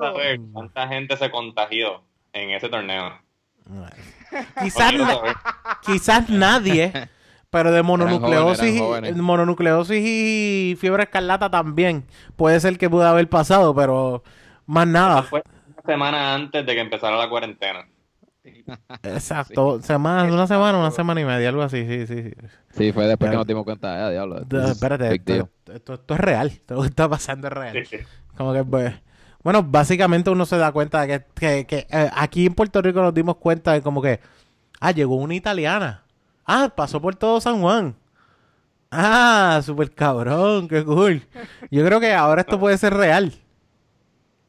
saber 0.00 0.40
cuánta 0.52 0.88
gente 0.88 1.16
se 1.16 1.30
contagió 1.30 2.02
en 2.32 2.50
ese 2.50 2.68
torneo. 2.68 3.12
Quizás, 4.62 4.92
na- 4.94 5.06
saber. 5.14 5.36
quizás 5.84 6.28
nadie, 6.30 6.92
pero 7.50 7.72
de 7.72 7.82
mononucleosis, 7.82 8.80
y- 8.80 9.12
mononucleosis 9.20 10.02
y 10.04 10.76
fiebre 10.78 11.04
escarlata 11.04 11.50
también 11.50 12.04
puede 12.36 12.60
ser 12.60 12.76
que 12.78 12.90
pudo 12.90 13.06
haber 13.06 13.28
pasado, 13.28 13.74
pero 13.74 14.22
más 14.66 14.86
nada. 14.86 15.22
Fue 15.24 15.42
una 15.66 15.82
semana 15.86 16.34
antes 16.34 16.64
de 16.66 16.74
que 16.74 16.80
empezara 16.80 17.16
la 17.16 17.28
cuarentena. 17.28 17.86
Exacto, 19.02 19.80
semana, 19.82 20.24
una 20.32 20.46
semana, 20.46 20.78
una 20.78 20.90
semana 20.90 21.20
y 21.20 21.24
media, 21.24 21.48
algo 21.48 21.62
así, 21.62 21.86
sí, 21.86 22.06
sí. 22.06 22.22
sí. 22.22 22.32
Sí, 22.70 22.92
fue 22.92 23.06
después 23.06 23.28
Ya. 23.28 23.32
que 23.32 23.36
nos 23.38 23.46
dimos 23.46 23.64
cuenta, 23.64 24.06
ah, 24.06 24.10
diablo. 24.10 24.44
This 24.46 24.62
is 24.64 24.70
espérate, 24.70 25.14
esto, 25.14 25.48
esto- 25.72 25.94
esto 25.94 26.14
es 26.14 26.20
real, 26.20 26.50
todo 26.66 26.76
lo 26.78 26.82
que 26.82 26.88
está 26.88 27.08
pasando 27.08 27.48
es 27.48 27.52
real. 27.52 27.86
Sí, 27.86 27.98
sí. 27.98 28.04
Como 28.36 28.52
que, 28.52 28.64
pues, 28.64 28.94
bueno, 29.42 29.62
básicamente 29.62 30.30
uno 30.30 30.44
se 30.46 30.56
da 30.58 30.72
cuenta 30.72 31.06
de 31.06 31.20
que, 31.20 31.24
que- 31.34 31.66
que, 31.66 31.86
eh, 31.90 32.10
aquí 32.14 32.46
en 32.46 32.54
Puerto 32.54 32.82
Rico 32.82 33.00
nos 33.00 33.14
dimos 33.14 33.36
cuenta 33.36 33.72
de 33.72 33.82
como 33.82 34.02
que, 34.02 34.20
ah, 34.80 34.90
llegó 34.92 35.16
una 35.16 35.34
italiana. 35.34 36.04
Ah, 36.46 36.72
pasó 36.74 37.00
por 37.00 37.14
todo 37.14 37.40
San 37.40 37.60
Juan. 37.60 37.94
Ah, 38.90 39.60
súper 39.62 39.90
cabrón, 39.94 40.66
qué 40.66 40.82
cool. 40.84 41.22
Yo 41.70 41.84
creo 41.84 42.00
que 42.00 42.12
ahora 42.14 42.40
esto 42.40 42.58
puede 42.58 42.78
ser 42.78 42.94
real. 42.94 43.32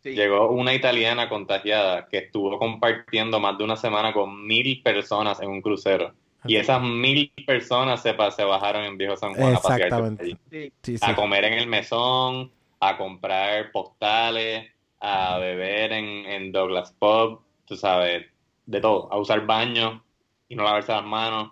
Sí. 0.02 0.12
Llegó 0.12 0.50
una 0.52 0.74
italiana 0.74 1.28
contagiada 1.28 2.08
que 2.08 2.20
estuvo 2.20 2.58
compartiendo 2.58 3.40
más 3.42 3.58
de 3.58 3.66
una 3.66 3.76
semana 3.76 4.14
con 4.14 4.48
mil 4.48 4.82
personas 4.82 5.42
en 5.42 5.50
un 5.50 5.62
crucero. 5.62 6.14
Y 6.46 6.56
esas 6.56 6.82
mil 6.82 7.34
personas 7.46 8.02
se, 8.02 8.16
se 8.34 8.44
bajaron 8.46 8.86
en 8.86 8.98
Viejo 8.98 9.18
San 9.18 9.36
Juan 9.36 9.56
a 9.56 9.60
pasearse 9.60 9.90
por 9.90 10.08
Exactamente. 10.08 10.24
allí. 10.24 10.38
Sí. 10.50 10.72
Sí, 10.84 10.98
sí. 10.98 11.06
A 11.06 11.14
comer 11.16 11.44
en 11.44 11.54
el 11.56 11.68
mesón, 11.68 12.50
a 12.80 12.96
comprar 12.98 13.74
postales, 13.74 14.72
a 15.00 15.38
beber 15.38 15.92
en, 15.94 16.06
en 16.26 16.52
Douglas 16.52 16.94
Pub, 17.00 17.42
tú 17.66 17.76
sabes, 17.76 18.26
de 18.66 18.82
todo. 18.82 19.12
A 19.12 19.18
usar 19.18 19.46
baños 19.46 20.02
y 20.48 20.56
no 20.56 20.64
lavarse 20.64 20.92
las 20.92 21.06
manos. 21.06 21.52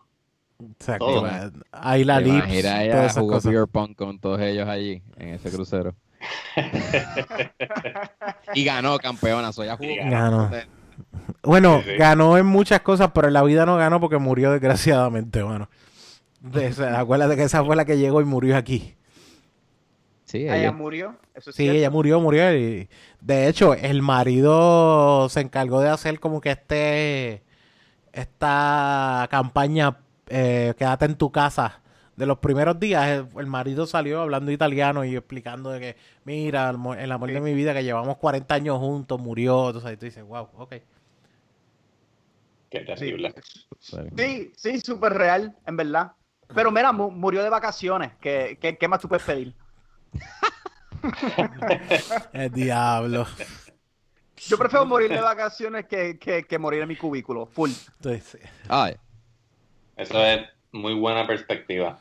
Exacto. 0.59 1.05
todo. 1.05 1.29
Ahí 1.71 2.03
la 2.03 2.17
¿Te 2.17 2.25
lips, 2.25 2.47
ella 2.49 3.09
jugó 3.09 3.33
cosas. 3.33 3.51
beer 3.51 3.67
pong 3.67 3.93
con 3.95 4.19
todos 4.19 4.39
ellos 4.41 4.67
allí 4.67 5.01
en 5.17 5.29
ese 5.35 5.51
crucero. 5.51 5.93
y 8.53 8.63
ganó 8.63 8.97
campeona, 8.97 9.51
so 9.51 9.63
ella 9.63 9.77
jugó. 9.77 9.89
Ganó. 10.09 10.49
Bueno, 11.43 11.81
Sí, 11.83 11.91
sí. 11.91 11.97
ganó 11.97 12.37
en 12.39 12.45
muchas 12.47 12.81
cosas, 12.81 13.11
pero 13.13 13.27
en 13.27 13.33
la 13.33 13.43
vida 13.43 13.65
no 13.67 13.77
ganó 13.77 13.99
porque 13.99 14.17
murió 14.17 14.51
desgraciadamente, 14.51 15.43
bueno. 15.43 15.69
De 16.41 16.65
esa- 16.67 16.99
acuérdate 16.99 17.35
que 17.35 17.43
esa 17.43 17.63
fue 17.63 17.75
la 17.75 17.85
que 17.85 17.97
llegó 17.99 18.19
y 18.21 18.25
murió 18.25 18.57
aquí. 18.57 18.95
Sí, 20.25 20.39
Ella 20.39 20.57
ella. 20.57 20.71
murió. 20.71 21.15
Eso 21.37 21.51
es 21.51 21.55
Sí, 21.55 21.63
cierto. 21.63 21.77
ella 21.79 21.89
murió, 21.91 22.19
murió. 22.19 22.51
Y 22.57 22.89
de 23.21 23.47
hecho, 23.47 23.73
el 23.75 24.01
marido 24.01 25.29
se 25.29 25.41
encargó 25.41 25.81
de 25.81 25.89
hacer 25.89 26.19
como 26.19 26.41
que 26.41 26.51
este 26.51 27.43
esta 28.11 29.27
campaña 29.29 29.97
eh, 30.27 30.73
quédate 30.77 31.05
en 31.05 31.15
tu 31.15 31.31
casa. 31.31 31.81
De 32.15 32.25
los 32.25 32.39
primeros 32.39 32.79
días, 32.79 33.07
el, 33.09 33.27
el 33.39 33.45
marido 33.45 33.85
salió 33.85 34.21
hablando 34.21 34.51
italiano 34.51 35.05
y 35.05 35.15
explicando 35.15 35.69
de 35.69 35.79
que, 35.79 35.95
mira, 36.25 36.67
el, 36.71 36.77
mo- 36.79 36.95
el 36.95 37.11
amor 37.11 37.31
de 37.31 37.39
mi 37.41 37.53
vida, 37.53 37.75
que 37.75 37.83
llevamos 37.83 38.17
40 38.17 38.55
años 38.55 38.79
juntos, 38.79 39.19
murió. 39.21 39.67
Entonces, 39.67 39.93
y 39.93 39.97
tú 39.97 40.05
dices, 40.05 40.23
wow, 40.23 40.49
ok. 40.57 40.69
Qué 42.71 42.79
Sí. 42.79 42.85
terrible. 42.85 43.35
Sí, 43.79 44.51
sí, 44.57 44.79
súper 44.79 45.13
real, 45.13 45.55
en 45.67 45.77
verdad. 45.77 46.13
Pero 46.55 46.71
mira, 46.71 46.91
mu- 46.91 47.11
murió 47.11 47.43
de 47.43 47.49
vacaciones. 47.49 48.13
¿Qué, 48.19 48.57
qué, 48.59 48.77
qué 48.77 48.87
más 48.87 48.99
tú 48.99 49.07
puedes 49.07 49.23
pedir? 49.23 49.53
El 52.33 52.51
diablo. 52.51 53.27
Yo 54.45 54.57
prefiero 54.57 54.85
morir 54.85 55.11
de 55.11 55.19
vacaciones 55.21 55.85
que, 55.87 56.17
que, 56.19 56.43
que 56.45 56.59
morir 56.59 56.81
en 56.81 56.87
mi 56.87 56.95
cubículo, 56.95 57.45
full. 57.45 57.71
Entonces, 57.97 58.41
Ay, 58.67 58.95
Eso 59.95 60.23
es 60.23 60.47
muy 60.71 60.93
buena 60.93 61.27
perspectiva. 61.27 61.99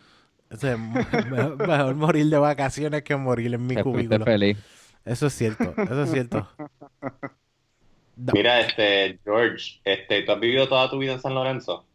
Ese 0.51 0.73
es 0.73 0.79
mejor, 1.27 1.57
mejor 1.57 1.95
morir 1.95 2.27
de 2.27 2.39
vacaciones 2.39 3.03
que 3.03 3.17
morir 3.17 3.55
en 3.55 3.67
mi 3.67 3.75
Te 3.75 3.83
cubículo. 3.83 4.25
feliz. 4.25 4.59
Eso 5.05 5.27
es 5.27 5.35
cierto, 5.35 5.79
eso 5.85 6.03
es 6.03 6.11
cierto. 6.11 6.49
Mira, 8.17 8.61
este, 8.61 9.21
George, 9.25 9.81
este, 9.85 10.23
¿tú 10.23 10.33
has 10.33 10.41
vivido 10.41 10.69
toda 10.69 10.91
tu 10.91 10.99
vida 10.99 11.13
en 11.15 11.21
San 11.21 11.35
Lorenzo? 11.35 11.89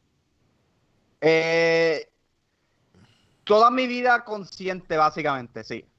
Eh, 1.22 2.08
toda 3.43 3.72
mi 3.72 3.88
vida 3.88 4.24
consciente, 4.24 4.97
básicamente, 4.97 5.64
sí. 5.64 5.91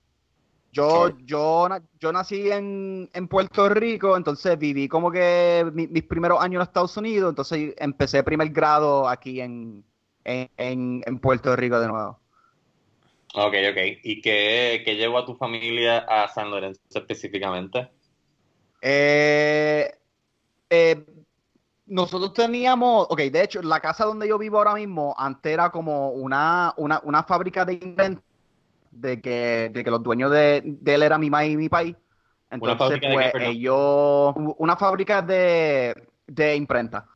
Yo, 0.72 1.10
yo, 1.26 1.68
yo 2.00 2.12
nací 2.12 2.50
en, 2.50 3.08
en 3.12 3.28
Puerto 3.28 3.68
Rico, 3.68 4.16
entonces 4.16 4.58
viví 4.58 4.88
como 4.88 5.10
que 5.12 5.70
mi- 5.74 5.86
mis 5.86 6.02
primeros 6.04 6.40
años 6.40 6.60
en 6.60 6.62
Estados 6.62 6.96
Unidos, 6.96 7.28
entonces 7.30 7.74
empecé 7.78 8.22
primer 8.22 8.48
grado 8.48 9.06
aquí 9.06 9.40
en, 9.40 9.84
en, 10.24 10.48
en- 10.56 11.02
en 11.04 11.18
Puerto 11.18 11.54
Rico 11.56 11.78
de 11.78 11.88
nuevo. 11.88 12.18
Ok, 13.34 13.54
ok. 13.70 13.78
¿Y 14.02 14.20
qué, 14.22 14.82
qué 14.84 14.94
llevó 14.96 15.18
a 15.18 15.26
tu 15.26 15.34
familia 15.34 15.98
a 15.98 16.28
San 16.28 16.50
Lorenzo 16.50 16.80
específicamente? 16.94 17.90
Eh, 18.80 19.90
eh, 20.70 21.04
nosotros 21.86 22.32
teníamos, 22.32 23.06
ok, 23.10 23.20
de 23.20 23.42
hecho, 23.42 23.62
la 23.62 23.80
casa 23.80 24.04
donde 24.04 24.28
yo 24.28 24.38
vivo 24.38 24.58
ahora 24.58 24.74
mismo, 24.74 25.14
antes 25.18 25.52
era 25.52 25.70
como 25.70 26.10
una, 26.10 26.72
una, 26.76 27.00
una 27.04 27.22
fábrica 27.24 27.64
de 27.64 27.74
inventos, 27.74 28.24
de 28.92 29.20
que, 29.22 29.70
de 29.72 29.84
que 29.84 29.90
los 29.90 30.02
dueños 30.02 30.30
de, 30.32 30.62
de 30.64 30.94
él 30.94 31.02
eran 31.04 31.20
mi 31.20 31.30
mamá 31.30 31.46
y 31.46 31.56
mi 31.56 31.68
país. 31.70 31.96
Entonces, 32.50 33.00
qué, 33.00 33.08
pues, 33.10 33.32
perdón? 33.32 33.52
ellos, 33.52 34.34
una 34.58 34.76
fábrica 34.76 35.22
de, 35.22 36.08
de 36.26 36.56
imprenta. 36.56 37.08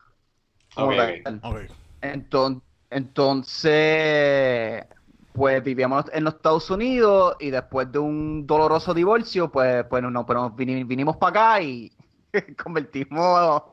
como 0.73 0.93
Ok, 0.93 0.99
tal. 1.23 1.43
Ok. 1.43 1.57
Enton- 2.01 2.63
entonces, 2.89 4.85
pues 5.33 5.63
vivíamos 5.63 6.05
en 6.13 6.23
los 6.25 6.35
Estados 6.35 6.69
Unidos 6.71 7.35
y 7.39 7.51
después 7.51 7.91
de 7.91 7.99
un 7.99 8.47
doloroso 8.47 8.93
divorcio, 8.93 9.51
pues, 9.51 9.85
pues 9.89 10.03
no, 10.03 10.25
pero 10.25 10.41
nos 10.43 10.53
vini- 10.53 10.85
vinimos 10.87 11.17
para 11.17 11.29
acá 11.57 11.61
y 11.63 11.91
convertimos 12.63 13.63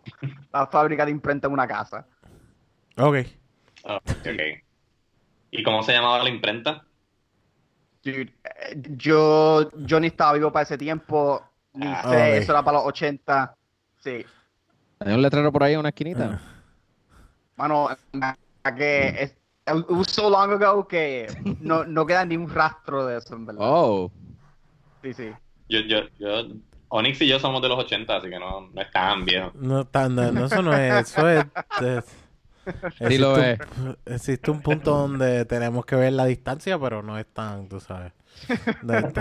la 0.52 0.66
fábrica 0.68 1.04
de 1.04 1.12
imprenta 1.12 1.46
en 1.48 1.52
una 1.54 1.66
casa. 1.68 2.06
Ok. 2.96 3.26
Ah, 3.84 3.96
ok. 4.24 4.64
¿Y 5.50 5.62
cómo 5.62 5.82
se 5.82 5.92
llamaba 5.92 6.22
la 6.22 6.28
imprenta? 6.30 6.86
Dude, 8.04 8.32
eh, 8.44 8.82
yo, 8.96 9.70
yo 9.86 9.98
ni 9.98 10.08
estaba 10.08 10.34
vivo 10.34 10.52
para 10.52 10.64
ese 10.64 10.76
tiempo, 10.76 11.42
ni 11.72 11.86
Ah, 11.86 12.02
sé, 12.10 12.36
eso 12.38 12.52
era 12.52 12.62
para 12.62 12.78
los 12.78 12.86
80. 12.86 13.54
Sí, 14.00 14.24
Hay 15.00 15.14
un 15.14 15.22
letrero 15.22 15.50
por 15.50 15.62
ahí 15.62 15.72
en 15.72 15.80
una 15.80 15.88
esquinita. 15.88 16.40
mano, 17.56 17.88
a 18.64 18.74
que 18.74 19.08
es, 19.18 19.30
it 19.66 19.90
was 19.90 20.10
so 20.10 20.28
long 20.28 20.50
ago 20.52 20.86
que 20.86 21.28
no, 21.60 21.84
no 21.84 22.04
queda 22.04 22.24
ni 22.24 22.36
un 22.36 22.48
rastro 22.48 23.06
de 23.06 23.18
eso, 23.18 23.34
en 23.34 23.46
verdad. 23.46 23.62
Oh. 23.64 24.10
Sí, 25.02 25.14
sí. 25.14 25.32
Yo, 25.68 25.80
yo, 25.80 26.00
yo, 26.18 26.48
Onyx 26.88 27.22
y 27.22 27.28
yo 27.28 27.38
somos 27.38 27.62
de 27.62 27.68
los 27.68 27.78
80, 27.78 28.16
así 28.16 28.28
que 28.28 28.38
no, 28.38 28.68
no 28.72 28.80
es 28.82 28.90
tan 28.90 29.24
viejo. 29.24 29.50
No, 29.54 29.88
no, 29.92 30.32
no, 30.32 30.46
eso 30.46 30.62
no 30.62 30.74
es, 30.76 31.08
eso 31.08 31.28
es, 31.28 31.46
es- 31.80 32.23
Sí 33.08 33.18
lo 33.18 33.36
existe 33.36 33.80
un- 33.80 33.98
existe 34.06 34.50
un 34.50 34.62
punto 34.62 34.92
donde 34.96 35.44
tenemos 35.44 35.84
que 35.86 35.96
ver 35.96 36.12
la 36.12 36.26
distancia, 36.26 36.78
pero 36.78 37.02
no 37.02 37.18
es 37.18 37.26
tan, 37.26 37.68
tú 37.68 37.80
sabes. 37.80 38.12
No 38.82 38.94
hay, 38.94 39.12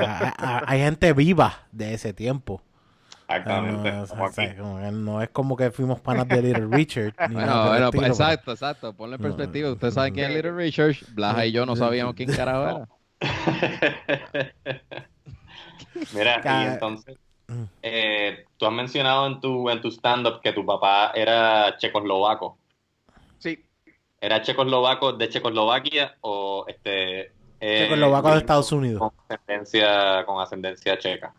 hay 0.65 0.79
gente 0.81 1.13
viva 1.13 1.67
de 1.71 1.93
ese 1.93 2.13
tiempo. 2.13 2.61
Ah, 3.27 3.37
Exactamente. 3.37 3.91
No, 3.91 4.01
o 4.03 4.05
sea, 4.07 4.17
como 4.17 4.25
o 4.25 4.31
sea, 4.31 4.45
aquí. 4.45 4.55
como 4.57 4.77
que 4.79 4.91
no 4.91 5.21
es 5.21 5.29
como 5.29 5.57
que 5.57 5.71
fuimos 5.71 5.99
panas 6.01 6.29
de 6.29 6.41
Little 6.41 6.67
Richard. 6.71 7.15
ni 7.25 7.35
Bueno, 7.35 7.47
nada 7.47 7.65
por 7.65 7.75
el 7.77 7.81
bueno, 7.81 7.85
estilo, 7.85 8.07
exacto, 8.07 8.51
exacto. 8.51 8.93
Ponle 8.95 9.15
en 9.17 9.21
No, 9.21 9.27
perspectiva. 9.27 9.69
no, 9.69 9.73
Ustedes 9.73 9.93
saben 9.95 10.13
quién 10.13 10.25
es 10.27 10.31
no. 10.31 10.35
Little 10.35 10.51
Richard. 10.53 10.95
Blaja 11.07 11.45
y 11.45 11.51
yo 11.51 11.65
no 11.65 11.75
sabíamos 11.75 12.15
quién 12.15 12.31
carajo 12.31 12.67
era. 12.69 12.89
Mira, 16.11 16.35
y 16.37 16.41
Ca- 16.43 16.65
entonces, 16.65 17.17
Mm. 17.47 17.63
eh, 17.81 18.45
tú 18.57 18.65
has 18.65 18.71
mencionado 18.71 19.27
en 19.27 19.41
tu, 19.41 19.69
en 19.69 19.81
tu 19.81 19.89
stand-up 19.91 20.39
que 20.41 20.53
tu 20.53 20.65
papá 20.65 21.11
era 21.13 21.77
checoslovaco. 21.77 22.57
Sí, 23.43 23.61
¿Era 24.21 24.41
checoslovaco 24.41 25.11
de 25.11 25.27
Checoslovaquia 25.27 26.15
o 26.21 26.63
este... 26.69 27.33
eh, 27.59 27.83
Checoslovaco 27.83 28.31
de 28.31 28.37
Estados 28.37 28.71
Unidos. 28.71 28.99
Con 28.99 29.11
ascendencia, 29.27 30.25
con 30.25 30.41
ascendencia 30.41 30.97
checa. 30.97 31.33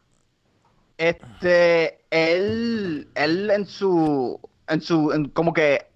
Este, 0.99 2.05
él, 2.11 3.09
él 3.15 3.51
en 3.51 3.65
su, 3.65 4.39
en 4.69 4.83
su, 4.83 5.13
en 5.13 5.31
como 5.31 5.55
que, 5.55 5.87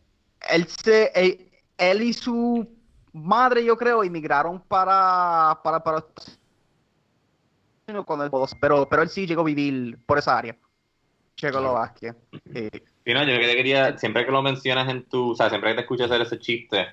él 0.50 0.66
se, 0.66 1.12
él, 1.14 1.50
él 1.76 2.02
y 2.02 2.14
su 2.14 2.66
madre, 3.12 3.62
yo 3.62 3.76
creo, 3.76 4.02
emigraron 4.02 4.60
para, 4.62 5.60
para, 5.62 5.84
para 5.84 6.06
pero, 8.58 8.88
pero 8.88 9.02
él 9.02 9.10
sí 9.10 9.26
llegó 9.26 9.42
a 9.42 9.44
vivir 9.44 9.98
por 10.06 10.16
esa 10.16 10.38
área, 10.38 10.56
Checoslovaquia. 11.36 12.16
Sí. 12.50 12.70
Sí, 13.08 13.14
no, 13.14 13.24
yo 13.24 13.38
que 13.40 13.46
te 13.46 13.56
quería, 13.56 13.96
siempre 13.96 14.26
que 14.26 14.30
lo 14.32 14.42
mencionas 14.42 14.86
en 14.90 15.08
tu, 15.08 15.30
o 15.30 15.34
sea, 15.34 15.48
siempre 15.48 15.70
que 15.70 15.76
te 15.76 15.80
escucho 15.82 16.04
hacer 16.04 16.20
ese 16.20 16.38
chiste, 16.38 16.88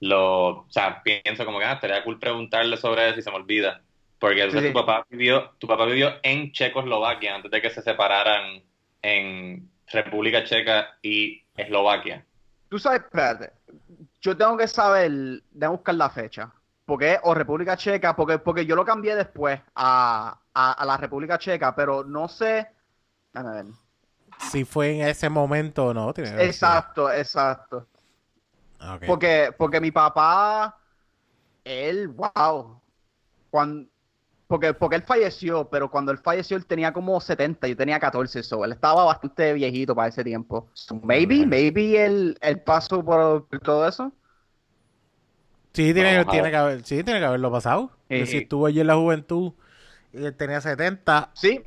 lo, 0.00 0.48
o 0.60 0.70
sea, 0.70 1.02
pienso 1.02 1.46
como 1.46 1.58
que, 1.58 1.64
ah, 1.64 1.72
estaría 1.74 2.04
cool 2.04 2.18
preguntarle 2.18 2.76
sobre 2.76 3.08
eso 3.08 3.20
y 3.20 3.22
se 3.22 3.30
me 3.30 3.36
olvida. 3.36 3.82
Porque 4.18 4.42
entonces 4.42 4.66
Sí, 4.66 4.66
tu 4.66 4.74
sí. 4.74 4.78
papá 4.78 5.06
vivió, 5.08 5.52
tu 5.58 5.66
papá 5.66 5.86
vivió 5.86 6.12
en 6.22 6.52
Checoslovaquia 6.52 7.34
antes 7.36 7.50
de 7.50 7.62
que 7.62 7.70
se 7.70 7.80
separaran 7.82 8.62
en 9.02 9.70
República 9.86 10.44
Checa 10.44 10.98
y 11.02 11.42
Eslovaquia. 11.56 12.26
Tú 12.68 12.78
sabes, 12.78 13.02
espérate, 13.02 13.52
yo 14.20 14.36
tengo 14.36 14.56
que 14.56 14.68
saber, 14.68 15.10
de 15.50 15.68
buscar 15.68 15.94
la 15.94 16.10
fecha, 16.10 16.52
porque 16.84 17.18
o 17.22 17.34
República 17.34 17.76
Checa, 17.76 18.16
porque, 18.16 18.38
porque 18.38 18.66
yo 18.66 18.76
lo 18.76 18.84
cambié 18.84 19.14
después 19.16 19.60
a, 19.74 20.40
a, 20.54 20.72
a 20.72 20.84
la 20.86 20.96
República 20.96 21.38
Checa, 21.38 21.74
pero 21.76 22.04
no 22.04 22.28
sé, 22.28 22.68
déjame 23.32 23.54
ver. 23.64 23.66
Si 24.50 24.64
fue 24.64 25.00
en 25.00 25.08
ese 25.08 25.28
momento 25.28 25.86
o 25.86 25.94
no. 25.94 26.12
Exacto, 26.16 27.12
exacto. 27.12 27.86
Ah. 28.78 28.98
Porque, 29.06 29.50
porque 29.56 29.80
mi 29.80 29.90
papá, 29.90 30.78
él, 31.64 32.08
wow, 32.08 32.80
cuando, 33.50 33.88
porque, 34.46 34.74
porque 34.74 34.96
él 34.96 35.02
falleció, 35.02 35.68
pero 35.68 35.90
cuando 35.90 36.12
él 36.12 36.18
falleció 36.18 36.56
él 36.56 36.66
tenía 36.66 36.92
como 36.92 37.20
70, 37.20 37.66
yo 37.66 37.76
tenía 37.76 37.98
14, 37.98 38.42
so 38.42 38.64
él 38.64 38.72
estaba 38.72 39.04
bastante 39.04 39.52
viejito 39.54 39.94
para 39.94 40.08
ese 40.08 40.22
tiempo. 40.22 40.68
So, 40.74 40.96
maybe, 41.02 41.46
maybe 41.46 42.04
él, 42.04 42.38
él 42.40 42.60
pasó 42.60 43.04
por, 43.04 43.46
por 43.46 43.60
todo 43.60 43.88
eso. 43.88 44.12
Sí, 45.72 45.92
tiene, 45.92 46.24
que 46.24 46.56
haber, 46.56 46.84
sí, 46.84 47.02
tiene 47.02 47.18
que 47.18 47.26
haberlo 47.26 47.50
pasado. 47.50 47.90
Sí. 48.08 48.26
Si 48.26 48.36
estuvo 48.38 48.66
allí 48.66 48.80
en 48.80 48.86
la 48.86 48.94
juventud 48.94 49.54
y 50.12 50.24
él 50.24 50.36
tenía 50.36 50.60
70, 50.60 51.30
Sí. 51.34 51.64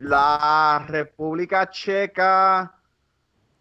La 0.00 0.84
República 0.88 1.70
Checa 1.70 2.74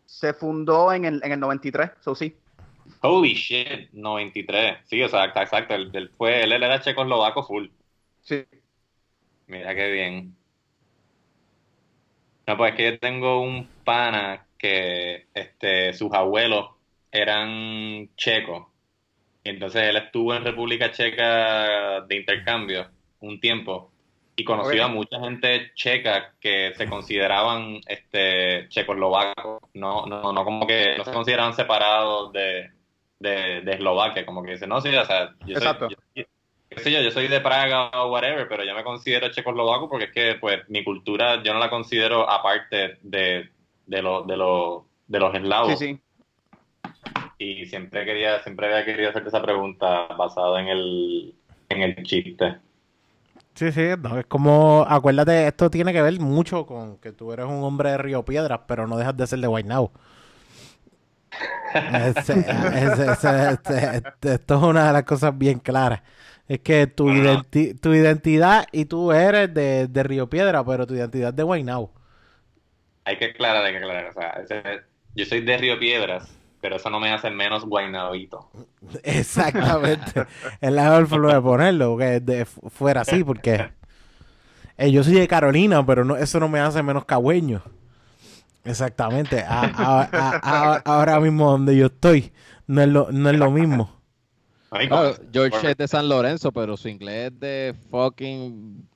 se 0.06 0.34
fundó 0.34 0.92
en 0.92 1.06
el, 1.06 1.22
en 1.24 1.34
el 1.34 1.40
93, 1.40 1.92
so 2.00 2.16
sí. 2.16 2.36
Holy 3.02 3.34
shit, 3.34 3.92
93. 3.92 4.80
Sí, 4.86 5.02
o 5.04 5.10
sea, 5.10 5.26
exacto, 5.26 5.42
exacto. 5.42 5.76
Él, 5.76 5.92
él 5.94 6.10
fue, 6.18 6.42
él, 6.42 6.52
era 6.52 6.80
checoslovaco 6.80 7.44
full. 7.44 7.68
Sí. 8.22 8.46
Mira 9.48 9.76
qué 9.76 9.92
bien. 9.92 10.36
No, 12.48 12.58
pues 12.58 12.72
es 12.72 12.78
que 12.78 12.92
yo 12.92 13.00
tengo 13.00 13.42
un 13.42 13.68
pana 13.84 14.46
que 14.58 15.28
este, 15.34 15.94
sus 15.94 16.14
abuelos 16.14 16.70
eran 17.12 18.10
checos. 18.16 18.68
Entonces 19.44 19.84
él 19.84 19.98
estuvo 19.98 20.34
en 20.34 20.44
República 20.44 20.92
Checa 20.92 22.02
de 22.02 22.16
intercambio 22.16 22.90
un 23.20 23.40
tiempo 23.40 23.92
y 24.40 24.44
conoció 24.46 24.84
Ok. 24.84 24.90
a 24.90 24.94
mucha 24.94 25.20
gente 25.20 25.72
checa 25.76 26.34
que 26.40 26.74
se 26.76 26.88
consideraban 26.88 27.82
este, 27.88 28.68
checoslovacos. 28.70 29.62
No, 29.74 30.06
no, 30.06 30.32
no 30.32 30.46
como 30.46 30.66
que 30.66 30.96
no 30.98 31.04
se 31.04 31.12
consideraban 31.12 31.54
separados 31.54 32.32
de, 32.32 32.72
de, 33.20 33.62
de 33.62 33.72
Eslovaquia. 33.74 34.26
Como 34.26 34.42
que 34.44 34.52
dicen, 34.52 34.70
no, 34.70 34.80
sí, 34.80 34.96
o 34.96 35.06
sea, 35.06 35.36
yo 35.46 35.60
soy, 35.60 35.90
yo- 35.90 36.24
qué 36.70 36.80
sé 36.80 36.92
yo, 36.92 37.02
yo 37.02 37.12
soy 37.12 37.28
de 37.28 37.42
Praga 37.42 37.90
o 38.02 38.12
whatever, 38.12 38.48
pero 38.48 38.64
yo 38.64 38.74
me 38.76 38.84
considero 38.84 39.30
checoslovaco 39.30 39.90
porque 39.90 40.06
es 40.06 40.12
que 40.12 40.36
pues 40.40 40.62
mi 40.70 40.84
cultura 40.86 41.44
yo 41.44 41.54
no 41.54 41.60
la 41.60 41.70
considero 41.70 42.30
aparte 42.30 42.98
de, 43.02 43.50
de, 43.88 44.02
lo- 44.02 44.24
de, 44.24 44.38
lo- 44.38 44.86
de 45.08 45.20
los 45.20 45.32
Sí, 45.32 45.38
eslavos. 45.38 45.80
sí. 45.80 46.00
Y 47.38 47.66
siempre 47.66 48.06
quería, 48.06 48.40
siempre 48.44 48.68
había 48.68 48.86
querido 48.86 49.10
hacerte 49.10 49.30
esa 49.30 49.42
pregunta 49.42 50.08
basada 50.18 50.62
en 50.62 50.68
el, 50.70 51.36
en 51.70 51.82
el 51.82 52.04
chiste. 52.04 52.58
Sí, 53.60 53.72
sí, 53.72 53.82
no, 54.02 54.18
es 54.20 54.26
como, 54.26 54.86
acuérdate, 54.88 55.48
esto 55.48 55.70
tiene 55.70 55.94
que 55.94 56.02
ver 56.02 56.20
mucho 56.20 56.66
con 56.66 56.98
que 56.98 57.12
tú 57.12 57.32
eres 57.34 57.46
un 57.46 57.64
hombre 57.64 57.92
de 57.92 57.98
Río 57.98 58.24
Piedras, 58.26 58.62
pero 58.68 58.88
no 58.88 58.98
dejas 58.98 59.16
de 59.18 59.28
ser 59.28 59.40
de 59.40 59.48
Guaynabo. 59.48 59.92
Este- 61.74 62.40
este- 63.52 64.34
esto 64.34 64.56
es 64.56 64.62
una 64.64 64.88
de 64.88 64.94
las 64.94 65.04
cosas 65.04 65.38
bien 65.38 65.60
claras. 65.60 66.02
Es 66.48 66.60
que 66.62 66.88
tu, 66.88 67.10
identi- 67.10 67.80
tu 67.80 67.94
identidad 67.94 68.66
y 68.72 68.86
tú 68.86 69.12
eres 69.12 69.54
de, 69.54 69.88
de 69.88 70.04
Río 70.04 70.30
Piedra, 70.30 70.64
pero 70.66 70.88
tu 70.88 70.96
identidad 70.96 71.30
es 71.30 71.36
de 71.36 71.44
Guaynabo. 71.44 71.94
Hay 73.06 73.18
que 73.18 73.26
aclarar, 73.26 73.66
hay 73.66 73.74
que 73.74 73.78
aclarar. 73.80 74.08
O 74.08 74.14
sea, 74.14 74.44
yo 75.16 75.26
soy 75.26 75.42
de 75.42 75.58
Río 75.58 75.80
Piedras, 75.80 76.39
pero 76.62 76.76
eso 76.76 76.90
no 76.90 77.00
me 77.00 77.12
hace 77.12 77.30
menos 77.30 77.66
guaynabito. 77.66 78.50
Exactamente. 79.04 80.26
es 80.62 80.72
la 80.72 80.84
mejor 80.84 81.08
forma 81.08 81.34
de 81.34 81.42
ponerlo, 81.42 81.98
que 81.98 82.20
de, 82.20 82.46
fuera 82.46 83.02
así, 83.02 83.24
porque 83.24 83.72
eh, 84.78 84.92
yo 84.92 85.04
soy 85.04 85.14
de 85.14 85.28
Carolina, 85.28 85.86
pero 85.86 86.04
no, 86.04 86.16
eso 86.16 86.40
no 86.40 86.50
me 86.50 86.60
hace 86.60 86.84
menos 86.84 87.06
cagüeño. 87.06 87.62
Exactamente. 88.66 89.44
ahora 89.48 91.20
mismo 91.20 91.52
donde 91.52 91.76
yo 91.78 91.88
estoy, 91.88 92.32
no 92.68 92.82
es 92.82 92.88
lo, 92.90 93.12
no 93.12 93.30
es 93.30 93.38
lo 93.38 93.50
mismo. 93.52 94.00
George 95.34 95.72
es 95.72 95.78
de 95.78 95.88
San 95.88 96.08
Lorenzo, 96.08 96.52
pero 96.52 96.78
su 96.78 96.90
inglés 96.90 97.32
es 97.32 97.40
de 97.40 97.76
fucking 97.90 98.88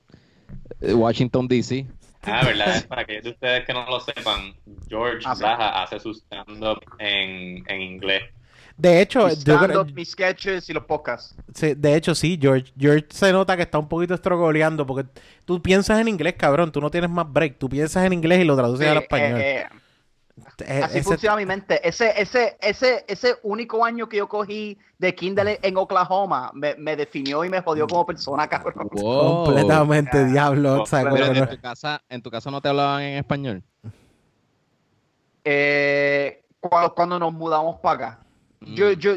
eh, 0.80 0.94
Washington, 0.94 1.48
D.C. 1.48 1.86
Ah, 2.26 2.44
verdad, 2.44 2.86
para 2.88 3.02
aquellos 3.02 3.24
de 3.24 3.30
ustedes 3.30 3.66
que 3.66 3.72
no 3.72 3.86
lo 3.86 4.00
sepan, 4.00 4.54
George 4.88 5.26
ah, 5.26 5.82
hace 5.82 6.00
su 6.00 6.12
stand-up 6.12 6.80
en, 6.98 7.64
en 7.68 7.80
inglés. 7.80 8.24
De 8.76 9.00
hecho, 9.00 9.28
yo 9.28 9.84
mis 9.94 10.10
sketches 10.10 10.68
y 10.68 10.72
los 10.72 10.84
podcasts. 10.84 11.36
Sí, 11.54 11.74
de 11.74 11.94
hecho, 11.94 12.14
sí, 12.14 12.36
George, 12.40 12.72
George 12.76 13.06
se 13.10 13.32
nota 13.32 13.56
que 13.56 13.62
está 13.62 13.78
un 13.78 13.88
poquito 13.88 14.14
estrogoleando 14.14 14.84
porque 14.84 15.08
tú 15.44 15.62
piensas 15.62 16.00
en 16.00 16.08
inglés, 16.08 16.34
cabrón, 16.36 16.72
tú 16.72 16.80
no 16.80 16.90
tienes 16.90 17.08
más 17.08 17.32
break, 17.32 17.58
tú 17.58 17.68
piensas 17.68 18.04
en 18.04 18.12
inglés 18.12 18.40
y 18.40 18.44
lo 18.44 18.56
traduces 18.56 18.88
al 18.88 18.98
español. 18.98 19.40
Eh, 19.40 19.60
eh, 19.60 19.66
así 20.82 21.02
funciona 21.02 21.36
mi 21.36 21.46
mente. 21.46 21.86
Ese, 21.86 22.12
ese, 22.20 22.56
ese, 22.60 23.04
ese 23.06 23.36
único 23.42 23.84
año 23.84 24.08
que 24.08 24.18
yo 24.18 24.28
cogí 24.28 24.78
de 24.98 25.14
Kindle 25.14 25.58
en 25.62 25.76
Oklahoma 25.76 26.50
me, 26.54 26.74
me 26.76 26.96
definió 26.96 27.44
y 27.44 27.48
me 27.48 27.60
jodió 27.60 27.86
como 27.86 28.06
persona, 28.06 28.48
cabrón. 28.48 28.88
Completamente, 28.88 30.24
diablo. 30.26 30.84
en, 30.90 31.48
tu 31.48 31.60
casa, 31.60 32.02
¿En 32.08 32.22
tu 32.22 32.30
casa 32.30 32.50
no 32.50 32.60
te 32.60 32.68
hablaban 32.68 33.02
en 33.02 33.18
español? 33.18 33.62
Eh, 35.44 36.42
cuando, 36.60 36.94
cuando 36.94 37.18
nos 37.18 37.32
mudamos 37.32 37.80
para 37.80 37.94
acá. 37.94 38.18
Yo, 38.60 38.90
mm. 38.90 38.94
yo, 38.94 39.12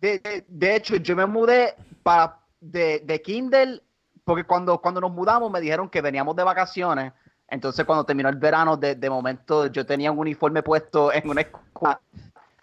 de, 0.00 0.44
de, 0.46 0.76
hecho, 0.76 0.96
yo 0.96 1.14
me 1.14 1.26
mudé 1.26 1.74
para 2.02 2.40
de, 2.60 3.00
de 3.00 3.22
Kindle 3.22 3.82
porque 4.28 4.44
cuando, 4.44 4.78
cuando 4.78 5.00
nos 5.00 5.10
mudamos 5.10 5.50
me 5.50 5.58
dijeron 5.58 5.88
que 5.88 6.02
veníamos 6.02 6.36
de 6.36 6.44
vacaciones. 6.44 7.14
Entonces, 7.48 7.84
cuando 7.84 8.04
terminó 8.04 8.28
el 8.28 8.36
verano, 8.36 8.76
de, 8.76 8.94
de 8.94 9.10
momento 9.10 9.66
yo 9.66 9.86
tenía 9.86 10.12
un 10.12 10.18
uniforme 10.18 10.62
puesto 10.62 11.12
en 11.12 11.28
una 11.28 11.40
escuela 11.42 12.00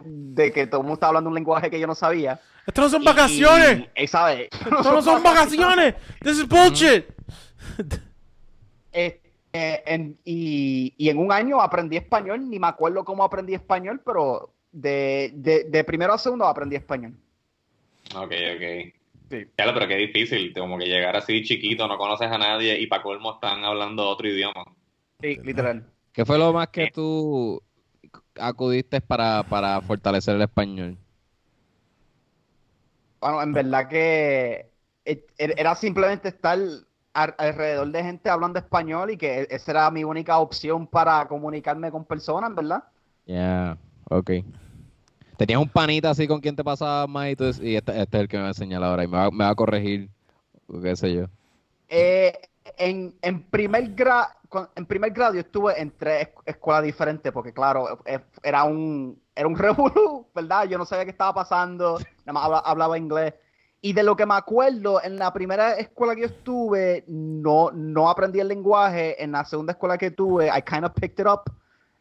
de 0.04 0.52
que 0.52 0.68
todo 0.68 0.82
el 0.82 0.84
mundo 0.84 0.96
estaba 0.96 1.10
hablando 1.10 1.30
un 1.30 1.36
lenguaje 1.36 1.70
que 1.70 1.80
yo 1.80 1.88
no 1.88 1.96
sabía. 1.96 2.40
Esto 2.68 2.82
no 2.82 2.90
son 2.90 3.04
vacaciones. 3.04 3.90
Y, 3.96 4.08
¿sabes? 4.08 4.50
Esto 4.52 4.92
no 4.92 5.02
son 5.02 5.24
vacaciones. 5.24 5.96
This 6.22 6.40
is 6.40 6.48
bullshit. 6.48 7.06
Eh, 8.92 9.22
en, 9.86 10.18
y, 10.26 10.94
y, 10.98 11.10
en 11.10 11.18
un 11.18 11.32
año 11.32 11.62
aprendí 11.62 11.96
español, 11.96 12.50
ni 12.50 12.60
me 12.60 12.68
acuerdo 12.68 13.06
cómo 13.06 13.24
aprendí 13.24 13.54
español, 13.54 14.02
pero 14.06 14.54
de, 14.72 15.32
de, 15.34 15.64
de 15.64 15.84
primero 15.86 16.14
a 16.14 16.18
segundo 16.18 16.46
aprendí 16.46 16.76
español. 16.76 17.14
Ok, 18.14 18.34
ok. 18.56 18.94
Sí. 19.30 19.46
Claro, 19.56 19.74
pero 19.74 19.88
qué 19.88 19.96
difícil, 19.96 20.54
como 20.54 20.78
que 20.78 20.86
llegar 20.86 21.16
así 21.16 21.44
chiquito, 21.44 21.88
no 21.88 21.98
conoces 21.98 22.30
a 22.30 22.38
nadie 22.38 22.80
y 22.80 22.88
para 22.88 23.04
colmo 23.04 23.34
están 23.34 23.64
hablando 23.64 24.08
otro 24.08 24.28
idioma. 24.28 24.66
Sí, 25.22 25.38
literal. 25.44 25.86
¿Qué 26.12 26.26
fue 26.26 26.38
lo 26.38 26.54
más 26.54 26.70
que 26.70 26.92
tú 26.92 27.62
acudiste 28.40 29.02
para, 29.02 29.44
para 29.44 29.82
fortalecer 29.82 30.36
el 30.36 30.44
español? 30.44 30.98
Bueno, 33.20 33.42
en 33.42 33.54
verdad 33.54 33.90
que 33.90 34.72
e, 35.04 35.26
e, 35.38 35.54
era 35.58 35.76
simplemente 35.76 36.30
estar 36.30 36.60
alrededor 37.14 37.92
de 37.92 38.04
gente 38.04 38.30
hablando 38.30 38.60
español 38.60 39.12
y 39.12 39.18
que 39.18 39.48
esa 39.50 39.72
era 39.72 39.92
mi 39.92 40.04
única 40.04 40.38
opción 40.38 40.86
para 40.86 41.28
comunicarme 41.28 41.90
con 41.90 42.06
personas, 42.06 42.54
¿verdad? 42.54 42.84
Ya, 43.26 43.34
yeah, 43.36 43.78
ok. 44.10 44.32
Tenías 45.38 45.62
un 45.62 45.70
panita 45.70 46.10
así 46.12 46.28
con 46.28 46.40
quien 46.40 46.56
te 46.56 46.64
pasaba 46.64 47.08
más 47.08 47.28
y, 47.28 47.32
y 47.62 47.76
este, 47.76 48.02
este, 48.02 48.18
es 48.18 48.22
el 48.22 48.28
que 48.28 48.38
me 48.38 48.44
va 48.44 48.48
a 48.48 48.52
enseñar 48.52 48.84
ahora 48.84 49.04
y 49.04 49.08
me 49.08 49.18
va, 49.18 49.32
me 49.32 49.44
va 49.44 49.50
a 49.50 49.56
corregir, 49.56 50.10
qué 50.82 50.96
sé 50.96 51.14
yo. 51.14 51.26
Eh, 51.90 52.34
en, 52.78 53.14
en, 53.22 53.44
primer 53.44 53.94
grado, 53.94 54.30
en 54.76 54.86
primer 54.86 55.12
grado 55.12 55.34
yo 55.34 55.42
estuve 55.42 55.80
en 55.80 55.92
tres 55.92 56.30
escuelas 56.46 56.84
diferentes 56.84 57.32
porque 57.32 57.54
claro, 57.54 58.00
eh, 58.06 58.20
era 58.44 58.64
un, 58.64 59.20
era 59.36 59.48
un 59.48 59.56
revolú, 59.58 60.28
¿verdad? 60.34 60.66
Yo 60.66 60.78
no 60.78 60.86
sabía 60.86 61.06
qué 61.06 61.12
estaba 61.12 61.34
pasando, 61.34 62.00
nada 62.26 62.34
más 62.34 62.62
hablaba, 62.66 62.98
inglés. 62.98 63.34
Y 63.82 63.94
de 63.94 64.02
lo 64.02 64.16
que 64.16 64.26
me 64.26 64.34
acuerdo, 64.34 65.04
en 65.04 65.18
la 65.18 65.32
primera 65.32 65.74
escuela 65.74 66.16
que 66.16 66.22
yo 66.22 66.28
estuve, 66.28 67.04
no, 67.08 67.70
no 67.72 68.10
aprendí 68.10 68.40
el 68.40 68.48
lenguaje. 68.48 69.22
En 69.24 69.34
la 69.34 69.46
segunda 69.46 69.74
escuela 69.74 69.96
que 69.96 70.10
tuve, 70.10 70.48
I 70.48 70.62
kind 70.64 70.86
of 70.86 70.94
picked 70.94 71.20
it 71.20 71.28
up. 71.28 71.52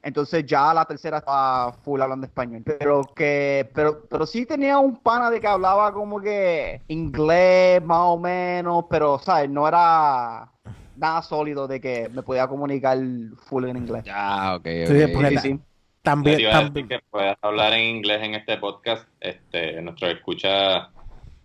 Entonces 0.05 0.45
ya 0.45 0.75
la 0.75 0.85
tercera 0.85 1.19
estaba 1.19 1.73
full 1.73 2.01
hablando 2.01 2.27
español. 2.27 2.63
Pero 2.65 3.03
que, 3.17 3.71
pero, 3.75 4.05
pero 4.09 4.27
sí 4.27 4.45
tenía 4.45 4.79
un 4.79 4.99
pana 4.99 5.31
de 5.31 5.41
que 5.41 5.47
hablaba 5.47 5.93
como 5.95 6.21
que 6.21 6.83
inglés 6.89 7.83
más 7.83 8.01
o 8.03 8.19
menos, 8.19 8.85
pero 8.91 9.19
sabes, 9.19 9.49
no 9.49 9.67
era 9.67 10.51
nada 10.97 11.23
sólido 11.23 11.67
de 11.67 11.81
que 11.81 12.11
me 12.11 12.23
podía 12.23 12.47
comunicar 12.47 12.99
full 13.47 13.65
en 13.65 13.79
inglés. 13.79 14.05
Ya, 14.05 14.57
ok, 14.57 14.61
okay. 14.61 14.87
Sí, 14.87 15.39
sí, 15.39 15.59
También, 16.03 16.51
también. 16.51 16.89
que 16.89 16.99
puedas 17.11 17.39
hablar 17.41 17.73
en 17.73 17.97
inglés 17.97 18.23
en 18.23 18.35
este 18.35 18.59
podcast. 18.59 19.09
Este, 19.21 19.81
nuestro 19.81 20.09
escucha 20.09 20.91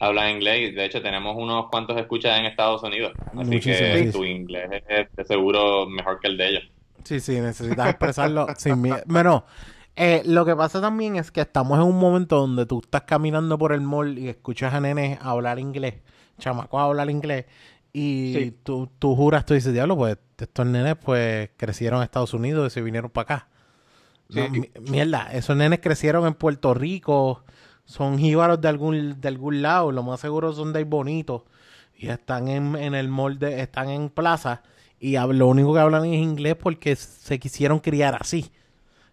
habla 0.01 0.29
inglés 0.29 0.69
y 0.69 0.71
de 0.71 0.85
hecho 0.85 1.01
tenemos 1.01 1.35
unos 1.37 1.69
cuantos 1.69 1.97
escuchas 1.97 2.37
en 2.39 2.45
Estados 2.45 2.83
Unidos. 2.83 3.13
Así 3.37 3.59
que 3.61 4.09
tu 4.11 4.25
inglés 4.25 4.83
es 4.87 5.07
de 5.15 5.25
seguro 5.25 5.85
mejor 5.85 6.19
que 6.19 6.27
el 6.27 6.37
de 6.37 6.47
ellos. 6.49 6.63
Sí, 7.03 7.19
sí, 7.19 7.39
necesitas 7.39 7.89
expresarlo 7.89 8.47
sin 8.57 8.81
miedo. 8.81 9.01
Bueno, 9.05 9.45
eh, 9.95 10.21
lo 10.25 10.45
que 10.45 10.55
pasa 10.55 10.79
también 10.79 11.15
es 11.15 11.31
que 11.31 11.41
estamos 11.41 11.77
en 11.77 11.85
un 11.85 11.99
momento 11.99 12.39
donde 12.39 12.65
tú 12.65 12.79
estás 12.81 13.03
caminando 13.03 13.57
por 13.57 13.73
el 13.73 13.81
mall 13.81 14.17
y 14.17 14.29
escuchas 14.29 14.73
a 14.73 14.79
nenes 14.79 15.19
hablar 15.21 15.59
inglés, 15.59 15.95
chamacos 16.37 16.81
hablar 16.81 17.09
inglés, 17.09 17.45
y 17.91 18.51
tú, 18.63 18.89
tú 18.99 19.15
juras, 19.15 19.45
tú 19.45 19.55
dices, 19.55 19.73
diablo, 19.73 19.97
pues 19.97 20.17
estos 20.37 20.65
nenes 20.65 20.95
pues 20.95 21.49
crecieron 21.57 21.99
en 21.99 22.03
Estados 22.03 22.33
Unidos 22.33 22.71
y 22.71 22.73
se 22.73 22.81
vinieron 22.81 23.09
para 23.09 23.23
acá. 23.23 23.47
mierda, 24.89 25.29
esos 25.33 25.57
nenes 25.57 25.79
crecieron 25.79 26.27
en 26.27 26.35
Puerto 26.35 26.73
Rico, 26.73 27.43
son 27.85 28.19
jíbaros 28.19 28.61
de 28.61 28.67
algún, 28.67 29.19
de 29.19 29.27
algún 29.27 29.61
lado, 29.61 29.91
lo 29.91 30.03
más 30.03 30.19
seguro 30.19 30.53
son 30.53 30.71
de 30.71 30.79
ahí 30.79 30.85
bonitos, 30.85 31.43
y 31.97 32.07
están 32.07 32.47
en, 32.47 32.75
en 32.75 32.93
el 32.93 33.09
mall, 33.09 33.39
de, 33.39 33.61
están 33.61 33.89
en 33.89 34.09
plaza 34.09 34.61
y 34.99 35.17
lo 35.17 35.47
único 35.47 35.73
que 35.73 35.79
hablan 35.79 36.05
es 36.05 36.21
inglés 36.21 36.55
porque 36.55 36.95
se 36.95 37.39
quisieron 37.39 37.79
criar 37.79 38.17
así, 38.19 38.51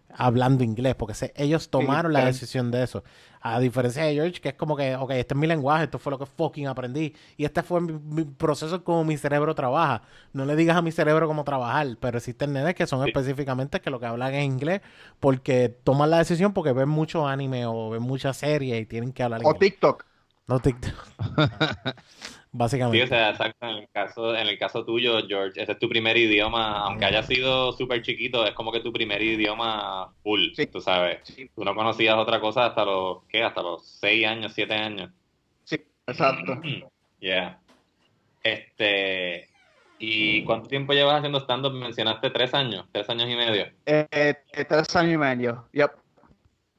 hablando 0.09 0.63
inglés, 0.63 0.95
porque 0.95 1.13
ellos 1.35 1.69
tomaron 1.69 2.11
la 2.11 2.25
decisión 2.25 2.71
de 2.71 2.83
eso. 2.83 3.03
A 3.39 3.59
diferencia 3.59 4.03
de 4.03 4.15
George, 4.15 4.41
que 4.41 4.49
es 4.49 4.55
como 4.55 4.75
que, 4.75 4.95
ok, 4.95 5.11
este 5.11 5.33
es 5.33 5.39
mi 5.39 5.47
lenguaje, 5.47 5.85
esto 5.85 5.99
fue 5.99 6.11
lo 6.11 6.19
que 6.19 6.25
fucking 6.25 6.67
aprendí. 6.67 7.15
Y 7.37 7.45
este 7.45 7.63
fue 7.63 7.79
mi, 7.79 8.25
proceso 8.25 8.83
como 8.83 9.05
mi 9.05 9.15
cerebro 9.15 9.55
trabaja. 9.55 10.01
No 10.33 10.43
le 10.43 10.55
digas 10.55 10.75
a 10.75 10.81
mi 10.81 10.91
cerebro 10.91 11.27
cómo 11.27 11.45
trabajar, 11.45 11.95
pero 12.01 12.17
existen 12.17 12.51
nenes 12.51 12.75
que 12.75 12.87
son 12.87 13.07
específicamente 13.07 13.79
que 13.79 13.89
lo 13.89 13.99
que 13.99 14.07
hablan 14.07 14.33
es 14.33 14.43
inglés 14.43 14.81
porque 15.19 15.69
toman 15.69 16.09
la 16.09 16.17
decisión 16.17 16.51
porque 16.51 16.73
ven 16.73 16.89
mucho 16.89 17.27
anime 17.27 17.65
o 17.65 17.91
ven 17.91 18.01
muchas 18.01 18.37
series 18.37 18.81
y 18.81 18.85
tienen 18.85 19.13
que 19.13 19.23
hablar 19.23 19.41
inglés. 19.41 19.55
O 19.55 19.59
TikTok. 19.59 20.05
No 20.47 20.59
TikTok. 20.59 20.95
Básicamente. 22.51 22.97
Sí, 22.97 23.03
o 23.03 23.07
sea, 23.07 23.29
exacto. 23.31 23.67
En 23.67 23.77
el 23.77 23.89
caso, 23.89 24.35
en 24.35 24.47
el 24.47 24.57
caso 24.57 24.85
tuyo, 24.85 25.19
George, 25.27 25.61
ese 25.61 25.71
es 25.71 25.79
tu 25.79 25.89
primer 25.89 26.17
idioma, 26.17 26.79
aunque 26.79 27.05
haya 27.05 27.23
sido 27.23 27.71
súper 27.71 28.01
chiquito, 28.01 28.45
es 28.45 28.53
como 28.53 28.71
que 28.71 28.79
tu 28.79 28.91
primer 28.91 29.21
idioma 29.21 30.13
full, 30.23 30.49
tú 30.71 30.81
sabes. 30.81 31.19
Tú 31.55 31.63
no 31.63 31.75
conocías 31.75 32.15
otra 32.15 32.39
cosa 32.39 32.65
hasta 32.67 32.85
los, 32.85 33.23
¿qué? 33.29 33.43
Hasta 33.43 33.61
los 33.61 33.85
6 33.99 34.27
años, 34.27 34.51
7 34.53 34.73
años. 34.73 35.11
Sí, 35.63 35.77
exacto. 36.05 36.61
Yeah. 37.19 37.59
Este, 38.43 39.49
¿y 39.97 40.43
cuánto 40.43 40.69
tiempo 40.69 40.93
llevas 40.93 41.17
haciendo 41.17 41.39
stand-up? 41.39 41.73
Mencionaste 41.73 42.29
tres 42.29 42.53
años, 42.53 42.85
tres 42.91 43.09
años 43.09 43.27
y 43.27 43.35
medio. 43.35 43.65
Eh, 43.87 44.07
eh, 44.11 44.35
tres 44.69 44.95
años 44.95 45.13
y 45.15 45.17
medio, 45.17 45.67
yep. 45.73 45.93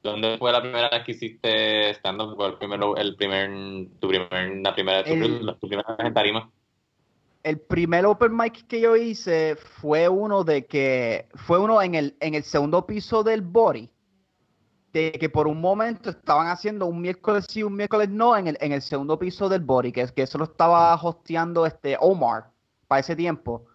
¿Dónde 0.01 0.37
fue 0.37 0.51
la 0.51 0.61
primera 0.61 0.89
vez 0.89 1.03
que 1.03 1.11
hiciste 1.11 1.89
stand-up? 1.91 2.41
el 2.41 2.57
primero, 2.57 2.95
el 2.95 3.15
primer, 3.15 3.49
tu 3.99 4.07
primer, 4.07 4.57
la 4.63 4.73
primera, 4.73 5.03
tu, 5.03 5.55
tu 5.55 5.67
primera 5.67 5.95
vez 5.95 6.07
en 6.07 6.13
tarima? 6.13 6.51
El 7.43 7.59
primer 7.59 8.05
open 8.05 8.35
mic 8.35 8.67
que 8.67 8.81
yo 8.81 8.95
hice 8.95 9.55
fue 9.55 10.07
uno 10.07 10.43
de 10.43 10.65
que, 10.65 11.27
fue 11.35 11.59
uno 11.59 11.81
en 11.81 11.95
el, 11.95 12.15
en 12.19 12.35
el 12.35 12.43
segundo 12.43 12.85
piso 12.85 13.23
del 13.23 13.41
Body, 13.41 13.89
de 14.93 15.11
que 15.13 15.29
por 15.29 15.47
un 15.47 15.59
momento 15.61 16.09
estaban 16.09 16.47
haciendo 16.47 16.85
un 16.85 17.01
miércoles 17.01 17.45
sí, 17.49 17.63
un 17.63 17.75
miércoles 17.75 18.09
no 18.09 18.35
en 18.37 18.47
el, 18.47 18.57
en 18.61 18.71
el 18.71 18.81
segundo 18.81 19.19
piso 19.19 19.49
del 19.49 19.61
Body, 19.61 19.91
que, 19.91 20.07
que 20.07 20.23
eso 20.23 20.37
lo 20.37 20.45
estaba 20.45 20.95
hosteando 20.95 21.65
este 21.65 21.97
Omar 21.99 22.51
para 22.87 23.01
ese 23.01 23.15
tiempo. 23.15 23.65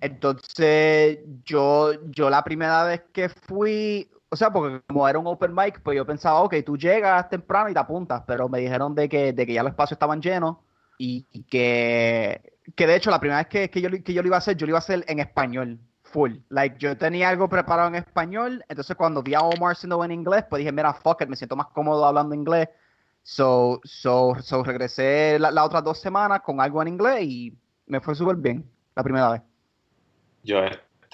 Entonces, 0.00 1.18
yo, 1.44 1.92
yo 2.10 2.30
la 2.30 2.44
primera 2.44 2.84
vez 2.84 3.02
que 3.12 3.28
fui, 3.28 4.10
o 4.28 4.36
sea, 4.36 4.50
porque 4.52 4.80
como 4.86 5.08
era 5.08 5.18
un 5.18 5.26
open 5.26 5.54
mic, 5.54 5.80
pues 5.82 5.96
yo 5.96 6.04
pensaba, 6.04 6.40
ok, 6.40 6.56
tú 6.64 6.76
llegas 6.76 7.28
temprano 7.28 7.68
y 7.70 7.74
te 7.74 7.78
apuntas, 7.78 8.22
pero 8.26 8.48
me 8.48 8.58
dijeron 8.58 8.94
de 8.94 9.08
que, 9.08 9.32
de 9.32 9.46
que 9.46 9.52
ya 9.54 9.62
los 9.62 9.70
espacios 9.70 9.96
estaban 9.96 10.20
llenos 10.20 10.56
y, 10.98 11.24
que, 11.44 12.54
que 12.74 12.86
de 12.86 12.96
hecho 12.96 13.10
la 13.10 13.20
primera 13.20 13.38
vez 13.38 13.48
que, 13.48 13.70
que, 13.70 13.80
yo, 13.80 13.90
que 13.90 14.12
yo 14.12 14.22
lo 14.22 14.28
iba 14.28 14.36
a 14.36 14.38
hacer, 14.38 14.56
yo 14.56 14.66
lo 14.66 14.70
iba 14.70 14.78
a 14.78 14.80
hacer 14.80 15.04
en 15.06 15.20
español, 15.20 15.78
full. 16.02 16.38
Like, 16.48 16.76
yo 16.78 16.96
tenía 16.96 17.28
algo 17.28 17.48
preparado 17.48 17.88
en 17.88 17.96
español, 17.96 18.64
entonces 18.68 18.96
cuando 18.96 19.22
vi 19.22 19.34
a 19.34 19.40
Omar 19.40 19.76
siendo 19.76 20.02
en 20.04 20.10
inglés, 20.10 20.44
pues 20.48 20.60
dije, 20.60 20.72
mira, 20.72 20.92
fuck 20.92 21.22
it, 21.22 21.28
me 21.28 21.36
siento 21.36 21.56
más 21.56 21.68
cómodo 21.68 22.04
hablando 22.04 22.34
inglés. 22.34 22.68
So, 23.22 23.80
so, 23.84 24.36
so 24.40 24.62
regresé 24.62 25.38
las 25.38 25.56
otras 25.58 25.82
dos 25.82 26.00
semanas 26.00 26.40
con 26.42 26.60
algo 26.60 26.80
en 26.82 26.88
inglés 26.88 27.24
y 27.24 27.56
me 27.86 28.00
fue 28.00 28.14
súper 28.14 28.36
bien 28.36 28.64
la 28.94 29.02
primera 29.02 29.30
vez. 29.30 29.42
Yo 30.44 30.60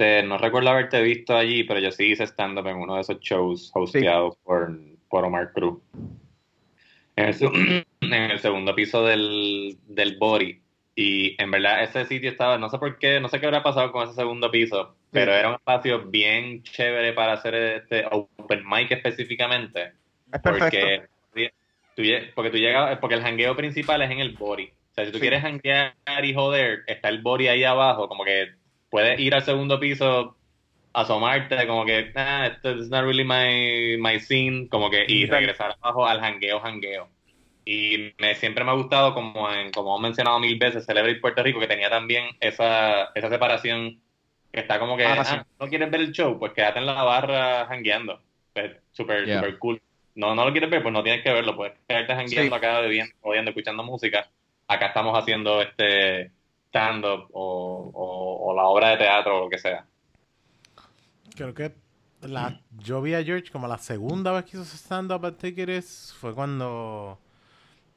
este, 0.03 0.23
no 0.24 0.37
recuerdo 0.37 0.70
haberte 0.70 1.01
visto 1.01 1.37
allí, 1.37 1.62
pero 1.62 1.79
yo 1.79 1.93
sí 1.93 2.11
hice 2.11 2.24
stand-up 2.24 2.66
en 2.66 2.77
uno 2.77 2.97
de 2.97 3.03
esos 3.03 3.20
shows 3.20 3.70
hosteados 3.73 4.37
por, 4.43 4.77
por 5.09 5.24
Omar 5.24 5.53
Cruz. 5.53 5.81
En 7.15 7.27
el, 7.27 7.87
en 8.01 8.31
el 8.31 8.39
segundo 8.41 8.74
piso 8.74 9.05
del, 9.05 9.79
del 9.87 10.16
Body. 10.19 10.61
Y 10.95 11.41
en 11.41 11.51
verdad 11.51 11.85
ese 11.85 12.05
sitio 12.05 12.31
estaba, 12.31 12.59
no 12.59 12.69
sé 12.69 12.79
por 12.79 12.99
qué, 12.99 13.20
no 13.20 13.29
sé 13.29 13.39
qué 13.39 13.47
habrá 13.47 13.62
pasado 13.62 13.93
con 13.93 14.05
ese 14.05 14.15
segundo 14.15 14.51
piso, 14.51 14.95
pero 15.11 15.33
era 15.33 15.49
un 15.49 15.55
espacio 15.55 16.05
bien 16.07 16.62
chévere 16.65 17.12
para 17.12 17.35
hacer 17.35 17.55
este 17.55 18.05
open 18.11 18.62
mic 18.69 18.91
específicamente. 18.91 19.93
Es. 20.33 20.41
Porque, 20.43 21.03
tú, 21.95 22.03
porque 22.35 22.51
tú 22.51 22.57
llegas, 22.59 22.99
porque 22.99 23.15
el 23.15 23.23
jangueo 23.23 23.57
principal 23.57 24.03
es 24.03 24.11
en 24.11 24.19
el 24.19 24.33
Body. 24.33 24.65
O 24.65 24.95
sea, 24.95 25.07
si 25.07 25.12
tú 25.12 25.19
quieres 25.19 25.41
janguear 25.41 25.95
y 26.23 26.35
joder, 26.35 26.81
está 26.87 27.09
el 27.09 27.23
Body 27.23 27.49
ahí 27.49 27.65
abajo, 27.65 28.09
como 28.09 28.24
que 28.24 28.61
puedes 28.93 29.19
ir 29.19 29.35
al 29.35 29.43
segundo 29.43 29.81
piso, 29.81 30.36
asomarte, 30.93 31.66
como 31.66 31.86
que, 31.86 32.12
ah, 32.14 32.48
esto 32.48 32.73
is 32.73 32.90
not 32.90 33.05
really 33.05 33.24
my, 33.24 33.97
my 33.98 34.20
scene, 34.20 34.69
como 34.69 34.90
que, 34.90 35.06
y 35.09 35.24
regresar 35.24 35.78
abajo 35.81 36.06
al 36.06 36.20
jangueo, 36.20 36.60
jangueo. 36.60 37.09
Y 37.64 38.12
me, 38.19 38.35
siempre 38.35 38.64
me 38.64 38.70
ha 38.70 38.74
gustado, 38.74 39.14
como 39.14 39.51
en, 39.51 39.73
como 39.73 39.97
he 39.97 40.02
mencionado 40.02 40.39
mil 40.40 40.59
veces, 40.59 40.85
Celebrate 40.85 41.20
Puerto 41.20 41.43
Rico, 41.43 41.59
que 41.59 41.66
tenía 41.66 41.89
también 41.89 42.27
esa, 42.39 43.05
esa 43.14 43.31
separación 43.31 43.98
que 44.52 44.60
está 44.60 44.78
como 44.78 44.98
que, 44.98 45.06
ah, 45.06 45.23
ah 45.24 45.47
¿no 45.59 45.69
quieres 45.69 45.90
ver 45.90 46.02
el 46.02 46.12
show? 46.12 46.39
Pues 46.39 46.52
quédate 46.52 46.78
en 46.81 46.85
la 46.85 47.02
barra 47.02 47.64
jangueando. 47.69 48.20
Pues, 48.52 48.73
súper, 48.93 49.24
super 49.27 49.59
cool. 49.59 49.81
No, 50.14 50.35
no 50.35 50.44
lo 50.44 50.52
quieres 50.52 50.69
ver, 50.69 50.82
pues 50.82 50.93
no 50.93 51.02
tienes 51.02 51.23
que 51.23 51.32
verlo. 51.32 51.56
Puedes 51.56 51.78
quedarte 51.89 52.14
jangueando 52.14 52.56
acá, 52.56 52.81
bebiendo, 52.81 53.14
oyendo, 53.23 53.52
escuchando 53.52 53.82
música. 53.85 54.28
Acá 54.69 54.89
estamos 54.89 55.19
haciendo 55.19 55.62
este 55.62 56.31
stand-up 56.73 57.28
o, 57.32 57.90
o, 57.93 58.55
la 58.57 58.65
obra 58.65 58.89
de 58.90 58.97
teatro 58.97 59.36
o 59.36 59.40
lo 59.44 59.51
que 59.51 59.59
sea. 59.59 59.85
Creo 61.36 61.53
que 61.53 61.74
la, 62.23 62.61
yo 62.78 63.03
vi 63.03 63.15
a 63.15 63.23
George 63.23 63.51
como 63.51 63.69
la 63.69 63.77
segunda 63.77 64.32
vez 64.32 64.44
que 64.47 64.57
hizo 64.57 64.65
stand-up 64.65 65.24
a 65.27 65.36
Tickets 65.36 66.15
fue 66.19 66.35
cuando 66.35 67.19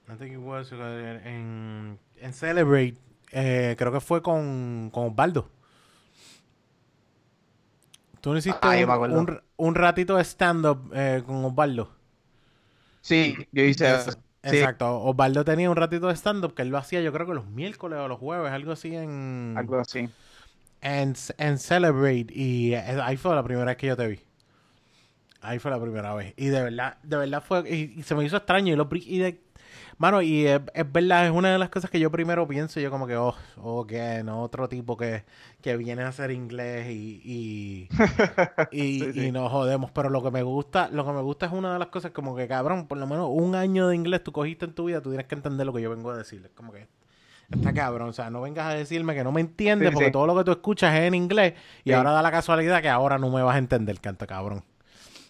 I 0.09 0.17
think 0.17 0.33
it 0.33 0.39
was, 0.39 0.71
en, 0.71 1.97
en 2.17 2.33
Celebrate, 2.33 2.95
eh, 3.31 3.75
creo 3.77 3.91
que 3.91 4.01
fue 4.01 4.21
con, 4.21 4.89
con 4.93 5.07
Osvaldo. 5.07 5.49
¿Tú 8.19 8.31
no 8.31 8.37
hiciste 8.37 8.85
un, 8.85 9.41
un, 9.55 9.75
ratito 9.75 10.15
de 10.15 10.23
stand-up 10.23 10.91
eh, 10.93 11.23
con 11.25 11.45
Osvaldo? 11.45 11.91
Sí, 13.01 13.35
yo 13.51 13.63
hice 13.63 13.93
eso. 13.93 14.11
Exacto. 14.53 15.01
Osvaldo 15.01 15.43
tenía 15.43 15.69
un 15.69 15.75
ratito 15.75 16.07
de 16.07 16.15
stand-up 16.15 16.53
que 16.53 16.61
él 16.61 16.69
lo 16.69 16.77
hacía, 16.77 17.01
yo 17.01 17.11
creo 17.11 17.25
que 17.27 17.33
los 17.33 17.47
miércoles 17.47 17.99
o 17.99 18.07
los 18.07 18.19
jueves, 18.19 18.51
algo 18.51 18.71
así 18.71 18.95
en. 18.95 19.55
Algo 19.57 19.79
así. 19.79 20.09
En, 20.81 21.15
en 21.37 21.57
Celebrate. 21.57 22.27
Y 22.29 22.73
eh, 22.73 23.01
ahí 23.01 23.17
fue 23.17 23.33
la 23.33 23.43
primera 23.43 23.65
vez 23.65 23.77
que 23.77 23.87
yo 23.87 23.97
te 23.97 24.07
vi. 24.07 24.19
Ahí 25.41 25.59
fue 25.59 25.71
la 25.71 25.79
primera 25.79 26.13
vez. 26.15 26.33
Y 26.37 26.47
de 26.47 26.63
verdad, 26.63 26.97
de 27.03 27.17
verdad 27.17 27.43
fue. 27.43 27.69
Y, 27.69 28.03
se 28.03 28.15
me 28.15 28.23
hizo 28.23 28.37
extraño. 28.37 28.73
Y, 28.73 28.75
lo, 28.75 28.87
y 28.91 29.19
de, 29.19 29.41
Mano, 29.97 30.21
y 30.21 30.45
es, 30.45 30.61
verdad, 30.91 31.25
es 31.25 31.31
una 31.31 31.53
de 31.53 31.57
las 31.57 31.69
cosas 31.69 31.89
que 31.89 31.99
yo 31.99 32.11
primero 32.11 32.45
pienso, 32.47 32.81
yo 32.81 32.91
como 32.91 33.07
que, 33.07 33.15
oh, 33.15 33.33
ok, 33.57 33.93
no, 34.25 34.41
otro 34.41 34.67
tipo 34.67 34.97
que, 34.97 35.23
que 35.61 35.77
viene 35.77 36.03
a 36.03 36.09
hacer 36.09 36.31
inglés 36.31 36.87
y, 36.89 37.21
y, 37.23 37.89
y, 39.27 39.31
nos 39.31 39.49
jodemos. 39.49 39.91
Pero 39.91 40.09
lo 40.09 40.21
que 40.21 40.31
me 40.31 40.43
gusta, 40.43 40.89
lo 40.89 41.05
que 41.05 41.11
me 41.13 41.21
gusta 41.21 41.45
es 41.45 41.53
una 41.53 41.73
de 41.73 41.79
las 41.79 41.87
cosas 41.87 42.11
como 42.11 42.35
que, 42.35 42.47
cabrón, 42.47 42.87
por 42.87 42.97
lo 42.97 43.07
menos 43.07 43.29
un 43.31 43.55
año 43.55 43.87
de 43.87 43.95
inglés 43.95 44.21
tú 44.21 44.33
cogiste 44.33 44.65
en 44.65 44.73
tu 44.73 44.85
vida, 44.85 45.01
tú 45.01 45.09
tienes 45.09 45.27
que 45.27 45.35
entender 45.35 45.65
lo 45.65 45.73
que 45.73 45.81
yo 45.81 45.89
vengo 45.89 46.11
a 46.11 46.17
decirles. 46.17 46.51
Como 46.55 46.73
que 46.73 46.87
está 47.49 47.73
cabrón. 47.73 48.09
O 48.09 48.13
sea, 48.13 48.29
no 48.29 48.41
vengas 48.41 48.65
a 48.65 48.73
decirme 48.73 49.15
que 49.15 49.23
no 49.23 49.31
me 49.31 49.39
entiendes 49.39 49.91
porque 49.93 50.11
todo 50.11 50.27
lo 50.27 50.35
que 50.35 50.43
tú 50.43 50.51
escuchas 50.51 50.93
es 50.95 51.01
en 51.01 51.15
inglés 51.15 51.53
y 51.85 51.93
ahora 51.93 52.11
da 52.11 52.21
la 52.21 52.31
casualidad 52.31 52.81
que 52.81 52.89
ahora 52.89 53.17
no 53.17 53.29
me 53.29 53.41
vas 53.41 53.55
a 53.55 53.59
entender, 53.59 53.99
canta 54.01 54.27
cabrón. 54.27 54.63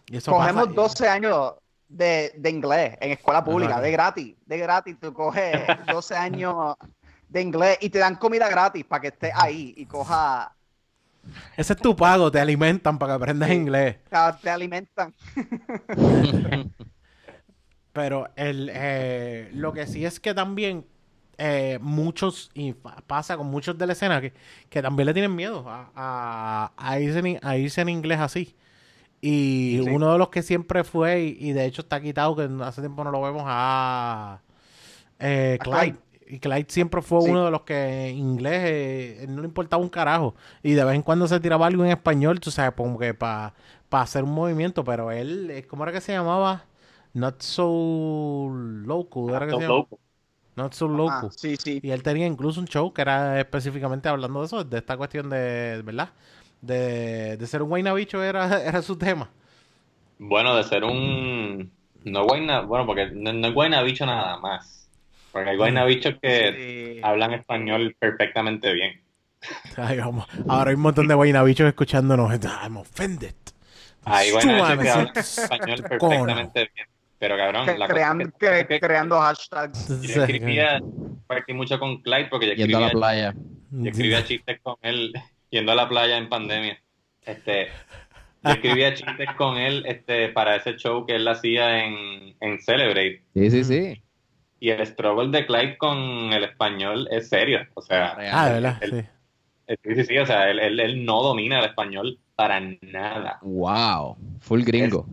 Y 0.08 0.18
eso 0.18 0.32
Cogemos 0.32 0.74
12 0.74 1.08
años 1.08 1.54
de, 1.88 2.34
de 2.38 2.50
inglés 2.50 2.98
en 3.00 3.12
escuela 3.12 3.44
pública, 3.44 3.80
de 3.82 3.92
gratis, 3.92 4.36
de 4.46 4.58
gratis. 4.58 4.98
Tú 5.00 5.14
coges 5.14 5.60
12 5.92 6.16
años 6.16 6.76
de 7.30 7.42
inglés 7.42 7.78
y 7.82 7.90
te 7.90 8.00
dan 8.00 8.16
comida 8.16 8.50
gratis 8.50 8.86
para 8.86 9.02
que 9.02 9.08
estés 9.08 9.32
ahí 9.36 9.74
y 9.78 9.86
coja. 9.86 10.54
Ese 11.58 11.74
es 11.74 11.80
tu 11.80 11.96
pago, 11.96 12.32
te 12.32 12.40
alimentan 12.40 13.00
para 13.00 13.14
que 13.14 13.16
aprendas 13.16 13.50
inglés. 13.52 13.98
Te 14.42 14.50
alimentan. 14.50 15.14
Pero 17.94 18.30
el, 18.36 18.70
eh, 18.74 19.50
lo 19.54 19.74
que 19.74 19.88
sí 19.88 20.06
es 20.06 20.20
que 20.20 20.34
también 20.34 20.86
eh, 21.38 21.80
muchos, 21.82 22.52
y 22.54 22.74
pasa 22.74 23.38
con 23.38 23.48
muchos 23.48 23.78
de 23.78 23.88
la 23.88 23.94
escena, 23.94 24.22
que, 24.22 24.34
que 24.70 24.82
también 24.82 25.08
le 25.08 25.14
tienen 25.14 25.36
miedo 25.36 25.66
a, 25.68 26.72
a, 26.76 27.00
irse, 27.00 27.40
a 27.42 27.58
irse 27.58 27.82
en 27.82 27.90
inglés 27.90 28.20
así. 28.20 28.56
Y 29.28 29.80
uno 29.80 30.12
de 30.12 30.20
los 30.20 30.30
que 30.30 30.44
siempre 30.44 30.84
fue, 30.84 31.24
y, 31.24 31.52
de 31.52 31.66
hecho 31.66 31.82
está 31.82 32.00
quitado, 32.00 32.36
que 32.36 32.48
hace 32.62 32.82
tiempo 32.82 33.04
no 33.04 33.10
lo 33.10 33.24
vemos, 33.24 33.42
a 33.44 34.40
eh, 35.18 35.58
Clyde. 35.64 35.98
Y 36.28 36.38
Clyde 36.38 36.68
siempre 36.70 37.02
fue 37.02 37.22
uno 37.22 37.46
de 37.46 37.50
los 37.50 37.62
que 37.62 38.10
en 38.10 38.18
inglés 38.18 38.62
eh, 38.66 39.26
no 39.28 39.42
le 39.42 39.48
importaba 39.48 39.82
un 39.82 39.90
carajo. 39.90 40.36
Y 40.62 40.74
de 40.74 40.84
vez 40.84 40.94
en 40.94 41.02
cuando 41.02 41.28
se 41.28 41.40
tiraba 41.40 41.66
algo 41.66 41.84
en 41.84 41.90
español, 41.90 42.40
tú 42.40 42.52
sabes, 42.52 42.74
como 42.76 43.00
que 43.00 43.16
para 43.16 43.54
hacer 43.90 44.24
un 44.24 44.32
movimiento. 44.32 44.84
Pero 44.84 45.12
él, 45.12 45.50
eh, 45.50 45.66
¿cómo 45.66 45.82
era 45.86 45.92
que 45.92 46.02
se 46.02 46.12
llamaba? 46.12 46.66
Not 47.14 47.42
So 47.42 48.52
Loco. 48.54 49.36
¿era 49.36 49.48
que 49.48 49.56
se 49.56 49.68
loco. 49.68 50.00
Not 50.56 50.74
So 50.74 50.88
Loco. 50.88 51.32
sí, 51.32 51.56
sí. 51.58 51.80
Y 51.82 51.90
él 51.90 52.04
tenía 52.04 52.28
incluso 52.28 52.60
un 52.60 52.68
show 52.68 52.94
que 52.94 53.02
era 53.02 53.40
específicamente 53.40 54.08
hablando 54.08 54.42
de 54.42 54.46
eso, 54.46 54.64
de 54.64 54.78
esta 54.78 54.96
cuestión 54.98 55.32
de, 55.32 55.82
¿verdad? 55.84 56.10
De, 56.66 57.48
ser 57.48 57.62
un 57.62 57.70
guaynabicho 57.70 58.24
era, 58.24 58.62
era 58.66 58.82
su 58.82 58.98
tema. 58.98 59.30
Bueno, 60.18 60.56
de 60.56 60.64
ser 60.64 60.84
un... 60.84 61.72
No 62.04 62.24
guayna, 62.26 62.62
bueno, 62.62 62.86
porque 62.86 63.08
no, 63.08 63.48
es 63.48 63.54
guaynabicho 63.54 64.06
nada 64.06 64.38
más. 64.38 64.88
Porque 65.32 65.50
hay 65.50 65.58
guaynabichos 65.58 66.16
que 66.22 67.02
hablan 67.04 67.34
español 67.34 67.96
perfectamente 67.98 68.72
bien. 68.74 69.02
Ahora 70.48 70.70
hay 70.70 70.76
un 70.76 70.82
montón 70.82 71.08
de 71.08 71.16
guaynabichos 71.16 71.68
escuchándonos. 71.68 72.32
I'm 72.32 72.78
offended. 72.78 73.34
Hay 74.06 74.32
guaynabichos 74.32 74.78
que 74.78 74.90
hablan 74.90 75.12
español 75.18 75.84
perfectamente 75.84 76.70
bien. 76.74 76.88
Pero 77.18 77.38
cabrón, 77.38 77.80
la 77.80 77.88
creando, 77.88 78.30
que, 78.38 78.80
creando 78.80 79.20
hashtags. 79.20 80.02
Yo 80.02 80.24
escribía, 80.24 80.80
partí 81.26 81.54
mucho 81.54 81.80
con 81.80 82.02
Clyde 82.02 82.28
porque 82.30 82.46
yo 82.46 82.52
escribía, 82.52 82.80
la 82.80 82.90
playa. 82.92 83.36
Yo 83.72 83.90
escribía 83.90 84.24
chistes 84.24 84.60
con 84.62 84.76
él 84.82 85.14
yendo 85.56 85.72
a 85.72 85.76
la 85.76 85.88
playa 85.88 86.18
en 86.18 86.28
pandemia. 86.28 86.78
Este, 87.22 87.70
yo 88.44 88.52
escribía 88.52 88.94
chistes 88.94 89.30
con 89.38 89.58
él 89.58 89.86
este, 89.88 90.30
para 90.30 90.58
ese 90.58 90.76
show 90.76 91.06
que 91.06 91.16
él 91.16 91.28
hacía 91.28 91.86
en, 91.86 92.36
en 92.42 92.60
Celebrate. 92.60 93.24
Sí, 93.34 93.50
sí, 93.50 93.64
sí. 93.64 94.02
Y 94.60 94.70
el 94.70 94.86
struggle 94.86 95.30
de 95.30 95.46
Clyde 95.46 95.78
con 95.78 95.98
el 96.34 96.44
español 96.44 97.08
es 97.10 97.30
serio. 97.30 97.60
O 97.74 97.82
sea, 97.82 98.18
ah, 98.34 98.50
¿verdad? 98.50 98.80
sí. 98.82 99.96
sí, 99.96 100.04
sí, 100.04 100.18
o 100.18 100.26
sea, 100.26 100.50
él, 100.50 100.80
él, 100.80 101.06
no 101.06 101.24
domina 101.24 101.60
el 101.60 101.66
español 101.66 102.20
para 102.36 102.60
nada. 102.82 103.40
Wow, 103.42 104.18
full 104.42 104.64
gringo. 104.64 105.06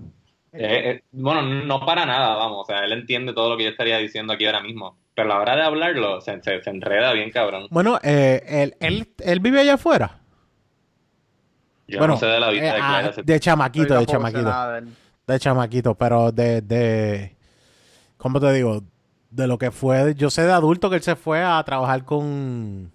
bueno, 1.13 1.43
no 1.43 1.87
para 1.87 2.05
nada, 2.05 2.35
vamos, 2.35 2.63
o 2.63 2.65
sea, 2.65 2.85
él 2.85 2.93
entiende 2.93 3.33
todo 3.33 3.51
lo 3.51 3.57
que 3.57 3.65
yo 3.65 3.71
estaría 3.71 3.99
diciendo 3.99 4.33
aquí 4.33 4.45
ahora 4.47 4.63
mismo. 4.63 4.97
Pero 5.15 5.31
a 5.31 5.35
la 5.35 5.41
hora 5.41 5.57
de 5.57 5.63
hablarlo, 5.63 6.21
se, 6.23 6.43
se, 6.43 6.71
enreda 6.71 7.13
bien, 7.13 7.31
cabrón. 7.31 7.67
Bueno, 7.71 7.99
eh, 8.03 8.43
él, 8.49 8.75
él, 8.81 9.09
él 9.19 9.41
vive 9.41 9.61
allá 9.61 9.75
afuera 9.75 10.22
bueno, 11.99 12.17
de 12.17 12.41
la 12.41 12.51
vida 12.51 12.63
de 12.63 12.69
eh, 12.69 12.81
ah, 12.81 13.11
De 13.23 13.41
chamaquito, 13.41 13.99
de 13.99 14.07
chamaquito. 14.07 14.53
De 15.27 15.39
chamaquito, 15.39 15.95
pero 15.95 16.33
de, 16.33 16.61
de. 16.63 17.37
¿Cómo 18.17 18.41
te 18.41 18.53
digo? 18.53 18.83
De 19.31 19.47
lo 19.47 19.59
que 19.59 19.71
fue. 19.71 20.15
Yo 20.15 20.31
sé 20.31 20.43
de 20.43 20.53
adulto 20.53 20.91
que 20.91 20.97
él 20.97 21.03
se 21.03 21.17
fue 21.17 21.43
a 21.43 21.63
trabajar 21.65 22.05
con. 22.05 22.93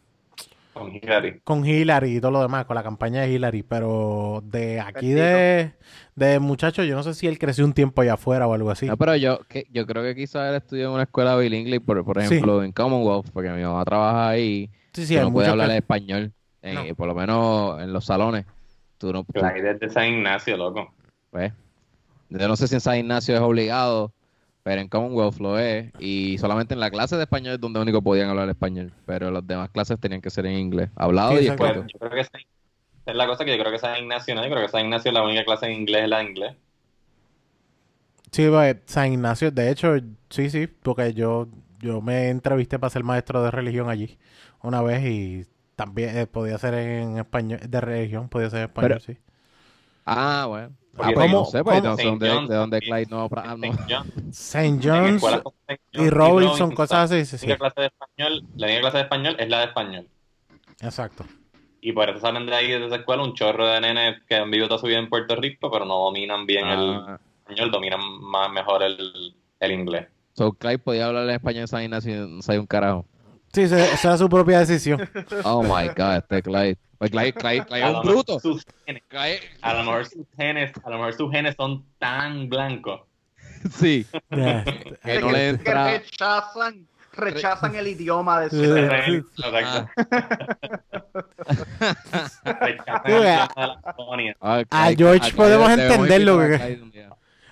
Con 0.74 0.94
Hillary. 0.94 1.40
Con 1.44 1.66
Hillary 1.66 2.18
y 2.18 2.22
todo 2.22 2.32
lo 2.32 2.42
demás, 2.42 2.66
con 2.66 2.76
la 2.76 2.84
campaña 2.84 3.22
de 3.22 3.32
Hillary. 3.32 3.64
Pero 3.64 4.44
de 4.46 4.80
aquí 4.80 5.10
de, 5.10 5.74
de 6.16 6.40
muchacho, 6.40 6.84
yo 6.84 6.96
no 6.96 7.02
sé 7.02 7.16
si 7.16 7.26
él 7.26 7.40
creció 7.40 7.66
un 7.66 7.74
tiempo 7.74 8.02
allá 8.02 8.14
afuera 8.14 8.46
o 8.48 8.54
algo 8.54 8.70
así. 8.70 8.86
No, 8.86 8.96
pero 8.96 9.16
yo, 9.16 9.40
que, 9.48 9.66
yo 9.72 9.88
creo 9.88 10.04
que 10.04 10.16
quizás 10.16 10.50
él 10.50 10.56
estudió 10.56 10.86
en 10.86 10.92
una 10.92 11.04
escuela 11.04 11.36
bilingüe, 11.36 11.80
por, 11.80 12.06
por 12.06 12.20
ejemplo, 12.20 12.64
en 12.64 12.72
Commonwealth, 12.72 13.32
porque 13.34 13.50
mi 13.50 13.64
mamá 13.64 13.84
trabaja 13.86 14.30
ahí. 14.30 14.70
Sí, 14.94 15.06
sí, 15.06 15.16
no 15.16 15.32
puede 15.32 15.48
hablar 15.48 15.72
español, 15.72 16.34
por 16.96 17.08
lo 17.08 17.16
menos 17.16 17.82
en 17.82 17.92
los 17.92 18.06
salones. 18.06 18.46
Tú 18.98 19.14
no, 19.14 19.26
de 19.32 19.90
San 19.90 20.08
Ignacio, 20.08 20.58
loco. 20.58 20.92
Pues, 21.30 21.54
yo 22.30 22.48
no 22.48 22.56
sé 22.56 22.68
si 22.68 22.76
en 22.76 22.82
San 22.82 22.98
Ignacio 22.98 23.36
es 23.36 23.42
obligado, 23.42 24.12
pero 24.64 24.82
en 24.82 24.88
Commonwealth 24.88 25.40
lo 25.40 25.60
es. 25.60 25.92
Y 26.00 26.38
solamente 26.40 26.74
en 26.74 26.80
la 26.80 26.90
clase 26.90 27.16
de 27.16 27.24
español 27.24 27.56
es 27.56 27.62
donde 27.62 27.80
único 27.80 28.02
podían 28.02 28.30
hablar 28.30 28.50
español. 28.50 28.92
Pero 29.06 29.32
las 29.32 29.46
demás 29.46 29.70
clases 29.70 30.00
tenían 30.00 30.22
que 30.22 30.30
ser 30.30 30.46
en 30.46 30.58
inglés. 30.58 30.90
Hablado 30.96 31.34
y 31.34 31.48
escrito. 31.48 31.86
yo 31.88 32.00
creo 32.00 32.12
que 32.12 32.22
es 32.22 33.16
la 33.16 33.28
cosa 33.28 33.46
que 33.46 33.56
yo 33.56 33.64
creo 33.64 33.72
que 33.72 33.80
San 33.80 33.98
Ignacio 33.98 34.36
no. 34.36 34.44
Yo 34.44 34.50
creo 34.50 34.64
que 34.64 34.70
San 34.72 34.86
Ignacio 34.86 35.12
la 35.12 35.24
única 35.24 35.46
clase 35.46 35.68
en 35.68 35.74
inglés 35.74 36.04
es 36.04 36.10
la 36.10 36.18
de 36.18 36.24
inglés. 36.26 36.56
Sí, 38.32 38.48
pues, 38.50 38.78
San 38.86 39.14
Ignacio, 39.14 39.52
de 39.52 39.72
hecho, 39.72 39.96
sí, 40.30 40.50
sí, 40.50 40.68
porque 40.68 41.14
yo, 41.14 41.48
yo 41.80 42.02
me 42.02 42.30
entrevisté 42.30 42.78
para 42.78 42.90
ser 42.90 43.04
maestro 43.04 43.42
de 43.42 43.52
religión 43.52 43.90
allí 43.90 44.18
una 44.62 44.82
vez 44.82 45.06
y 45.06 45.46
también 45.78 46.18
eh, 46.18 46.28
podía 46.28 46.58
ser 46.58 46.74
en 46.74 47.18
español, 47.20 47.60
de 47.66 47.80
religión, 47.82 48.28
podía 48.28 48.50
ser 48.50 48.60
en 48.60 48.66
español, 48.66 49.00
sí. 49.00 49.18
Ah, 50.06 50.46
bueno. 50.50 50.76
Ah, 50.98 51.12
pues 51.14 51.28
¿cómo- 51.28 51.40
no 51.40 51.46
sé, 51.46 51.64
pues 51.64 51.78
cómo- 51.78 51.90
no 51.92 51.98
sé 51.98 52.04
dónde, 52.04 52.28
Saint 52.28 52.50
de 52.50 52.56
dónde 52.56 52.78
John's, 52.80 52.90
Clyde 52.90 53.12
no, 53.12 53.30
ah, 53.36 53.56
John. 53.88 54.08
St. 54.32 54.80
John's 54.84 55.16
escuelas 55.16 55.42
como 55.42 55.56
Saint 55.68 55.82
y 55.94 55.98
John's 55.98 56.12
Robinson, 56.14 56.72
cosas 56.76 57.12
así, 57.12 57.26
sí, 57.26 57.36
La 57.36 57.38
sí, 57.38 57.46
única 57.46 57.58
clase 57.60 57.82
de 57.82 57.88
español, 57.88 58.44
la 58.56 58.66
única 58.68 58.82
clase 58.82 58.98
de 58.98 59.04
español 59.04 59.36
es 59.40 59.50
la 59.50 59.60
de 59.60 59.66
español. 59.66 60.08
exacto. 60.82 61.26
Y 61.80 61.92
por 61.94 62.10
eso 62.10 62.20
salen 62.20 62.48
de 62.48 62.56
ahí, 62.56 62.68
de 62.72 62.86
esa 62.88 62.96
escuela, 62.96 63.24
un 63.24 63.36
chorro 63.36 63.68
de 63.68 63.80
nenes 63.80 64.22
que 64.28 64.36
han 64.36 64.50
vivido 64.50 64.68
toda 64.68 64.80
su 64.80 64.88
vida 64.88 64.98
en 64.98 65.08
Puerto 65.10 65.36
Rico, 65.36 65.70
pero 65.72 65.86
no 65.86 65.96
dominan 66.06 66.46
bien 66.48 66.68
el 66.68 66.80
Ah, 66.96 67.20
español, 67.46 67.70
dominan 67.72 68.00
más 68.22 68.52
mejor 68.52 68.82
el, 68.84 69.36
el 69.60 69.72
inglés. 69.72 70.08
so 70.34 70.52
Clyde 70.54 70.80
podía 70.80 71.06
hablar 71.06 71.30
español 71.30 71.62
en 71.62 71.68
San 71.68 71.84
Ignacio 71.84 72.26
y 72.26 72.30
no 72.38 72.42
sabía 72.42 72.60
un 72.62 72.68
carajo. 72.68 73.06
Sí, 73.54 73.62
esa 73.64 73.78
era 74.10 74.18
su 74.18 74.30
propia 74.30 74.60
decisión. 74.60 75.10
Oh 75.44 75.64
my 75.64 75.88
god, 75.96 76.18
este 76.18 76.42
Clyde. 76.44 76.78
Pues 76.98 77.12
Clyde, 77.12 77.34
Clyde, 77.34 77.66
Clyde 77.66 77.84
A 77.84 77.88
es 77.88 77.94
lo 77.94 78.00
un 78.02 78.06
mejor 78.08 78.26
bruto. 78.26 78.40
sus 78.40 78.66
genes- 78.86 79.04
Clyde, 79.08 79.40
a 79.62 79.74
lo 79.74 79.80
mejor 79.84 80.06
sus 80.06 80.26
genes, 80.36 80.72
a 80.84 80.90
lo 80.90 80.98
mejor 80.98 81.14
sus 81.14 81.32
genes 81.32 81.56
son 81.56 81.86
tan 82.00 82.50
blancos. 82.50 83.02
Sí, 83.72 84.06
que 84.30 85.20
no 85.20 85.32
le 85.32 85.38
que 85.38 85.48
entra. 85.50 85.92
rechazan, 85.92 86.88
rechazan 87.14 87.76
el 87.76 87.88
idioma 87.88 88.42
de 88.42 88.50
su 88.52 88.64
Exacto. 88.78 89.90
Rechazan 92.44 93.02
Sí, 93.06 93.12
el 93.12 93.26
a- 93.28 93.34
idioma 93.34 93.48
de 93.56 93.68
la 93.86 93.94
colonia. 93.94 94.38
Ah, 94.42 94.64
A 94.70 94.86
George 94.94 95.34
podemos 95.34 95.70
debemos 95.70 95.92
entenderlo, 95.92 96.40
que-. 96.40 97.08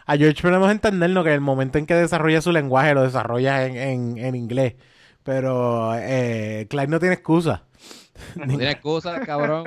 A 0.06 0.16
George 0.18 0.42
podemos 0.42 0.72
entenderlo 0.72 1.24
que 1.24 1.34
el 1.34 1.42
momento 1.42 1.78
en 1.80 1.86
que 1.88 1.96
desarrolla 1.96 2.42
su 2.42 2.52
lenguaje 2.52 2.94
lo 2.94 3.02
desarrolla 3.04 3.66
en, 3.66 3.76
en, 3.78 4.18
en 4.20 4.36
inglés. 4.36 4.76
Pero 5.26 5.96
eh, 5.96 6.68
Clyde 6.70 6.88
no 6.88 7.00
tiene 7.00 7.16
excusa. 7.16 7.64
No 8.36 8.46
tiene 8.48 8.70
excusa, 8.72 9.20
cabrón. 9.22 9.66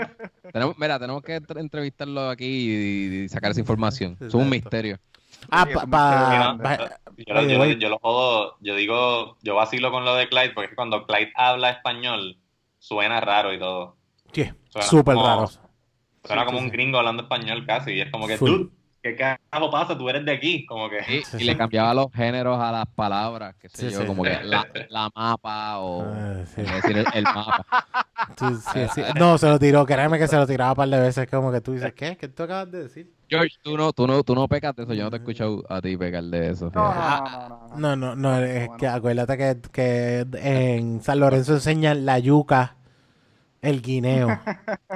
Tenemos, 0.53 0.79
mira, 0.79 0.99
tenemos 1.01 1.21
que 1.23 1.35
entre- 1.35 1.61
entrevistarlo 1.61 2.31
aquí 2.31 2.47
y, 2.47 3.23
y 3.25 3.29
sacar 3.29 3.51
esa 3.51 3.59
información. 3.61 4.17
Es 4.21 4.33
un 4.35 4.49
misterio. 4.49 4.99
Ah, 5.51 5.67
pa, 5.67 5.81
es 5.81 5.85
un 5.85 5.91
pa- 5.91 6.53
misterio. 6.53 6.63
pa- 6.63 7.01
Yo, 7.27 7.35
lo- 7.35 7.41
Oye, 7.41 7.51
yo, 7.53 7.59
güey. 7.59 7.79
yo 7.79 7.89
lo 7.89 7.99
jodo, 7.99 8.57
yo 8.61 8.77
digo, 8.77 9.37
yo 9.43 9.57
vacilo 9.57 9.91
con 9.91 10.05
lo 10.05 10.15
de 10.15 10.29
Clyde, 10.29 10.51
porque 10.51 10.67
es 10.67 10.71
que 10.71 10.77
cuando 10.77 11.05
Clyde 11.07 11.33
habla 11.35 11.71
español, 11.71 12.39
suena 12.79 13.21
raro 13.21 13.53
y 13.53 13.59
todo. 13.59 13.97
sí, 14.33 14.45
súper 14.81 15.17
raro. 15.17 15.49
Suena 16.25 16.43
Sí, 16.43 16.47
como 16.47 16.59
sí, 16.59 16.65
un 16.65 16.71
gringo 16.71 16.99
hablando 16.99 17.25
español 17.25 17.67
casi, 17.67 17.93
y 17.95 18.01
es 18.01 18.11
como 18.13 18.27
que, 18.29 18.37
Full. 18.39 18.51
dude, 18.51 18.71
¿qué 19.03 19.17
carajo 19.17 19.71
pasa? 19.71 19.97
Tú 19.97 20.09
eres 20.09 20.25
de 20.25 20.33
aquí, 20.33 20.67
como 20.67 20.89
que... 20.91 20.99
Y, 21.09 21.23
Sí, 21.23 21.37
y 21.37 21.39
sí. 21.41 21.45
le 21.45 21.57
cambiaba 21.57 21.95
los 21.95 22.13
géneros 22.13 22.59
a 22.61 22.73
las 22.73 22.87
palabras, 22.95 23.55
qué 23.61 23.69
sé 23.69 23.89
Sí, 23.89 23.91
yo, 23.91 24.01
sí. 24.01 24.07
como 24.07 24.23
que 24.23 24.39
la, 24.43 24.67
la 24.91 25.11
mapa 25.15 25.79
o 25.79 26.03
Ah, 26.03 26.35
decir 26.35 26.97
el, 26.99 27.07
el 27.15 27.25
mapa. 27.25 27.65
Sí, 28.39 28.47
sí, 28.73 28.81
sí. 28.95 29.03
No, 29.19 29.39
se 29.39 29.49
lo 29.49 29.59
tiró, 29.59 29.87
créeme 29.87 30.19
que 30.19 30.27
se 30.29 30.37
lo 30.37 30.47
tiraba 30.47 30.73
un 30.73 30.77
par 30.77 30.89
de 30.89 31.01
veces. 31.01 31.29
Como 31.31 31.53
que 31.53 31.61
tú 31.61 31.73
dices, 31.73 31.93
¿qué? 31.95 32.17
¿Qué 32.17 32.29
tú 32.29 32.43
acabas 32.43 32.71
de 32.71 32.83
decir? 32.85 33.13
George, 33.31 33.57
tú 33.63 33.77
no, 33.77 33.93
tú 33.93 34.07
no, 34.07 34.23
tú 34.25 34.35
no 34.35 34.49
pecas 34.49 34.75
de 34.75 34.85
eso, 34.85 34.95
yo 34.95 35.05
no 35.05 35.11
te 35.11 35.17
he 35.17 35.19
escuchado 35.21 35.63
a 35.69 35.83
ti 35.83 35.97
pecar 35.97 36.25
de 36.25 36.51
eso. 36.51 36.71
No, 36.75 36.95
no, 36.95 36.95
no, 36.95 37.29
no, 37.29 37.49
no, 37.49 37.69
no. 37.69 37.77
No, 37.77 37.97
no, 37.97 38.17
no, 38.17 38.39
es 38.43 38.69
que 38.79 38.87
acuérdate 38.89 39.37
que, 39.37 39.59
que 39.71 40.27
en 40.43 41.03
San 41.03 41.21
Lorenzo 41.21 41.55
enseñan 41.55 42.07
la 42.07 42.19
yuca, 42.19 42.78
el 43.63 43.83
guineo, 43.83 44.41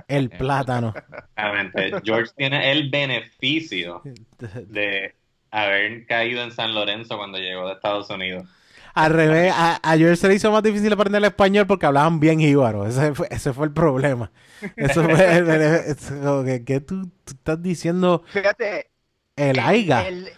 el 0.09 0.31
plátano. 0.37 0.95
Realmente, 1.37 2.01
George 2.05 2.33
tiene 2.37 2.71
el 2.73 2.91
beneficio 2.91 4.03
de 4.69 5.15
haber 5.51 6.07
caído 6.07 6.43
en 6.43 6.53
San 6.53 6.75
Lorenzo 6.75 7.17
cuando 7.17 7.39
llegó 7.39 7.67
de 7.67 7.75
Estados 7.75 8.11
Unidos. 8.11 8.49
Al 8.95 9.13
revés, 9.13 9.53
a, 9.57 9.77
a 9.77 9.97
George 9.97 10.17
se 10.17 10.29
le 10.29 10.35
hizo 10.35 10.53
más 10.53 10.63
difícil 10.63 10.93
aprender 10.93 11.19
el 11.21 11.25
español 11.27 11.67
porque 11.67 11.87
hablaban 11.87 12.21
bien 12.21 12.41
jíbaro. 12.41 12.87
Ese 12.87 13.15
fue, 13.15 13.27
ese 13.31 13.53
fue 13.55 13.67
el 13.67 13.73
problema. 13.73 14.31
Eso 14.77 15.03
fue 15.05 15.37
el, 15.39 15.49
el- 15.51 16.45
que, 16.45 16.65
¿qué 16.65 16.81
tú, 16.81 17.07
tú 17.25 17.33
estás 17.33 17.63
diciendo 17.63 18.23
Fíjate, 18.27 18.91
el 19.37 19.59
aiga. 19.59 20.09
el, 20.09 20.29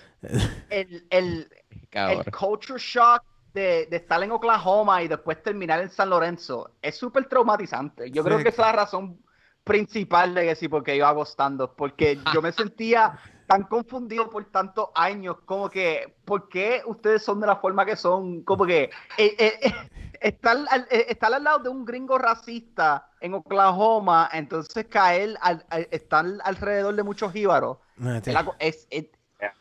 el, 0.70 1.06
el, 1.10 1.48
Cabrón. 1.90 2.24
el 2.26 2.32
culture 2.32 2.78
shock 2.78 3.24
de, 3.54 3.86
de 3.86 3.96
estar 3.96 4.22
en 4.22 4.32
Oklahoma 4.32 5.02
y 5.02 5.08
después 5.08 5.42
terminar 5.42 5.80
en 5.80 5.88
San 5.90 6.10
Lorenzo 6.10 6.72
es 6.82 6.96
súper 6.96 7.26
traumatizante. 7.26 8.10
Yo 8.10 8.22
Sí. 8.22 8.26
creo 8.28 8.38
que 8.42 8.48
esa 8.50 8.62
es 8.62 8.66
la 8.68 8.72
razón 8.72 9.18
principal 9.62 10.34
de 10.34 10.42
que 10.48 10.54
sí, 10.56 10.68
porque 10.68 10.96
yo 10.96 11.06
hago 11.06 11.24
stand-up, 11.24 11.72
porque 11.76 12.18
yo 12.34 12.42
me 12.42 12.52
sentía 12.52 13.18
tan 13.46 13.62
confundido 13.62 14.28
por 14.28 14.44
tantos 14.50 14.88
años, 14.94 15.36
como 15.46 15.70
que, 15.70 16.16
¿por 16.24 16.48
qué 16.48 16.82
ustedes 16.84 17.22
son 17.22 17.40
de 17.40 17.46
la 17.46 17.56
forma 17.56 17.86
que 17.86 17.96
son? 17.96 18.42
Como 18.42 18.66
que 18.66 18.90
eh, 19.16 19.36
eh, 19.38 19.58
eh, 19.62 19.72
estar, 20.20 20.56
al, 20.70 20.86
eh, 20.90 21.06
estar 21.08 21.32
al 21.32 21.44
lado 21.44 21.60
de 21.60 21.68
un 21.68 21.84
gringo 21.84 22.18
racista 22.18 23.08
en 23.20 23.34
Oklahoma, 23.34 24.28
entonces 24.32 24.86
caer, 24.86 25.36
al, 25.40 25.64
al- 25.70 25.88
estar 25.90 26.26
alrededor 26.42 26.94
de 26.94 27.02
muchos 27.02 27.32
jíbaros, 27.32 27.78
No, 27.96 28.14
es 28.58 28.88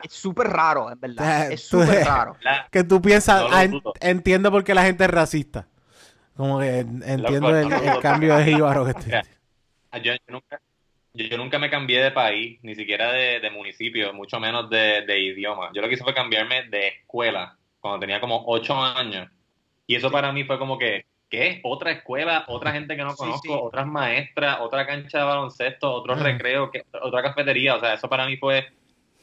es- 0.02 0.12
súper 0.12 0.48
raro, 0.48 0.90
en 0.90 1.00
verdad. 1.00 1.52
Es 1.52 1.66
súper 1.66 2.04
raro. 2.04 2.36
La- 2.40 2.68
Que 2.70 2.84
tú 2.84 3.00
piensas, 3.00 3.42
No 3.42 3.48
ah, 3.50 3.64
entiendo 4.00 4.50
por 4.50 4.64
qué 4.64 4.74
la 4.74 4.82
gente 4.84 5.04
es 5.04 5.10
racista. 5.10 5.66
Como 6.36 6.58
que 6.58 6.80
en- 6.80 7.02
entiendo 7.06 7.50
Loco, 7.50 7.82
el, 7.82 7.86
no 7.86 8.00
cambio 8.00 8.36
de 8.36 8.44
jíbaro 8.44 8.84
que 8.86 8.94
te- 8.94 9.06
Mira, 9.06 9.22
yo, 10.02 10.12
yo 10.14 10.18
nunca, 10.28 10.60
yo, 11.12 11.26
yo 11.26 11.36
nunca 11.38 11.58
me 11.58 11.70
cambié 11.70 12.02
de 12.02 12.10
país, 12.10 12.58
ni 12.62 12.74
siquiera 12.74 13.12
de, 13.12 13.38
de 13.40 13.50
municipio, 13.50 14.12
mucho 14.12 14.40
menos 14.40 14.68
de, 14.68 15.02
de 15.06 15.20
idioma. 15.20 15.70
Yo 15.72 15.80
lo 15.80 15.88
que 15.88 15.94
hice 15.94 16.02
fue 16.04 16.14
cambiarme 16.14 16.64
de 16.64 16.88
escuela 16.88 17.56
cuando 17.78 18.00
tenía 18.00 18.20
como 18.20 18.42
ocho 18.46 18.74
años. 18.74 19.30
Y 19.86 19.94
eso 19.94 20.10
para 20.10 20.32
mí 20.32 20.44
fue 20.44 20.58
como 20.58 20.78
que, 20.78 21.06
¿qué? 21.28 21.60
Otra 21.62 21.92
escuela, 21.92 22.44
otra 22.48 22.72
gente 22.72 22.96
que 22.96 23.04
no 23.04 23.14
conozco, 23.14 23.42
sí. 23.42 23.50
otras 23.52 23.86
maestras, 23.86 24.58
otra 24.60 24.86
cancha 24.86 25.18
de 25.18 25.24
baloncesto, 25.24 25.92
otro 25.92 26.14
recreo, 26.16 26.70
que, 26.70 26.84
otra 27.02 27.22
cafetería. 27.22 27.76
O 27.76 27.80
sea, 27.80 27.94
eso 27.94 28.08
para 28.08 28.26
mí 28.26 28.36
fue 28.38 28.66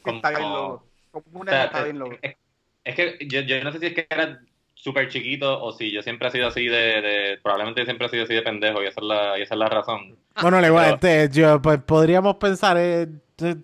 como... 0.02 0.18
Está 0.18 0.30
bien 0.32 0.53
loco. 0.53 0.84
Como 1.11 1.40
o 1.40 1.41
una 1.41 1.52
sea, 1.52 1.65
está 1.65 1.84
bien 1.84 1.99
loco. 1.99 2.19
es, 2.22 2.36
es 2.84 2.95
que 2.95 3.18
yo, 3.28 3.41
yo 3.41 3.64
no 3.64 3.72
sé 3.72 3.80
si 3.80 3.86
es 3.88 3.94
que 3.94 4.07
era 4.10 4.40
súper 4.73 5.10
chiquito 5.10 5.61
o 5.61 5.72
si 5.73 5.91
yo 5.91 6.02
siempre 6.02 6.28
he 6.28 6.32
sido 6.32 6.48
así 6.48 6.65
de, 6.68 7.02
de- 7.02 7.40
probablemente 7.44 7.82
yo 7.82 7.86
siempre 7.86 8.07
he 8.07 8.10
sido 8.10 8.23
así 8.23 8.34
de 8.34 8.41
pendejo 8.41 8.82
y 8.82 8.88
esa 8.88 8.99
es 9.02 9.06
la, 9.07 9.40
y 9.40 9.41
esa 9.44 9.53
es 9.56 9.60
la 9.60 9.69
razón. 9.69 10.18
Bueno, 10.41 10.60
le 10.61 10.68
igual, 10.68 10.94
este, 10.95 11.30
yo, 11.32 11.61
pues, 11.61 11.80
podríamos 11.84 12.36
pensar, 12.38 12.78
eh, 12.80 13.07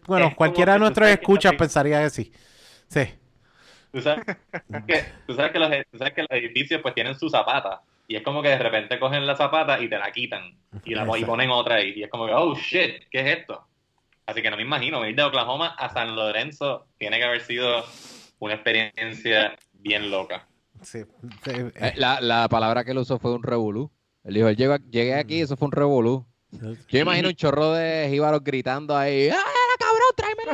bueno, 0.05 0.27
Es 0.27 0.35
cualquiera 0.35 0.73
de 0.73 0.79
nuestros 0.79 1.07
que 1.07 1.13
escuchas 1.13 1.53
pensaría 1.53 2.01
que 2.03 2.09
sí. 2.09 2.31
Sí. 2.87 3.01
Tú 3.91 4.01
sabes 4.01 4.23
que, 4.85 5.03
tú 5.25 5.33
sabes 5.33 5.51
que 5.51 5.59
los, 5.59 5.69
tú 5.91 5.97
sabes 5.97 6.13
que 6.13 6.21
los 6.21 6.31
edificios 6.31 6.81
pues 6.81 6.93
tienen 6.93 7.15
su 7.15 7.29
zapata 7.29 7.81
y 8.07 8.15
es 8.15 8.21
como 8.23 8.41
que 8.41 8.49
de 8.49 8.59
repente 8.59 8.99
cogen 8.99 9.25
la 9.25 9.35
zapata 9.35 9.79
y 9.81 9.89
te 9.89 9.97
la 9.97 10.11
quitan 10.11 10.55
y, 10.83 10.93
la, 10.93 11.07
y 11.17 11.23
ponen 11.25 11.49
otra 11.49 11.75
ahí 11.75 11.93
y 11.95 12.03
es 12.03 12.09
como 12.09 12.25
que, 12.27 12.33
oh 12.33 12.53
shit, 12.55 13.05
¿qué 13.09 13.19
es 13.21 13.37
esto? 13.39 13.65
Así 14.27 14.41
que 14.41 14.49
no 14.51 14.57
me 14.57 14.63
imagino, 14.63 15.07
ir 15.07 15.15
de 15.15 15.23
Oklahoma 15.23 15.67
a 15.77 15.89
San 15.89 16.13
Lorenzo 16.13 16.85
tiene 16.97 17.17
que 17.17 17.23
haber 17.23 17.41
sido 17.41 17.83
una 18.39 18.55
experiencia 18.55 19.55
bien 19.73 20.11
loca. 20.11 20.45
sí, 20.83 20.99
sí, 21.43 21.49
Eh, 21.49 21.71
eh, 21.75 21.93
La, 21.95 22.19
la 22.19 22.49
palabra 22.49 22.83
que 22.83 22.91
él 22.91 22.97
usó 22.97 23.17
fue 23.19 23.33
un 23.33 23.41
revolú. 23.41 23.89
Él 24.25 24.33
dijo, 24.33 24.49
él 24.49 24.57
llegó 24.57 24.73
a- 24.73 24.79
llegué 24.79 25.15
aquí, 25.15 25.39
eso 25.39 25.55
fue 25.55 25.67
un 25.67 25.71
revolú. 25.71 26.25
Yo 26.89 26.99
imagino 26.99 27.29
un 27.29 27.35
chorro 27.35 27.71
de 27.71 28.07
jíbaros 28.09 28.43
gritando 28.43 28.95
ahí, 28.97 29.29
¡Ah, 29.29 29.37
cabrón, 29.79 30.11
tráeme 30.15 30.43
la 30.45 30.53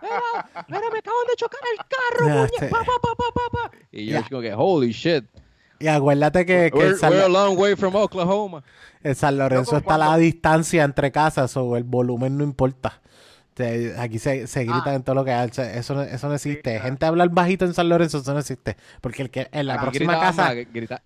mira, 0.00 0.64
mira, 0.68 0.90
me 0.92 0.98
acaban 0.98 1.26
de 1.28 1.36
chocar 1.36 1.60
el 1.72 1.78
carro, 1.78 2.32
puñe, 2.32 2.50
este- 2.54 2.66
pa, 2.68 2.78
pa, 2.78 2.92
pa, 3.02 3.14
pa, 3.16 3.24
pa, 3.34 3.70
pa". 3.70 3.76
Y 3.90 4.06
yo 4.06 4.18
es 4.18 4.28
como 4.28 4.40
que, 4.40 4.52
holy 4.54 4.92
shit, 4.92 5.24
Y 5.80 5.88
acuérdate 5.88 6.44
que, 6.46 6.70
que 6.70 6.78
we're, 6.78 6.96
San, 6.96 7.10
we're 7.10 7.24
a 7.24 7.28
long 7.28 7.58
way 7.58 7.74
from 7.74 7.96
Oklahoma. 7.96 8.62
el 9.02 9.16
San 9.16 9.36
Lorenzo 9.38 9.78
está 9.78 9.94
a 9.94 9.98
la 9.98 10.16
distancia 10.18 10.84
entre 10.84 11.10
casas 11.10 11.56
o 11.56 11.76
el 11.76 11.84
volumen 11.84 12.36
no 12.38 12.44
importa. 12.44 13.00
Aquí 13.98 14.18
se, 14.18 14.46
se 14.46 14.60
gritan 14.64 14.82
Ah. 14.88 14.94
en 14.94 15.02
todo 15.02 15.14
lo 15.16 15.24
que 15.24 15.32
hay. 15.32 15.50
Eso, 15.74 15.94
no- 15.94 16.02
eso 16.02 16.28
no 16.28 16.34
existe. 16.34 16.80
Gente 16.80 17.04
hablar 17.04 17.28
bajito 17.30 17.64
en 17.66 17.74
San 17.74 17.88
Lorenzo, 17.90 18.18
eso 18.18 18.32
no 18.32 18.38
existe. 18.40 18.76
Porque 19.02 19.22
el 19.22 19.30
que 19.30 19.48
en 19.52 19.66
la 19.66 19.74
Ah, 19.74 19.80
próxima 19.82 20.18
casa, 20.20 20.54
grita- 20.54 21.02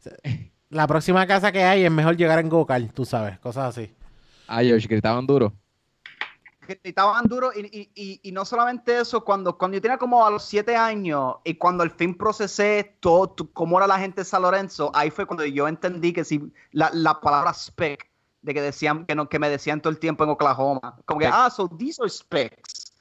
la 0.70 0.86
próxima 0.86 1.26
casa 1.26 1.51
que 1.51 1.64
hay 1.64 1.84
es 1.84 1.90
mejor 1.90 2.16
llegar 2.16 2.38
en 2.38 2.48
go-kart, 2.48 2.92
tú 2.92 3.05
sabes, 3.05 3.38
cosas 3.40 3.76
así. 3.76 3.92
Ah, 4.46 4.62
George, 4.62 4.86
gritaban 4.86 5.26
duro. 5.26 5.52
Gritaban 6.66 7.27
duro 7.27 7.51
y, 7.55 7.61
y, 7.66 7.91
y, 7.95 8.20
y 8.23 8.32
no 8.32 8.45
solamente 8.45 8.99
eso, 8.99 9.24
cuando, 9.24 9.57
cuando 9.59 9.77
yo 9.77 9.82
tenía 9.82 9.99
como 9.99 10.24
a 10.27 10.31
los 10.31 10.45
siete 10.45 10.77
años 10.77 11.36
y 11.45 11.55
cuando 11.55 11.82
al 11.82 11.91
fin 11.91 12.16
procesé 12.16 12.97
todo, 13.01 13.28
tu- 13.31 13.53
cómo 13.53 13.78
era 13.78 13.86
la 13.86 13.99
gente 13.99 14.23
de 14.23 14.24
San 14.24 14.43
Lorenzo, 14.43 14.91
ahí 14.95 15.11
fue 15.11 15.27
cuando 15.27 15.45
yo 15.45 15.69
entendí 15.69 16.12
que 16.12 16.24
si 16.24 16.53
la, 16.73 16.91
la 16.93 17.20
palabra 17.20 17.53
spec, 17.53 18.11
de 18.43 18.53
que 18.55 18.61
decían, 18.61 19.07
que 19.07 19.15
no, 19.15 19.28
que 19.28 19.39
me 19.39 19.49
decían 19.49 19.81
todo 19.81 19.91
el 19.91 19.99
tiempo 19.99 20.24
en 20.24 20.31
Oklahoma, 20.31 20.99
como 21.07 21.20
que, 21.20 21.27
ah, 21.27 21.49
so 21.51 21.69
these 21.69 22.01
are 22.03 22.11
specs. 22.11 22.93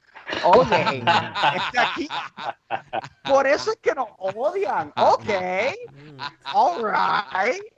Ok, 0.42 0.70
este 0.72 1.78
aquí. 1.78 2.08
Por 3.26 3.46
eso 3.46 3.70
es 3.72 3.78
que 3.78 3.94
nos 3.94 4.08
odian. 4.18 4.92
Ok, 4.96 5.28
all 6.54 6.82
right. 6.84 7.62
Creo 7.62 7.73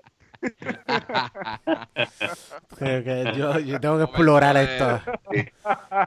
que 2.78 3.32
yo, 3.36 3.59
yo 3.60 3.81
tengo 3.81 3.98
que 3.98 4.05
explorar 4.05 4.56
esto. 4.56 5.01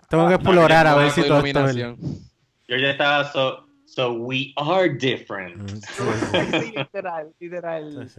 Tengo 0.09 0.27
que 0.27 0.35
explorar 0.35 0.87
a 0.87 0.95
ver 0.95 1.11
si 1.11 1.23
todo 1.23 1.39
esto 1.45 1.65
es 1.65 1.75
Iluminación. 1.75 1.97
George 2.67 2.89
estaba 2.91 3.31
so, 3.31 3.65
so 3.85 4.11
we 4.13 4.53
are 4.57 4.89
different. 4.89 5.69
Sí, 6.61 6.73
literal, 6.75 7.33
literal. 7.39 8.09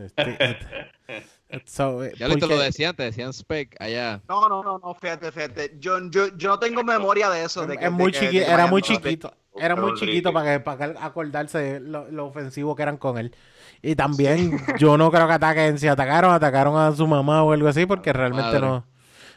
So, 1.67 2.05
eh, 2.05 2.13
Ya 2.17 2.27
te 2.29 2.35
lo 2.35 2.39
porque- 2.41 2.55
decían, 2.57 2.95
te 2.95 3.03
decían 3.05 3.33
spec 3.33 3.77
allá. 3.81 4.21
No, 4.29 4.49
no, 4.49 4.63
no, 4.63 4.79
no, 4.79 4.95
fíjate, 4.95 5.33
fíjate. 5.33 5.77
Yo, 5.81 5.99
yo, 6.11 6.37
yo 6.37 6.49
no 6.51 6.59
tengo 6.59 6.83
memoria 6.85 7.29
de 7.31 7.45
eso. 7.45 7.67
De 7.67 7.77
que, 7.77 7.87
es 7.87 7.93
muy 7.93 8.13
de 8.13 8.19
chiqui- 8.21 8.31
que 8.31 8.45
era 8.45 8.67
muy 8.67 8.83
chiquito. 8.83 9.33
Era 9.57 9.75
muy 9.77 9.95
chiquito 9.95 10.33
para 10.33 10.53
que, 10.53 10.61
para 10.61 10.93
que 10.93 10.99
acordarse 11.01 11.59
de 11.59 11.81
lo, 11.81 12.09
lo 12.11 12.27
ofensivo 12.27 12.77
que 12.77 12.83
eran 12.83 12.97
con 12.97 13.19
él. 13.19 13.35
Y 13.83 13.95
también 13.97 14.59
yo 14.79 14.99
no 14.99 15.11
creo 15.11 15.27
que 15.27 15.33
ataquen, 15.35 15.79
si 15.79 15.89
atacaron, 15.89 16.33
atacaron 16.33 16.77
a 16.79 16.93
su 16.93 17.07
mamá 17.07 17.43
o 17.43 17.53
algo 17.53 17.69
así, 17.69 17.87
porque 17.87 18.13
realmente 18.13 18.59
madre. 18.59 18.61
no. 18.61 18.87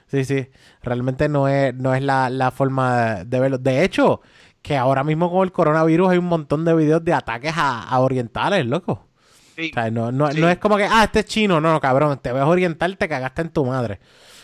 Sí, 0.08 0.26
sí. 0.26 0.50
Realmente 0.82 1.30
no 1.30 1.48
es, 1.48 1.74
no 1.74 1.94
es 1.96 2.04
la, 2.04 2.30
la 2.30 2.52
forma 2.52 2.98
de, 3.16 3.26
de 3.26 3.40
verlo. 3.40 3.58
De 3.58 3.84
hecho, 3.84 4.22
que 4.62 4.78
ahora 4.78 5.04
mismo 5.04 5.32
con 5.32 5.44
el 5.44 5.52
coronavirus 5.52 6.10
hay 6.12 6.18
un 6.18 6.26
montón 6.26 6.66
de 6.66 6.74
videos 6.76 7.04
de 7.04 7.14
ataques 7.14 7.54
a, 7.56 7.84
a 7.84 8.00
orientales, 8.00 8.66
loco. 8.66 9.08
Sí. 9.56 9.72
O 9.72 9.74
sea, 9.74 9.90
no, 9.92 10.12
no, 10.12 10.30
Sí. 10.32 10.42
no 10.42 10.50
es 10.50 10.58
como 10.58 10.78
que, 10.78 10.86
ah, 10.86 11.04
este 11.06 11.20
es 11.20 11.26
chino, 11.26 11.62
no, 11.62 11.72
no, 11.72 11.80
cabrón, 11.80 12.20
te 12.22 12.32
ves 12.34 12.44
oriental, 12.44 12.98
te 12.98 13.08
cagaste 13.08 13.44
en 13.44 13.50
tu 13.50 13.66
madre. 13.66 14.00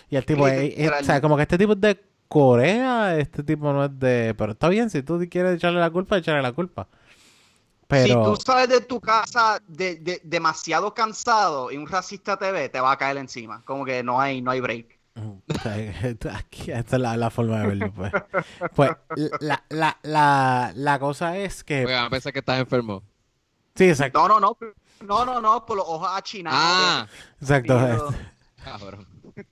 Y 0.09 0.15
el 0.15 0.25
tipo, 0.25 0.47
literal. 0.47 1.01
o 1.01 1.03
sea, 1.03 1.21
como 1.21 1.35
que 1.35 1.43
este 1.43 1.57
tipo 1.57 1.73
es 1.73 1.81
de 1.81 2.01
Corea, 2.27 3.17
este 3.17 3.43
tipo 3.43 3.71
no 3.73 3.85
es 3.85 3.99
de... 3.99 4.33
Pero 4.37 4.51
está 4.53 4.69
bien, 4.69 4.89
si 4.89 5.01
tú 5.03 5.19
quieres 5.29 5.55
echarle 5.55 5.79
la 5.79 5.89
culpa, 5.89 6.17
echarle 6.17 6.41
la 6.41 6.51
culpa. 6.51 6.87
Pero... 7.89 8.05
Si 8.05 8.13
tú 8.13 8.35
sales 8.45 8.69
de 8.69 8.81
tu 8.81 9.01
casa 9.01 9.59
de, 9.67 9.95
de- 9.95 10.21
demasiado 10.23 10.93
cansado 10.93 11.71
y 11.71 11.77
un 11.77 11.87
racista 11.87 12.37
te 12.37 12.51
ve, 12.51 12.69
te 12.69 12.79
va 12.79 12.91
a 12.91 12.97
caer 12.97 13.17
encima. 13.17 13.63
Como 13.65 13.83
que 13.83 14.03
no 14.03 14.21
hay, 14.21 14.41
no 14.43 14.51
hay 14.51 14.61
break. 14.61 14.99
Aquí- 16.33 16.71
Esta 16.71 16.95
es 16.95 17.01
la, 17.01 17.17
la 17.17 17.29
forma 17.31 17.59
de 17.61 17.67
verlo, 17.67 17.91
pues. 17.93 18.11
Pues 18.75 18.91
la, 19.39 19.63
la, 19.69 19.97
la, 20.03 20.71
la 20.75 20.99
cosa 20.99 21.35
es 21.37 21.63
que... 21.63 21.85
Oigan, 21.85 22.05
a 22.05 22.09
pensar 22.11 22.31
que 22.31 22.39
estás 22.39 22.59
enfermo. 22.59 23.01
Sí, 23.75 23.85
exacto. 23.89 24.19
No, 24.27 24.39
no, 24.39 24.39
no. 24.39 24.57
No, 25.01 25.25
no, 25.25 25.41
no, 25.41 25.65
por 25.65 25.77
los 25.77 25.85
ojos 25.87 26.09
achinados. 26.13 26.59
Ah, 26.61 27.07
Exacto. 27.41 28.13
Cabrón. 28.63 29.07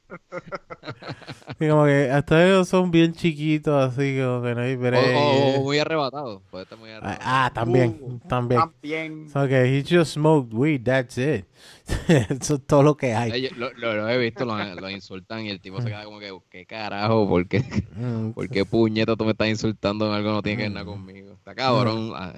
Y 1.60 1.68
como 1.70 1.86
que 1.86 2.10
hasta 2.12 2.46
ellos 2.46 2.68
son 2.68 2.92
bien 2.92 3.14
chiquitos, 3.14 3.74
así 3.74 4.18
como 4.20 4.44
que 4.44 4.54
no 4.56 4.62
hay 4.62 4.76
O, 4.76 4.80
break. 4.80 5.16
o- 5.16 5.60
o 5.60 5.64
muy 5.64 5.80
arrebatado. 5.80 6.42
Puede 6.52 6.64
estar 6.64 6.78
muy 6.78 6.90
Ah, 6.92 6.98
arrebatado. 6.98 7.22
ah, 7.26 7.52
también, 7.54 7.98
Uh, 8.02 8.20
también. 8.28 8.62
También. 8.62 9.30
So, 9.30 9.44
he 9.46 9.84
just 9.88 10.14
smoked 10.14 10.54
weed, 10.54 10.84
that's 10.84 11.18
it. 11.18 11.46
Eso 12.08 12.56
es 12.56 12.66
todo 12.68 12.84
lo 12.84 12.96
que 12.98 13.14
hay. 13.16 13.32
Eh, 13.32 13.42
yo 13.42 13.50
lo, 13.58 13.72
lo- 13.74 13.96
lo 13.96 14.10
he 14.10 14.18
visto, 14.18 14.46
lo, 14.46 14.58
lo 14.76 14.90
insultan 14.90 15.46
y 15.46 15.50
el 15.50 15.60
tipo 15.60 15.82
se 15.82 15.88
queda 15.90 16.04
como 16.04 16.20
que, 16.20 16.32
¿qué 16.50 16.66
carajo? 16.66 17.28
¿Por 17.28 17.48
qué, 17.48 17.64
Mm, 17.96 18.32
por 18.32 18.48
qué 18.50 18.64
puñeta 18.66 19.16
tú 19.16 19.26
me 19.26 19.32
estás 19.32 19.48
insultando 19.48 20.06
en 20.08 20.14
algo 20.14 20.30
que 20.30 20.34
no 20.36 20.42
tiene 20.44 20.58
que 20.58 20.64
ver 20.64 20.72
nada 20.74 20.86
conmigo? 20.86 21.34
Está 21.34 21.56
cabrón. 21.56 22.12
ah, 22.16 22.34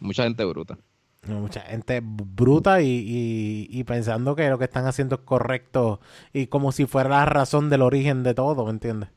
mucha 0.00 0.24
gente 0.24 0.44
bruta. 0.44 0.76
No, 1.22 1.40
mucha 1.40 1.60
gente 1.62 2.00
bruta 2.02 2.80
y, 2.80 2.86
y, 2.88 3.68
y 3.70 3.84
pensando 3.84 4.34
que 4.36 4.48
lo 4.48 4.58
que 4.58 4.64
están 4.64 4.86
haciendo 4.86 5.16
es 5.16 5.20
correcto 5.22 6.00
y 6.32 6.46
como 6.46 6.72
si 6.72 6.86
fuera 6.86 7.10
la 7.10 7.24
razón 7.26 7.70
del 7.70 7.82
origen 7.82 8.22
de 8.22 8.34
todo, 8.34 8.64
¿me 8.64 8.70
entiendes? 8.70 9.10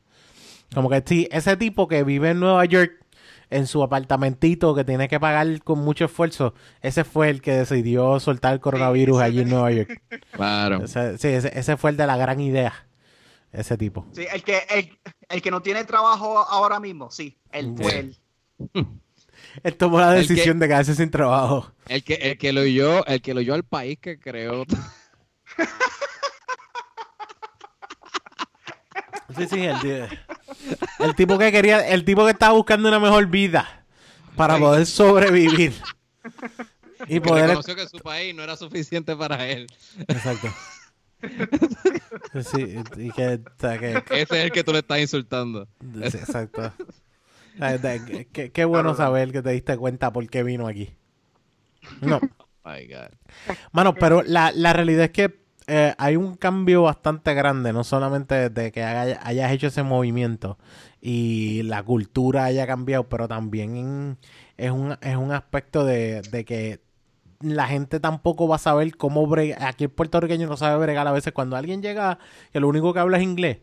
Como 0.74 0.88
que 0.90 1.02
sí, 1.06 1.28
ese 1.30 1.56
tipo 1.56 1.86
que 1.88 2.02
vive 2.02 2.30
en 2.30 2.40
Nueva 2.40 2.64
York 2.64 2.92
en 3.50 3.66
su 3.66 3.82
apartamentito 3.82 4.74
que 4.74 4.84
tiene 4.84 5.08
que 5.08 5.20
pagar 5.20 5.62
con 5.62 5.78
mucho 5.80 6.06
esfuerzo, 6.06 6.54
ese 6.80 7.04
fue 7.04 7.28
el 7.28 7.42
que 7.42 7.52
decidió 7.52 8.18
soltar 8.18 8.54
el 8.54 8.60
coronavirus 8.60 9.20
allí 9.20 9.40
en 9.40 9.50
Nueva 9.50 9.70
York. 9.72 10.02
Claro. 10.32 10.82
Ese, 10.84 11.18
sí, 11.18 11.28
ese, 11.28 11.58
ese 11.58 11.76
fue 11.76 11.90
el 11.90 11.98
de 11.98 12.06
la 12.06 12.16
gran 12.16 12.40
idea, 12.40 12.72
ese 13.52 13.76
tipo. 13.76 14.06
Sí, 14.12 14.24
el 14.32 14.42
que, 14.42 14.60
el, 14.70 14.98
el 15.28 15.42
que 15.42 15.50
no 15.50 15.60
tiene 15.60 15.84
trabajo 15.84 16.38
ahora 16.38 16.80
mismo, 16.80 17.10
sí. 17.10 17.38
Él 17.52 17.74
fue 17.76 17.90
Sí. 17.90 17.98
él. 17.98 18.86
Él 19.62 19.76
tomó 19.76 20.00
la 20.00 20.12
que- 20.12 20.20
decisión 20.20 20.58
de 20.58 20.68
quedarse 20.68 20.94
sin 20.94 21.10
trabajo. 21.10 21.72
El 21.88 22.02
que, 22.04 22.14
el 22.14 22.38
que 22.38 22.52
lo 22.52 22.62
oyó, 22.62 23.04
el 23.06 23.20
que 23.22 23.34
lo 23.34 23.40
oyó 23.40 23.54
al 23.54 23.64
país 23.64 23.98
que 24.00 24.18
creó. 24.18 24.64
Sí, 29.36 29.46
sí, 29.48 29.60
el, 29.64 29.80
ti- 29.80 30.16
el 30.98 31.14
tipo 31.14 31.38
que 31.38 31.50
quería, 31.50 31.88
el 31.88 32.04
tipo 32.04 32.24
que 32.26 32.32
estaba 32.32 32.52
buscando 32.52 32.88
una 32.88 33.00
mejor 33.00 33.26
vida 33.28 33.86
para 34.36 34.58
poder 34.58 34.84
sobrevivir. 34.84 35.72
Y 37.08 37.18
poder. 37.20 37.46
reconoció 37.46 37.74
que 37.74 37.88
su 37.88 37.98
país 37.98 38.34
no 38.34 38.42
era 38.42 38.56
suficiente 38.56 39.16
para 39.16 39.48
él. 39.48 39.66
Exacto. 40.06 40.48
Sí, 42.52 42.76
y 42.98 43.10
que, 43.12 43.40
o 43.46 43.60
sea, 43.60 43.78
que- 43.78 44.02
Ese 44.10 44.22
es 44.22 44.44
el 44.44 44.52
que 44.52 44.62
tú 44.64 44.72
le 44.72 44.80
estás 44.80 44.98
insultando. 45.00 45.66
sí, 45.80 46.18
exacto. 46.18 46.72
Qué 48.52 48.64
bueno 48.64 48.94
saber 48.94 49.32
que 49.32 49.42
te 49.42 49.50
diste 49.50 49.76
cuenta 49.76 50.12
por 50.12 50.28
qué 50.28 50.42
vino 50.42 50.66
aquí. 50.66 50.94
No. 52.00 52.20
My 52.64 52.86
God. 52.86 53.10
Mano, 53.72 53.94
pero 53.94 54.22
la, 54.22 54.52
la 54.54 54.72
realidad 54.72 55.04
es 55.06 55.10
que 55.10 55.42
eh, 55.66 55.94
hay 55.98 56.16
un 56.16 56.36
cambio 56.36 56.82
bastante 56.82 57.34
grande, 57.34 57.72
no 57.72 57.82
solamente 57.84 58.50
de 58.50 58.70
que 58.72 58.82
haya- 58.84 59.20
hayas 59.22 59.50
hecho 59.52 59.66
ese 59.68 59.82
movimiento 59.82 60.58
y 61.00 61.62
la 61.64 61.82
cultura 61.82 62.44
haya 62.44 62.66
cambiado, 62.66 63.08
pero 63.08 63.26
también 63.28 63.76
en- 63.76 64.18
es, 64.56 64.70
un, 64.70 64.96
es 65.00 65.16
un 65.16 65.32
aspecto 65.32 65.84
de, 65.84 66.22
de 66.22 66.44
que 66.44 66.80
la 67.40 67.66
gente 67.66 67.98
tampoco 67.98 68.46
va 68.46 68.56
a 68.56 68.60
saber 68.60 68.96
cómo 68.96 69.26
bregar. 69.26 69.62
Aquí 69.64 69.84
el 69.84 69.90
puertorriqueño 69.90 70.46
no 70.48 70.56
sabe 70.56 70.80
bregar 70.80 71.06
a 71.08 71.12
veces. 71.12 71.32
Cuando 71.32 71.56
alguien 71.56 71.82
llega 71.82 72.18
que 72.52 72.60
lo 72.60 72.68
único 72.68 72.92
que 72.94 73.00
habla 73.00 73.16
es 73.18 73.24
inglés, 73.24 73.58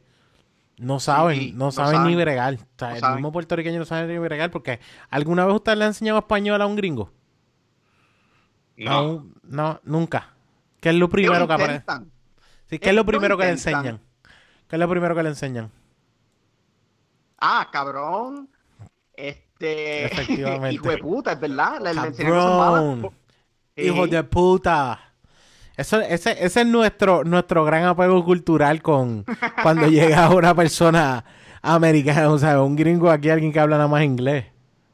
no 0.79 0.99
saben, 0.99 1.37
Sí, 1.39 1.51
no 1.53 1.65
no 1.65 1.71
saben 1.71 2.03
ni 2.05 2.15
bregar. 2.15 2.55
O 2.55 2.57
sea, 2.77 2.89
No 2.89 2.95
el 2.95 3.01
saben. 3.01 3.15
mismo 3.17 3.31
puertorriqueño 3.31 3.79
no 3.79 3.85
sabe 3.85 4.07
ni 4.11 4.17
bregar 4.17 4.49
porque 4.49 4.79
¿alguna 5.09 5.45
vez 5.45 5.55
usted 5.55 5.75
le 5.77 5.83
ha 5.83 5.87
enseñado 5.87 6.19
español 6.19 6.61
a 6.61 6.65
un 6.65 6.75
gringo? 6.75 7.11
No, 8.77 9.05
un- 9.09 9.35
no, 9.43 9.79
nunca. 9.83 10.33
¿Qué 10.79 10.89
es 10.89 10.95
lo 10.95 11.09
primero 11.09 11.45
que 11.47 11.53
aparece? 11.53 11.73
intentan. 11.79 12.11
Sí, 12.69 12.79
¿Qué 12.79 12.89
es 12.89 12.95
lo 12.95 13.05
primero 13.05 13.37
que 13.37 13.43
le 13.45 13.51
intentan. 13.51 13.85
enseñan? 13.85 14.01
¿Qué 14.67 14.75
es 14.75 14.79
lo 14.79 14.87
primero 14.89 15.15
que 15.15 15.23
le 15.23 15.29
enseñan? 15.29 15.71
Ah, 17.39 17.67
cabrón. 17.71 18.49
Este. 19.13 20.05
Efectivamente. 20.05 20.71
Hijo 20.75 20.89
de 20.89 20.97
puta, 20.99 21.33
es 21.33 21.39
verdad. 21.39 21.79
Le, 21.81 21.93
le 21.93 22.01
enseñan. 22.07 22.31
Cabrón. 22.31 23.09
Sí. 23.75 23.81
Hijo 23.83 24.07
de 24.07 24.23
puta. 24.23 25.08
Eso, 25.79 26.01
ese, 26.01 26.31
ese 26.43 26.61
es 26.61 26.67
nuestro, 26.67 27.23
nuestro 27.23 27.63
gran 27.63 27.85
apego 27.85 28.25
cultural 28.25 28.81
con 28.81 29.23
cuando 29.63 29.87
llega 29.87 30.29
una 30.29 30.53
persona 30.53 31.23
americana, 31.61 32.29
o 32.29 32.37
sea, 32.37 32.61
un 32.61 32.75
gringo 32.75 33.09
aquí, 33.09 33.29
alguien 33.29 33.53
que 33.53 33.61
habla 33.61 33.77
nada 33.77 33.87
más 33.87 34.03
inglés. 34.03 34.45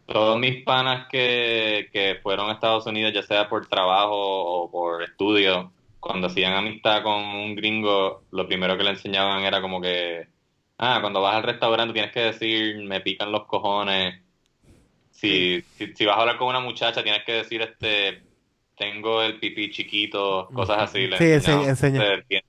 todos 0.05 0.37
mis 0.37 0.63
panas 0.63 1.07
que, 1.11 1.89
que 1.91 2.19
fueron 2.21 2.51
a 2.51 2.53
Estados 2.53 2.85
Unidos, 2.85 3.13
ya 3.15 3.23
sea 3.23 3.49
por 3.49 3.65
trabajo 3.67 4.13
o 4.15 4.69
por 4.69 5.01
estudio, 5.01 5.71
cuando 5.99 6.27
hacían 6.27 6.53
amistad 6.53 7.01
con 7.01 7.15
un 7.15 7.55
gringo, 7.55 8.21
lo 8.29 8.45
primero 8.47 8.77
que 8.77 8.83
le 8.83 8.91
enseñaban 8.91 9.43
era 9.43 9.61
como 9.61 9.81
que, 9.81 10.27
ah, 10.77 10.99
cuando 11.01 11.19
vas 11.19 11.35
al 11.35 11.43
restaurante 11.43 11.93
tienes 11.93 12.11
que 12.11 12.19
decir, 12.19 12.83
me 12.83 13.01
pican 13.01 13.31
los 13.31 13.45
cojones. 13.47 14.21
Si, 15.09 15.63
si, 15.77 15.95
si 15.95 16.05
vas 16.05 16.15
a 16.15 16.21
hablar 16.21 16.37
con 16.37 16.49
una 16.49 16.59
muchacha, 16.59 17.01
tienes 17.01 17.23
que 17.23 17.33
decir, 17.33 17.63
este, 17.63 18.21
tengo 18.77 19.21
el 19.21 19.39
pipí 19.39 19.71
chiquito, 19.71 20.49
cosas 20.53 20.79
así. 20.83 21.07
le 21.07 21.17
Sí, 21.17 21.39
sí, 21.41 21.51
enseña. 21.51 22.03
eh, 22.03 22.23
Bien, 22.27 22.43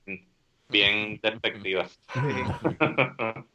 bien 0.69 1.19
despectivas. 1.21 1.99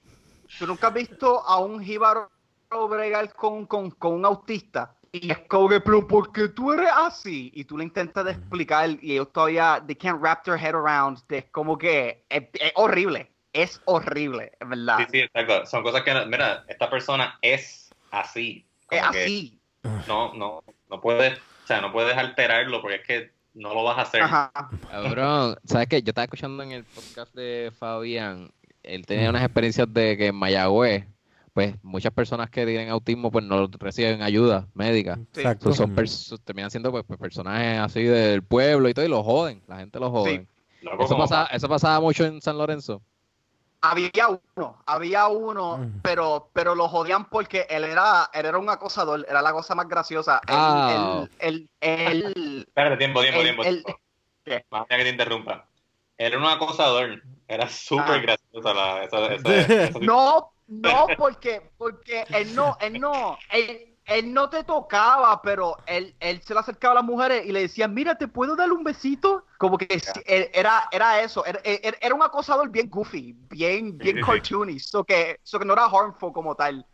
¿Tú 0.58 0.66
nunca 0.66 0.88
has 0.88 0.94
visto 0.94 1.40
a 1.46 1.58
un 1.58 1.82
jíbaro 1.82 2.30
bregar 2.88 3.32
con, 3.34 3.66
con, 3.66 3.90
con 3.92 4.14
un 4.14 4.24
autista? 4.24 4.96
Y 5.10 5.30
es 5.30 5.38
como 5.40 5.68
que, 5.68 5.80
pero 5.80 6.06
¿por 6.06 6.32
qué 6.32 6.48
tú 6.48 6.72
eres 6.72 6.88
así? 6.94 7.50
Y 7.54 7.64
tú 7.64 7.76
le 7.76 7.84
intentas 7.84 8.24
de 8.24 8.32
explicar 8.32 8.88
y 9.02 9.12
ellos 9.12 9.30
todavía, 9.32 9.82
they 9.86 9.94
can't 9.96 10.20
wrap 10.22 10.42
their 10.44 10.56
head 10.58 10.74
around. 10.74 11.18
Es 11.28 11.44
como 11.50 11.76
que 11.76 12.24
es, 12.28 12.44
es 12.54 12.72
horrible. 12.76 13.30
Es 13.52 13.82
horrible, 13.84 14.52
es 14.58 14.66
verdad. 14.68 14.98
Sí, 15.00 15.06
sí, 15.12 15.18
exacto. 15.20 15.66
Son 15.66 15.82
cosas 15.82 16.02
que, 16.02 16.14
mira, 16.26 16.64
esta 16.66 16.88
persona 16.88 17.38
es 17.42 17.90
así. 18.10 18.64
es 18.90 19.00
Como 19.00 19.10
así. 19.10 19.60
No, 20.08 20.32
no, 20.34 20.64
no 20.88 21.00
puedes, 21.00 21.38
o 21.62 21.66
sea, 21.66 21.80
no 21.80 21.92
puedes 21.92 22.16
alterarlo 22.16 22.80
porque 22.80 22.96
es 22.96 23.06
que 23.06 23.30
no 23.54 23.74
lo 23.74 23.84
vas 23.84 23.98
a 23.98 24.02
hacer. 24.02 24.22
Ajá. 24.22 24.52
Cabrón, 24.90 25.56
¿sabes 25.64 25.88
qué? 25.88 26.02
Yo 26.02 26.10
estaba 26.10 26.24
escuchando 26.24 26.62
en 26.62 26.72
el 26.72 26.84
podcast 26.84 27.34
de 27.34 27.72
Fabián, 27.78 28.50
él 28.82 29.06
tenía 29.06 29.30
unas 29.30 29.42
experiencias 29.42 29.92
de 29.92 30.16
que 30.16 30.28
en 30.28 30.34
Mayagüez, 30.34 31.06
pues 31.52 31.74
muchas 31.82 32.12
personas 32.12 32.50
que 32.50 32.64
tienen 32.64 32.88
autismo 32.88 33.30
pues 33.30 33.44
no 33.44 33.68
reciben 33.78 34.22
ayuda 34.22 34.66
médica. 34.74 35.16
Sí. 35.32 35.40
Exacto. 35.40 35.70
Pues, 35.94 36.10
son 36.10 36.38
terminan 36.38 36.70
siendo 36.70 36.90
pues, 36.90 37.04
pues, 37.06 37.18
personajes 37.18 37.78
así 37.78 38.02
del 38.04 38.42
pueblo 38.42 38.88
y 38.88 38.94
todo 38.94 39.04
y 39.04 39.08
lo 39.08 39.22
joden, 39.22 39.62
la 39.68 39.78
gente 39.78 40.00
lo 40.00 40.10
jode. 40.10 40.46
Loco, 40.80 41.04
Eso 41.04 41.16
pasaba, 41.16 41.46
eso 41.46 41.68
pasaba 41.68 42.00
mucho 42.00 42.24
en 42.24 42.40
San 42.40 42.58
Lorenzo. 42.58 43.02
Había 43.84 44.28
uno, 44.28 44.80
había 44.86 45.26
uno, 45.26 45.78
Mm. 45.78 46.00
pero, 46.02 46.48
pero 46.52 46.74
lo 46.76 46.88
jodían 46.88 47.24
porque 47.28 47.66
él 47.68 47.82
era, 47.84 48.30
él 48.32 48.46
era 48.46 48.56
un 48.58 48.70
acosador, 48.70 49.26
era 49.28 49.42
la 49.42 49.52
cosa 49.52 49.74
más 49.74 49.88
graciosa. 49.88 50.40
Ah. 50.46 51.24
él, 51.40 51.68
él, 51.80 52.32
él- 52.36 52.64
Espérate, 52.68 52.96
tiempo, 52.96 53.20
tiempo, 53.22 53.40
tiempo. 53.42 53.62
tiempo. 53.62 53.98
¿Qué? 54.44 54.64
Más 54.70 54.86
que 54.86 54.96
te 54.96 55.08
interrumpa. 55.08 55.66
Él 56.16 56.32
era 56.32 56.38
un 56.38 56.46
acosador. 56.46 57.22
Era 57.48 57.68
súper 57.68 58.14
Ah. 58.14 58.18
graciosa 58.18 58.72
la, 58.74 59.02
esa, 59.04 59.32
esa- 59.34 59.54
esa- 59.96 59.98
No, 60.00 60.52
no, 60.68 61.06
porque, 61.18 61.70
porque 61.76 62.24
él 62.30 62.54
no, 62.54 62.76
él 62.80 63.00
no, 63.00 63.36
él, 63.50 63.91
él 64.04 64.32
no 64.34 64.50
te 64.50 64.64
tocaba, 64.64 65.40
pero 65.42 65.76
él, 65.86 66.14
él 66.20 66.42
se 66.42 66.54
le 66.54 66.60
acercaba 66.60 66.92
a 66.92 66.94
las 66.96 67.04
mujeres 67.04 67.46
y 67.46 67.52
le 67.52 67.60
decía, 67.60 67.86
mira, 67.88 68.16
¿te 68.16 68.28
puedo 68.28 68.56
dar 68.56 68.70
un 68.72 68.82
besito? 68.84 69.44
Como 69.58 69.78
que 69.78 69.86
él- 70.26 70.50
era, 70.52 70.88
era 70.90 71.20
eso, 71.20 71.44
era, 71.46 71.60
era- 71.64 72.14
un 72.14 72.22
acosador 72.22 72.68
bien 72.68 72.90
goofy, 72.90 73.34
bien, 73.48 73.96
bien 73.96 74.20
cartoony, 74.20 74.78
so 74.80 75.04
que, 75.04 75.38
so 75.42 75.58
que 75.58 75.64
no 75.64 75.72
era 75.74 75.84
harmful 75.84 76.32
como 76.32 76.54
tal. 76.54 76.84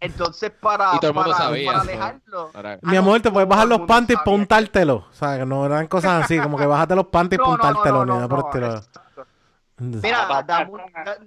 Entonces, 0.00 0.50
para, 0.50 0.92
Y 0.94 1.00
todo 1.00 1.10
el 1.10 1.14
mundo 1.14 1.30
para, 1.32 1.44
sabía 1.44 1.66
para 1.72 1.80
alejarlo... 1.80 2.52
Mi 2.82 2.96
amor, 2.96 3.20
te 3.20 3.32
puedes 3.32 3.48
bajar 3.48 3.66
los 3.66 3.80
panties 3.80 4.16
para 4.18 4.24
sabía 4.26 4.36
que- 4.36 4.42
untártelo. 4.42 4.94
O 5.10 5.12
sea, 5.12 5.38
que 5.38 5.46
no 5.46 5.66
eran 5.66 5.86
cosas 5.88 6.24
así, 6.24 6.38
como 6.38 6.56
que 6.56 6.66
bájate 6.66 6.94
los 6.94 7.06
panties 7.06 7.40
para 7.40 7.50
No, 7.50 7.56
no, 7.56 7.62
no, 7.64 7.68
untártelo, 7.70 7.98
no, 7.98 8.04
ni 8.04 8.08
no, 8.10 8.14
nada 8.14 8.28
por 8.28 8.38
el 8.38 8.44
no, 8.44 8.48
estilo. 8.50 8.66
exacto. 8.76 9.26
Mira, 9.78 10.42
dame 10.46 10.70
un- 10.70 10.92
da- 11.04 11.18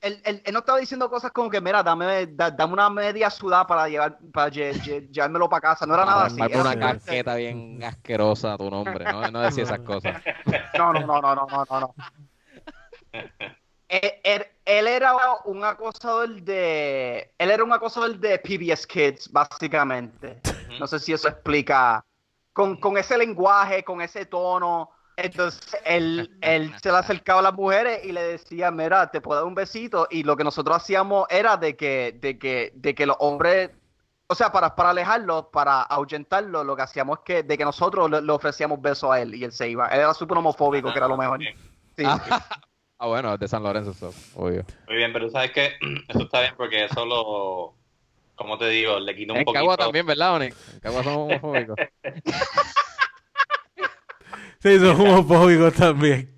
él, 0.00 0.20
él- 0.24 0.42
él 0.44 0.52
no 0.52 0.60
estaba 0.60 0.78
diciendo 0.78 1.08
cosas 1.10 1.30
como 1.32 1.50
que, 1.50 1.60
mira, 1.60 1.82
dame, 1.82 2.26
da- 2.28 2.50
dame 2.50 2.72
una 2.72 2.88
media 2.90 3.28
sudada 3.30 3.66
para 3.66 3.88
llevar 3.88 4.18
para 4.32 4.50
lle- 4.50 4.72
lle- 4.82 5.08
llevármelo 5.10 5.48
para 5.48 5.60
casa. 5.60 5.86
No 5.86 5.94
era 5.94 6.04
nada 6.04 6.24
así. 6.26 6.40
Era 6.40 6.60
una 6.62 6.78
casqueta 6.78 7.34
bien 7.36 7.82
asquerosa 7.84 8.54
a 8.54 8.58
tu 8.58 8.70
nombre, 8.70 9.04
¿no? 9.04 9.30
No 9.30 9.40
decía 9.40 9.64
esas 9.64 9.80
cosas. 9.80 10.22
No, 10.78 10.92
no, 10.92 11.00
no, 11.06 11.20
no, 11.20 11.34
no, 11.34 11.46
no, 11.46 11.64
no, 11.70 11.80
no. 11.80 11.94
él, 13.88 14.12
él- 14.22 14.46
él 14.64 14.86
era 14.86 15.14
un 15.44 15.64
acosador 15.64 16.40
de. 16.42 17.32
Él 17.36 17.50
era 17.50 17.64
un 17.64 17.72
acosador 17.72 18.16
de 18.18 18.38
PBS 18.38 18.86
Kids, 18.86 19.30
básicamente. 19.32 20.40
No 20.78 20.86
sé 20.86 20.98
si 20.98 21.12
eso 21.12 21.28
explica. 21.28 22.04
Con, 22.52 22.78
con 22.78 22.96
ese 22.98 23.16
lenguaje, 23.18 23.82
con 23.84 24.00
ese 24.00 24.26
tono. 24.26 24.90
Entonces, 25.22 25.76
él, 25.84 26.30
él 26.40 26.72
se 26.82 26.90
le 26.90 26.98
acercaba 26.98 27.40
a 27.40 27.42
las 27.42 27.54
mujeres 27.54 28.00
y 28.04 28.12
le 28.12 28.22
decía, 28.22 28.70
mira, 28.70 29.10
te 29.10 29.20
puedo 29.20 29.40
dar 29.40 29.46
un 29.46 29.54
besito. 29.54 30.06
Y 30.10 30.22
lo 30.22 30.36
que 30.36 30.44
nosotros 30.44 30.76
hacíamos 30.76 31.26
era 31.30 31.56
de 31.56 31.76
que, 31.76 32.16
de 32.20 32.38
que, 32.38 32.72
de 32.74 32.94
que 32.94 33.06
los 33.06 33.16
hombres, 33.20 33.70
o 34.26 34.34
sea, 34.34 34.50
para, 34.50 34.74
para 34.74 34.90
alejarlo, 34.90 35.50
para 35.50 35.82
ahuyentarlo, 35.82 36.64
lo 36.64 36.74
que 36.76 36.82
hacíamos 36.82 37.18
es 37.18 37.24
que, 37.24 37.42
de 37.42 37.58
que 37.58 37.64
nosotros 37.64 38.10
le, 38.10 38.22
le 38.22 38.32
ofrecíamos 38.32 38.80
besos 38.80 39.10
a 39.10 39.20
él 39.20 39.34
y 39.34 39.44
él 39.44 39.52
se 39.52 39.68
iba. 39.68 39.88
Él 39.88 40.00
era 40.00 40.14
súper 40.14 40.38
homofóbico, 40.38 40.92
que 40.92 40.98
era 40.98 41.08
lo 41.08 41.16
mejor. 41.16 41.40
Sí. 41.96 42.04
Ah, 42.06 42.20
bueno, 43.06 43.36
de 43.36 43.48
San 43.48 43.62
Lorenzo, 43.62 43.90
eso, 43.90 44.14
obvio. 44.36 44.64
Muy 44.86 44.96
bien, 44.96 45.12
pero 45.12 45.28
sabes 45.30 45.50
que 45.52 45.72
eso 46.08 46.22
está 46.22 46.40
bien 46.40 46.54
porque 46.56 46.84
eso 46.84 47.04
lo, 47.04 47.74
como 48.36 48.56
te 48.56 48.68
digo, 48.68 48.98
le 48.98 49.14
quita 49.14 49.32
un 49.34 49.40
En 49.40 49.44
poquito. 49.44 49.60
Cagua 49.60 49.76
también, 49.76 50.06
¿verdad, 50.06 50.36
Oni? 50.36 50.46
En 50.46 50.80
Cagua 50.80 51.04
somos 51.04 51.28
homofóbicos. 51.28 51.76
Sí, 54.62 54.78
son 54.78 55.00
homofóbicos 55.00 55.72
también. 55.74 56.30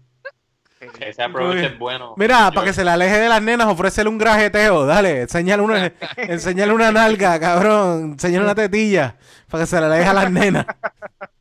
Ese 1.00 1.22
approach 1.22 1.56
es 1.56 1.78
bueno. 1.78 2.14
Mira, 2.16 2.48
Yo- 2.48 2.54
para 2.54 2.66
que 2.66 2.72
se 2.72 2.84
le 2.84 2.90
aleje 2.90 3.16
de 3.18 3.28
las 3.28 3.42
nenas, 3.42 3.66
ofrécele 3.68 4.08
un 4.08 4.18
grajeteo. 4.18 4.84
Dale, 4.84 5.22
enséñale 5.22 5.62
una, 5.62 5.92
enséñale 6.16 6.72
una 6.72 6.90
nalga, 6.92 7.38
cabrón. 7.40 8.12
Enséñale 8.12 8.44
una 8.44 8.54
tetilla 8.54 9.16
para 9.48 9.62
que 9.62 9.66
se 9.66 9.80
le 9.80 9.86
aleje 9.86 10.08
a 10.08 10.12
las 10.14 10.30
nenas. 10.30 10.66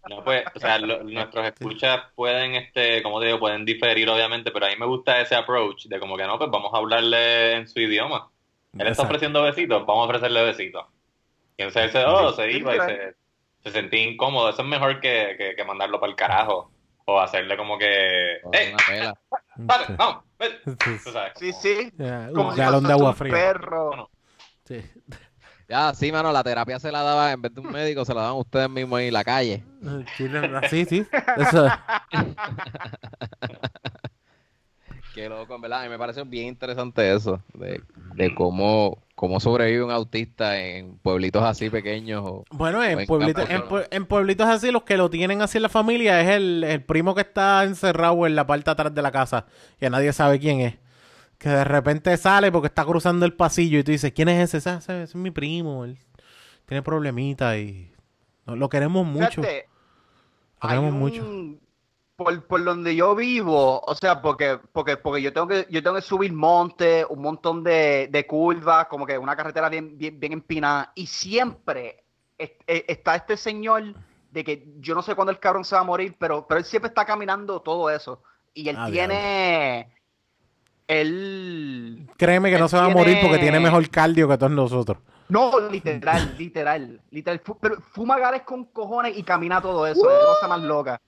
No, 0.10 0.24
pues, 0.24 0.44
o 0.56 0.60
sea, 0.60 0.78
lo- 0.80 1.04
nuestros 1.04 1.46
escuchas 1.46 2.02
pueden, 2.16 2.56
este, 2.56 3.02
como 3.04 3.20
te 3.20 3.28
digo, 3.28 3.40
pueden 3.40 3.66
diferir, 3.66 4.10
obviamente, 4.10 4.52
pero 4.52 4.66
a 4.66 4.70
mí 4.70 4.76
me 4.78 4.86
gusta 4.86 5.22
ese 5.22 5.36
approach 5.36 5.86
de 5.86 6.00
como 6.00 6.18
que 6.18 6.26
no, 6.26 6.38
pues 6.38 6.50
vamos 6.52 6.72
a 6.74 6.78
hablarle 6.78 7.56
en 7.58 7.68
su 7.68 7.80
idioma. 7.80 8.30
Él 8.78 8.88
está 8.88 9.04
ofreciendo 9.04 9.42
besitos, 9.44 9.86
vamos 9.86 10.04
a 10.04 10.10
ofrecerle 10.10 10.44
besitos. 10.44 10.86
Y 11.58 11.64
entonces 11.64 11.84
él 11.84 11.92
se, 11.92 12.06
oh, 12.06 12.32
se 12.34 12.52
iba 12.52 12.76
y 12.76 12.80
se, 12.80 13.16
se 13.64 13.72
sentía 13.72 14.04
incómodo. 14.04 14.50
Eso 14.50 14.62
es 14.62 14.68
mejor 14.68 15.00
que, 15.00 15.36
que, 15.38 15.56
que 15.56 15.64
mandarlo 15.64 16.00
para 16.00 16.10
el 16.12 16.16
carajo. 16.16 16.72
O 17.06 17.20
hacerle 17.20 17.58
como 17.58 17.78
que, 17.78 18.38
Oh, 18.44 18.52
¡Ey! 18.54 18.70
Una 18.74 18.78
pela. 18.88 19.14
¡Vale! 19.56 19.86
¡Vamos! 19.98 20.24
ven". 20.40 20.52
Tú 21.04 21.12
sabes, 21.12 21.34
Sí, 21.36 21.52
como- 21.52 21.62
sí. 21.62 21.92
Como 22.34 22.48
un 22.50 22.54
si 22.56 22.60
galón 22.62 22.84
de 22.84 22.88
fuese 22.90 22.94
agua 22.94 23.10
un 23.10 23.16
fría. 23.16 23.34
perro. 23.34 24.10
Sí. 24.66 24.82
Ya, 25.68 25.94
sí, 25.94 26.12
mano, 26.12 26.32
la 26.34 26.44
terapia 26.44 26.80
se 26.80 26.92
la 26.92 27.02
daba, 27.02 27.32
en 27.32 27.42
vez 27.42 27.54
de 27.56 27.62
un 27.62 27.72
médico, 27.72 28.04
se 28.06 28.14
la 28.14 28.22
daban 28.24 28.38
ustedes 28.38 28.70
mismos 28.70 29.00
ahí 29.00 29.08
en 29.08 29.14
la 29.14 29.24
calle. 29.24 29.64
Sí, 30.18 30.28
sí, 30.70 30.86
sí. 30.86 31.08
Eso. 31.38 31.68
Qué 35.14 35.28
loco, 35.28 35.56
en 35.56 35.62
verdad. 35.62 35.82
A 35.82 35.84
mí 35.84 35.90
me 35.90 35.98
parece 35.98 36.24
bien 36.24 36.48
interesante 36.48 37.14
eso, 37.14 37.42
de, 37.54 37.82
de 38.16 38.34
cómo, 38.34 39.00
cómo 39.16 39.40
sobrevive 39.42 39.84
un 39.84 39.92
autista 39.92 40.60
en 40.62 40.98
pueblitos 41.00 41.44
así 41.44 41.70
pequeños. 41.70 42.22
O, 42.26 42.46
Bueno, 42.52 42.80
O 42.80 42.84
en 42.84 42.98
campo, 43.06 43.18
en, 43.20 43.34
claro. 43.34 43.70
pue- 43.70 43.88
en 43.92 44.06
pueblitos 44.06 44.48
así, 44.48 44.72
los 44.72 44.84
que 44.84 44.96
lo 44.98 45.10
tienen 45.10 45.42
así 45.42 45.58
en 45.58 45.64
la 45.64 45.70
familia 45.70 46.22
es 46.22 46.30
el, 46.30 46.64
el 46.64 46.82
primo 46.84 47.14
que 47.14 47.22
está 47.22 47.64
encerrado 47.66 48.26
en 48.26 48.36
la 48.36 48.48
parte 48.48 48.72
atrás 48.72 48.94
de 48.96 49.02
la 49.02 49.12
casa, 49.12 49.46
que 49.80 49.90
nadie 49.90 50.14
sabe 50.14 50.40
quién 50.40 50.62
es. 50.62 50.76
Que 51.38 51.50
de 51.50 51.64
repente 51.64 52.16
sale 52.18 52.52
porque 52.52 52.68
está 52.68 52.86
cruzando 52.86 53.26
el 53.26 53.34
pasillo 53.34 53.80
y 53.80 53.84
tú 53.84 53.92
dices, 53.92 54.12
¿quién 54.14 54.30
es 54.30 54.54
ese? 54.54 54.58
Ese, 54.70 54.76
ese 54.78 55.04
es 55.04 55.16
mi 55.16 55.32
primo, 55.32 55.84
él 55.86 55.98
tiene 56.68 56.84
problemitas 56.84 57.58
y 57.58 57.92
lo 58.46 58.70
queremos 58.70 59.06
mucho. 59.06 59.42
Fíjate, 59.42 59.66
Lo 60.62 60.70
hay 60.70 60.78
queremos 60.78 60.94
un- 60.94 61.00
mucho. 61.00 61.60
Por, 62.24 62.44
por 62.48 62.64
donde 62.64 62.96
yo 62.96 63.16
vivo, 63.16 63.80
o 63.82 63.96
sea, 63.96 64.22
porque, 64.22 64.60
porque, 64.72 64.98
porque 64.98 65.22
yo 65.22 65.34
tengo 65.34 65.48
que, 65.48 65.66
yo 65.70 65.82
tengo 65.82 65.96
que 65.96 66.02
subir 66.02 66.32
monte, 66.34 67.06
un 67.10 67.22
montón 67.22 67.64
de, 67.64 68.08
de 68.12 68.28
curvas, 68.28 68.86
como 68.88 69.06
que 69.06 69.18
una 69.18 69.36
carretera 69.36 69.70
bien, 69.70 69.98
bien, 69.98 70.20
bien 70.20 70.34
empinada, 70.34 70.92
y 70.96 71.08
siempre 71.08 72.04
es- 72.38 72.52
es- 72.68 72.84
está 72.88 73.16
este 73.16 73.38
señor 73.38 73.94
de 74.32 74.44
que 74.44 74.68
yo 74.80 74.94
no 74.96 75.02
sé 75.02 75.16
cuándo 75.16 75.32
el 75.32 75.40
cabrón 75.40 75.66
se 75.66 75.76
va 75.76 75.82
a 75.82 75.86
morir, 75.86 76.16
pero, 76.20 76.46
pero 76.48 76.60
él 76.60 76.66
siempre 76.66 76.90
está 76.90 77.06
caminando 77.06 77.60
todo 77.62 77.90
eso. 77.90 78.22
Y 78.54 78.68
él 78.70 78.76
Ah, 78.80 78.88
tiene. 78.92 79.94
Él. 80.88 82.08
Créeme 82.18 82.52
que 82.52 82.60
no 82.60 82.68
se 82.68 82.78
va 82.78 82.86
a 82.86 82.90
morir 82.90 83.18
porque 83.22 83.38
tiene 83.40 83.60
mejor 83.60 83.90
cardio 83.90 84.28
que 84.28 84.38
todos 84.38 84.52
nosotros. 84.52 84.98
No, 85.30 85.58
literal, 85.70 86.36
literal, 86.38 87.00
literal. 87.10 87.42
Pero 87.62 87.78
fuma 87.94 88.20
gares 88.20 88.42
con 88.42 88.66
cojones 88.66 89.18
y 89.18 89.24
camina 89.24 89.62
todo 89.62 89.88
eso, 89.88 90.02
es 90.12 90.20
la 90.20 90.26
cosa 90.26 90.48
más 90.50 90.62
loca. 90.62 91.02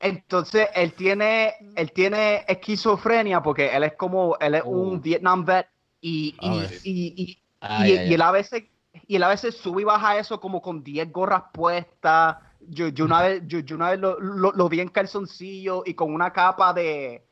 Entonces, 0.00 0.68
él 0.74 0.92
tiene, 0.92 1.54
él 1.74 1.90
tiene 1.92 2.44
esquizofrenia 2.48 3.42
porque 3.42 3.74
él 3.74 3.84
es 3.84 3.94
como, 3.94 4.36
él 4.40 4.54
es 4.56 4.62
un 4.64 4.96
Oh. 4.96 5.00
Vietnam 5.00 5.44
vet 5.44 5.66
y, 6.00 6.36
y, 6.40 6.48
y, 6.84 7.06
y- 7.16 7.38
y- 7.84 7.92
y 8.10 8.14
él 8.14 8.22
a 8.22 8.30
veces, 8.30 8.64
y 9.06 9.16
él 9.16 9.22
a 9.22 9.28
veces 9.28 9.56
sube 9.56 9.82
y 9.82 9.84
baja 9.84 10.18
eso 10.18 10.38
como 10.40 10.60
con 10.60 10.82
10 10.84 11.10
gorras 11.10 11.44
puestas. 11.52 12.36
Yo, 12.68 12.88
yo 12.88 13.04
una 13.06 13.22
vez, 13.22 13.42
yo, 13.46 13.60
yo 13.60 13.76
una 13.76 13.90
vez 13.90 14.00
lo, 14.00 14.20
lo- 14.20 14.52
lo 14.52 14.68
vi 14.68 14.80
en 14.80 14.88
calzoncillo 14.88 15.82
y 15.86 15.94
con 15.94 16.12
una 16.12 16.32
capa 16.32 16.72
de, 16.74 17.24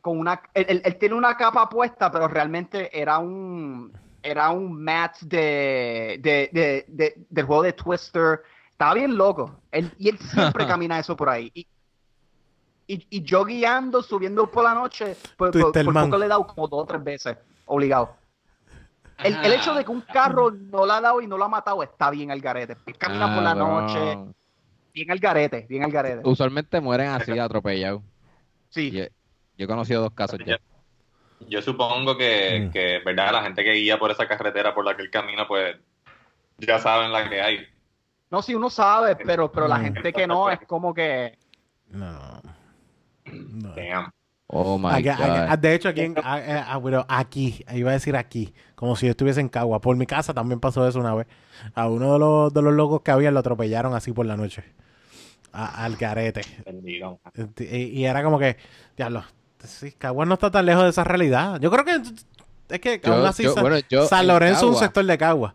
con 0.00 0.18
una, 0.18 0.42
él, 0.54 0.66
él- 0.68 0.82
él 0.84 0.96
tiene 0.98 1.14
una 1.14 1.36
capa 1.36 1.68
puesta, 1.68 2.10
pero 2.10 2.26
realmente 2.28 2.90
era 2.98 3.18
un, 3.18 3.92
era 4.22 4.50
un 4.50 4.82
mat 4.82 5.16
de, 5.20 6.18
de, 6.20 6.50
de- 6.52 6.84
de- 6.88 7.26
del 7.28 7.44
juego 7.46 7.62
de 7.62 7.72
Twister. 7.74 8.40
Estaba 8.70 8.94
bien 8.94 9.16
loco. 9.16 9.60
Él, 9.70 9.92
y 9.98 10.08
él 10.08 10.18
siempre 10.18 10.66
camina 10.66 10.98
eso 10.98 11.14
por 11.16 11.28
ahí. 11.28 11.50
Y, 11.54 11.66
y, 12.94 13.06
y 13.10 13.22
yo 13.22 13.44
guiando, 13.44 14.02
subiendo 14.02 14.50
por 14.50 14.64
la 14.64 14.74
noche, 14.74 15.16
por, 15.36 15.50
por, 15.50 15.62
Twister 15.62 15.84
por 15.84 15.94
poco 15.94 16.18
le 16.18 16.26
he 16.26 16.28
dado 16.28 16.46
como 16.46 16.66
dos 16.68 16.82
o 16.82 16.86
tres 16.86 17.02
veces, 17.04 17.36
obligado. 17.66 18.16
El, 19.22 19.34
el 19.44 19.52
hecho 19.52 19.74
de 19.74 19.84
que 19.84 19.90
un 19.90 20.00
carro 20.00 20.50
no 20.50 20.86
la 20.86 20.96
ha 20.96 21.00
dado 21.00 21.20
y 21.20 21.26
no 21.26 21.36
lo 21.36 21.44
ha 21.44 21.48
matado 21.48 21.82
está 21.82 22.10
bien 22.10 22.30
al 22.30 22.40
garete. 22.40 22.76
Él 22.86 22.96
camina 22.96 23.34
por 23.34 23.42
la 23.44 23.54
Cabrón. 23.54 23.86
noche, 23.86 24.18
bien 24.94 25.10
al 25.10 25.18
garete, 25.18 25.66
bien 25.68 25.84
al 25.84 25.90
garete. 25.92 26.22
Usualmente 26.24 26.80
mueren 26.80 27.08
así, 27.08 27.38
atropellados. 27.38 28.02
Sí. 28.70 28.90
Yo, 28.90 29.04
yo 29.58 29.64
he 29.64 29.66
conocido 29.66 30.00
dos 30.02 30.12
casos 30.14 30.38
ya. 30.46 30.58
Yo 31.48 31.60
supongo 31.62 32.16
que, 32.16 32.66
Mm. 32.68 32.70
que, 32.72 32.98
¿verdad? 33.04 33.32
La 33.32 33.42
gente 33.42 33.62
que 33.64 33.72
guía 33.72 33.98
por 33.98 34.10
esa 34.10 34.26
carretera 34.26 34.74
por 34.74 34.84
la 34.84 34.96
que 34.96 35.02
él 35.02 35.10
camina, 35.10 35.46
pues 35.46 35.76
ya 36.58 36.78
saben 36.78 37.12
la 37.12 37.28
que 37.28 37.40
hay. 37.42 37.66
No, 38.30 38.40
sí, 38.42 38.54
uno 38.54 38.70
sabe, 38.70 39.16
pero, 39.16 39.50
pero 39.52 39.66
la 39.68 39.78
Mm. 39.78 39.82
gente 39.84 40.12
que 40.12 40.26
no 40.26 40.50
es 40.50 40.60
como 40.66 40.94
que. 40.94 41.36
No. 41.88 42.40
No. 43.32 43.74
Damn. 43.74 44.10
Oh 44.52 44.78
my 44.78 44.88
Aquí- 44.90 45.04
God. 45.04 45.20
aquí- 45.20 45.60
de 45.60 45.74
hecho, 45.74 45.88
aquí, 45.90 46.00
en- 46.00 46.14
ah, 46.24 46.40
eh, 46.40 46.64
ah, 46.66 46.76
bueno, 46.78 47.06
aquí, 47.08 47.64
iba 47.72 47.90
a 47.90 47.92
decir 47.94 48.16
aquí, 48.16 48.52
como 48.74 48.96
si 48.96 49.06
yo 49.06 49.10
estuviese 49.12 49.40
en 49.40 49.48
Cagua. 49.48 49.80
Por 49.80 49.96
mi 49.96 50.06
casa 50.06 50.34
también 50.34 50.58
pasó 50.58 50.86
eso 50.88 50.98
una 50.98 51.14
vez. 51.14 51.26
A 51.74 51.88
uno 51.88 52.14
de 52.14 52.18
los, 52.18 52.52
de 52.52 52.60
los 52.62 52.74
locos 52.74 53.02
que 53.02 53.12
había 53.12 53.30
lo 53.30 53.38
atropellaron 53.38 53.94
así 53.94 54.12
por 54.12 54.26
la 54.26 54.36
noche. 54.36 54.64
A- 55.52 55.84
al 55.84 55.96
garete. 55.96 56.40
Bendito. 56.66 57.20
Y, 57.58 57.64
y 58.00 58.04
era 58.06 58.22
como 58.24 58.38
que, 58.40 58.56
diablo, 58.96 59.22
sí, 59.64 59.92
Cagua 59.92 60.26
no 60.26 60.34
está 60.34 60.50
tan 60.50 60.66
lejos 60.66 60.82
de 60.84 60.90
esa 60.90 61.04
realidad. 61.04 61.60
Yo 61.60 61.70
creo 61.70 61.84
que 61.84 62.00
es 62.74 62.80
que 62.80 63.00
Yo- 63.04 63.14
aún 63.14 63.26
así 63.26 63.44
yo- 63.44 63.54
Sa- 63.54 63.60
bueno, 63.60 63.76
yo 63.88 64.06
San 64.06 64.22
en 64.22 64.28
Lorenzo 64.28 64.66
es 64.70 64.74
un 64.74 64.78
sector 64.80 65.04
de 65.04 65.16
Cagua. 65.18 65.54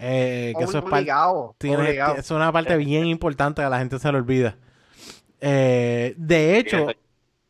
Eh, 0.00 0.54
que 0.56 0.62
eso 0.62 0.78
es, 0.78 0.84
par- 0.84 0.92
obligado. 0.94 1.56
tiene- 1.58 1.76
obligado. 1.78 2.14
es 2.16 2.30
una 2.30 2.52
parte 2.52 2.76
bien 2.76 3.06
importante 3.06 3.62
que 3.62 3.66
a 3.66 3.70
la 3.70 3.78
gente 3.80 3.98
se 3.98 4.12
le 4.12 4.18
olvida. 4.18 4.54
Eh, 5.40 6.14
de 6.16 6.58
hecho, 6.58 6.88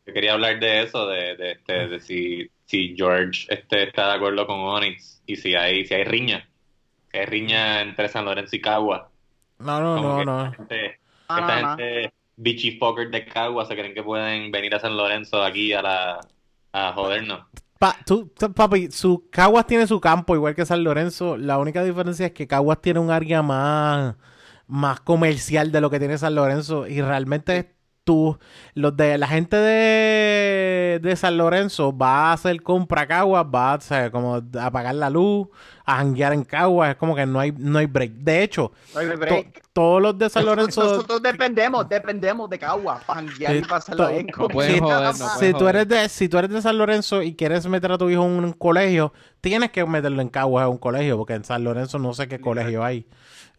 Yo 0.09 0.13
quería 0.13 0.33
hablar 0.33 0.59
de 0.59 0.81
eso, 0.81 1.07
de, 1.07 1.35
de, 1.37 1.51
este, 1.51 1.87
de 1.87 1.99
si, 1.99 2.49
si 2.65 2.95
George 2.97 3.45
este, 3.49 3.83
está 3.83 4.07
de 4.07 4.13
acuerdo 4.15 4.47
con 4.47 4.59
Onyx 4.59 5.21
y 5.27 5.35
si 5.35 5.53
hay, 5.55 5.85
si 5.85 5.93
hay 5.93 6.03
riña. 6.03 6.49
Si 7.11 7.17
hay 7.19 7.25
riña 7.27 7.81
entre 7.81 8.09
San 8.09 8.25
Lorenzo 8.25 8.55
y 8.55 8.61
Cagua. 8.61 9.11
no, 9.59 9.79
no, 9.81 9.95
Como 9.95 10.09
no, 10.13 10.17
que 10.17 10.25
no. 10.25 10.45
Esta 10.45 10.55
gente, 10.57 10.99
No, 11.29 11.41
no, 11.41 11.47
esta 11.47 11.61
no. 11.61 11.77
gente 11.77 12.13
bitchy 12.37 12.77
fucker 12.79 13.11
de 13.11 13.25
Cagua 13.25 13.65
se 13.65 13.75
creen 13.75 13.93
que 13.93 14.01
pueden 14.03 14.51
venir 14.51 14.73
a 14.73 14.79
San 14.79 14.97
Lorenzo 14.97 15.43
aquí 15.43 15.73
a 15.73 15.81
la 15.83 16.19
a 16.73 16.93
jodernos. 16.93 17.45
Pa, 17.77 17.95
tú, 18.05 18.33
papi, 18.55 18.91
su, 18.91 19.29
Caguas 19.31 19.65
tiene 19.67 19.87
su 19.87 20.01
campo 20.01 20.35
igual 20.35 20.55
que 20.55 20.65
San 20.65 20.83
Lorenzo. 20.83 21.37
La 21.37 21.59
única 21.59 21.83
diferencia 21.83 22.25
es 22.27 22.31
que 22.33 22.47
Caguas 22.47 22.81
tiene 22.81 22.99
un 22.99 23.11
área 23.11 23.41
más, 23.41 24.15
más 24.67 24.99
comercial 25.01 25.71
de 25.71 25.81
lo 25.81 25.89
que 25.89 25.99
tiene 25.99 26.17
San 26.17 26.35
Lorenzo. 26.35 26.87
Y 26.87 27.01
realmente 27.01 27.75
tú, 28.09 28.39
los 28.73 28.97
de 28.97 29.19
la 29.19 29.27
gente 29.27 29.55
de, 29.55 30.99
de 30.99 31.15
San 31.15 31.37
Lorenzo 31.37 31.95
va 31.95 32.29
a 32.29 32.33
hacer 32.33 32.59
compra 32.63 33.03
a 33.03 33.07
Caguas, 33.07 33.45
va 33.53 33.73
a, 33.73 33.75
o 33.75 33.81
sea, 33.81 34.09
como 34.09 34.35
a 34.37 34.65
apagar 34.65 34.95
la 34.95 35.11
luz, 35.11 35.47
a 35.85 35.97
janguear 35.97 36.33
en 36.33 36.43
Caguas. 36.43 36.89
Es 36.89 36.95
como 36.95 37.15
que 37.15 37.27
no 37.27 37.39
hay, 37.39 37.51
no 37.55 37.77
hay 37.77 37.85
break. 37.85 38.13
De 38.13 38.41
hecho, 38.41 38.71
No 38.95 38.99
hay 39.01 39.09
to- 39.09 39.17
break. 39.17 39.61
todos 39.73 40.01
los 40.01 40.17
de 40.17 40.27
San 40.27 40.43
Lorenzo. 40.43 40.81
Nosotros 40.83 41.21
dependemos, 41.21 41.87
dependemos 41.87 42.49
de 42.49 42.57
Cagua 42.57 42.99
para 43.05 43.21
janguear 43.21 43.55
y 43.57 43.59
Sí, 43.59 43.65
pasarlo 43.69 44.07
bien. 44.09 44.25
No 44.35 44.47
joder, 44.51 45.13
si 45.39 45.53
tú 45.53 45.67
eres 45.67 45.87
de 45.87 46.09
si 46.09 46.27
tú 46.29 46.37
eres 46.39 46.49
de 46.49 46.61
San 46.63 46.79
Lorenzo 46.79 47.21
y 47.21 47.35
quieres 47.35 47.67
meter 47.67 47.91
a 47.91 47.97
tu 47.99 48.09
hijo 48.09 48.25
en 48.25 48.43
un 48.43 48.53
colegio, 48.53 49.13
tienes 49.39 49.69
que 49.69 49.85
meterlo 49.85 50.19
en 50.23 50.29
Caguas 50.29 50.63
a 50.63 50.67
un 50.69 50.79
colegio, 50.79 51.15
porque 51.15 51.35
en 51.35 51.43
San 51.43 51.63
Lorenzo 51.63 51.99
no 51.99 52.15
sé 52.15 52.27
qué 52.27 52.41
colegio 52.41 52.83
hay 52.83 53.05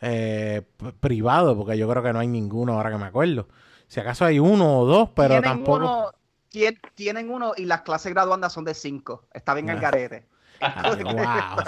eh, 0.01 0.63
privado, 0.99 1.57
porque 1.57 1.79
yo 1.79 1.89
creo 1.89 2.03
que 2.03 2.13
no 2.13 2.19
hay 2.19 2.27
ninguno 2.27 2.73
ahora 2.73 2.91
que 2.91 2.97
me 2.99 3.05
acuerdo. 3.07 3.47
Si 3.91 3.99
acaso 3.99 4.25
hay 4.25 4.39
uno 4.39 4.79
o 4.79 4.87
dos, 4.87 5.09
pero 5.17 5.31
tienen 5.31 5.43
tampoco. 5.43 5.79
Uno, 5.79 6.13
tien- 6.53 6.79
tienen 6.95 7.29
uno 7.29 7.55
y 7.57 7.65
las 7.65 7.81
clases 7.83 8.13
graduandas 8.15 8.53
son 8.53 8.65
de 8.65 8.73
cinco. 8.75 9.27
Está 9.35 9.53
bien 9.53 9.69
el 9.69 9.79
Ah. 9.79 9.81
garete. 9.81 10.27
Ah, 10.61 10.83
wow, 10.95 10.97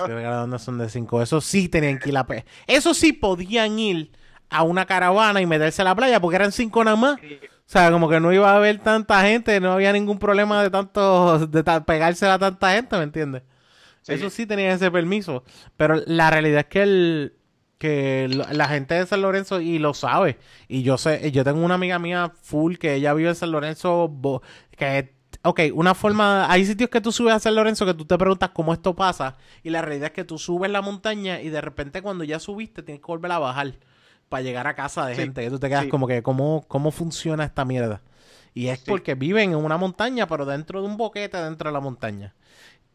que 0.06 0.22
dónde 0.22 0.58
son 0.60 0.78
de 0.78 0.88
cinco. 0.88 1.20
Eso 1.20 1.40
sí 1.40 1.68
tenían 1.68 1.98
que 1.98 2.10
ir 2.10 2.16
a 2.16 2.24
Eso 2.68 2.94
sí 2.94 3.12
podían 3.12 3.76
ir 3.80 4.12
a 4.50 4.62
una 4.62 4.86
caravana 4.86 5.40
y 5.40 5.46
meterse 5.46 5.82
a 5.82 5.84
la 5.86 5.96
playa, 5.96 6.20
porque 6.20 6.36
eran 6.36 6.52
cinco 6.52 6.84
nada 6.84 6.96
más. 6.96 7.18
O 7.18 7.72
sea, 7.72 7.90
como 7.90 8.08
que 8.08 8.20
no 8.20 8.32
iba 8.32 8.52
a 8.52 8.56
haber 8.56 8.78
tanta 8.78 9.20
gente, 9.22 9.58
no 9.58 9.72
había 9.72 9.92
ningún 9.92 10.18
problema 10.20 10.62
de 10.62 10.70
tanto, 10.70 11.46
de 11.46 11.62
ta- 11.64 11.84
pegarse 11.84 12.26
a 12.26 12.38
tanta 12.38 12.72
gente, 12.72 12.96
¿me 12.98 13.02
entiendes? 13.02 13.42
Sí. 14.02 14.12
Eso 14.12 14.30
sí 14.30 14.46
tenía 14.46 14.72
ese 14.74 14.90
permiso. 14.92 15.42
Pero 15.76 15.96
la 16.06 16.30
realidad 16.30 16.60
es 16.60 16.66
que 16.66 16.82
el, 16.82 17.34
que 17.82 18.28
la 18.52 18.68
gente 18.68 18.94
de 18.94 19.04
San 19.06 19.22
Lorenzo 19.22 19.60
y 19.60 19.80
lo 19.80 19.92
sabe. 19.92 20.38
Y 20.68 20.84
yo 20.84 20.96
sé, 20.98 21.32
yo 21.32 21.42
tengo 21.42 21.64
una 21.64 21.74
amiga 21.74 21.98
mía 21.98 22.32
full 22.40 22.76
que 22.76 22.94
ella 22.94 23.12
vive 23.12 23.30
en 23.30 23.34
San 23.34 23.50
Lorenzo, 23.50 24.09
que, 24.76 25.12
ok, 25.42 25.60
una 25.74 25.94
forma, 25.94 26.48
hay 26.48 26.64
sitios 26.64 26.88
que 26.90 27.00
tú 27.00 27.10
subes 27.10 27.34
a 27.34 27.40
San 27.40 27.56
Lorenzo 27.56 27.84
que 27.84 27.94
tú 27.94 28.04
te 28.04 28.16
preguntas 28.16 28.50
cómo 28.50 28.72
esto 28.72 28.94
pasa. 28.94 29.36
Y 29.64 29.70
la 29.70 29.82
realidad 29.82 30.06
es 30.06 30.12
que 30.12 30.22
tú 30.22 30.38
subes 30.38 30.70
la 30.70 30.80
montaña 30.80 31.40
y 31.40 31.48
de 31.48 31.60
repente 31.60 32.02
cuando 32.02 32.22
ya 32.22 32.38
subiste 32.38 32.84
tienes 32.84 33.00
que 33.00 33.06
volver 33.09 33.32
a 33.32 33.40
bajar 33.40 33.72
para 34.28 34.42
llegar 34.44 34.68
a 34.68 34.74
casa 34.76 35.04
de 35.06 35.16
Sí, 35.16 35.22
gente. 35.22 35.42
Que 35.42 35.50
tú 35.50 35.59
te 35.59 35.68
quedas 35.68 35.84
sí. 35.84 35.88
como 35.90 36.06
que, 36.06 36.22
¿cómo, 36.22 36.64
¿cómo 36.68 36.92
funciona 36.92 37.44
esta 37.44 37.64
mierda? 37.64 38.00
Y 38.54 38.68
es 38.68 38.78
Sí. 38.78 38.84
porque 38.86 39.14
viven 39.16 39.50
en 39.50 39.56
una 39.59 39.76
montaña, 39.76 40.28
pero 40.28 40.46
dentro 40.46 40.80
de 40.82 40.86
un 40.86 40.96
boquete 40.96 41.36
dentro 41.38 41.68
de 41.70 41.74
la 41.74 41.80
montaña. 41.80 42.34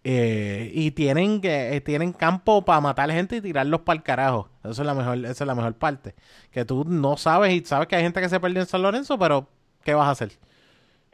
Eh, 0.09 0.71
y 0.73 0.91
tienen 0.91 1.41
que 1.41 1.75
eh, 1.75 1.81
tienen 1.81 2.13
campo 2.13 2.63
para 2.63 2.79
matar 2.81 3.11
gente 3.11 3.37
y 3.37 3.41
tirarlos 3.41 3.81
para 3.81 3.97
el 3.97 4.03
carajo. 4.03 4.49
Eso 4.63 4.81
es 4.81 4.85
la 4.87 4.93
mejor, 4.93 5.17
esa 5.19 5.43
es 5.43 5.47
la 5.47 5.55
mejor 5.55 5.75
parte. 5.75 6.15
Que 6.51 6.63
tú 6.65 6.85
no 6.85 7.17
sabes 7.17 7.53
y 7.53 7.65
sabes 7.65 7.87
que 7.87 7.95
hay 7.97 8.03
gente 8.03 8.21
que 8.21 8.29
se 8.29 8.39
perdió 8.39 8.61
en 8.61 8.67
San 8.67 8.81
Lorenzo, 8.83 9.19
pero 9.19 9.49
¿qué 9.83 9.93
vas 9.95 10.07
a 10.07 10.11
hacer? 10.11 10.31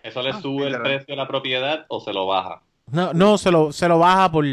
¿Eso 0.03 0.21
le 0.21 0.33
Ah, 0.33 0.41
sube 0.41 0.67
el 0.67 0.81
precio 0.81 1.13
de 1.13 1.15
la 1.15 1.27
propiedad 1.27 1.85
o 1.89 1.99
se 1.99 2.13
lo 2.13 2.27
baja? 2.27 2.61
No, 2.91 3.13
no, 3.13 3.37
se 3.37 3.51
lo, 3.51 3.71
se 3.71 3.87
lo 3.87 3.97
baja 3.99 4.31
por... 4.31 4.45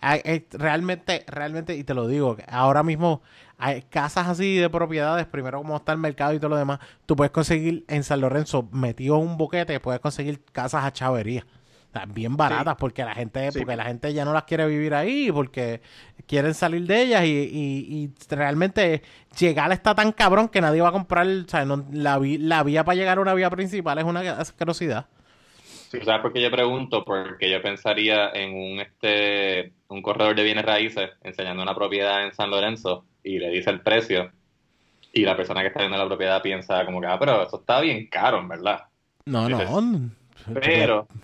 ah, 0.00 0.16
eh, 0.16 0.46
realmente, 0.52 1.24
realmente, 1.26 1.74
y 1.76 1.84
te 1.84 1.94
lo 1.94 2.06
digo, 2.06 2.36
ahora 2.48 2.82
mismo 2.82 3.22
hay 3.58 3.82
casas 3.82 4.28
así 4.28 4.56
de 4.56 4.68
propiedades, 4.70 5.26
primero 5.26 5.58
como 5.58 5.76
está 5.76 5.92
el 5.92 5.98
mercado 5.98 6.34
y 6.34 6.38
todo 6.38 6.50
lo 6.50 6.56
demás, 6.56 6.80
tú 7.06 7.16
puedes 7.16 7.30
conseguir 7.32 7.84
en 7.88 8.04
San 8.04 8.20
Lorenzo, 8.20 8.68
metido 8.72 9.16
en 9.16 9.22
un 9.22 9.36
boquete, 9.38 9.80
puedes 9.80 10.00
conseguir 10.00 10.44
casas 10.52 10.84
a 10.84 10.92
chavería. 10.92 11.46
Sea, 11.92 12.06
bien 12.06 12.36
baratas, 12.38 12.74
porque 12.78 13.04
la 13.04 13.14
gente, 13.14 13.52
Sí. 13.52 13.58
porque 13.58 13.76
la 13.76 13.84
gente 13.84 14.12
ya 14.14 14.24
no 14.24 14.32
las 14.32 14.44
quiere 14.44 14.66
vivir 14.66 14.94
ahí, 14.94 15.30
porque 15.30 15.82
quieren 16.26 16.54
salir 16.54 16.86
de 16.86 17.02
ellas 17.02 17.24
y, 17.24 17.28
y- 17.28 18.04
y 18.04 18.34
realmente 18.34 19.02
llegar 19.38 19.70
está 19.72 19.94
tan 19.94 20.12
cabrón 20.12 20.48
que 20.48 20.60
nadie 20.62 20.80
va 20.80 20.88
a 20.88 20.92
comprar, 20.92 21.26
o 21.26 21.48
sea, 21.48 21.64
no- 21.66 21.84
la, 21.92 22.18
vi- 22.18 22.38
la 22.38 22.62
vía 22.62 22.82
para 22.84 22.96
llegar 22.96 23.18
a 23.18 23.20
una 23.20 23.34
vía 23.34 23.50
principal 23.50 23.98
es 23.98 24.04
una 24.04 24.20
asquerosidad. 24.38 25.06
Sí. 25.90 25.98
¿Tú 25.98 26.04
¿Sabes 26.06 26.22
por 26.22 26.32
qué 26.32 26.40
yo 26.40 26.50
pregunto? 26.50 27.04
Porque 27.04 27.50
yo 27.50 27.60
pensaría 27.60 28.30
en 28.30 28.54
un 28.54 28.80
este 28.80 29.72
un 29.88 30.00
corredor 30.00 30.34
de 30.34 30.42
bienes 30.44 30.64
raíces 30.64 31.10
enseñando 31.22 31.62
una 31.62 31.74
propiedad 31.74 32.24
en 32.24 32.32
San 32.32 32.48
Lorenzo 32.50 33.04
y 33.22 33.38
le 33.38 33.50
dice 33.50 33.68
el 33.68 33.82
precio 33.82 34.30
y 35.12 35.26
la 35.26 35.36
persona 35.36 35.60
que 35.60 35.66
está 35.66 35.80
viendo 35.80 35.98
la 35.98 36.06
propiedad 36.06 36.40
piensa 36.40 36.86
como 36.86 37.02
que, 37.02 37.06
ah, 37.08 37.18
pero 37.18 37.42
eso 37.46 37.60
está 37.60 37.80
bien 37.82 38.06
caro, 38.06 38.38
en 38.38 38.48
verdad. 38.48 38.84
No, 39.26 39.46
Dices, 39.48 39.70
no. 39.70 40.10
Pero 40.54 41.06
eh, 41.10 41.18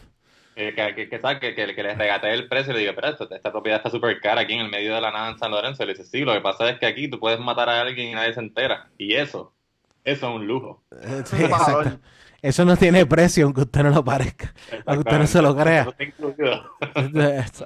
que, 0.59 0.75
que, 0.75 1.09
que, 1.09 1.09
que, 1.09 1.55
que, 1.55 1.75
que 1.75 1.83
le 1.83 1.95
regatee 1.95 2.35
el 2.35 2.49
precio 2.49 2.73
y 2.73 2.75
le 2.77 2.81
digo, 2.81 2.93
pero 2.95 3.09
esto- 3.09 3.29
esta 3.35 3.51
propiedad 3.53 3.79
está 3.79 3.91
súper 3.91 4.21
cara 4.21 4.43
aquí 4.43 4.55
en 4.55 4.61
el 4.61 4.71
medio 4.71 4.95
de 4.95 5.01
la 5.01 5.11
nada 5.11 5.31
en 5.31 5.39
San 5.39 5.51
Lorenzo. 5.51 5.83
Y 5.83 5.87
le 5.87 5.93
dice, 5.95 6.05
sí, 6.05 6.21
lo 6.25 6.33
que 6.35 6.41
pasa 6.41 6.69
es 6.69 6.79
que 6.79 6.87
aquí 6.87 7.09
tú 7.09 7.19
puedes 7.21 7.39
matar 7.41 7.69
a 7.69 7.81
alguien 7.81 8.09
y 8.09 8.15
nadie 8.15 8.35
se 8.35 8.41
entera. 8.41 8.89
Y 8.99 9.15
eso, 9.15 9.55
eso 10.05 10.29
es 10.29 10.35
un 10.35 10.47
lujo. 10.47 10.83
Eh, 11.03 11.23
sí. 11.25 11.37
Eso 12.41 12.65
no 12.65 12.77
tiene 12.77 13.05
precio 13.05 13.47
aunque 13.47 13.63
usted 13.63 13.83
no 13.83 13.91
lo 13.91 14.05
parezca. 14.05 14.55
Aunque 14.87 15.01
usted 15.01 15.19
no 15.19 15.27
se 15.27 15.43
lo 15.43 15.57
crea. 15.57 15.89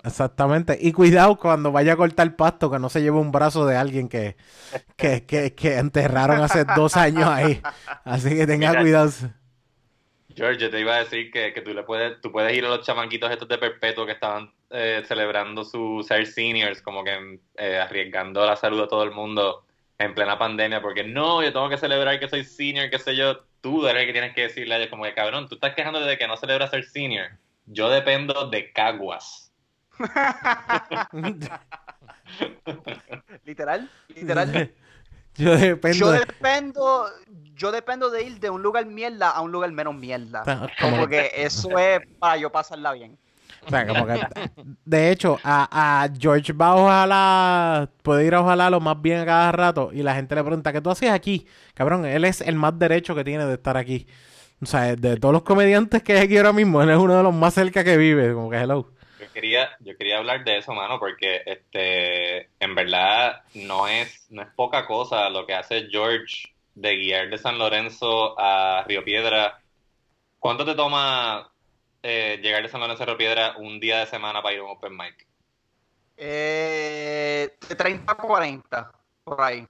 Exactamente. 0.04 0.78
Y 0.80 0.92
cuidado 0.92 1.36
cuando 1.36 1.72
vaya 1.72 1.92
a 1.92 1.96
cortar 1.96 2.34
pasto, 2.36 2.70
que 2.70 2.78
no 2.78 2.88
se 2.88 3.02
lleve 3.02 3.18
un 3.18 3.32
brazo 3.32 3.66
de 3.66 3.76
alguien 3.76 4.08
que, 4.08 4.36
que, 4.96 5.24
que, 5.26 5.54
que 5.54 5.78
enterraron 5.78 6.40
hace 6.40 6.64
dos 6.76 6.96
años 6.96 7.28
ahí. 7.28 7.60
Así 8.04 8.30
que 8.30 8.46
tenga 8.46 8.78
cuidado. 8.80 9.10
George, 10.34 10.58
yo 10.60 10.70
te 10.70 10.80
iba 10.80 10.94
a 10.96 10.98
decir 11.04 11.30
que, 11.30 11.52
que 11.52 11.60
tú 11.62 11.72
le 11.74 11.82
puedes, 11.82 12.20
tú 12.20 12.30
puedes 12.32 12.56
ir 12.56 12.64
a 12.64 12.68
los 12.68 12.86
chamanquitos 12.86 13.30
estos 13.30 13.48
de 13.48 13.58
perpetuo 13.58 14.06
que 14.06 14.12
estaban 14.12 14.50
eh, 14.70 15.02
celebrando 15.06 15.64
su 15.64 16.04
ser 16.06 16.26
seniors, 16.26 16.80
como 16.82 17.02
que 17.04 17.40
eh, 17.56 17.78
arriesgando 17.78 18.44
la 18.46 18.56
salud 18.56 18.80
de 18.80 18.88
todo 18.88 19.02
el 19.04 19.10
mundo 19.10 19.64
en 19.98 20.14
plena 20.14 20.38
pandemia, 20.38 20.80
porque 20.82 21.04
no, 21.04 21.42
yo 21.42 21.52
tengo 21.52 21.68
que 21.68 21.78
celebrar 21.78 22.18
que 22.18 22.28
soy 22.28 22.44
senior, 22.44 22.90
qué 22.90 22.98
sé 22.98 23.14
yo, 23.14 23.44
tú 23.60 23.86
eres 23.86 24.00
el 24.02 24.06
que 24.06 24.12
tienes 24.12 24.34
que 24.34 24.42
decirle 24.42 24.74
a 24.74 24.78
ellos 24.78 24.90
como 24.90 25.04
que 25.04 25.14
cabrón, 25.14 25.48
tú 25.48 25.54
estás 25.56 25.74
quejándote 25.74 26.06
de 26.06 26.18
que 26.18 26.26
no 26.26 26.36
celebras 26.36 26.70
ser 26.70 26.84
senior, 26.84 27.28
yo 27.66 27.88
dependo 27.90 28.48
de 28.48 28.72
caguas. 28.72 29.52
Literal, 33.44 33.90
literal. 34.08 34.70
Yo 35.36 35.56
dependo. 35.56 35.98
Yo 35.98 36.12
de- 36.12 36.18
dependo, 36.20 37.06
yo 37.62 37.70
dependo 37.70 38.10
de 38.10 38.24
ir 38.24 38.40
de 38.40 38.50
un 38.50 38.60
lugar 38.60 38.86
mierda 38.86 39.30
a 39.30 39.40
un 39.40 39.52
lugar 39.52 39.70
menos 39.70 39.94
mierda. 39.94 40.42
Como 40.42 40.68
Como 40.80 41.06
que 41.06 41.30
eso 41.36 41.78
es 41.78 42.00
para 42.18 42.36
yo 42.36 42.50
pasarla 42.50 42.92
bien. 42.92 43.16
O 43.64 43.70
sea, 43.70 43.86
como 43.86 44.04
que, 44.04 44.20
de 44.84 45.12
hecho, 45.12 45.38
a, 45.44 46.02
a 46.02 46.08
George 46.18 46.52
va 46.52 46.74
ojalá, 46.74 47.88
puede 48.02 48.26
ir 48.26 48.34
a 48.34 48.40
ojalá 48.40 48.68
lo 48.68 48.80
más 48.80 49.00
bien 49.00 49.20
a 49.20 49.24
cada 49.24 49.52
rato 49.52 49.90
y 49.92 50.02
la 50.02 50.16
gente 50.16 50.34
le 50.34 50.42
pregunta, 50.42 50.72
¿qué 50.72 50.80
tú 50.80 50.90
haces 50.90 51.10
aquí? 51.10 51.46
Cabrón, 51.74 52.04
él 52.04 52.24
es 52.24 52.40
el 52.40 52.56
más 52.56 52.76
derecho 52.76 53.14
que 53.14 53.22
tiene 53.22 53.46
de 53.46 53.54
estar 53.54 53.76
aquí. 53.76 54.08
O 54.60 54.66
sea, 54.66 54.96
de 54.96 55.16
todos 55.16 55.32
los 55.32 55.42
comediantes 55.42 56.02
que 56.02 56.14
hay 56.14 56.24
aquí 56.24 56.36
ahora 56.38 56.52
mismo, 56.52 56.82
él 56.82 56.90
es 56.90 56.96
uno 56.96 57.16
de 57.16 57.22
los 57.22 57.32
más 57.32 57.54
cerca 57.54 57.84
que 57.84 57.96
vive, 57.96 58.34
como 58.34 58.50
que 58.50 58.56
hello. 58.56 58.90
Yo 59.20 59.32
quería, 59.32 59.70
yo 59.78 59.96
quería 59.96 60.18
hablar 60.18 60.42
de 60.42 60.58
eso, 60.58 60.72
mano, 60.72 60.98
porque 60.98 61.42
este, 61.46 62.48
en 62.58 62.74
verdad 62.74 63.42
no 63.54 63.86
es, 63.86 64.26
no 64.30 64.42
es 64.42 64.48
poca 64.56 64.84
cosa 64.84 65.30
lo 65.30 65.46
que 65.46 65.54
hace 65.54 65.86
George 65.88 66.52
de 66.74 66.96
guiar 66.96 67.28
de 67.30 67.38
San 67.38 67.58
Lorenzo 67.58 68.38
a 68.38 68.84
Río 68.86 69.04
Piedra. 69.04 69.60
¿Cuánto 70.38 70.64
te 70.64 70.74
toma 70.74 71.50
eh, 72.02 72.38
llegar 72.42 72.62
de 72.62 72.68
San 72.68 72.80
Lorenzo 72.80 73.02
a 73.02 73.06
Río 73.06 73.18
Piedra 73.18 73.54
un 73.58 73.78
día 73.80 74.00
de 74.00 74.06
semana 74.06 74.42
para 74.42 74.54
ir 74.54 74.60
a 74.60 74.64
un 74.64 74.70
open 74.70 74.96
mic? 74.96 75.26
Eh, 76.16 77.56
de 77.68 77.74
30 77.74 78.12
a 78.12 78.16
40, 78.16 78.92
por 79.24 79.40
ahí. 79.40 79.66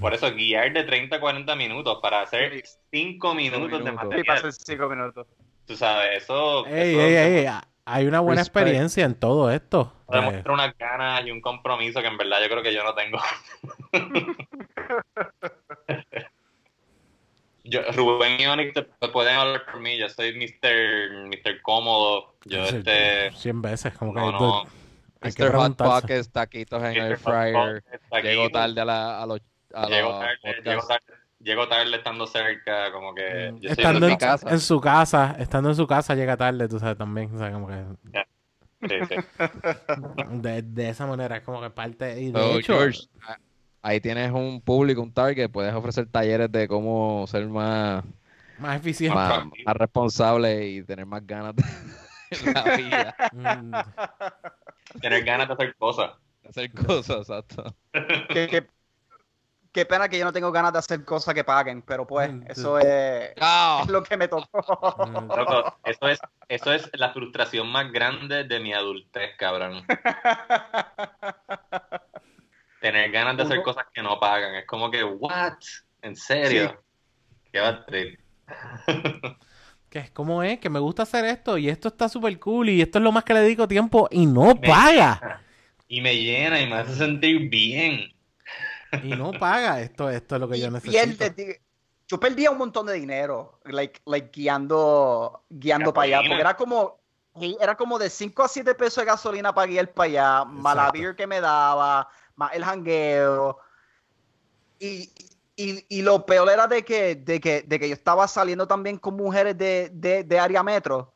Por 0.00 0.12
eso, 0.14 0.30
guiar 0.34 0.72
de 0.72 0.84
30 0.84 1.16
a 1.16 1.20
40 1.20 1.54
minutos 1.56 1.98
para 2.02 2.22
hacer 2.22 2.62
5 2.90 3.34
minutos 3.34 3.84
de 3.84 3.90
minutos. 3.90 4.08
Sí, 4.10 4.22
material. 4.24 4.42
pasé 4.42 4.52
5 4.52 4.88
minutos. 4.88 5.26
Tú 5.66 5.76
sabes, 5.76 6.22
eso, 6.22 6.66
Ey, 6.66 6.92
eso 6.94 7.00
ey, 7.00 7.14
ey, 7.16 7.46
hay 7.86 8.06
una 8.06 8.20
buena 8.20 8.40
Respect. 8.42 8.66
experiencia 8.66 9.04
en 9.04 9.14
todo 9.14 9.50
esto. 9.50 9.92
Eh, 10.08 10.16
demuestra 10.16 10.52
unas 10.52 10.76
ganas 10.76 11.26
y 11.26 11.30
un 11.30 11.40
compromiso 11.40 12.00
que 12.00 12.08
en 12.08 12.16
verdad 12.18 12.40
yo 12.42 12.48
creo 12.48 12.62
que 12.62 12.74
yo 12.74 12.82
no 12.82 12.94
tengo. 12.94 13.18
yo, 17.64 17.80
Rubén 17.92 18.40
y 18.40 18.46
Onyx 18.46 18.74
te, 18.74 18.82
te 18.82 19.08
pueden 19.08 19.36
hablar 19.36 19.64
por 19.64 19.80
mí, 19.80 19.98
yo 19.98 20.08
soy 20.08 20.34
Mr. 20.34 21.26
Mr. 21.26 21.62
Cómodo, 21.62 22.34
yo 22.44 22.64
sí, 22.66 22.76
este... 22.76 23.30
100 23.32 23.62
veces, 23.62 23.94
como 23.94 24.14
que 24.14 24.20
No, 24.20 24.32
no, 24.32 24.62
hay 25.20 25.32
que 25.32 25.42
Mr. 25.42 25.52
Hot 25.52 25.76
preguntarse. 25.76 26.00
Pockets, 26.02 26.30
taquitos 26.30 26.82
en 26.82 26.92
Mr. 26.92 27.10
el 27.10 27.16
fryer. 27.16 27.84
Llego 28.22 28.50
tarde 28.50 28.80
a, 28.80 28.84
la, 28.84 29.22
a 29.22 29.26
los 29.26 29.40
a 29.74 29.86
llego 29.88 30.10
los 30.10 30.20
tarde, 30.20 30.62
llego 30.64 30.86
tarde, 30.86 31.04
llego 31.40 31.68
tarde 31.68 31.96
estando 31.96 32.26
cerca, 32.26 32.92
como 32.92 33.14
que... 33.14 33.52
Mm, 33.52 33.60
yo 33.60 33.70
Estando 33.70 34.08
en, 34.08 34.16
casa. 34.16 34.50
en 34.50 34.60
su 34.60 34.80
casa, 34.80 35.36
estando 35.38 35.70
en 35.70 35.76
su 35.76 35.86
casa 35.86 36.14
llega 36.14 36.36
tarde, 36.36 36.68
tú 36.68 36.78
sabes, 36.78 36.96
también. 36.98 37.34
O 37.34 37.38
sea, 37.38 37.50
como 37.50 37.66
que 37.66 37.82
sí, 38.88 38.94
sí. 39.08 39.14
de, 40.30 40.62
de 40.62 40.88
esa 40.90 41.06
manera 41.06 41.38
es 41.38 41.42
como 41.42 41.60
que 41.62 41.70
parte. 41.70 42.20
Y 42.20 42.30
de 42.30 42.38
So, 42.38 42.58
hecho, 42.58 42.72
George, 42.74 43.00
ahí 43.84 44.00
tienes 44.00 44.32
un 44.32 44.60
público, 44.62 45.02
un 45.02 45.12
target, 45.12 45.50
puedes 45.50 45.74
ofrecer 45.74 46.06
talleres 46.06 46.50
de 46.50 46.66
cómo 46.66 47.26
ser 47.28 47.46
más, 47.46 48.02
más 48.58 48.76
eficiente. 48.76 49.14
más, 49.14 49.44
más 49.64 49.76
responsable 49.76 50.66
y 50.68 50.82
tener 50.82 51.06
más 51.06 51.24
ganas 51.26 51.54
de, 52.30 52.52
la 52.52 52.76
vida. 52.76 53.14
Mm, 53.32 53.74
Tener 55.00 55.24
ganas 55.24 55.48
de 55.48 55.54
hacer 55.54 55.76
cosas. 55.76 56.12
Hacer 56.48 56.72
cosas, 56.72 57.18
exacto. 57.28 57.74
Qué, 57.92 58.48
qué- 58.48 58.66
qué 59.72 59.84
pena 59.84 60.08
que 60.08 60.18
yo 60.18 60.24
no 60.24 60.32
tengo 60.32 60.50
ganas 60.52 60.72
de 60.72 60.78
hacer 60.78 61.04
cosas 61.04 61.34
que 61.34 61.44
paguen, 61.44 61.82
pero 61.82 62.06
pues 62.06 62.30
Mm, 62.30 62.42
eso 62.48 62.78
es, 62.78 63.32
Ah, 63.40 63.80
es 63.82 63.88
lo 63.88 64.02
que 64.02 64.16
me 64.16 64.28
tocó. 64.28 64.46
mm. 64.98 65.36
Loco, 65.36 65.76
eso 65.84 66.08
es, 66.08 66.20
eso 66.48 66.72
es 66.72 66.88
la 66.94 67.12
frustración 67.12 67.68
más 67.68 67.90
grande 67.92 68.44
de 68.44 68.60
mi 68.60 68.72
adultez, 68.72 69.36
cabrón. 69.36 69.82
Tener 72.84 73.10
ganas 73.10 73.34
de 73.38 73.44
hacer 73.44 73.62
cosas 73.62 73.86
que 73.94 74.02
no 74.02 74.20
pagan. 74.20 74.56
Es 74.56 74.66
como 74.66 74.90
que, 74.90 75.02
¿what? 75.02 75.54
¿En 76.02 76.14
serio? 76.14 76.84
Qué 77.50 77.58
bad 77.58 77.86
trip. 77.86 78.20
¿Qué? 79.88 80.10
¿Cómo 80.12 80.42
es? 80.42 80.60
Que 80.60 80.68
me 80.68 80.78
gusta 80.80 81.04
hacer 81.04 81.24
esto 81.24 81.56
y 81.56 81.70
esto 81.70 81.88
está 81.88 82.10
súper 82.10 82.38
cool 82.38 82.68
y 82.68 82.82
esto 82.82 82.98
es 82.98 83.02
lo 83.02 83.10
más 83.10 83.24
que 83.24 83.32
le 83.32 83.40
dedico 83.40 83.66
tiempo 83.66 84.06
y 84.10 84.26
no 84.26 84.54
paga. 84.60 85.40
Y 85.88 86.02
me 86.02 86.14
llena 86.14 86.60
y 86.60 86.66
me 86.68 86.74
hace 86.74 86.94
sentir 86.94 87.48
bien. 87.48 88.12
Y 89.02 89.08
no 89.16 89.32
paga. 89.32 89.80
Esto, 89.80 90.10
esto 90.10 90.34
es 90.34 90.40
lo 90.42 90.46
que 90.46 90.60
yo 90.60 90.66
Y 90.66 90.70
necesito. 90.70 91.06
pierdes, 91.06 91.36
digo, 91.36 91.52
yo 92.06 92.20
perdía 92.20 92.50
un 92.50 92.58
montón 92.58 92.84
de 92.84 92.92
dinero, 92.92 93.60
like, 93.64 94.02
like 94.04 94.28
guiando, 94.30 95.46
guiando 95.48 95.94
para 95.94 96.04
allá, 96.18 96.28
porque 96.28 96.40
era 96.42 96.54
como, 96.54 97.00
era 97.58 97.76
como 97.76 97.98
de 97.98 98.10
5 98.10 98.42
a 98.42 98.48
7 98.48 98.74
pesos 98.74 98.96
de 98.96 99.06
gasolina 99.06 99.54
para 99.54 99.68
guiar 99.68 99.90
para 99.94 100.06
allá, 100.10 100.44
Exacto. 100.54 100.92
beer 100.92 101.16
que 101.16 101.26
me 101.26 101.40
daba, 101.40 102.08
más 102.36 102.52
el 102.54 102.64
jangueo. 102.64 103.58
Y, 104.78 105.10
y, 105.56 105.84
y 105.88 106.02
lo 106.02 106.26
peor 106.26 106.50
era 106.50 106.66
de 106.66 106.84
que, 106.84 107.14
de 107.16 107.40
que, 107.40 107.62
de 107.62 107.78
que 107.78 107.88
yo 107.88 107.94
estaba 107.94 108.26
saliendo 108.28 108.66
también 108.66 108.98
con 108.98 109.14
mujeres 109.16 109.56
de, 109.56 109.90
de, 109.92 110.24
de 110.24 110.38
área 110.38 110.62
metro. 110.62 111.12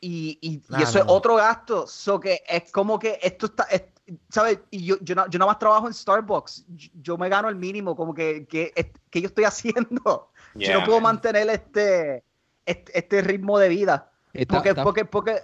Y, 0.00 0.38
y, 0.40 0.54
y 0.54 0.62
Ah, 0.70 0.82
eso 0.82 0.98
no, 0.98 1.04
es 1.04 1.10
otro 1.10 1.36
gasto. 1.36 1.86
So 1.86 2.18
que 2.20 2.42
es 2.48 2.70
como 2.72 2.98
que 2.98 3.18
esto 3.22 3.46
está, 3.46 3.64
es- 3.64 3.82
¿sabes? 4.30 4.60
Y 4.70 4.84
yo, 4.86 4.96
yo, 5.02 5.14
no- 5.14 5.28
yo 5.28 5.38
nada 5.38 5.50
más 5.50 5.58
trabajo 5.58 5.86
en 5.86 5.94
Starbucks. 5.94 6.64
Yo, 6.68 6.88
yo 7.02 7.18
me 7.18 7.28
gano 7.28 7.48
el 7.48 7.56
mínimo, 7.56 7.94
como 7.94 8.14
que, 8.14 8.46
que, 8.46 8.72
es- 8.74 8.86
que 9.10 9.20
yo 9.20 9.26
estoy 9.28 9.44
haciendo. 9.44 10.30
yo 10.54 10.60
Yeah, 10.60 10.78
no 10.78 10.84
puedo 10.86 11.00
man. 11.00 11.14
mantener 11.16 11.50
este, 11.50 12.24
este, 12.64 12.98
este 12.98 13.20
ritmo 13.22 13.58
de 13.58 13.68
vida. 13.68 14.10
está- 14.32 14.54
Porque, 14.54 14.68
está- 14.70 14.84
porque, 14.84 15.04
porque, 15.04 15.38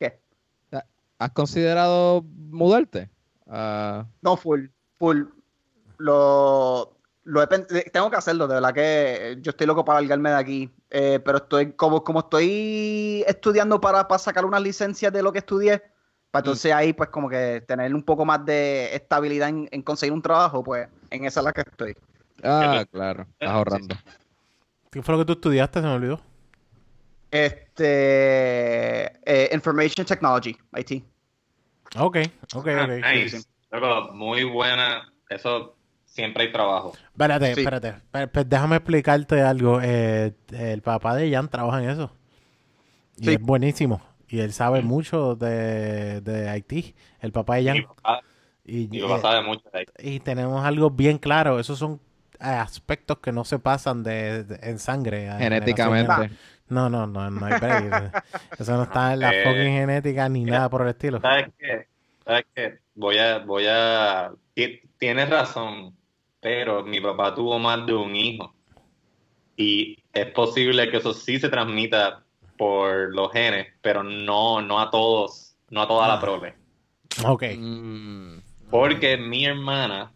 ¿qué? 0.00 0.18
¿Has 1.18 1.30
considerado 1.30 2.22
mudarte? 2.50 3.08
Ah, 3.48 4.06
No, 4.22 4.36
full, 4.36 4.66
full. 4.98 5.24
Lo, 5.98 6.96
lo 7.24 7.48
tengo 7.48 8.10
que 8.10 8.16
hacerlo, 8.16 8.46
de 8.46 8.54
verdad 8.54 8.74
que 8.74 9.38
yo 9.40 9.50
estoy 9.50 9.66
loco 9.66 9.84
para 9.84 10.00
largarme 10.00 10.30
de 10.30 10.36
aquí. 10.36 10.70
Eh, 10.90 11.20
pero 11.24 11.38
estoy, 11.38 11.72
como, 11.72 12.04
como 12.04 12.20
estoy 12.20 13.24
estudiando 13.26 13.80
para, 13.80 14.06
para 14.06 14.18
sacar 14.18 14.44
unas 14.44 14.62
licencias 14.62 15.12
de 15.12 15.22
lo 15.22 15.32
que 15.32 15.38
estudié, 15.38 15.82
para 16.30 16.42
entonces 16.42 16.72
ahí 16.72 16.92
pues 16.92 17.08
como 17.10 17.28
que 17.28 17.64
tener 17.66 17.94
un 17.94 18.02
poco 18.02 18.24
más 18.24 18.44
de 18.44 18.94
estabilidad 18.94 19.48
en, 19.48 19.68
en 19.70 19.82
conseguir 19.82 20.12
un 20.12 20.22
trabajo, 20.22 20.62
pues 20.62 20.88
en 21.10 21.24
esa 21.24 21.40
es 21.40 21.44
la 21.44 21.52
que 21.52 21.62
estoy. 21.62 21.96
ah, 22.44 22.84
claro. 22.90 23.26
Estás 23.32 23.48
ahorrando. 23.48 23.96
¿Qué 24.90 25.02
fue 25.02 25.14
lo 25.14 25.18
que 25.20 25.26
tú 25.26 25.32
estudiaste? 25.32 25.80
Se 25.80 25.86
me 25.86 25.92
olvidó. 25.92 26.20
Este, 27.30 29.06
eh, 29.24 29.50
Information 29.52 30.06
Technology, 30.06 30.56
IT. 30.76 31.04
Ok, 31.98 32.16
ok, 32.54 32.68
Ah, 32.68 32.84
ok. 32.84 33.14
nice. 33.14 33.40
Loco, 33.70 34.12
muy 34.14 34.44
buena. 34.44 35.12
Eso 35.28 35.76
siempre 36.04 36.44
hay 36.44 36.52
trabajo. 36.52 36.92
Espérate, 37.12 37.54
Sí. 37.54 37.60
espérate. 37.60 37.94
Déjame 38.46 38.76
explicarte 38.76 39.40
algo. 39.42 39.80
Eh, 39.82 40.32
el 40.52 40.82
papá 40.82 41.14
de 41.16 41.30
Jan 41.30 41.48
trabaja 41.48 41.82
en 41.82 41.90
eso. 41.90 42.12
Y 43.18 43.24
Sí. 43.24 43.32
es 43.34 43.40
buenísimo. 43.40 44.00
Y 44.28 44.40
él 44.40 44.52
sabe 44.52 44.82
mucho 44.82 45.36
de, 45.36 46.20
de 46.20 46.48
Haití. 46.48 46.94
El 47.20 47.32
papá 47.32 47.56
de 47.56 47.62
Mi 47.62 47.68
Jan. 47.68 47.86
papá, 47.88 48.20
Y, 48.64 48.88
mi 48.88 49.00
papá 49.00 49.16
eh, 49.16 49.20
sabe 49.22 49.42
mucho 49.46 49.62
de 49.72 49.78
ahí. 49.78 49.84
y 50.14 50.20
tenemos 50.20 50.64
algo 50.64 50.90
bien 50.90 51.18
claro. 51.18 51.60
Esos 51.60 51.78
son 51.78 52.00
aspectos 52.38 53.18
que 53.18 53.32
no 53.32 53.44
se 53.44 53.58
pasan 53.58 54.02
de, 54.02 54.44
de- 54.44 54.68
en 54.70 54.78
sangre. 54.78 55.30
Genéticamente. 55.38 56.12
generación. 56.12 56.38
No, 56.68 56.88
no, 56.90 57.06
no, 57.06 57.30
no 57.30 57.46
hay 57.46 57.58
break. 57.60 58.12
Eso 58.58 58.76
no 58.76 58.82
está 58.84 59.12
en 59.14 59.20
la 59.20 59.30
Eh, 59.32 59.42
fucking 59.44 59.72
genética 59.72 60.28
ni 60.28 60.44
mira, 60.44 60.56
nada 60.58 60.70
por 60.70 60.82
el 60.82 60.88
estilo. 60.88 61.20
¿Sabes 61.20 61.48
qué? 61.58 61.86
¿Sabes 62.24 62.46
qué? 62.54 62.78
Voy 62.94 63.18
a, 63.18 63.38
voy 63.38 63.66
a... 63.68 64.32
ti- 64.54 64.80
Tienes 64.98 65.28
razón, 65.28 65.94
pero 66.40 66.82
mi 66.82 67.00
papá 67.00 67.34
tuvo 67.34 67.58
más 67.58 67.84
de 67.86 67.92
un 67.94 68.16
hijo. 68.16 68.54
Y 69.56 69.98
es 70.12 70.26
posible 70.32 70.90
que 70.90 70.96
eso 70.98 71.12
sí 71.14 71.38
se 71.38 71.48
transmita 71.48 72.24
por 72.56 73.14
los 73.14 73.30
genes, 73.32 73.68
pero 73.82 74.02
no, 74.02 74.60
no 74.62 74.80
a 74.80 74.90
todos, 74.90 75.54
no 75.70 75.82
a 75.82 75.88
toda 75.88 76.08
la 76.08 76.14
Ah. 76.14 76.20
prole. 76.20 76.54
Ok. 77.26 77.44
Mm, 77.58 78.38
Porque 78.70 79.16
mi 79.18 79.44
hermana, 79.44 80.12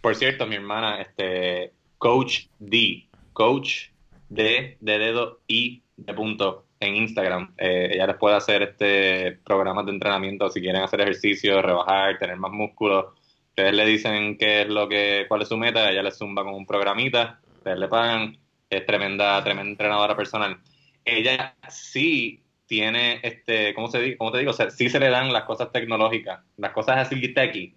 por 0.00 0.14
cierto, 0.16 0.46
mi 0.46 0.56
hermana, 0.56 1.00
este, 1.00 1.72
Coach 1.98 2.46
D, 2.58 3.08
Coach 3.32 3.90
D 4.28 4.76
de 4.80 4.98
dedo 4.98 5.40
y 5.46 5.83
de 5.96 6.14
punto 6.14 6.66
en 6.80 6.96
Instagram. 6.96 7.54
Eh, 7.58 7.90
ella 7.92 8.06
les 8.06 8.16
puede 8.16 8.36
hacer 8.36 8.62
este 8.62 9.38
programas 9.44 9.86
de 9.86 9.92
entrenamiento 9.92 10.48
si 10.50 10.60
quieren 10.60 10.82
hacer 10.82 11.00
ejercicio, 11.00 11.62
rebajar, 11.62 12.18
tener 12.18 12.36
más 12.36 12.52
músculo. 12.52 13.14
Ustedes 13.50 13.72
le 13.74 13.86
dicen 13.86 14.36
qué 14.36 14.62
es 14.62 14.68
lo 14.68 14.88
que, 14.88 15.26
cuál 15.28 15.42
es 15.42 15.48
su 15.48 15.56
meta, 15.56 15.90
ella 15.90 16.02
les 16.02 16.18
zumba 16.18 16.42
con 16.42 16.54
un 16.54 16.66
programita, 16.66 17.40
ustedes 17.56 17.78
le 17.78 17.88
pagan, 17.88 18.36
es 18.68 18.84
tremenda, 18.84 19.42
tremenda 19.44 19.70
entrenadora 19.70 20.16
personal. 20.16 20.58
Ella 21.04 21.54
sí 21.68 22.42
tiene, 22.66 23.20
este, 23.22 23.72
¿cómo, 23.74 23.88
se, 23.88 24.00
di- 24.00 24.16
cómo 24.16 24.32
te 24.32 24.38
digo? 24.38 24.50
O 24.50 24.54
sea, 24.54 24.70
sí 24.70 24.88
se 24.88 24.98
le 24.98 25.08
dan 25.10 25.32
las 25.32 25.44
cosas 25.44 25.70
tecnológicas, 25.70 26.40
las 26.56 26.72
cosas 26.72 26.96
así 26.98 27.32
techy, 27.32 27.74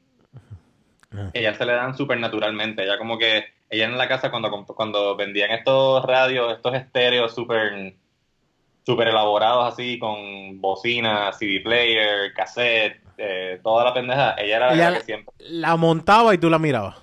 Ah. 1.10 1.30
ella 1.34 1.54
se 1.54 1.66
le 1.66 1.72
dan 1.74 1.96
súper 1.96 2.20
naturalmente. 2.20 2.84
Ella 2.84 2.98
como 2.98 3.18
que, 3.18 3.46
ella 3.70 3.86
en 3.86 3.98
la 3.98 4.08
casa 4.10 4.30
cuando, 4.30 4.52
cuando 4.66 5.16
vendían 5.16 5.52
estos 5.52 6.04
radios, 6.04 6.54
estos 6.54 6.76
estéreos 6.76 7.34
súper 7.34 7.96
súper 8.88 9.10
elaborados 9.10 9.74
así, 9.74 10.00
con 10.00 10.62
bocina, 10.62 11.34
CD 11.34 11.60
player, 11.60 12.32
cassette, 12.34 13.02
eh, 13.18 13.60
toda 13.62 13.84
la 13.84 13.94
pendeja, 13.94 14.34
ella 14.38 14.56
era 14.56 14.74
Ella- 14.74 14.92
la 14.92 14.98
que 15.00 15.04
siempre... 15.04 15.34
La 15.40 15.76
montaba 15.76 16.34
y 16.34 16.38
tú 16.38 16.50
la 16.50 16.58
mirabas. 16.58 16.96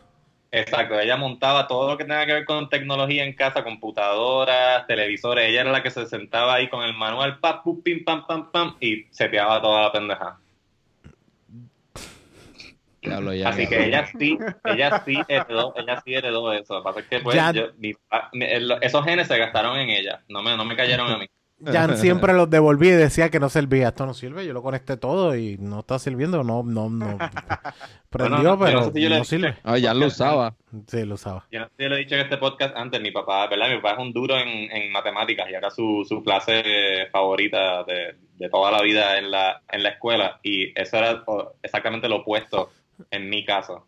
Exacto, 0.50 0.98
ella 0.98 1.18
montaba 1.18 1.66
todo 1.68 1.90
lo 1.90 1.98
que 1.98 2.04
tenga 2.04 2.24
que 2.24 2.32
ver 2.32 2.44
con 2.46 2.70
tecnología 2.70 3.22
en 3.22 3.34
casa, 3.34 3.62
computadoras, 3.62 4.86
televisores, 4.86 5.50
ella 5.50 5.60
era 5.60 5.72
la 5.72 5.82
que 5.82 5.90
se 5.90 6.06
sentaba 6.06 6.54
ahí 6.54 6.70
con 6.70 6.82
el 6.84 6.94
manual, 6.94 7.38
pim, 7.84 8.02
pam, 8.02 8.26
pam, 8.26 8.50
pam, 8.50 8.76
y 8.80 9.04
seteaba 9.10 9.60
toda 9.60 9.82
la 9.82 9.92
pendeja. 9.92 10.38
diablo, 13.02 13.34
ya, 13.34 13.50
Así 13.50 13.64
ya. 13.64 13.68
que 13.68 13.84
ella 13.84 14.06
sí, 14.18 14.38
ella 14.64 15.02
sí 15.04 15.22
heredó, 15.28 15.74
ella 15.76 16.00
sí 16.02 16.14
heredó 16.14 16.50
eso. 16.50 16.76
Lo 16.76 16.80
que 16.80 16.84
pasa 16.84 17.00
es 17.00 17.06
que 17.08 17.18
pues, 17.20 17.36
Ya- 17.36 17.52
yo- 17.52 17.72
mi- 17.76 17.92
ah, 18.10 18.30
mi- 18.32 18.46
esos 18.80 19.04
genes 19.04 19.28
se 19.28 19.36
gastaron 19.36 19.76
en 19.76 19.90
ella, 19.90 20.24
no 20.30 20.42
me, 20.42 20.56
no 20.56 20.64
me 20.64 20.76
cayeron 20.76 21.10
a 21.10 21.18
mí. 21.18 21.26
Jan 21.72 21.96
siempre 21.96 22.32
los 22.32 22.48
devolvía 22.50 22.92
y 22.94 22.96
decía 22.96 23.30
que 23.30 23.40
no 23.40 23.48
servía. 23.48 23.88
Esto 23.88 24.06
no 24.06 24.14
sirve, 24.14 24.46
yo 24.46 24.52
lo 24.52 24.62
conecté 24.62 24.96
todo 24.96 25.36
y 25.36 25.56
no 25.58 25.80
está 25.80 25.98
sirviendo. 25.98 26.42
No, 26.44 26.62
no, 26.62 26.88
no. 26.90 27.18
Prendió, 28.10 28.56
Bueno, 28.56 28.58
pero 28.58 28.78
no 28.80 28.84
sé 28.86 28.92
si 28.92 29.02
yo 29.02 29.08
le- 29.08 29.18
no 29.18 29.24
sirve. 29.24 29.54
Ah, 29.64 29.78
ya 29.78 29.92
lo 29.94 30.06
usaba. 30.06 30.54
Sí, 30.86 31.04
lo 31.04 31.14
usaba. 31.14 31.46
Yo 31.50 31.60
no 31.60 31.66
sé 31.66 31.72
si 31.78 31.84
lo 31.88 31.96
he 31.96 31.98
dicho 31.98 32.14
en 32.14 32.20
este 32.20 32.36
podcast 32.36 32.76
antes, 32.76 33.00
mi 33.00 33.10
papá, 33.10 33.46
¿verdad? 33.48 33.68
Mi 33.70 33.76
papá 33.76 33.92
es 33.94 33.98
un 33.98 34.12
duro 34.12 34.36
en, 34.38 34.48
en 34.70 34.92
matemáticas 34.92 35.48
y 35.50 35.54
era 35.54 35.70
su, 35.70 36.04
su 36.08 36.22
clase 36.22 37.08
favorita 37.10 37.82
de, 37.84 38.14
de 38.36 38.48
toda 38.48 38.70
la 38.70 38.82
vida 38.82 39.18
en 39.18 39.30
la, 39.30 39.62
en 39.70 39.82
la 39.82 39.88
escuela 39.90 40.38
y 40.42 40.78
eso 40.80 40.96
era 40.96 41.24
exactamente 41.62 42.08
lo 42.08 42.16
opuesto 42.16 42.70
en 43.10 43.28
mi 43.28 43.44
caso. 43.44 43.86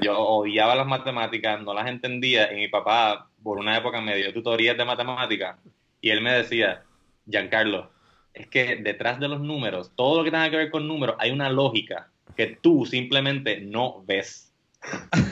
Yo 0.00 0.18
odiaba 0.18 0.74
las 0.74 0.86
matemáticas, 0.86 1.60
no 1.62 1.74
las 1.74 1.88
entendía 1.88 2.52
y 2.52 2.56
mi 2.56 2.68
papá 2.68 3.28
por 3.42 3.58
una 3.58 3.76
época 3.76 4.00
me 4.00 4.16
dio 4.16 4.32
tutorías 4.32 4.76
de 4.76 4.84
matemáticas 4.84 5.56
y 6.00 6.10
él 6.10 6.20
me 6.22 6.32
decía, 6.32 6.82
Giancarlo, 7.26 7.90
es 8.34 8.46
que 8.48 8.76
detrás 8.76 9.18
de 9.20 9.28
los 9.28 9.40
números, 9.40 9.92
todo 9.96 10.18
lo 10.18 10.24
que 10.24 10.30
tenga 10.30 10.50
que 10.50 10.56
ver 10.56 10.70
con 10.70 10.86
números, 10.86 11.16
hay 11.18 11.30
una 11.30 11.48
lógica 11.50 12.10
que 12.36 12.58
tú 12.60 12.84
simplemente 12.86 13.60
no 13.60 14.02
ves. 14.06 14.52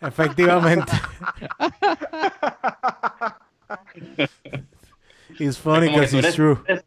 Efectivamente. 0.00 0.92
It's 5.38 5.58
funny 5.58 5.88
because 5.88 6.14
it's 6.14 6.34
true. 6.34 6.58
eres- 6.66 6.84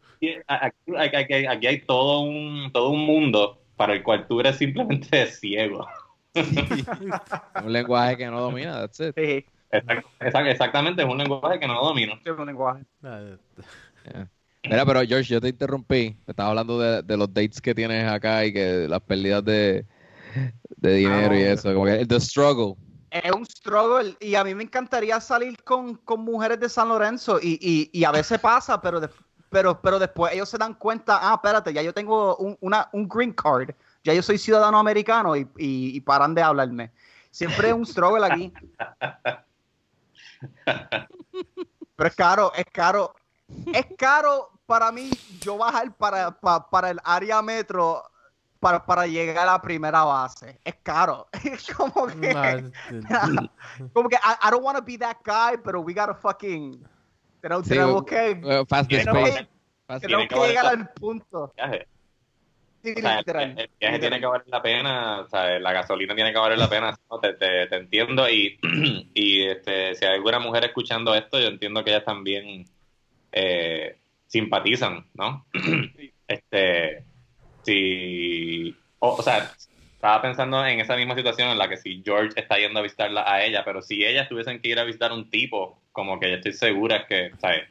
Aquí, 0.48 0.76
aquí- 0.88 1.16
aquí- 1.18 1.46
aquí 1.48 1.68
hay 1.68 1.80
todo 1.82 2.22
un, 2.22 2.72
todo 2.72 2.90
un 2.90 3.06
mundo 3.06 3.62
para 3.76 3.94
el 3.94 4.04
cual 4.04 4.28
tú 4.28 4.40
eres 4.40 4.58
simplemente 4.58 5.26
ciego. 5.28 5.88
Un 6.36 7.74
lenguaje 7.74 8.18
que 8.18 8.28
no 8.28 8.40
domina, 8.40 8.80
that's 8.82 9.00
it. 9.00 9.16
Sí, 9.18 9.46
Exact- 9.72 10.06
exact- 10.20 10.48
exactamente, 10.50 11.02
es 11.02 11.08
un 11.08 11.18
lenguaje 11.18 11.60
que 11.60 11.68
no 11.68 11.82
domino. 11.84 12.20
es 12.24 12.32
un 12.32 12.46
lenguaje. 12.46 12.84
Mira, 14.64 14.86
pero 14.86 15.02
George, 15.02 15.34
yo 15.34 15.42
te 15.42 15.50
interrumpí. 15.50 16.16
Me 16.26 16.32
estabas 16.32 16.50
hablando 16.52 16.80
de, 16.80 17.02
de 17.02 17.18
los 17.18 17.34
dates 17.34 17.62
que 17.62 17.74
tienes 17.74 18.10
acá 18.10 18.46
y 18.46 18.54
que 18.54 18.88
las 18.88 19.02
pérdidas 19.02 19.44
de, 19.44 19.86
de 20.78 20.94
dinero 20.94 21.36
y 21.36 21.42
Ah, 21.44 21.54
eso. 21.54 21.74
Como 21.74 21.86
que 21.86 22.06
the 22.06 22.20
struggle. 22.20 22.76
Es 23.10 23.32
un 23.32 23.46
struggle 23.46 24.16
y 24.22 24.36
a 24.36 24.44
mí 24.44 24.56
me 24.56 24.64
encantaría 24.64 25.20
salir 25.20 25.62
con, 25.64 25.96
con 25.96 26.22
mujeres 26.22 26.60
de 26.60 26.70
San 26.70 26.88
Lorenzo 26.90 27.40
y, 27.42 27.58
y, 27.62 27.90
y 27.92 28.04
a 28.06 28.12
veces 28.12 28.40
pasa, 28.40 28.82
pero, 28.82 29.02
de- 29.02 29.10
pero, 29.50 29.82
pero 29.82 30.00
después 30.00 30.34
ellos 30.34 30.48
se 30.48 30.58
dan 30.58 30.74
cuenta, 30.76 31.20
ah, 31.22 31.34
espérate, 31.36 31.74
ya 31.74 31.82
yo 31.82 31.94
tengo 31.94 32.38
un, 32.38 32.58
una, 32.62 32.88
un 32.94 33.10
green 33.10 33.34
card, 33.34 33.72
ya 34.04 34.14
yo 34.14 34.22
soy 34.22 34.38
ciudadano 34.38 34.78
americano 34.80 35.36
y, 35.36 35.42
y, 35.58 35.98
y 35.98 36.00
paran 36.02 36.34
de 36.34 36.42
hablarme. 36.42 36.92
Siempre 37.32 37.68
es 37.70 37.74
un 37.74 37.86
struggle 37.86 38.26
aquí. 38.26 38.54
Pero 40.66 42.08
es 42.10 42.16
caro, 42.16 42.52
es 42.56 42.66
caro. 42.72 43.14
Es 43.74 43.86
caro 43.98 44.50
para 44.66 44.92
mí 44.92 45.10
yo 45.42 45.58
bajar 45.58 45.94
para, 45.96 46.32
para, 46.32 46.70
para 46.70 46.90
el 46.92 47.00
área 47.04 47.42
metro 47.42 48.02
para, 48.60 48.86
para 48.86 49.08
llegar 49.08 49.40
a 49.48 49.52
la 49.54 49.62
primera 49.62 50.04
base. 50.04 50.60
Es 50.64 50.76
caro. 50.84 51.28
Es 51.44 51.68
como 51.74 52.08
que, 52.08 52.72
como 53.94 54.08
que 54.10 54.16
I, 54.18 54.48
I 54.48 54.52
don't 54.52 54.64
want 54.64 54.78
to 54.78 54.84
be 54.84 54.98
that 55.00 55.18
guy, 55.26 55.58
pero 55.64 55.82
we 55.82 55.94
gotta 55.94 56.14
fucking 56.16 56.82
tenemos, 57.42 57.64
Sí, 57.66 57.70
tenemos 57.72 58.04
que, 58.06 58.40
uh, 58.44 58.66
fast 58.68 58.92
space. 58.92 59.04
que- 59.34 59.50
Fast- 59.88 60.02
tenemos 60.02 60.28
que 60.28 60.36
llegar 60.48 60.66
al 60.68 60.90
punto. 60.94 61.52
Viaje. 61.56 61.88
Sí, 62.84 62.96
O 62.98 63.02
sea, 63.02 63.12
el, 63.14 63.18
literal. 63.20 63.54
el 63.58 63.70
viaje 63.80 64.00
tiene 64.00 64.20
que 64.20 64.26
valer 64.26 64.48
la 64.48 64.62
pena, 64.62 65.22
o 65.22 65.28
sea, 65.30 65.60
la 65.60 65.72
gasolina 65.72 66.16
tiene 66.16 66.32
que 66.34 66.40
valer 66.40 66.58
la 66.58 66.70
pena, 66.70 66.98
¿no? 67.10 67.20
te, 67.20 67.34
te, 67.34 67.68
te 67.68 67.76
entiendo 67.76 68.28
y, 68.30 68.58
y 69.14 69.44
este, 69.44 69.96
si 69.96 70.06
hay 70.06 70.16
alguna 70.16 70.40
mujer 70.40 70.66
escuchando 70.66 71.14
esto, 71.14 71.40
yo 71.40 71.48
entiendo 71.48 71.84
que 71.84 71.92
ellas 71.92 72.06
también 72.06 72.66
eh, 73.32 73.98
simpatizan, 74.28 75.06
¿no? 75.14 75.46
este, 76.28 77.04
si, 77.64 78.76
o, 79.00 79.10
o 79.14 79.22
sea, 79.22 79.52
estaba 79.94 80.20
pensando 80.22 80.66
en 80.66 80.80
esa 80.80 80.96
misma 80.96 81.16
situación 81.16 81.50
en 81.50 81.60
la 81.60 81.70
que 81.70 81.78
si 81.78 82.02
George 82.04 82.40
está 82.40 82.58
yendo 82.58 82.80
a 82.80 82.84
visitarla 82.84 83.32
a 83.32 83.46
ella, 83.46 83.64
pero 83.64 83.84
si 83.84 84.04
ellas 84.04 84.28
tuviesen 84.28 84.60
que 84.60 84.70
ir 84.70 84.80
a 84.80 84.84
visitar 84.84 85.12
a 85.12 85.14
un 85.14 85.30
tipo, 85.30 85.80
como 85.92 86.20
que 86.20 86.30
yo 86.30 86.36
estoy 86.38 86.54
segura 86.54 87.06
que, 87.06 87.32
¿sabes? 87.40 87.70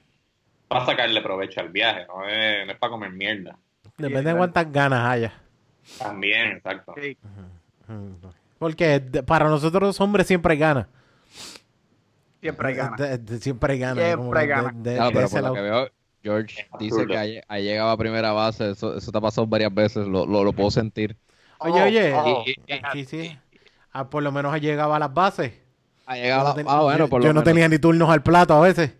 Va 0.72 0.82
a 0.82 0.86
sacarle 0.86 1.20
provecho 1.22 1.60
al 1.60 1.70
viaje, 1.70 2.06
no 2.06 2.28
es, 2.28 2.66
no 2.66 2.72
es 2.72 2.78
para 2.78 2.90
comer 2.92 3.10
mierda. 3.10 3.58
Depende 4.08 4.30
de 4.32 4.36
cuántas 4.36 4.72
ganas 4.72 5.06
haya. 5.06 5.32
También, 5.98 6.52
exacto. 6.56 6.94
Sí. 7.00 7.16
Porque 8.58 9.00
para 9.26 9.48
nosotros 9.48 9.82
los 9.82 10.00
hombres 10.00 10.26
siempre 10.26 10.52
hay 10.52 10.58
ganas. 10.58 10.86
Siempre 12.40 12.68
hay 12.68 12.74
ganas. 12.74 12.98
De- 12.98 13.18
de- 13.18 13.38
siempre 13.40 13.72
hay 13.74 13.78
ganas. 13.78 14.04
Siempre 14.04 14.40
hay 14.40 14.46
de- 14.46 14.52
ganas. 14.52 14.82
de- 14.82 14.94
Claro, 14.94 15.08
de 15.08 15.14
pero 15.14 15.26
ese 15.26 15.34
por 15.34 15.40
lo 15.40 15.42
lado. 15.42 15.54
que 15.54 15.60
veo, 15.70 15.88
George 16.22 16.60
Es 16.60 16.66
dice 16.78 16.94
absurdo. 16.94 17.06
que 17.12 17.18
ha, 17.18 17.24
lle- 17.26 17.42
ha 17.48 17.58
llegado 17.58 17.90
a 17.90 17.96
primera 17.96 18.32
base. 18.32 18.70
Eso, 18.70 18.96
eso 18.96 19.12
te 19.12 19.18
ha 19.18 19.20
pasado 19.20 19.46
varias 19.46 19.72
veces. 19.74 20.06
Lo, 20.06 20.26
lo, 20.26 20.44
lo 20.44 20.52
puedo 20.52 20.70
sentir. 20.70 21.16
Oye, 21.58 21.80
Oh, 21.80 21.84
oye. 21.84 22.14
oh. 22.14 22.44
Sí, 22.92 23.04
sí. 23.04 23.38
Ah, 23.92 24.08
por 24.08 24.22
lo 24.22 24.32
menos 24.32 24.58
llegaba 24.60 24.96
a 24.96 24.98
las 24.98 25.12
bases. 25.12 25.52
Ha 26.06 26.16
llegado 26.16 26.52
a 26.52 26.56
la- 26.56 26.64
Ah, 26.70 26.80
bueno, 26.82 26.98
yo- 27.04 27.08
por 27.08 27.22
yo 27.22 27.28
lo 27.28 27.34
no 27.34 27.40
menos. 27.40 27.44
tenía 27.44 27.68
ni 27.68 27.78
turnos 27.78 28.08
al 28.10 28.22
plato 28.22 28.54
a 28.54 28.60
veces. 28.60 28.92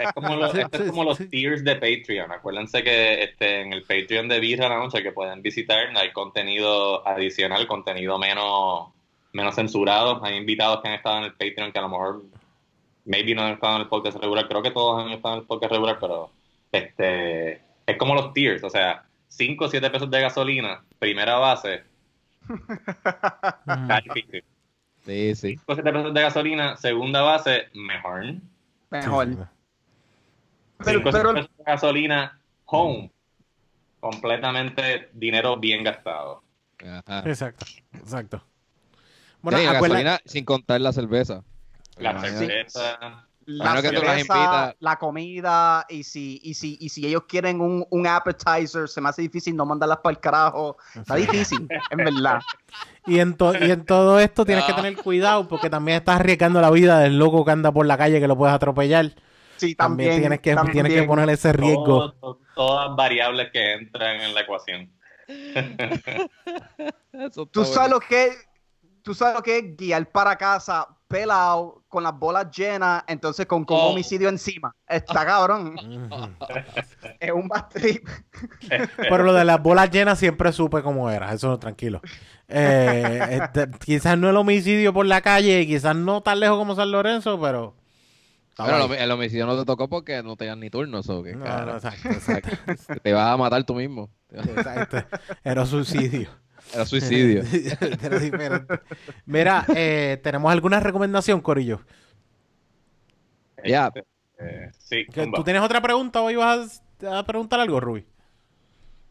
Es 0.00 0.12
como, 0.12 0.36
los, 0.36 0.52
Sí, 0.52 0.60
esto 0.60 0.76
es 0.78 0.84
sí, 0.84 0.90
como 0.90 1.04
los 1.04 1.18
sí. 1.18 1.28
tiers 1.28 1.64
de 1.64 1.74
Patreon. 1.74 2.32
Acuérdense 2.32 2.82
que 2.82 3.22
este, 3.24 3.62
en 3.62 3.72
el 3.72 3.82
Patreon 3.82 4.28
de 4.28 4.40
Birra 4.40 4.68
la 4.68 4.78
Noche 4.78 5.02
que 5.02 5.12
pueden 5.12 5.42
visitar 5.42 5.96
hay 5.96 6.12
contenido 6.12 7.06
adicional, 7.06 7.66
contenido 7.66 8.18
menos, 8.18 8.88
menos 9.32 9.54
censurado. 9.54 10.24
Hay 10.24 10.36
invitados 10.36 10.80
que 10.80 10.88
han 10.88 10.94
estado 10.94 11.18
en 11.18 11.24
el 11.24 11.32
Patreon 11.32 11.72
que 11.72 11.78
a 11.78 11.82
lo 11.82 11.88
mejor, 11.88 12.22
maybe 13.04 13.34
no 13.34 13.42
han 13.42 13.54
estado 13.54 13.76
en 13.76 13.82
el 13.82 13.88
podcast 13.88 14.18
regular. 14.18 14.48
Creo 14.48 14.62
que 14.62 14.70
todos 14.70 15.04
han 15.04 15.12
estado 15.12 15.34
en 15.34 15.40
el 15.40 15.46
podcast 15.46 15.72
regular, 15.72 15.98
pero 16.00 16.30
este 16.72 17.60
es 17.86 17.96
como 17.98 18.14
los 18.14 18.32
tiers. 18.32 18.62
O 18.64 18.70
sea, 18.70 19.04
5 19.28 19.64
o 19.64 19.68
7 19.68 19.90
pesos 19.90 20.10
de 20.10 20.20
gasolina, 20.20 20.84
primera 20.98 21.36
base, 21.36 21.82
está 22.48 24.00
difícil. 24.02 24.44
Sí, 25.04 25.34
sí. 25.34 25.48
5 25.58 25.64
o 25.66 25.74
7 25.74 25.92
pesos 25.92 26.14
de 26.14 26.20
gasolina, 26.20 26.76
segunda 26.76 27.22
base, 27.22 27.68
mejor. 27.74 28.34
Mejor. 29.00 29.26
Sí, 29.28 29.36
Pero, 30.84 30.98
5 30.98 31.10
pero 31.12 31.34
pesos 31.34 31.50
de 31.56 31.64
gasolina, 31.64 32.40
home. 32.66 33.10
Completamente 34.00 35.10
dinero 35.14 35.56
bien 35.56 35.82
gastado. 35.82 36.42
Ajá. 36.78 37.22
Exacto, 37.26 37.64
exacto. 37.92 38.44
Bueno, 39.40 39.58
Sí, 39.58 39.64
gasolina 39.64 40.20
sin 40.24 40.44
contar 40.44 40.80
la 40.80 40.92
cerveza. 40.92 41.42
La 41.96 42.20
cerveza. 42.20 43.28
La 43.46 43.64
Bueno, 43.64 43.82
que 43.82 43.88
tú 43.88 43.94
las 44.02 44.02
cerveza, 44.04 44.34
invitas. 44.38 44.76
la 44.80 44.96
comida, 44.98 45.86
y 45.88 46.02
si, 46.04 46.40
y 46.42 46.54
si, 46.54 46.76
y 46.80 46.88
si 46.88 47.06
ellos 47.06 47.24
quieren 47.28 47.60
un, 47.60 47.86
un 47.90 48.06
appetizer, 48.06 48.88
se 48.88 49.00
me 49.00 49.08
hace 49.08 49.22
difícil 49.22 49.54
no 49.56 49.66
mandarlas 49.66 49.98
para 49.98 50.12
el 50.14 50.20
carajo. 50.20 50.76
Está 50.94 51.16
difícil, 51.16 51.68
en 51.90 51.98
verdad. 51.98 52.40
Y 53.06 53.18
en, 53.18 53.36
to- 53.36 53.52
y 53.54 53.70
en 53.70 53.84
todo 53.84 54.18
esto 54.18 54.46
tienes 54.46 54.64
que 54.64 54.72
tener 54.72 54.96
cuidado 54.96 55.46
porque 55.46 55.68
también 55.68 55.98
estás 55.98 56.18
arriesgando 56.20 56.60
la 56.62 56.70
vida 56.70 57.00
del 57.00 57.18
loco 57.18 57.44
que 57.44 57.50
anda 57.50 57.70
por 57.70 57.84
la 57.84 57.98
calle 57.98 58.18
que 58.18 58.26
lo 58.26 58.34
puedes 58.34 58.54
atropellar. 58.54 59.12
Sí, 59.58 59.74
También, 59.74 60.08
también. 60.08 60.20
tienes, 60.22 60.40
que, 60.40 60.54
también. 60.54 60.72
tienes 60.86 61.02
que 61.02 61.06
poner 61.06 61.28
ese 61.28 61.52
riesgo. 61.52 62.12
Todo- 62.12 62.40
todas 62.54 62.96
variables 62.96 63.50
que 63.52 63.74
entran 63.74 64.22
en 64.22 64.34
la 64.34 64.40
ecuación. 64.40 64.90
Tú 67.52 67.64
sabes 67.64 67.76
bueno. 67.76 67.94
lo 67.96 68.00
que 68.00 68.32
tú 69.02 69.14
sabes 69.14 69.34
lo 69.36 69.42
que 69.42 69.58
es 69.58 69.76
guiar 69.76 70.10
para 70.10 70.36
casa 70.36 70.88
pelado 71.06 71.83
con 71.94 72.02
las 72.02 72.18
bolas 72.18 72.50
llenas, 72.50 73.04
entonces 73.06 73.46
con, 73.46 73.64
con 73.64 73.78
Oh. 73.78 73.90
homicidio 73.90 74.28
encima. 74.28 74.74
Está 74.88 75.24
cabrón. 75.24 75.76
Es 77.20 77.30
un 77.30 77.46
bad 77.46 77.68
trip. 77.68 78.04
Pero 78.96 79.22
lo 79.22 79.32
de 79.32 79.44
las 79.44 79.62
bolas 79.62 79.90
llenas 79.90 80.18
siempre 80.18 80.52
supe 80.52 80.82
cómo 80.82 81.08
era, 81.08 81.32
eso 81.32 81.56
tranquilo. 81.58 82.00
Eh, 82.48 83.40
este, 83.40 83.70
quizás 83.78 84.18
no 84.18 84.28
el 84.28 84.36
homicidio 84.36 84.92
por 84.92 85.06
la 85.06 85.20
calle, 85.20 85.64
quizás 85.68 85.94
no 85.94 86.20
tan 86.20 86.40
lejos 86.40 86.58
como 86.58 86.74
San 86.74 86.90
Lorenzo, 86.90 87.40
pero... 87.40 87.76
ahí. 88.58 88.90
el, 88.98 89.10
homicidio 89.12 89.46
no 89.46 89.56
te 89.56 89.64
tocó 89.64 89.88
porque 89.88 90.22
no 90.24 90.36
tenías 90.36 90.58
ni 90.58 90.68
turno. 90.68 91.02
So, 91.04 91.22
que, 91.22 91.34
no, 91.34 91.46
exacto, 91.46 92.08
exacto. 92.08 92.56
te 93.02 93.12
vas 93.12 93.32
a 93.32 93.36
matar 93.36 93.62
tú 93.62 93.76
mismo. 93.76 94.10
Exacto. 94.30 94.98
Era 95.44 95.64
suicidio. 95.64 96.28
Era 96.74 96.84
suicidio. 96.86 97.42
Era 98.02 98.18
diferente. 98.18 98.80
Mira, 99.26 99.64
eh, 99.74 100.18
tenemos 100.22 100.50
alguna 100.52 100.80
recomendación, 100.80 101.40
Corillo. 101.40 101.80
Ya. 103.64 103.92
Eh, 104.38 104.70
sí, 104.78 105.06
¿Que 105.12 105.22
zumba. 105.22 105.36
¿Tú 105.36 105.44
tienes 105.44 105.62
otra 105.62 105.80
pregunta 105.80 106.20
o 106.20 106.30
ibas 106.30 106.82
a, 107.06 107.20
a 107.20 107.26
preguntar 107.26 107.60
algo, 107.60 107.80
Ruby? 107.80 108.04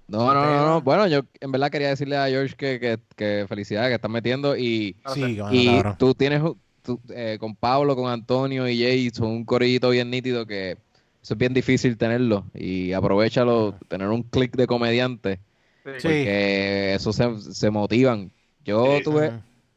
No, 0.07 0.33
no, 0.33 0.45
no, 0.45 0.65
no. 0.67 0.81
Bueno, 0.81 1.07
yo 1.07 1.21
en 1.39 1.51
verdad 1.51 1.71
quería 1.71 1.89
decirle 1.89 2.17
a 2.17 2.27
George 2.27 2.55
que, 2.55 2.79
que, 2.79 2.99
que 3.15 3.45
felicidades 3.47 3.89
que 3.89 3.95
están 3.95 4.11
metiendo 4.11 4.55
y, 4.55 4.95
Sí, 5.13 5.39
y 5.51 5.81
tú 5.97 6.13
tienes 6.13 6.41
tú, 6.83 6.99
eh, 7.09 7.37
con 7.39 7.55
Pablo, 7.55 7.95
con 7.95 8.11
Antonio 8.11 8.67
y 8.67 8.79
Jay, 8.79 9.09
son 9.11 9.27
un 9.29 9.45
corillito 9.45 9.89
bien 9.89 10.09
nítido 10.09 10.45
que 10.45 10.77
eso 11.21 11.33
es 11.33 11.37
bien 11.37 11.53
difícil 11.53 11.97
tenerlo 11.97 12.45
y 12.53 12.91
aprovechalo, 12.91 13.75
tener 13.87 14.09
un 14.09 14.23
click 14.23 14.55
de 14.57 14.67
comediante 14.67 15.39
Sí. 15.83 15.91
porque 16.01 16.93
eso 16.95 17.13
se, 17.13 17.39
se 17.53 17.69
motivan. 17.69 18.31
Yo 18.63 18.97
Sí. 18.97 19.03
tuve, 19.03 19.31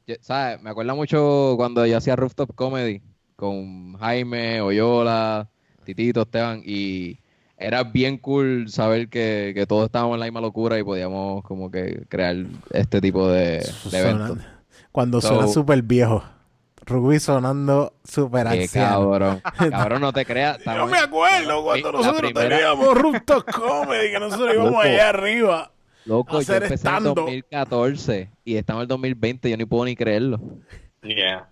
yo- 0.07 0.15
¿sabes? 0.21 0.63
Me 0.63 0.71
acuerdo 0.71 0.95
mucho 0.97 1.55
cuando 1.57 1.85
yo 1.87 1.97
hacía 1.97 2.17
Rooftop 2.17 2.55
Comedy 2.55 3.03
con 3.35 3.95
Jaime, 3.99 4.61
Oyola, 4.61 5.49
Titito, 5.85 6.23
Esteban, 6.23 6.63
y 6.65 7.19
era 7.59 7.83
bien 7.85 8.19
cool 8.19 8.69
saber 8.69 9.09
que, 9.09 9.53
que 9.55 9.67
todos 9.67 9.87
estábamos 9.87 10.15
en 10.15 10.21
la 10.21 10.27
misma 10.27 10.41
locura 10.41 10.79
y 10.79 10.83
podíamos 10.83 11.43
como 11.45 11.71
que 11.71 12.05
crear 12.09 12.37
este 12.73 13.01
tipo 13.01 13.29
de, 13.29 13.67
de 13.91 13.99
eventos. 13.99 14.39
Cuando 14.93 15.21
So- 15.21 15.29
suena 15.29 15.49
súper 15.49 15.83
viejo. 15.83 16.23
Rugby 16.89 17.19
sonando 17.19 17.95
súper 18.05 18.47
anciano. 18.47 19.11
cabrón. 19.11 19.43
Cabrón, 19.73 20.01
no 20.03 20.13
te 20.13 20.25
creas. 20.25 20.59
Yo 20.65 20.87
me 20.87 20.99
acuerdo 20.99 21.65
cuando 21.65 21.91
la 21.91 21.99
nosotros 21.99 22.33
primera- 22.33 22.49
teníamos 22.59 22.95
Rooftop 22.97 23.45
Comedy, 23.51 24.13
que 24.13 24.21
nosotros 24.21 24.55
íbamos 24.55 24.85
allá 24.85 25.09
arriba. 25.09 25.73
Loco, 26.07 26.33
yo 26.35 26.39
hacer 26.39 26.63
empecé 26.63 26.75
en 26.75 26.79
stand-up. 26.95 27.15
2014 27.17 28.31
y 28.45 28.57
estamos 28.57 28.81
en 28.81 28.83
el 28.83 28.89
2020, 28.89 29.51
yo 29.51 29.57
ni 29.57 29.65
puedo 29.65 29.85
ni 29.85 29.95
creerlo. 29.97 30.41
Yeah. 31.03 31.49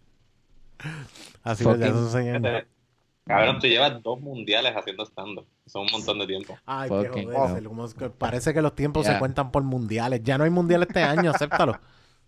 Así 1.42 1.64
que. 1.64 1.86
Este, 1.86 2.66
Cabrón, 3.26 3.58
tú 3.58 3.66
llevas 3.66 4.02
dos 4.02 4.20
mundiales 4.20 4.74
haciendo 4.76 5.04
stand-up. 5.06 5.46
Eso 5.66 5.82
es 5.82 5.92
un 5.92 5.98
montón 5.98 6.18
de 6.18 6.26
tiempo. 6.26 6.58
Ay, 6.66 6.90
qué 6.90 7.08
Fucking 7.08 7.28
que 7.98 8.10
Parece 8.10 8.52
que 8.52 8.60
los 8.60 8.74
tiempos 8.74 9.06
se 9.06 9.18
cuentan 9.18 9.50
por 9.50 9.62
mundiales. 9.62 10.20
Ya 10.22 10.36
no 10.38 10.44
hay 10.44 10.50
mundiales 10.50 10.88
este 10.88 11.02
año, 11.02 11.30
acéptalo. 11.30 11.78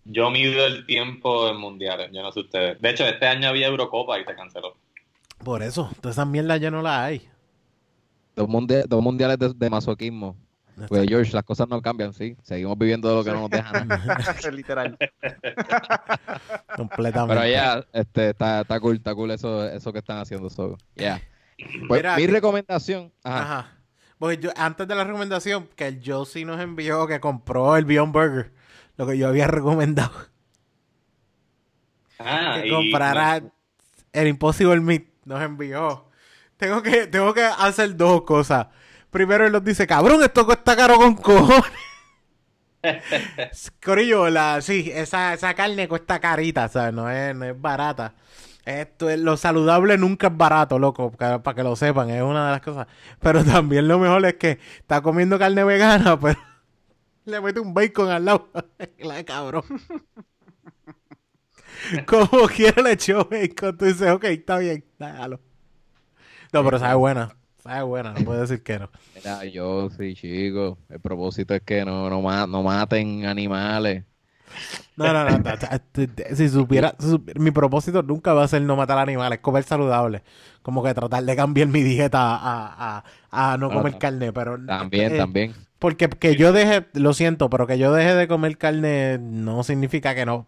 Yo 0.05 0.31
mido 0.31 0.65
el 0.65 0.85
tiempo 0.85 1.49
en 1.49 1.57
mundiales, 1.57 2.09
yo 2.13 2.21
no 2.23 2.31
sé 2.31 2.39
ustedes. 2.39 2.81
De 2.81 2.89
hecho, 2.89 3.05
este 3.05 3.27
año 3.27 3.49
había 3.49 3.67
Eurocopa 3.67 4.17
y 4.19 4.23
se 4.23 4.33
canceló. 4.35 4.75
Por 5.43 5.61
eso, 5.61 5.89
todas 6.01 6.15
esas 6.15 6.27
mierdas 6.27 6.59
ya 6.61 6.71
no 6.71 6.81
las 6.81 6.97
hay. 6.99 7.27
Dos, 8.35 8.47
mundia- 8.47 8.85
dos 8.87 9.03
mundiales 9.03 9.37
de, 9.37 9.53
de 9.53 9.69
masoquismo. 9.69 10.35
Pues 10.87 11.07
George, 11.07 11.33
las 11.33 11.43
cosas 11.43 11.67
no 11.67 11.81
cambian, 11.81 12.13
sí. 12.13 12.37
Seguimos 12.43 12.77
viviendo 12.77 13.09
de 13.09 13.15
lo 13.15 13.23
que 13.23 13.31
no 13.31 13.41
nos 13.41 13.49
dejan. 13.49 13.89
Literal. 14.55 14.97
Completamente. 16.75 17.35
Pero 17.41 17.47
ya, 17.51 17.85
este, 17.93 18.29
está, 18.29 18.61
está 18.61 18.79
cool, 18.79 18.97
está 18.97 19.15
cool 19.15 19.31
eso, 19.31 19.67
eso 19.67 19.91
que 19.91 19.99
están 19.99 20.19
haciendo. 20.19 20.49
So, 20.49 20.77
yeah. 20.95 21.21
Pues, 21.87 21.99
Mira, 22.01 22.15
mi 22.15 22.25
que- 22.27 22.31
recomendación. 22.31 23.11
Ajá. 23.23 23.41
Ajá. 23.41 23.73
Pues 24.19 24.39
yo, 24.39 24.51
antes 24.55 24.87
de 24.87 24.95
la 24.95 25.03
recomendación, 25.03 25.67
que 25.75 25.87
el 25.87 26.01
Josie 26.05 26.45
nos 26.45 26.59
envió 26.59 27.05
que 27.07 27.19
compró 27.19 27.75
el 27.77 27.85
Beyond 27.85 28.13
Burger, 28.13 28.51
lo 28.97 29.05
que 29.07 29.17
yo 29.17 29.27
había 29.27 29.47
recomendado, 29.47 30.11
Ah, 32.19 32.59
que 32.61 32.67
y- 32.67 32.71
comprara 32.71 33.41
el 34.13 34.27
Impossible 34.27 34.79
Meat, 34.79 35.03
nos 35.25 35.41
envió. 35.41 36.05
Tengo 36.57 36.81
que, 36.81 37.05
tengo 37.07 37.33
que 37.33 37.43
hacer 37.43 37.95
dos 37.95 38.23
cosas. 38.23 38.67
Primero 39.09 39.45
él 39.45 39.51
nos 39.51 39.63
dice, 39.63 39.87
cabrón, 39.87 40.23
esto 40.23 40.45
cuesta 40.45 40.75
caro 40.75 40.97
con 40.97 41.15
cojones. 41.15 41.71
Corillo, 43.83 44.29
la, 44.29 44.61
sí, 44.61 44.91
esa, 44.93 45.33
esa 45.33 45.53
carne 45.53 45.87
cuesta 45.87 46.19
carita, 46.19 46.67
¿sabes? 46.67 46.93
No 46.93 47.09
es, 47.09 47.35
no 47.35 47.45
es 47.45 47.59
barata. 47.59 48.13
Esto 48.65 49.09
es, 49.09 49.19
lo 49.19 49.37
saludable 49.37 49.97
nunca 49.97 50.27
es 50.27 50.37
barato, 50.37 50.77
loco, 50.77 51.11
para, 51.11 51.41
para 51.41 51.55
que 51.55 51.63
lo 51.63 51.75
sepan, 51.75 52.09
es 52.09 52.21
una 52.21 52.47
de 52.47 52.51
las 52.51 52.61
cosas. 52.61 52.87
Pero 53.21 53.43
también 53.45 53.87
lo 53.87 53.97
mejor 53.97 54.25
es 54.25 54.35
que 54.35 54.59
está 54.79 55.01
comiendo 55.01 55.39
carne 55.39 55.63
vegana, 55.63 56.19
pero 56.21 56.39
le 57.25 57.41
mete 57.41 57.59
un 57.59 57.73
bacon 57.73 58.09
al 58.09 58.25
lado. 58.25 58.49
la 58.99 59.23
cabrón. 59.23 59.63
Como 62.05 62.47
quiera 62.47 62.81
le 62.81 62.93
echó 62.93 63.25
bacon, 63.25 63.77
tú 63.77 63.85
dices, 63.85 64.09
ok, 64.11 64.23
está 64.25 64.57
bien, 64.57 64.83
déjalo. 64.99 65.39
No, 66.51 66.63
pero 66.63 66.79
sabe 66.79 66.95
buena. 66.95 67.37
Sabe 67.67 67.83
buena, 67.83 68.13
no 68.13 68.23
puedo 68.23 68.41
decir 68.41 68.63
que 68.63 68.79
no. 68.79 68.89
Mira, 69.13 69.45
yo 69.45 69.89
sí, 69.89 70.13
chico. 70.15 70.77
El 70.89 70.99
propósito 71.01 71.53
es 71.55 71.61
que 71.63 71.83
no, 71.85 72.09
no, 72.09 72.21
ma- 72.21 72.47
no 72.47 72.63
maten 72.63 73.25
animales. 73.25 74.05
No, 74.95 75.13
no, 75.13 75.23
no. 75.29 75.43
Si 76.35 76.49
supiera, 76.49 76.95
si 76.99 77.09
supiera- 77.09 77.39
mi 77.39 77.51
propósito 77.51 78.01
nunca 78.01 78.33
va 78.33 78.43
a 78.43 78.47
ser 78.47 78.61
no 78.63 78.75
matar 78.75 78.97
animales, 78.97 79.39
comer 79.39 79.63
saludable. 79.63 80.23
Como 80.63 80.83
que 80.83 80.93
tratar 80.93 81.23
de 81.23 81.35
cambiar 81.35 81.67
mi 81.67 81.83
dieta 81.83 82.19
a, 82.35 83.03
a, 83.31 83.53
a 83.53 83.57
no 83.57 83.67
Bueno, 83.67 83.81
comer 83.81 83.97
carne, 83.97 84.33
pero... 84.33 84.57
También, 84.65 85.09
eh, 85.09 85.17
también. 85.17 85.53
Porque 85.79 86.09
que 86.09 86.35
yo 86.35 86.51
deje, 86.51 86.87
lo 86.93 87.13
siento, 87.13 87.49
pero 87.49 87.67
que 87.67 87.77
yo 87.77 87.93
deje 87.93 88.15
de 88.15 88.27
comer 88.27 88.57
carne 88.57 89.19
no 89.21 89.63
significa 89.63 90.15
que 90.15 90.25
no, 90.25 90.47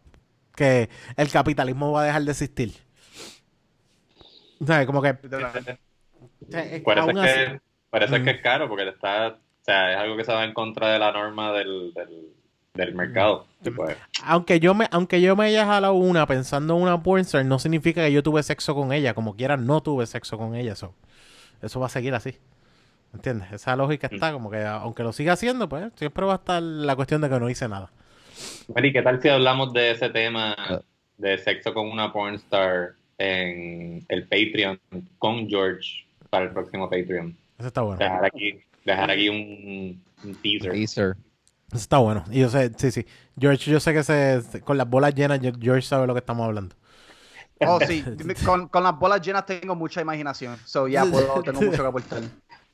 que 0.55 0.89
el 1.17 1.31
capitalismo 1.31 1.91
va 1.93 2.03
a 2.03 2.05
dejar 2.05 2.23
de 2.23 2.31
existir. 2.31 2.73
¿Sabes? 4.65 4.85
Como 4.87 5.01
que... 5.01 5.17
o 6.47 6.51
sea, 6.51 6.63
es- 6.63 6.83
así- 6.87 7.13
que, 7.91 7.97
es 8.05 8.11
que 8.11 8.19
Mm. 8.19 8.27
es 8.29 8.41
caro, 8.41 8.67
porque 8.69 8.87
está, 8.89 9.27
o 9.29 9.37
sea, 9.63 9.91
es 9.91 9.97
algo 9.97 10.15
que 10.17 10.23
se 10.23 10.31
va 10.33 10.43
en 10.45 10.53
contra 10.53 10.89
de 10.91 10.99
la 10.99 11.11
norma 11.11 11.51
del, 11.53 11.93
del, 11.93 12.27
del 12.73 12.95
mercado. 12.95 13.45
Y 13.63 13.69
pues, 13.71 13.97
aunque 14.23 14.59
yo 14.59 14.73
me 14.73 14.87
aunque 14.91 15.19
yo 15.21 15.35
me 15.35 15.45
haya 15.45 15.65
jalado 15.65 15.93
una 15.93 16.25
pensando 16.25 16.75
en 16.77 16.83
una 16.83 17.01
pornstar, 17.03 17.43
no 17.45 17.59
significa 17.59 18.01
que 18.05 18.11
yo 18.13 18.23
tuve 18.23 18.41
sexo 18.43 18.73
con 18.75 18.93
ella. 18.93 19.13
Como 19.13 19.35
quiera, 19.35 19.57
no 19.57 19.81
tuve 19.81 20.05
sexo 20.05 20.37
con 20.37 20.55
ella. 20.55 20.75
so. 20.75 20.93
Eso 21.61 21.79
va 21.79 21.87
a 21.87 21.89
seguir 21.89 22.13
así. 22.13 22.37
¿Entiendes? 23.13 23.51
Esa 23.51 23.75
lógica 23.75 24.07
está 24.09 24.31
como 24.31 24.49
que 24.51 24.63
aunque 24.63 25.03
lo 25.03 25.11
siga 25.11 25.33
haciendo, 25.33 25.67
pues 25.67 25.91
siempre 25.95 26.25
va 26.25 26.33
a 26.33 26.37
estar 26.37 26.61
la 26.61 26.95
cuestión 26.95 27.21
de 27.21 27.29
que 27.29 27.39
no 27.39 27.49
hice 27.49 27.67
nada. 27.67 27.91
Mary, 28.73 28.93
¿qué 28.93 29.01
tal 29.01 29.19
si 29.21 29.27
hablamos 29.29 29.73
de 29.73 29.91
ese 29.91 30.09
tema 30.09 30.55
de 31.17 31.37
sexo 31.39 31.73
con 31.73 31.89
una 31.89 32.13
pornstar 32.13 32.91
en 33.17 34.05
el 34.07 34.23
Patreon 34.27 34.79
con 35.17 35.49
George 35.49 36.05
para 36.29 36.45
el 36.45 36.51
próximo 36.51 36.89
Patreon? 36.89 37.35
Eso 37.57 37.67
está 37.67 37.81
bueno. 37.81 37.97
Dejar 37.99 38.25
aquí, 38.25 38.61
dejar 38.85 39.11
aquí 39.11 39.29
un, 39.29 40.03
un 40.23 40.35
teaser. 40.35 40.71
Teaser. 40.71 41.15
Eso 41.67 41.77
está 41.77 41.97
bueno. 41.97 42.23
Y 42.31 42.39
yo 42.39 42.49
sé, 42.49 42.71
sí, 42.77 42.91
sí. 42.91 43.05
George, 43.39 43.69
yo 43.71 43.79
sé 43.79 43.93
que 43.93 44.03
se, 44.03 44.61
con 44.63 44.77
las 44.77 44.89
bolas 44.89 45.13
llenas, 45.13 45.39
Ge- 45.39 45.53
George 45.59 45.83
sabe 45.83 46.07
lo 46.07 46.13
que 46.13 46.19
estamos 46.19 46.45
hablando. 46.45 46.75
Oh, 47.61 47.79
sí. 47.87 48.03
Con, 48.45 48.67
con 48.69 48.83
las 48.83 48.97
bolas 48.97 49.21
llenas 49.21 49.45
tengo 49.45 49.75
mucha 49.75 50.01
imaginación. 50.01 50.57
So, 50.65 50.87
ya 50.87 51.05
puedo, 51.05 51.43
tengo 51.43 51.61
mucho 51.61 51.81
que 51.83 51.87
aportar. 51.87 52.21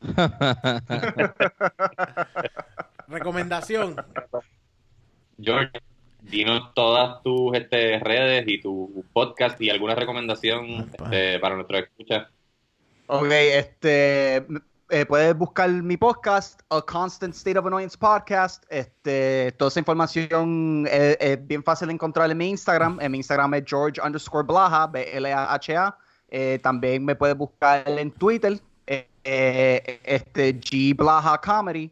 Recomendación. 3.07 3.95
George, 5.39 5.71
dinos 6.21 6.73
todas 6.73 7.21
tus 7.23 7.55
este, 7.57 7.99
redes 7.99 8.45
y 8.47 8.61
tu 8.61 9.03
podcast 9.13 9.59
y 9.61 9.69
alguna 9.69 9.95
recomendación 9.95 10.89
este, 11.01 11.39
para 11.39 11.55
nuestros 11.55 11.81
escuchas. 11.83 12.27
Ok, 13.07 13.31
este, 13.31 14.37
eh, 14.89 15.05
puedes 15.07 15.37
buscar 15.37 15.69
mi 15.69 15.95
podcast, 15.97 16.61
A 16.69 16.81
Constant 16.81 17.35
State 17.35 17.57
of 17.59 17.65
Annoyance 17.67 17.97
Podcast. 17.97 18.63
Este, 18.69 19.53
toda 19.57 19.69
esa 19.69 19.79
información 19.79 20.87
es, 20.89 21.17
es 21.19 21.47
bien 21.47 21.63
fácil 21.63 21.87
de 21.89 21.93
encontrar 21.93 22.31
en 22.31 22.37
mi 22.37 22.49
Instagram. 22.49 22.99
En 23.01 23.11
mi 23.11 23.17
Instagram 23.19 23.53
es 23.55 23.63
George 23.67 24.01
underscore 24.03 24.45
Blaha, 24.47 24.87
B-L-A-H-A. 24.87 25.97
Eh, 26.29 26.59
también 26.63 27.05
me 27.05 27.15
puedes 27.15 27.37
buscar 27.37 27.87
en 27.87 28.11
Twitter, 28.11 28.59
eh, 28.87 29.07
eh, 29.23 29.99
este, 30.03 30.59
G 30.59 30.95
Blaha 30.95 31.39
Comedy. 31.39 31.91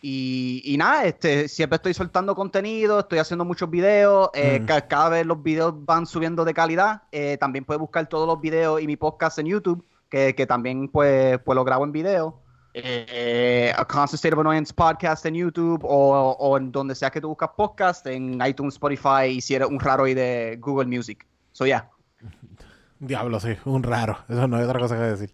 Y, 0.00 0.62
y 0.64 0.76
nada, 0.76 1.04
este, 1.06 1.48
siempre 1.48 1.74
estoy 1.76 1.92
soltando 1.92 2.34
contenido, 2.36 3.00
estoy 3.00 3.18
haciendo 3.18 3.44
muchos 3.44 3.68
videos, 3.68 4.30
eh, 4.32 4.60
Mm. 4.60 4.66
ca- 4.66 4.86
cada 4.86 5.08
vez 5.08 5.26
los 5.26 5.42
videos 5.42 5.74
van 5.84 6.06
subiendo 6.06 6.44
de 6.44 6.54
calidad. 6.54 7.02
Eh, 7.10 7.36
también 7.38 7.64
puedes 7.64 7.80
buscar 7.80 8.08
todos 8.08 8.26
los 8.26 8.40
videos 8.40 8.80
y 8.80 8.86
mi 8.86 8.96
podcast 8.96 9.40
en 9.40 9.46
YouTube, 9.46 9.84
que, 10.08 10.34
que 10.34 10.46
también 10.46 10.88
pues, 10.88 11.38
pues 11.44 11.56
lo 11.56 11.64
grabo 11.64 11.84
en 11.84 11.92
video. 11.92 12.42
Eh, 12.74 13.72
a 13.76 13.84
Constant 13.84 14.14
State 14.14 14.34
of 14.34 14.40
Annoyance 14.40 14.72
Podcast 14.72 15.26
en 15.26 15.34
YouTube 15.34 15.84
o, 15.84 16.36
o 16.38 16.56
en 16.56 16.70
donde 16.70 16.94
sea 16.94 17.10
que 17.10 17.20
tú 17.20 17.28
buscas 17.28 17.50
podcast, 17.56 18.06
en 18.06 18.40
iTunes, 18.46 18.74
Spotify 18.74 19.26
y 19.30 19.40
si 19.40 19.54
eres 19.54 19.68
un 19.68 19.80
raro 19.80 20.06
y 20.06 20.14
de 20.14 20.58
Google 20.60 20.86
Music. 20.86 21.26
So 21.52 21.66
yeah. 21.66 21.88
Diablo, 23.00 23.40
sí, 23.40 23.56
un 23.64 23.82
raro. 23.82 24.18
Eso 24.28 24.46
no 24.46 24.56
hay 24.56 24.64
otra 24.64 24.78
cosa 24.78 24.96
que 24.96 25.02
decir. 25.02 25.32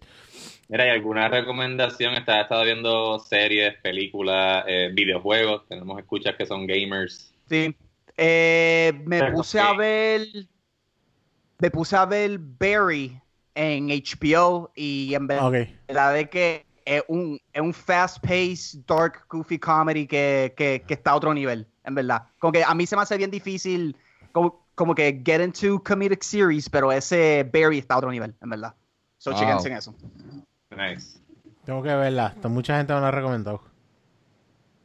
Mira, 0.67 0.85
¿hay 0.85 0.89
alguna 0.91 1.27
recomendación? 1.27 2.15
Estás 2.15 2.43
estado 2.43 2.63
viendo 2.63 3.19
series, 3.19 3.75
películas, 3.81 4.65
eh, 4.67 4.89
videojuegos. 4.93 5.67
Tenemos 5.67 5.99
escuchas 5.99 6.35
que 6.35 6.45
son 6.45 6.65
gamers. 6.65 7.33
Sí. 7.47 7.75
Eh, 8.17 8.93
me 9.05 9.19
Pero, 9.19 9.33
puse 9.33 9.59
a 9.59 9.73
ver. 9.73 10.25
Me 11.59 11.69
puse 11.69 11.95
a 11.95 12.05
ver 12.05 12.39
Barry 12.39 13.19
en 13.55 13.87
HBO 13.89 14.71
y 14.75 15.13
en 15.15 15.27
verdad 15.27 15.47
Ok. 15.47 16.13
de 16.13 16.29
que 16.29 16.65
es 16.85 17.03
un, 17.07 17.39
es 17.51 17.61
un 17.61 17.73
fast-paced, 17.73 18.81
dark, 18.85 19.25
goofy 19.29 19.57
comedy 19.57 20.05
que, 20.05 20.53
que, 20.55 20.83
que 20.87 20.93
está 20.93 21.11
a 21.11 21.15
otro 21.15 21.33
nivel, 21.33 21.67
en 21.83 21.95
verdad. 21.95 22.23
Como 22.37 22.51
que 22.51 22.63
a 22.63 22.75
mí 22.75 22.85
se 22.85 22.95
me 22.95 23.01
hace 23.01 23.17
bien 23.17 23.31
difícil 23.31 23.97
como, 24.31 24.67
como 24.75 24.93
que 24.93 25.21
get 25.25 25.41
into 25.41 25.81
comedic 25.83 26.21
series, 26.21 26.69
pero 26.69 26.91
ese 26.91 27.49
Barry 27.51 27.79
está 27.79 27.95
a 27.95 27.97
otro 27.97 28.11
nivel, 28.11 28.35
en 28.41 28.49
verdad. 28.49 28.75
So, 29.17 29.31
Wow. 29.31 29.39
chequense 29.39 29.67
en 29.69 29.77
eso. 29.77 29.95
Nice. 30.69 31.19
Tengo 31.65 31.81
que 31.81 31.95
verla. 31.95 32.35
Mucha 32.43 32.77
gente 32.77 32.93
me 32.93 32.99
lo 32.99 33.05
ha 33.07 33.11
recomendado. 33.11 33.61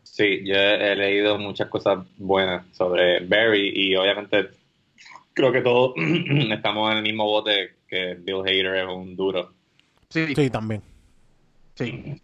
Sí, 0.02 0.42
yo 0.46 0.54
he 0.54 0.96
leído 0.96 1.38
muchas 1.38 1.68
cosas 1.68 2.06
buenas 2.18 2.64
sobre 2.74 3.20
Barry 3.26 3.72
y 3.74 3.96
obviamente 3.96 4.50
creo 5.40 5.52
que 5.52 5.60
todos 5.62 5.94
estamos 6.50 6.90
en 6.92 6.98
el 6.98 7.02
mismo 7.02 7.24
bote 7.24 7.76
que 7.88 8.14
Bill 8.20 8.42
Hader 8.46 8.76
es 8.76 8.86
un 8.86 9.16
duro. 9.16 9.52
Sí, 10.08 10.34
Sí, 10.34 10.50
también. 10.50 10.82
sí. 11.74 12.20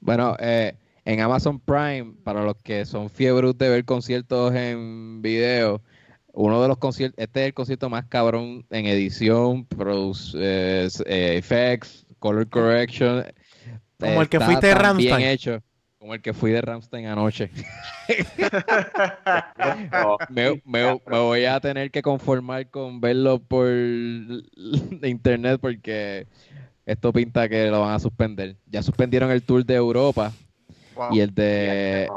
Bueno, 0.00 0.36
eh, 0.38 0.74
en 1.04 1.20
Amazon 1.20 1.58
Prime, 1.60 2.14
para 2.24 2.42
los 2.42 2.56
que 2.56 2.84
son 2.84 3.08
fiebres 3.10 3.56
de 3.56 3.68
ver 3.68 3.84
conciertos 3.84 4.54
en 4.54 5.22
video, 5.22 5.80
uno 6.32 6.60
de 6.60 6.68
los 6.68 6.78
conciertos, 6.78 7.18
este 7.18 7.40
es 7.42 7.46
el 7.46 7.54
concierto 7.54 7.88
más 7.88 8.04
cabrón 8.06 8.66
en 8.70 8.86
edición, 8.86 9.64
produce, 9.64 10.36
eh, 10.38 10.88
eh, 11.06 11.36
effects, 11.38 12.06
color 12.18 12.48
correction. 12.48 13.24
Como 13.98 14.20
el 14.22 14.28
que 14.28 14.36
Está 14.36 14.46
fuiste 14.46 14.66
de 14.66 14.74
tan 14.74 14.96
bien 14.96 15.20
hecho, 15.20 15.62
como 16.04 16.12
el 16.12 16.20
que 16.20 16.34
fui 16.34 16.50
de 16.50 16.60
Ramstein 16.60 17.06
anoche. 17.06 17.48
Me, 20.28 20.60
me- 20.66 21.00
me 21.06 21.18
voy 21.18 21.46
a 21.46 21.58
tener 21.60 21.90
que 21.90 22.02
conformar 22.02 22.68
con 22.68 23.00
verlo 23.00 23.38
por 23.38 23.66
internet 25.02 25.58
porque 25.62 26.26
esto 26.84 27.10
pinta 27.10 27.48
que 27.48 27.70
lo 27.70 27.80
van 27.80 27.94
a 27.94 27.98
suspender. 27.98 28.56
Ya 28.66 28.82
suspendieron 28.82 29.30
el 29.30 29.42
tour 29.42 29.64
de 29.64 29.76
Europa 29.76 30.30
Wow. 30.94 31.08
y 31.10 31.20
el 31.20 31.34
de 31.34 32.10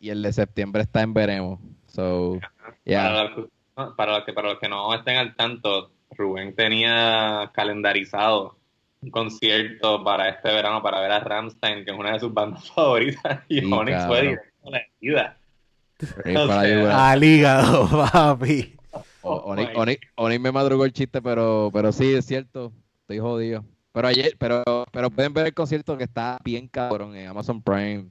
y 0.00 0.08
el 0.08 0.22
de 0.22 0.32
septiembre 0.32 0.80
está 0.80 1.02
en 1.02 1.12
veremos. 1.12 1.60
So, 1.88 2.40
yeah. 2.84 3.02
Para, 3.02 3.24
los, 3.24 3.34
que- 3.36 3.50
para, 3.96 4.12
los 4.16 4.24
que, 4.24 4.32
para 4.32 4.48
los 4.48 4.58
que 4.60 4.68
no 4.70 4.94
estén 4.94 5.18
al 5.18 5.36
tanto, 5.36 5.90
Rubén 6.12 6.54
tenía 6.54 7.50
calendarizado 7.52 8.56
un 9.00 9.10
concierto 9.10 10.02
para 10.04 10.28
este 10.28 10.48
verano 10.52 10.82
para 10.82 11.00
ver 11.00 11.12
a 11.12 11.20
Ramstein, 11.20 11.84
que 11.84 11.90
es 11.92 11.96
una 11.98 12.12
de 12.14 12.20
sus 12.20 12.32
bandas 12.34 12.68
favoritas, 12.74 13.40
y 13.48 13.60
Sí, 13.60 13.72
Onyx 13.72 14.06
fue 14.06 14.20
directo 14.22 14.48
a 14.64 14.70
la 14.70 14.78
sea, 14.78 16.60
ayuda. 16.60 17.10
Al 17.10 17.24
hígado, 17.24 17.88
papi. 18.12 18.74
Oh 19.22 19.36
Onyx, 19.52 19.70
my 19.70 19.74
Onyx- 19.76 20.00
Onyx 20.16 20.40
me 20.40 20.52
madrugó 20.52 20.84
el 20.84 20.92
chiste, 20.92 21.20
pero, 21.20 21.70
pero 21.72 21.92
sí, 21.92 22.14
es 22.14 22.24
cierto. 22.24 22.72
Estoy 23.02 23.18
jodido. 23.18 23.64
Pero 23.92 24.08
ayer, 24.08 24.34
pero, 24.38 24.62
pero 24.92 25.10
pueden 25.10 25.32
ver 25.34 25.46
el 25.46 25.54
concierto 25.54 25.96
que 25.98 26.04
está 26.04 26.38
bien 26.44 26.68
cabrón 26.68 27.16
en 27.16 27.26
Amazon 27.26 27.62
Prime. 27.62 28.06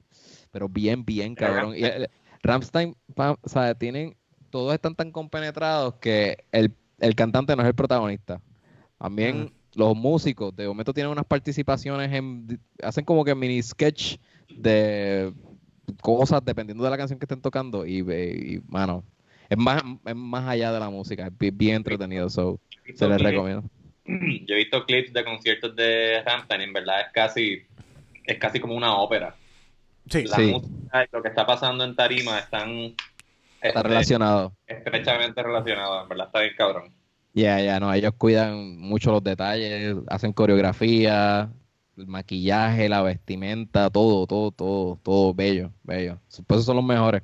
Pero 0.50 0.68
bien, 0.68 1.04
bien 1.04 1.34
cabrón. 1.34 1.74
Y 1.76 1.82
el- 1.84 2.08
Rammstein, 2.42 2.94
pa- 3.14 3.36
o 3.40 3.48
sea, 3.48 3.74
tienen, 3.74 4.16
todos 4.50 4.72
están 4.74 4.94
tan 4.94 5.10
compenetrados 5.10 5.94
que 5.94 6.44
el, 6.52 6.72
el 7.00 7.14
cantante 7.14 7.56
no 7.56 7.62
es 7.62 7.68
el 7.68 7.74
protagonista. 7.74 8.40
También 8.98 9.52
los 9.78 9.96
músicos, 9.96 10.54
de 10.56 10.66
momento 10.66 10.92
tienen 10.92 11.12
unas 11.12 11.24
participaciones 11.24 12.12
en, 12.12 12.60
hacen 12.82 13.04
como 13.04 13.24
que 13.24 13.34
mini 13.34 13.62
sketch 13.62 14.16
de 14.48 15.32
cosas 16.02 16.44
dependiendo 16.44 16.82
de 16.82 16.90
la 16.90 16.96
canción 16.98 17.18
que 17.18 17.24
estén 17.26 17.40
tocando 17.40 17.86
y, 17.86 17.98
y 18.00 18.60
mano, 18.66 19.04
es 19.48 19.56
más, 19.56 19.82
es 20.04 20.16
más 20.16 20.48
allá 20.48 20.72
de 20.72 20.80
la 20.80 20.90
música, 20.90 21.28
es 21.40 21.56
bien, 21.56 21.76
entretenido, 21.76 22.28
so, 22.28 22.58
se 22.94 23.08
les 23.08 23.22
recomiendo. 23.22 23.62
Yo 24.04 24.54
he 24.54 24.56
visto 24.56 24.84
clips 24.84 25.12
de 25.12 25.24
conciertos 25.24 25.76
de 25.76 26.22
Rammstein, 26.26 26.60
en 26.62 26.72
verdad 26.72 27.02
es 27.02 27.12
casi 27.12 27.62
es 28.24 28.38
casi 28.38 28.58
como 28.60 28.74
una 28.74 28.96
ópera. 28.96 29.36
Sí. 30.10 30.24
La 30.24 30.36
Sí. 30.36 30.50
música 30.52 31.04
y 31.04 31.06
lo 31.12 31.22
que 31.22 31.28
está 31.28 31.46
pasando 31.46 31.84
en 31.84 31.94
tarima 31.94 32.38
están 32.40 32.68
Está 33.60 33.80
este, 33.80 33.82
relacionado. 33.82 34.54
estrechamente 34.66 35.42
relacionados, 35.42 36.02
en 36.02 36.08
verdad 36.08 36.26
está 36.26 36.40
bien 36.40 36.54
cabrón. 36.56 36.94
Ya, 37.38 37.60
ya, 37.60 37.78
no, 37.78 37.92
ellos 37.92 38.12
cuidan 38.18 38.78
mucho 38.78 39.12
los 39.12 39.22
detalles, 39.22 39.96
hacen 40.08 40.32
coreografía, 40.32 41.48
el 41.96 42.06
maquillaje, 42.08 42.88
la 42.88 43.02
vestimenta, 43.02 43.90
todo, 43.90 44.26
todo, 44.26 44.50
todo, 44.50 44.98
todo 45.04 45.34
bello, 45.34 45.72
bello. 45.84 46.18
Pues 46.48 46.58
esos 46.58 46.64
son 46.64 46.76
los 46.76 46.84
mejores. 46.84 47.22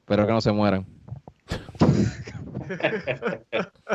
Espero 0.00 0.26
que 0.26 0.32
no 0.32 0.40
se 0.40 0.52
mueran. 0.52 0.86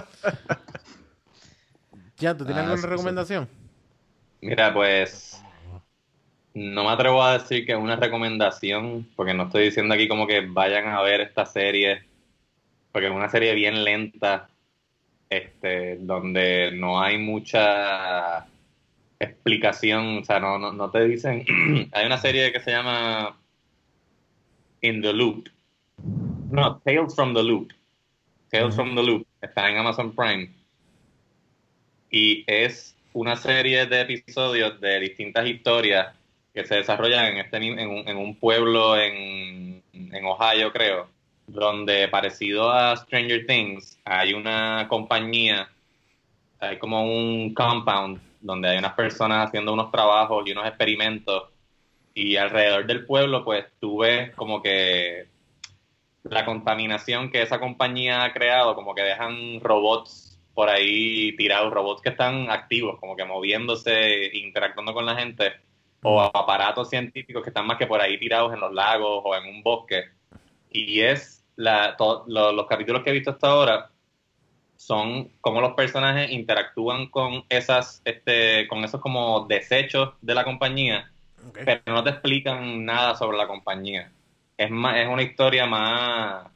Ya, 2.19 2.37
¿tú 2.37 2.45
tienes 2.45 2.63
Ah, 2.63 2.67
alguna 2.71 2.87
recomendación? 2.87 3.49
Mira, 4.41 4.73
pues 4.73 5.41
no 6.53 6.83
me 6.83 6.89
atrevo 6.89 7.23
a 7.23 7.37
decir 7.37 7.65
que 7.65 7.71
es 7.73 7.77
una 7.77 7.95
recomendación, 7.95 9.07
porque 9.15 9.33
no 9.33 9.43
estoy 9.43 9.63
diciendo 9.65 9.93
aquí 9.93 10.07
como 10.07 10.27
que 10.27 10.41
vayan 10.41 10.87
a 10.87 11.01
ver 11.01 11.21
esta 11.21 11.45
serie, 11.45 12.03
porque 12.91 13.07
es 13.07 13.13
una 13.13 13.29
serie 13.29 13.53
bien 13.55 13.83
lenta, 13.83 14.49
este, 15.29 15.97
donde 15.97 16.71
no 16.73 17.01
hay 17.01 17.17
mucha 17.17 18.47
explicación, 19.19 20.19
o 20.19 20.23
sea, 20.25 20.39
no, 20.39 20.57
no, 20.57 20.73
no 20.73 20.89
te 20.89 21.05
dicen, 21.05 21.45
hay 21.93 22.05
una 22.05 22.17
serie 22.17 22.51
que 22.51 22.59
se 22.59 22.71
llama 22.71 23.37
In 24.81 25.01
the 25.01 25.13
Loop, 25.13 25.47
no, 26.51 26.81
Tales 26.83 27.15
from 27.15 27.33
the 27.33 27.43
Loop, 27.43 27.71
Tales 28.49 28.75
from 28.75 28.95
the 28.95 29.03
Loop, 29.03 29.25
está 29.41 29.69
en 29.69 29.77
Amazon 29.77 30.13
Prime, 30.13 30.51
y 32.09 32.43
es 32.47 32.97
una 33.13 33.35
serie 33.35 33.85
de 33.85 34.01
episodios 34.01 34.81
de 34.81 34.99
distintas 34.99 35.47
historias 35.47 36.13
que 36.53 36.65
se 36.65 36.75
desarrollan 36.75 37.25
en 37.27 37.37
este 37.37 37.57
en 37.57 37.89
un, 37.89 38.07
en 38.07 38.17
un 38.17 38.35
pueblo 38.35 38.97
en, 38.97 39.81
en 39.93 40.25
Ohio, 40.25 40.73
creo, 40.73 41.07
donde 41.51 42.07
parecido 42.07 42.71
a 42.71 42.95
Stranger 42.95 43.45
Things 43.45 43.99
hay 44.05 44.33
una 44.33 44.87
compañía, 44.87 45.69
hay 46.59 46.77
como 46.77 47.03
un 47.03 47.53
compound 47.53 48.19
donde 48.39 48.69
hay 48.69 48.77
unas 48.77 48.93
personas 48.93 49.47
haciendo 49.47 49.73
unos 49.73 49.91
trabajos 49.91 50.43
y 50.47 50.51
unos 50.51 50.65
experimentos 50.65 51.49
y 52.13 52.35
alrededor 52.35 52.85
del 52.85 53.05
pueblo 53.05 53.43
pues 53.43 53.65
tú 53.79 53.99
ves 53.99 54.33
como 54.35 54.61
que 54.61 55.27
la 56.23 56.45
contaminación 56.45 57.31
que 57.31 57.41
esa 57.41 57.59
compañía 57.59 58.23
ha 58.23 58.33
creado, 58.33 58.75
como 58.75 58.93
que 58.93 59.01
dejan 59.01 59.59
robots 59.59 60.39
por 60.53 60.69
ahí 60.69 61.35
tirados, 61.35 61.73
robots 61.73 62.01
que 62.01 62.09
están 62.09 62.49
activos, 62.51 62.99
como 62.99 63.15
que 63.15 63.25
moviéndose, 63.25 64.29
interactuando 64.33 64.93
con 64.93 65.05
la 65.05 65.15
gente, 65.15 65.53
o 66.03 66.21
aparatos 66.21 66.89
científicos 66.89 67.43
que 67.43 67.49
están 67.49 67.67
más 67.67 67.77
que 67.77 67.87
por 67.87 68.01
ahí 68.01 68.19
tirados 68.19 68.53
en 68.53 68.59
los 68.59 68.73
lagos 68.73 69.21
o 69.23 69.35
en 69.35 69.45
un 69.45 69.63
bosque. 69.63 70.05
Y 70.71 71.01
es 71.01 71.40
la, 71.61 71.95
to- 71.97 72.25
lo- 72.27 72.51
los 72.53 72.67
capítulos 72.67 73.03
que 73.03 73.11
he 73.11 73.13
visto 73.13 73.31
hasta 73.31 73.47
ahora 73.49 73.91
son 74.77 75.31
cómo 75.41 75.61
los 75.61 75.73
personajes 75.73 76.31
interactúan 76.31 77.07
con 77.09 77.45
esas, 77.49 78.01
este, 78.05 78.67
con 78.67 78.83
esos 78.83 79.01
como 79.01 79.45
desechos 79.47 80.15
de 80.21 80.35
la 80.35 80.43
compañía 80.43 81.11
pero 81.63 81.81
no 81.87 82.03
te 82.03 82.11
explican 82.11 82.85
nada 82.85 83.15
sobre 83.15 83.37
la 83.37 83.47
compañía. 83.47 84.13
Es 84.57 84.71
más, 84.71 84.97
es 84.97 85.07
una 85.09 85.23
historia 85.23 85.65
más, 85.67 86.47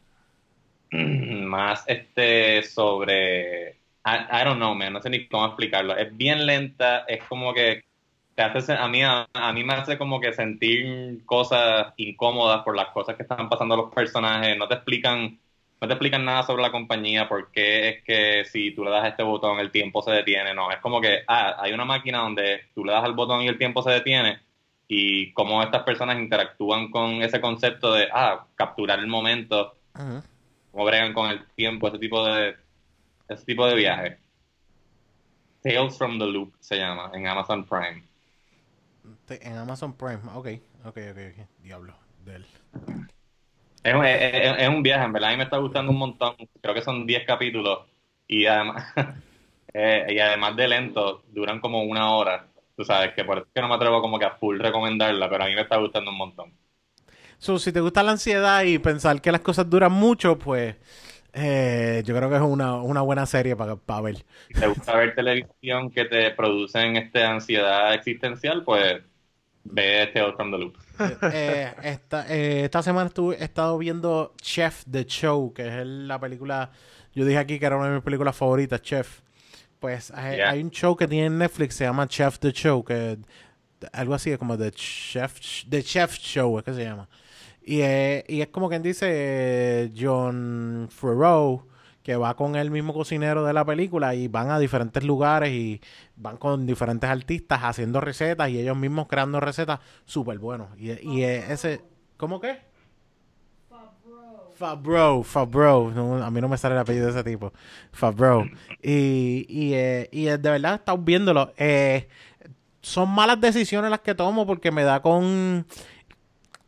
más 0.92 1.84
este 1.88 2.64
sobre, 2.64 3.72
I, 4.06 4.42
I 4.42 4.44
don't 4.46 4.58
know, 4.58 4.76
man, 4.76 4.94
no 4.94 5.02
sé 5.02 5.10
ni 5.10 5.28
cómo 5.28 5.46
explicarlo. 5.48 5.98
Es 5.98 6.16
bien 6.16 6.46
lenta, 6.46 7.06
es 7.08 7.24
como 7.28 7.54
que 7.54 7.82
te 8.36 8.44
hace, 8.44 8.74
a 8.74 8.88
mí, 8.90 9.02
a, 9.02 9.28
a 9.34 9.54
mí 9.54 9.64
me 9.64 9.74
hace 9.74 9.98
como 9.98 10.20
que 10.20 10.34
sentir 10.34 11.26
cosas 11.26 11.94
incómodas 11.98 12.64
por 12.64 12.76
las 12.76 12.90
cosas 12.90 13.16
que 13.16 13.24
están 13.24 13.48
pasando 13.50 13.78
los 13.78 13.94
personajes. 13.94 14.58
No 14.58 14.68
te 14.68 14.76
explican, 14.76 15.40
no 15.82 15.88
te 15.88 15.94
explican 15.94 16.26
nada 16.26 16.44
sobre 16.44 16.62
la 16.62 16.72
compañía, 16.72 17.30
por 17.30 17.50
qué 17.52 17.90
es 17.90 18.04
que 18.04 18.46
si 18.46 18.72
tú 18.72 18.84
le 18.84 18.92
das 18.92 19.06
a 19.06 19.08
este 19.10 19.24
botón 19.24 19.60
el 19.60 19.72
tiempo 19.72 20.02
se 20.02 20.12
detiene. 20.12 20.54
No, 20.54 20.70
es 20.70 20.80
como 20.80 21.00
que 21.00 21.24
ah, 21.28 21.56
hay 21.60 21.72
una 21.72 21.86
máquina 21.86 22.20
donde 22.20 22.66
tú 22.76 22.84
le 22.84 22.92
das 22.92 23.06
al 23.06 23.14
botón 23.14 23.42
y 23.42 23.48
el 23.48 23.58
tiempo 23.58 23.82
se 23.82 23.92
detiene 23.92 24.40
y 24.88 25.32
cómo 25.34 25.64
estas 25.64 25.84
personas 25.84 26.18
interactúan 26.20 26.92
con 26.92 27.22
ese 27.22 27.40
concepto 27.40 27.94
de 27.94 28.10
ah, 28.14 28.46
capturar 28.56 29.00
el 29.00 29.08
momento, 29.08 29.76
cómo 30.72 30.86
bregan 30.86 31.14
con 31.14 31.30
el 31.32 31.46
tiempo, 31.56 31.88
ese 31.88 32.00
tipo 32.00 32.24
de 32.26 32.56
ese 33.30 33.46
tipo 33.46 33.66
de 33.66 33.76
viaje. 33.76 34.18
Tales 35.64 35.98
from 35.98 36.20
the 36.20 36.26
Loop 36.26 36.54
se 36.60 36.78
llama 36.78 37.12
en 37.14 37.28
Amazon 37.28 37.64
Prime. 37.64 38.04
En 39.30 39.58
Amazon 39.58 39.94
Prime. 39.94 40.20
Ok, 40.36 40.48
ok, 40.86 40.98
ok, 41.12 41.18
ok. 41.32 41.48
Diablo. 41.62 41.94
Del. 42.26 42.46
Es 43.84 43.94
un, 43.94 44.06
es- 44.06 44.34
es- 44.34 44.56
es 44.60 44.70
un 44.70 44.84
viaje, 44.84 45.06
en 45.06 45.14
verdad 45.14 45.30
a 45.30 45.32
mí 45.34 45.38
me 45.38 45.44
está 45.44 45.58
gustando 45.58 45.92
un 45.92 45.98
montón. 46.00 46.36
Creo 46.62 46.74
que 46.74 46.82
son 46.82 47.06
10 47.06 47.26
capítulos 47.26 47.80
y 48.28 48.46
además, 48.46 48.94
eh, 49.74 50.06
y 50.10 50.20
además 50.20 50.56
de 50.56 50.68
lento, 50.68 51.24
duran 51.30 51.60
como 51.62 51.84
una 51.84 52.12
hora. 52.16 52.48
Tú 52.76 52.84
sabes 52.84 53.14
que 53.14 53.24
por 53.26 53.38
eso 53.38 53.48
es 53.48 53.54
que 53.54 53.62
no 53.62 53.68
me 53.70 53.76
atrevo 53.76 54.02
como 54.02 54.20
que 54.20 54.26
a 54.26 54.38
full 54.38 54.60
recomendarla, 54.60 55.30
pero 55.30 55.44
a 55.44 55.48
mí 55.48 55.56
me 55.56 55.62
está 55.62 55.78
gustando 55.78 56.12
un 56.12 56.18
montón. 56.18 56.54
So, 57.38 57.60
si 57.60 57.72
te 57.72 57.82
gusta 57.82 58.04
la 58.04 58.12
ansiedad 58.12 58.64
y 58.64 58.80
pensar 58.80 59.22
que 59.22 59.32
las 59.32 59.42
cosas 59.42 59.70
duran 59.70 59.92
mucho, 59.92 60.38
pues 60.40 60.76
eh, 61.36 62.02
yo 62.06 62.16
creo 62.16 62.30
que 62.30 62.38
es 62.38 62.42
una, 62.42 62.76
una 62.82 63.02
buena 63.02 63.26
serie 63.26 63.56
para 63.56 64.02
ver. 64.02 64.26
Si 64.48 64.54
te 64.54 64.68
gusta 64.68 64.96
ver 64.96 65.14
televisión 65.16 65.92
que 65.92 66.06
te 66.06 66.32
producen 66.32 66.96
este 66.96 67.24
ansiedad 67.24 67.94
existencial, 67.94 68.64
pues 68.64 69.04
ve 69.66 70.04
este 70.04 70.22
the 70.22 70.44
Loop. 70.58 70.78
Eh, 71.28 71.74
esta, 71.84 72.26
eh, 72.34 72.64
esta 72.64 72.82
semana 72.82 73.08
estuve, 73.08 73.36
he 73.36 73.44
estado 73.44 73.78
viendo 73.78 74.34
Chef 74.42 74.84
The 74.90 75.04
Show, 75.06 75.54
que 75.54 75.68
es 75.68 75.86
la 75.86 76.20
película, 76.20 76.72
yo 77.14 77.26
dije 77.26 77.38
aquí 77.38 77.60
que 77.60 77.66
era 77.66 77.76
una 77.76 77.90
de 77.90 77.96
mis 77.96 78.04
películas 78.04 78.36
favoritas, 78.36 78.82
Chef. 78.82 79.20
Pues 79.80 80.12
hay, 80.12 80.38
Yeah. 80.38 80.52
hay 80.52 80.64
un 80.64 80.72
show 80.72 80.96
que 80.96 81.08
tiene 81.08 81.28
en 81.28 81.38
Netflix, 81.38 81.76
se 81.76 81.84
llama 81.84 82.08
Chef 82.08 82.40
The 82.40 82.52
Show, 82.52 82.84
que 82.84 83.18
algo 83.92 84.14
así 84.14 84.36
como 84.38 84.58
The 84.58 84.72
Chef, 84.72 85.66
The 85.70 85.84
Chef 85.84 86.18
Show, 86.18 86.60
es 86.60 86.64
que 86.64 86.74
se 86.74 86.84
llama. 86.84 87.10
Y, 87.68 87.82
eh, 87.82 88.24
y 88.28 88.42
es 88.42 88.50
como 88.50 88.70
quien 88.70 88.84
dice 88.84 89.92
John 89.98 90.88
Favreau, 90.92 91.66
que 92.04 92.16
va 92.16 92.36
con 92.36 92.56
el 92.56 92.70
mismo 92.70 92.94
cocinero 92.94 93.44
de 93.44 93.54
la 93.54 93.66
película 93.66 94.14
y 94.14 94.28
van 94.28 94.52
a 94.52 94.60
diferentes 94.60 95.04
lugares 95.04 95.50
y 95.50 95.82
van 96.16 96.38
con 96.38 96.68
diferentes 96.68 97.10
artistas 97.10 97.62
haciendo 97.64 98.00
recetas 98.00 98.50
y 98.50 98.60
ellos 98.60 98.78
mismos 98.78 99.08
creando 99.08 99.40
recetas 99.40 99.80
súper 100.06 100.38
buenos. 100.38 100.68
Y, 100.78 100.92
y 100.92 101.24
ese, 101.24 101.82
¿cómo 102.18 102.40
que? 102.40 102.60
Fabro, 104.56 105.24
Fabro, 105.24 105.92
no, 105.94 106.24
a 106.24 106.30
mí 106.30 106.40
no 106.40 106.48
me 106.48 106.58
sale 106.58 106.76
el 106.76 106.82
apellido 106.82 107.08
de 107.08 107.12
ese 107.12 107.24
tipo, 107.24 107.52
Fabro. 107.92 108.46
Y, 108.84 109.46
y, 109.50 109.74
eh, 109.74 110.08
y 110.12 110.26
de 110.26 110.38
verdad, 110.38 110.76
estamos 110.76 111.04
viéndolo. 111.04 111.52
Eh, 111.58 112.08
son 112.80 113.10
malas 113.10 113.42
decisiones 113.42 113.90
las 113.90 114.02
que 114.02 114.14
tomo 114.14 114.46
porque 114.46 114.72
me 114.72 114.84
da 114.84 115.02
con 115.02 115.66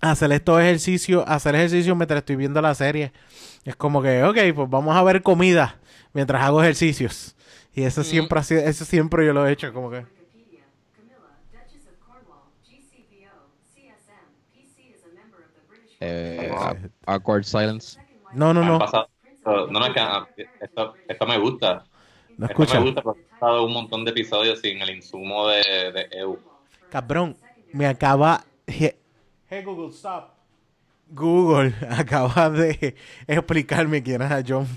hacer 0.02 0.32
estos 0.32 0.60
ejercicios, 0.62 1.24
hacer 1.28 1.56
ejercicios 1.56 1.96
mientras 1.98 2.20
estoy 2.20 2.36
viendo 2.36 2.62
la 2.62 2.76
serie. 2.76 3.12
Es 3.66 3.76
como 3.76 4.02
que, 4.02 4.24
ok, 4.24 4.38
pues 4.56 4.70
vamos 4.70 4.96
a 4.96 5.04
ver 5.04 5.22
comida 5.22 5.80
mientras 6.14 6.42
hago 6.44 6.62
ejercicios. 6.62 7.36
Y 7.74 7.84
eso 7.84 8.04
siempre 8.04 8.40
ha 8.40 8.44
sido, 8.44 8.62
eso 8.62 8.86
siempre 8.86 9.26
yo 9.26 9.34
lo 9.34 9.46
he 9.48 9.52
hecho, 9.52 9.72
como 9.74 9.90
que. 9.92 9.98
Wikipedia, 9.98 10.64
Camilla, 10.96 11.16
Duchess 11.52 11.88
of 11.88 12.00
Cornwall, 12.08 12.50
GCVO, 12.64 13.52
CSM, 13.76 14.30
PC 14.54 14.90
is 14.90 15.04
a 15.04 15.14
member 15.14 15.40
of 15.42 15.52
the 15.54 15.62
British 15.70 15.98
Eh, 16.00 16.90
awkward 17.06 17.44
silence. 17.46 18.00
No, 18.34 18.54
no, 18.54 18.64
no, 18.64 18.80
pasado- 18.80 19.10
no, 19.46 19.68
no, 19.68 19.86
es 19.86 19.94
que 19.94 20.00
ah, 20.00 20.28
esto, 20.60 20.94
esto 21.08 21.26
me 21.28 21.38
gusta. 21.38 21.86
no 22.38 22.46
Esto 22.48 22.64
escucha. 22.64 22.80
me 22.80 22.86
gusta 22.88 23.02
porque 23.02 23.22
he 23.22 23.26
pasado 23.40 23.66
un 23.66 23.74
montón 23.74 24.04
de 24.06 24.12
episodios 24.12 24.60
sin 24.60 24.82
el 24.82 24.90
insumo 24.90 25.48
de, 25.48 25.58
de 25.94 26.08
EU. 26.20 26.38
Cabrón, 26.90 27.38
me 27.74 27.86
acaba. 27.88 28.44
Hey, 29.50 29.62
Google, 29.64 29.92
stop. 29.94 30.36
Google 31.14 31.74
acaba 31.90 32.50
de 32.50 32.96
explicarme 33.28 34.04
quién 34.04 34.22
es 34.22 34.32
a 34.32 34.44
John. 34.46 34.68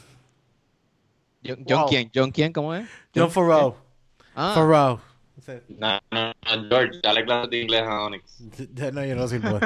John, 1.45 1.65
John 1.69 1.81
Wow. 1.81 1.89
quién? 1.89 2.11
¿John 2.15 2.31
quién? 2.31 2.53
¿Cómo 2.53 2.75
es? 2.75 2.89
John 3.15 3.31
Farrow. 3.31 3.77
Ah, 4.37 4.53
Farrow. 4.55 5.01
No, 5.69 5.99
no, 6.13 6.27
no, 6.33 6.69
George, 6.69 7.01
dale 7.03 7.25
clases 7.25 7.51
de 7.51 7.63
inglés 7.63 7.83
a 7.83 8.03
Onyx. 8.05 8.41
No, 8.93 9.05
yo 9.05 9.17
no 9.17 9.27
sirvo. 9.27 9.59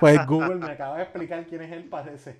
Pues 0.00 0.26
Google 0.26 0.56
me 0.56 0.72
acaba 0.72 0.96
de 0.96 1.04
explicar 1.04 1.46
quién 1.46 1.62
es 1.62 1.72
él, 1.72 1.84
parece. 1.84 2.36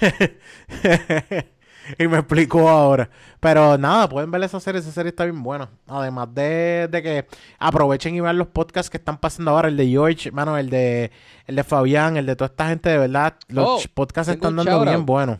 y 1.98 2.06
me 2.08 2.18
explicó 2.18 2.68
ahora. 2.68 3.10
Pero 3.40 3.78
nada, 3.78 4.08
pueden 4.08 4.30
ver 4.30 4.42
esa 4.44 4.60
serie. 4.60 4.80
Esa 4.80 4.92
serie 4.92 5.10
está 5.10 5.24
bien 5.24 5.42
buena. 5.42 5.70
Además 5.86 6.28
de, 6.34 6.88
de 6.90 7.02
que 7.02 7.26
aprovechen 7.58 8.14
y 8.14 8.20
vean 8.20 8.38
los 8.38 8.48
podcasts 8.48 8.90
que 8.90 8.96
están 8.98 9.18
pasando 9.18 9.50
ahora. 9.52 9.68
El 9.68 9.76
de 9.76 9.86
George, 9.88 10.30
mano, 10.30 10.56
el 10.58 10.70
de, 10.70 11.10
el 11.46 11.56
de 11.56 11.64
Fabián, 11.64 12.16
el 12.16 12.26
de 12.26 12.36
toda 12.36 12.46
esta 12.48 12.68
gente, 12.68 12.90
de 12.90 12.98
verdad. 12.98 13.36
Los 13.48 13.86
Oh, 13.86 13.88
podcasts 13.94 14.32
están 14.32 14.56
dando 14.56 14.80
bien 14.82 15.06
buenos. 15.06 15.38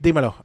Dímelo. 0.00 0.36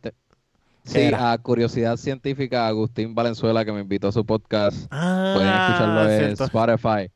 Sí, 0.84 1.00
era? 1.00 1.32
a 1.34 1.38
Curiosidad 1.38 1.98
Científica, 1.98 2.68
Agustín 2.68 3.14
Valenzuela, 3.14 3.64
que 3.64 3.72
me 3.72 3.82
invitó 3.82 4.08
a 4.08 4.12
su 4.12 4.26
podcast. 4.26 4.88
Ah, 4.92 5.34
Pueden 5.36 5.54
escucharlo 5.54 6.10
en 6.10 6.38
cierto. 6.38 6.44
Spotify. 6.46 7.12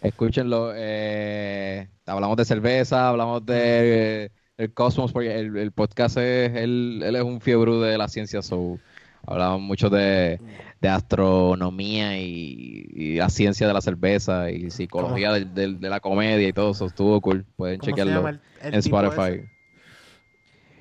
Escúchenlo. 0.00 0.72
eh, 0.74 1.88
hablamos 2.06 2.36
de 2.36 2.44
cerveza, 2.44 3.08
hablamos 3.08 3.44
de 3.46 4.24
eh, 4.26 4.30
el 4.62 4.72
cosmos, 4.74 5.12
porque 5.12 5.38
el, 5.38 5.56
el 5.56 5.72
podcast 5.72 6.16
es, 6.18 6.54
él, 6.56 7.02
él 7.04 7.16
es 7.16 7.22
un 7.22 7.40
fiebre 7.40 7.72
de 7.72 7.98
la 7.98 8.08
ciencia, 8.08 8.42
so, 8.42 8.78
hablamos 9.26 9.60
mucho 9.60 9.88
de, 9.90 10.40
de 10.80 10.88
astronomía 10.88 12.18
y, 12.20 12.86
y 12.94 13.14
la 13.16 13.28
ciencia 13.28 13.66
de 13.66 13.72
la 13.74 13.80
cerveza 13.80 14.50
y 14.50 14.70
psicología 14.70 15.32
de 15.32 15.68
la 15.88 16.00
comedia 16.00 16.48
y 16.48 16.52
todo 16.52 16.72
eso, 16.72 16.86
estuvo 16.86 17.20
cool. 17.20 17.44
Pueden 17.56 17.78
¿Cómo 17.80 17.86
se 17.86 17.90
chequearlo 17.90 18.14
llama 18.14 18.30
el- 18.30 18.40
el 18.62 18.74
en 18.74 18.80
Spotify. 18.80 19.44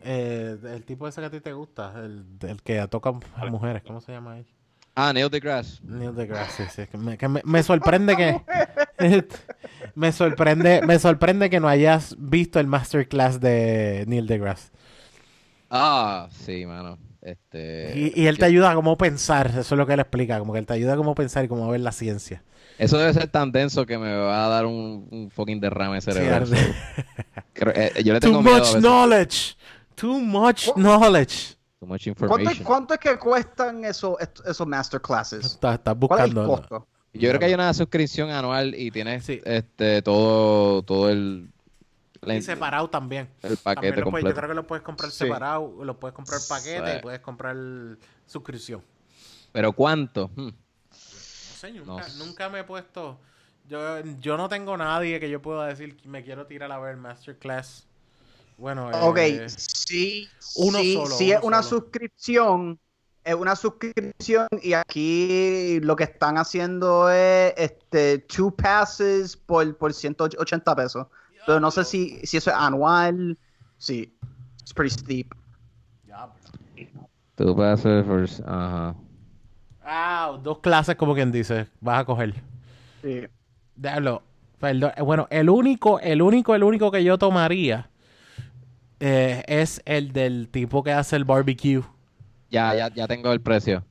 Eh, 0.03 0.57
el 0.63 0.83
tipo 0.83 1.07
ese 1.07 1.21
que 1.21 1.27
a 1.27 1.29
ti 1.29 1.39
te 1.41 1.53
gusta, 1.53 1.93
el, 2.03 2.25
el 2.41 2.61
que 2.63 2.85
toca 2.87 3.13
a 3.35 3.45
mujeres, 3.45 3.83
¿cómo 3.85 4.01
se 4.01 4.11
llama 4.11 4.39
él? 4.39 4.45
Ah, 4.95 5.13
Neil 5.13 5.29
deGrasse. 5.29 5.79
Neil 5.83 6.13
deGrasse, 6.15 6.67
sí, 6.67 6.81
sí, 6.81 6.87
que 6.87 6.97
me, 6.97 7.17
que 7.17 7.27
me- 7.27 7.41
me 7.45 7.61
sorprende 7.63 8.15
que 8.17 8.35
me 9.95 10.11
sorprende 10.11 10.81
me 10.85 10.99
sorprende 10.99 11.49
que 11.49 11.59
no 11.59 11.67
hayas 11.67 12.15
visto 12.19 12.59
el 12.59 12.67
masterclass 12.67 13.39
de 13.39 14.05
Neil 14.07 14.27
deGrasse 14.27 14.71
Ah, 15.69 16.27
sí, 16.31 16.65
mano. 16.65 16.97
Este, 17.21 17.93
y, 18.15 18.21
y 18.21 18.27
él 18.27 18.35
te 18.37 18.41
yo- 18.41 18.47
ayuda 18.47 18.71
a 18.71 18.75
cómo 18.75 18.97
pensar, 18.97 19.47
eso 19.47 19.59
es 19.59 19.71
lo 19.71 19.85
que 19.85 19.93
él 19.93 19.99
explica, 19.99 20.39
como 20.39 20.53
que 20.53 20.59
él 20.59 20.65
te 20.65 20.73
ayuda 20.73 20.93
a 20.93 20.97
cómo 20.97 21.13
pensar 21.15 21.45
y 21.45 21.47
cómo 21.47 21.69
ver 21.69 21.79
la 21.81 21.91
ciencia. 21.91 22.43
Eso 22.77 22.97
debe 22.97 23.13
ser 23.13 23.27
tan 23.27 23.51
denso 23.51 23.85
que 23.85 23.97
me 23.97 24.13
va 24.17 24.45
a 24.45 24.49
dar 24.49 24.65
un, 24.65 25.07
un 25.11 25.29
fucking 25.29 25.59
derrame 25.59 26.01
cerebral. 26.01 26.49
Creo- 27.53 27.73
eh, 27.75 28.03
yo 28.03 28.13
le 28.13 28.19
Too 28.19 28.41
miedo 28.41 28.57
much 28.59 28.75
knowledge, 28.81 29.55
too 29.95 30.19
much 30.19 30.67
knowledge. 30.75 31.55
Too 31.79 31.85
much 31.87 32.03
¿Cuánto, 32.17 32.25
information. 32.39 32.63
cuánto 32.65 32.93
es 32.95 32.99
que 32.99 33.17
cuestan 33.17 33.85
esos, 33.85 34.15
esos 34.45 34.67
masterclasses? 34.67 35.45
Estás, 35.45 35.75
estás 35.75 35.95
¿Cuál 35.99 36.19
es 36.19 36.25
el 36.25 36.33
buscando. 36.35 36.47
costo? 36.59 36.87
Yo 37.13 37.27
creo 37.29 37.39
que 37.39 37.45
hay 37.45 37.53
una 37.53 37.73
suscripción 37.73 38.29
anual 38.31 38.73
y 38.75 38.89
tienes 38.91 39.25
Sí. 39.25 39.41
este 39.43 40.01
todo 40.01 40.81
todo 40.83 41.09
el 41.09 41.49
la- 42.21 42.35
Y 42.35 42.41
separado 42.41 42.89
también. 42.89 43.27
el 43.41 43.57
También 43.57 43.59
paquete 43.63 43.87
lo 43.87 43.93
puedes- 43.93 44.03
yo 44.05 44.11
completo. 44.29 44.35
creo 44.37 44.49
que 44.49 44.55
lo 44.55 44.67
puedes 44.67 44.83
comprar 44.83 45.11
Sí. 45.11 45.17
separado, 45.17 45.83
lo 45.83 45.99
puedes 45.99 46.13
comprar 46.15 46.39
paquete 46.47 46.91
Sí. 46.91 46.97
y 46.97 47.01
puedes 47.01 47.19
comprar 47.19 47.55
suscripción. 48.27 48.81
Pero 49.51 49.73
cuánto? 49.73 50.29
Hmm. 50.35 50.47
No 50.47 50.53
sé, 51.57 51.71
nunca, 51.73 52.07
No 52.17 52.25
nunca 52.25 52.49
me 52.49 52.59
he 52.59 52.63
puesto. 52.63 53.19
Yo, 53.67 53.99
yo 54.19 54.37
no 54.37 54.47
tengo 54.49 54.77
nadie 54.77 55.19
que 55.19 55.29
yo 55.29 55.41
pueda 55.41 55.65
decir 55.67 55.95
que 55.97 56.07
me 56.07 56.23
quiero 56.23 56.45
tirar 56.47 56.71
a 56.71 56.79
ver 56.79 56.95
Masterclass. 56.97 57.85
Bueno, 58.57 58.89
Ok, 59.01 59.17
eh, 59.17 59.49
sí, 59.49 60.29
uno 60.55 60.79
sí, 60.79 60.93
solo, 60.93 61.15
sí 61.17 61.29
uno 61.29 61.37
es 61.39 61.43
una 61.43 61.63
solo. 61.63 61.81
suscripción, 61.81 62.79
es 63.23 63.35
una 63.35 63.55
suscripción 63.55 64.47
y 64.61 64.73
aquí 64.73 65.79
lo 65.81 65.95
que 65.95 66.05
están 66.05 66.37
haciendo 66.37 67.09
es 67.09 67.53
este 67.57 68.19
two 68.19 68.51
passes 68.55 69.37
por, 69.37 69.77
por 69.77 69.93
180 69.93 70.75
pesos. 70.75 71.07
Pero 71.45 71.59
no 71.59 71.71
sé 71.71 71.83
si, 71.83 72.19
si 72.25 72.37
eso 72.37 72.49
es 72.51 72.55
anual, 72.55 73.37
sí, 73.77 74.15
it's 74.61 74.73
pretty 74.73 74.91
steep. 74.91 75.33
puedes 77.35 77.79
hacer 77.79 78.05
first- 78.05 78.43
ajá. 78.45 78.95
Ah, 79.83 80.37
dos 80.43 80.59
clases 80.59 80.95
como 80.95 81.15
quien 81.15 81.31
dice, 81.31 81.67
vas 81.79 82.01
a 82.01 82.05
coger. 82.05 82.35
Sí. 83.01 83.23
Diablo, 83.75 84.21
perdón, 84.59 84.91
eh, 84.95 85.01
bueno, 85.01 85.27
el 85.31 85.49
único, 85.49 85.99
el 85.99 86.21
único, 86.21 86.53
el 86.53 86.63
único 86.63 86.91
que 86.91 87.03
yo 87.03 87.17
tomaría 87.17 87.89
eh, 88.99 89.43
es 89.47 89.81
el 89.85 90.13
del 90.13 90.49
tipo 90.49 90.83
que 90.83 90.93
hace 90.93 91.15
el 91.15 91.25
barbecue. 91.25 91.81
Ya, 92.51 92.75
ya, 92.75 92.93
ya 92.93 93.07
tengo 93.07 93.31
el 93.31 93.41
precio. 93.41 93.83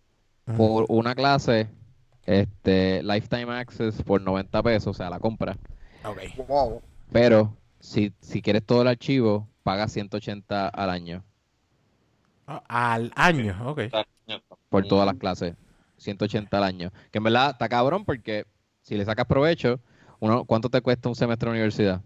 Por 0.57 0.85
una 0.89 1.15
clase, 1.15 1.69
este, 2.27 3.03
Lifetime 3.03 3.53
Access 3.53 4.03
por 4.03 4.21
90 4.21 4.63
pesos, 4.63 4.89
o 4.89 4.95
sea, 4.95 5.09
la 5.11 5.19
compra. 5.19 5.57
Ok. 6.05 6.19
Wow. 6.47 6.83
Pero 7.11 7.57
si, 7.79 8.13
si 8.21 8.43
quieres 8.43 8.65
todo 8.65 8.83
el 8.83 8.89
archivo, 8.89 9.49
paga 9.63 9.89
180 9.89 10.69
al 10.69 10.91
año 10.91 11.25
Ah, 12.47 12.63
Al 12.95 13.13
año, 13.15 13.57
ok. 13.65 13.83
por 14.69 14.87
todas 14.87 15.07
las 15.07 15.15
clases. 15.17 15.55
180 15.99 16.57
al 16.57 16.65
año. 16.65 16.91
Que 17.13 17.19
en 17.19 17.25
verdad 17.25 17.51
está 17.51 17.69
cabrón 17.69 18.05
porque 18.05 18.45
si 18.83 18.97
le 18.97 19.05
sacas 19.05 19.27
provecho, 19.27 19.81
uno, 20.19 20.45
¿cuánto 20.45 20.69
te 20.69 20.81
cuesta 20.81 21.09
un 21.09 21.15
semestre 21.15 21.47
de 21.49 21.53
universidad? 21.53 22.03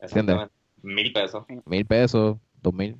Exactamente. 0.00 0.52
Mil 0.82 1.12
pesos. 1.12 1.44
Mil 1.66 1.84
pesos, 1.84 2.38
dos 2.62 2.72
mil. 2.72 2.96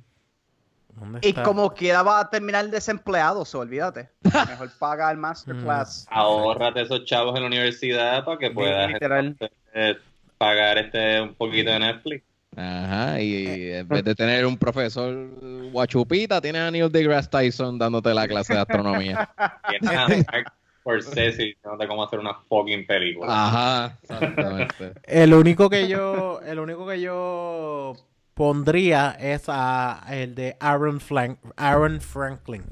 ¿Dónde 0.99 1.19
Y 1.21 1.33
como 1.33 1.73
quiera 1.73 2.01
va 2.01 2.19
a 2.19 2.29
terminar 2.29 2.67
desempleado, 2.69 3.45
so, 3.45 3.59
olvídate. 3.59 4.09
Mejor 4.23 4.71
paga 4.79 5.11
el 5.11 5.17
masterclass. 5.17 6.07
Ahórrate 6.09 6.81
esos 6.81 7.05
chavos 7.05 7.35
en 7.35 7.41
la 7.41 7.47
universidad 7.47 8.25
para 8.25 8.37
que 8.37 8.49
puedas 8.49 8.91
Literal. 8.91 9.27
entonces, 9.27 9.57
eh, 9.73 9.95
pagar 10.37 10.77
este 10.77 11.21
un 11.21 11.35
poquito 11.35 11.71
de 11.71 11.79
Netflix. 11.79 12.23
Ajá, 12.55 13.21
y 13.21 13.71
en 13.71 13.87
vez 13.87 14.03
de 14.03 14.15
tener 14.15 14.43
un 14.45 14.57
profesor 14.57 15.29
guachupita, 15.71 16.41
tienes 16.41 16.61
a 16.61 16.71
Neil 16.71 16.91
deGrasse 16.91 17.29
Tyson 17.29 17.77
dándote 17.77 18.11
la 18.15 18.27
clase 18.27 18.53
de 18.53 18.59
astronomía. 18.61 19.29
Tienes 19.69 19.95
a 19.95 20.07
Mark 20.07 20.53
Scorsese 20.79 21.43
diciéndote 21.43 21.87
cómo 21.87 22.03
hacer 22.03 22.17
una 22.17 22.33
fucking 22.33 22.87
película. 22.87 23.27
Ajá, 23.29 23.99
exactamente. 24.01 24.93
El 25.03 25.35
único 25.35 25.69
que 25.69 25.87
yo, 25.87 26.39
el 26.41 26.57
único 26.57 26.87
que 26.87 26.99
yo 26.99 27.93
pondría 28.37 29.11
es 29.19 29.45
a 29.47 30.05
el 30.09 30.35
de 30.35 30.55
Aaron, 30.59 31.01
Flank, 31.01 31.39
Aaron 31.57 31.99
Franklin. 31.99 32.63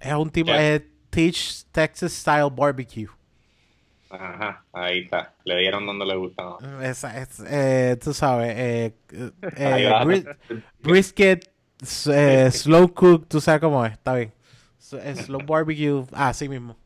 Es 0.00 0.12
un 0.12 0.30
tipo, 0.30 0.52
es 0.52 0.82
Teach 1.10 1.64
Texas 1.72 2.12
Style 2.12 2.50
Barbecue. 2.54 3.08
Ajá, 4.10 4.64
ahí 4.72 5.00
está. 5.00 5.34
Le 5.44 5.56
dieron 5.58 5.84
donde 5.86 6.06
le 6.06 6.14
gustaba. 6.14 6.58
Es, 6.82 7.04
eh, 7.48 7.96
tú 8.02 8.12
sabes, 8.14 8.54
eh, 8.56 8.94
eh, 9.56 9.90
bris- 10.04 10.36
brisket, 10.80 11.50
eh, 12.12 12.50
slow 12.52 12.92
cook, 12.94 13.26
tú 13.28 13.40
sabes 13.40 13.60
cómo 13.60 13.84
es, 13.84 13.92
está 13.92 14.14
bien. 14.14 14.32
Slow 14.78 15.40
barbecue, 15.44 16.04
ah, 16.12 16.28
así 16.28 16.48
mismo. 16.48 16.76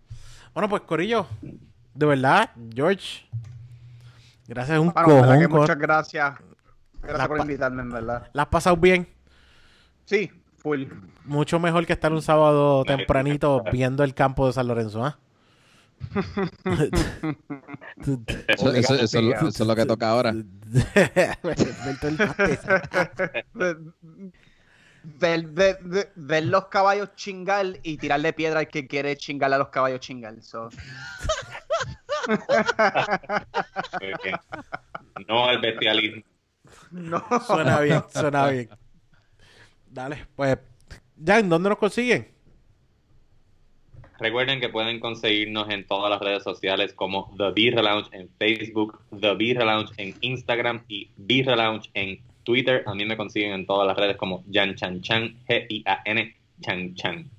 Bueno, 0.54 0.68
pues 0.68 0.82
Corillo, 0.82 1.26
de 1.94 2.06
verdad, 2.06 2.50
George, 2.74 3.26
gracias, 4.48 4.78
un 4.78 4.90
Bueno, 4.90 5.04
cojón. 5.08 5.42
co- 5.48 5.58
muchas 5.58 5.78
gracias. 5.78 6.34
Gracias 7.02 7.18
La 7.18 7.28
por 7.28 7.40
invitarme, 7.40 7.82
en 7.82 7.90
verdad. 7.90 8.28
¿La 8.32 8.42
has 8.42 8.48
pasado 8.48 8.76
bien? 8.76 9.08
Sí, 10.04 10.30
full. 10.58 10.84
Mucho 11.24 11.58
mejor 11.58 11.86
que 11.86 11.92
estar 11.92 12.12
un 12.12 12.22
sábado 12.22 12.84
tempranito 12.84 13.62
viendo 13.72 14.04
el 14.04 14.14
campo 14.14 14.46
de 14.46 14.52
San 14.52 14.68
Lorenzo, 14.68 15.04
¿ah? 15.04 15.18
Eso, 18.48 18.72
eso- 18.72 18.94
eso 18.94 19.18
es 19.18 19.24
lo- 19.24 19.34
eso 19.34 19.46
es 19.48 19.60
lo 19.60 19.76
que 19.76 19.84
toca 19.84 20.08
ahora. 20.10 20.32
Ver 25.02 25.46
ver, 25.46 25.78
ver- 25.82 26.12
ver- 26.14 26.44
los 26.44 26.66
caballos 26.66 27.14
chingar 27.16 27.66
y 27.82 27.96
tirarle 27.96 28.34
piedra 28.34 28.60
al 28.60 28.68
que 28.68 28.86
quiere 28.86 29.16
chingarle 29.16 29.56
a 29.56 29.58
los 29.58 29.68
caballos 29.68 30.00
chingar. 30.00 30.34
So. 30.42 30.68
No 35.28 35.44
al 35.46 35.60
bestialismo. 35.60 36.22
No. 36.90 37.22
Suena 37.46 37.80
bien, 37.80 38.02
suena 38.12 38.48
bien. 38.48 38.68
Dale, 39.86 40.26
pues, 40.36 40.58
Jan, 41.24 41.48
¿dónde 41.48 41.68
nos 41.68 41.78
consiguen? 41.78 42.28
Recuerden 44.20 44.60
que 44.60 44.68
pueden 44.68 45.00
conseguirnos 45.00 45.70
en 45.70 45.86
todas 45.86 46.10
las 46.10 46.20
redes 46.20 46.42
sociales 46.42 46.92
como 46.92 47.34
The 47.38 47.52
Beer 47.52 47.82
Lounge 47.82 48.08
en 48.12 48.28
Facebook, 48.38 49.00
The 49.18 49.34
Beer 49.34 49.64
Lounge 49.64 49.92
en 49.96 50.14
Instagram 50.20 50.84
y 50.88 51.10
Beer 51.16 51.46
Lounge 51.56 51.90
en 51.94 52.20
Twitter. 52.44 52.84
A 52.86 52.94
mí 52.94 53.06
me 53.06 53.16
consiguen 53.16 53.52
en 53.52 53.66
todas 53.66 53.86
las 53.86 53.96
redes 53.96 54.18
como 54.18 54.44
Jan 54.52 54.74
Chan 54.74 55.00
Chan, 55.00 55.34
G-I-A-N 55.48 56.36
Chan 56.60 56.94
Chan. 56.96 57.30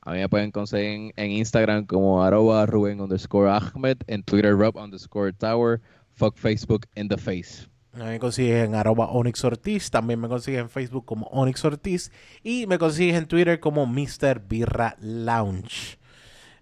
A 0.00 0.12
mí 0.12 0.18
me 0.18 0.28
pueden 0.28 0.50
conseguir 0.50 0.88
en, 0.88 1.12
en 1.16 1.30
Instagram 1.32 1.84
como 1.84 2.24
arroba 2.24 2.64
Rubén 2.64 3.00
underscore 3.00 3.50
Ahmed, 3.50 3.98
en 4.06 4.22
Twitter 4.22 4.56
Rob 4.56 4.76
underscore 4.76 5.34
Tower, 5.34 5.80
fuck 6.14 6.36
Facebook 6.38 6.86
in 6.96 7.08
the 7.08 7.18
face. 7.18 7.68
Me 7.94 8.18
consigues 8.18 8.64
en 8.64 8.74
arroba 8.74 9.06
Onyx 9.08 9.44
Ortiz, 9.44 9.90
también 9.90 10.18
me 10.18 10.26
consigues 10.26 10.60
en 10.60 10.70
Facebook 10.70 11.04
como 11.04 11.26
Onyx 11.26 11.62
Ortiz 11.64 12.10
y 12.42 12.66
me 12.66 12.78
consigues 12.78 13.16
en 13.16 13.26
Twitter 13.26 13.60
como 13.60 13.86
Mr. 13.86 14.40
Birra 14.48 14.96
Lounge. 15.00 15.98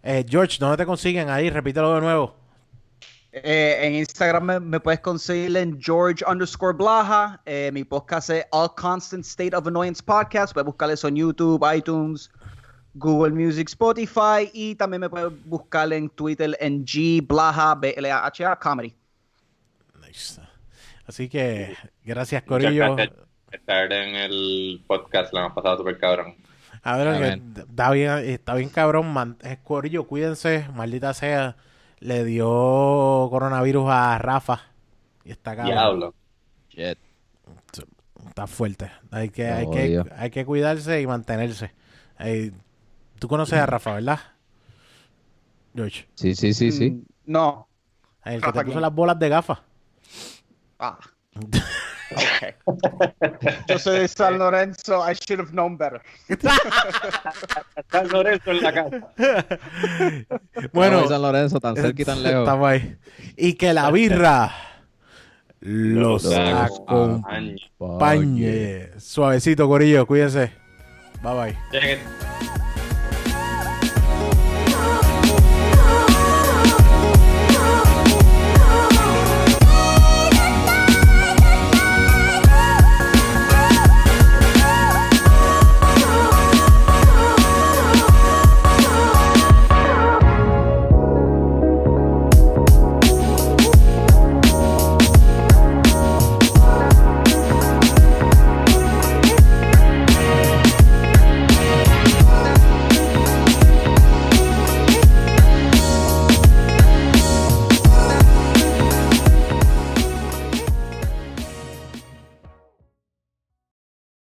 Eh, 0.03 0.25
George, 0.29 0.57
¿dónde 0.59 0.79
te 0.79 0.87
consiguen 0.87 1.29
ahí? 1.31 1.49
Repítelo 1.49 1.95
de 1.95 2.01
nuevo. 2.01 2.35
Eh, 3.33 3.79
en 3.83 3.95
Instagram 3.95 4.43
me, 4.45 4.61
me 4.61 4.81
puedes 4.81 4.99
conseguir 5.01 5.57
en 5.57 5.81
George 5.81 6.25
underscore 6.29 6.77
Blaja. 6.77 7.41
Eh, 7.47 7.71
mi 7.73 7.85
podcast 7.85 8.31
es 8.31 8.45
All 8.51 8.75
Constant 8.75 9.25
State 9.25 9.55
of 9.55 9.65
Annoyance 9.69 10.03
Podcast. 10.03 10.53
Puedes 10.53 10.67
buscar 10.67 10.91
eso 10.91 11.07
en 11.07 11.15
YouTube, 11.15 11.65
iTunes, 11.73 12.29
Google 12.95 13.31
Music, 13.31 13.69
Spotify. 13.69 14.51
Y 14.53 14.75
también 14.75 15.03
me 15.03 15.09
puedes 15.09 15.33
buscar 15.45 15.93
en 15.93 16.09
Twitter 16.11 16.57
en 16.59 16.85
G 16.85 17.25
Blaha, 17.25 17.77
B-L-A-H-A, 17.77 18.59
Comedy. 18.59 18.97
Nice. 20.05 20.41
Así 21.11 21.29
que, 21.29 21.77
gracias 22.05 22.45
Corillo. 22.45 22.95
gracias 22.95 23.19
estar 23.51 23.93
en 23.93 24.15
el 24.15 24.85
podcast, 24.87 25.33
la 25.33 25.41
hemos 25.41 25.55
pasado 25.55 25.79
súper 25.79 25.99
cabrón. 25.99 26.37
A 26.85 26.97
ver, 26.97 27.19
que 27.19 27.27
Amén. 27.27 27.55
está 27.57 27.91
bien, 27.91 28.11
está 28.19 28.55
bien 28.55 28.69
cabrón, 28.69 29.13
man. 29.13 29.37
Es 29.43 29.59
Corillo, 29.59 30.07
cuídense, 30.07 30.69
maldita 30.73 31.13
sea. 31.13 31.57
Le 31.99 32.25
dio 32.25 32.47
coronavirus 33.29 33.91
a 33.91 34.19
Rafa. 34.19 34.61
Y 35.25 35.33
está 35.33 35.57
cabrón. 35.57 35.75
Diablo. 35.75 36.15
Shit. 36.69 36.99
Está 38.29 38.47
fuerte. 38.47 38.93
Hay 39.11 39.31
que, 39.31 39.49
hay 39.49 39.69
que, 39.69 40.05
hay 40.17 40.31
que 40.31 40.47
cuidarse 40.47 41.01
y 41.01 41.09
mantenerse. 41.09 41.73
Tú 43.19 43.27
conoces 43.27 43.59
a 43.59 43.67
Rafa, 43.67 43.95
¿verdad? 43.95 44.21
George. 45.75 46.07
Sí, 46.15 46.37
sí, 46.37 46.55
sí, 46.55 46.71
sí. 46.71 46.91
Mm, 46.93 47.03
No. 47.27 47.67
El 48.25 48.35
que 48.41 48.47
Rafa 48.47 48.53
te 48.61 48.65
puso 48.67 48.73
quién? 48.75 48.83
las 48.83 48.95
bolas 48.95 49.19
de 49.19 49.29
gafas. 49.29 49.59
Ah. 50.81 50.99
Ok. 51.37 52.55
Yo 53.69 53.79
soy 53.79 54.01
de 54.01 54.09
San 54.09 54.39
Lorenzo. 54.39 55.09
I 55.09 55.15
should 55.15 55.39
have 55.39 55.53
known 55.53 55.79
better. 55.79 56.01
San 57.93 58.09
Lorenzo 58.09 58.51
en 58.51 58.63
la 58.63 58.73
casa. 58.73 59.13
Bueno, 60.73 61.07
San 61.07 61.23
Lorenzo, 61.23 61.61
tan 61.61 61.77
cerca 61.77 62.03
y 62.03 62.05
tan 62.05 62.23
lejos. 62.23 62.41
estamos 62.41 62.69
ahí. 62.69 62.97
Y 63.37 63.53
que 63.55 63.73
la 63.73 63.91
birra 63.93 64.53
los 65.61 66.27
acompañe. 66.35 67.69
Suavecito, 68.99 69.69
Corillo, 69.69 70.07
cuídense. 70.07 70.53
Bye 71.23 71.55
bye. 71.71 72.01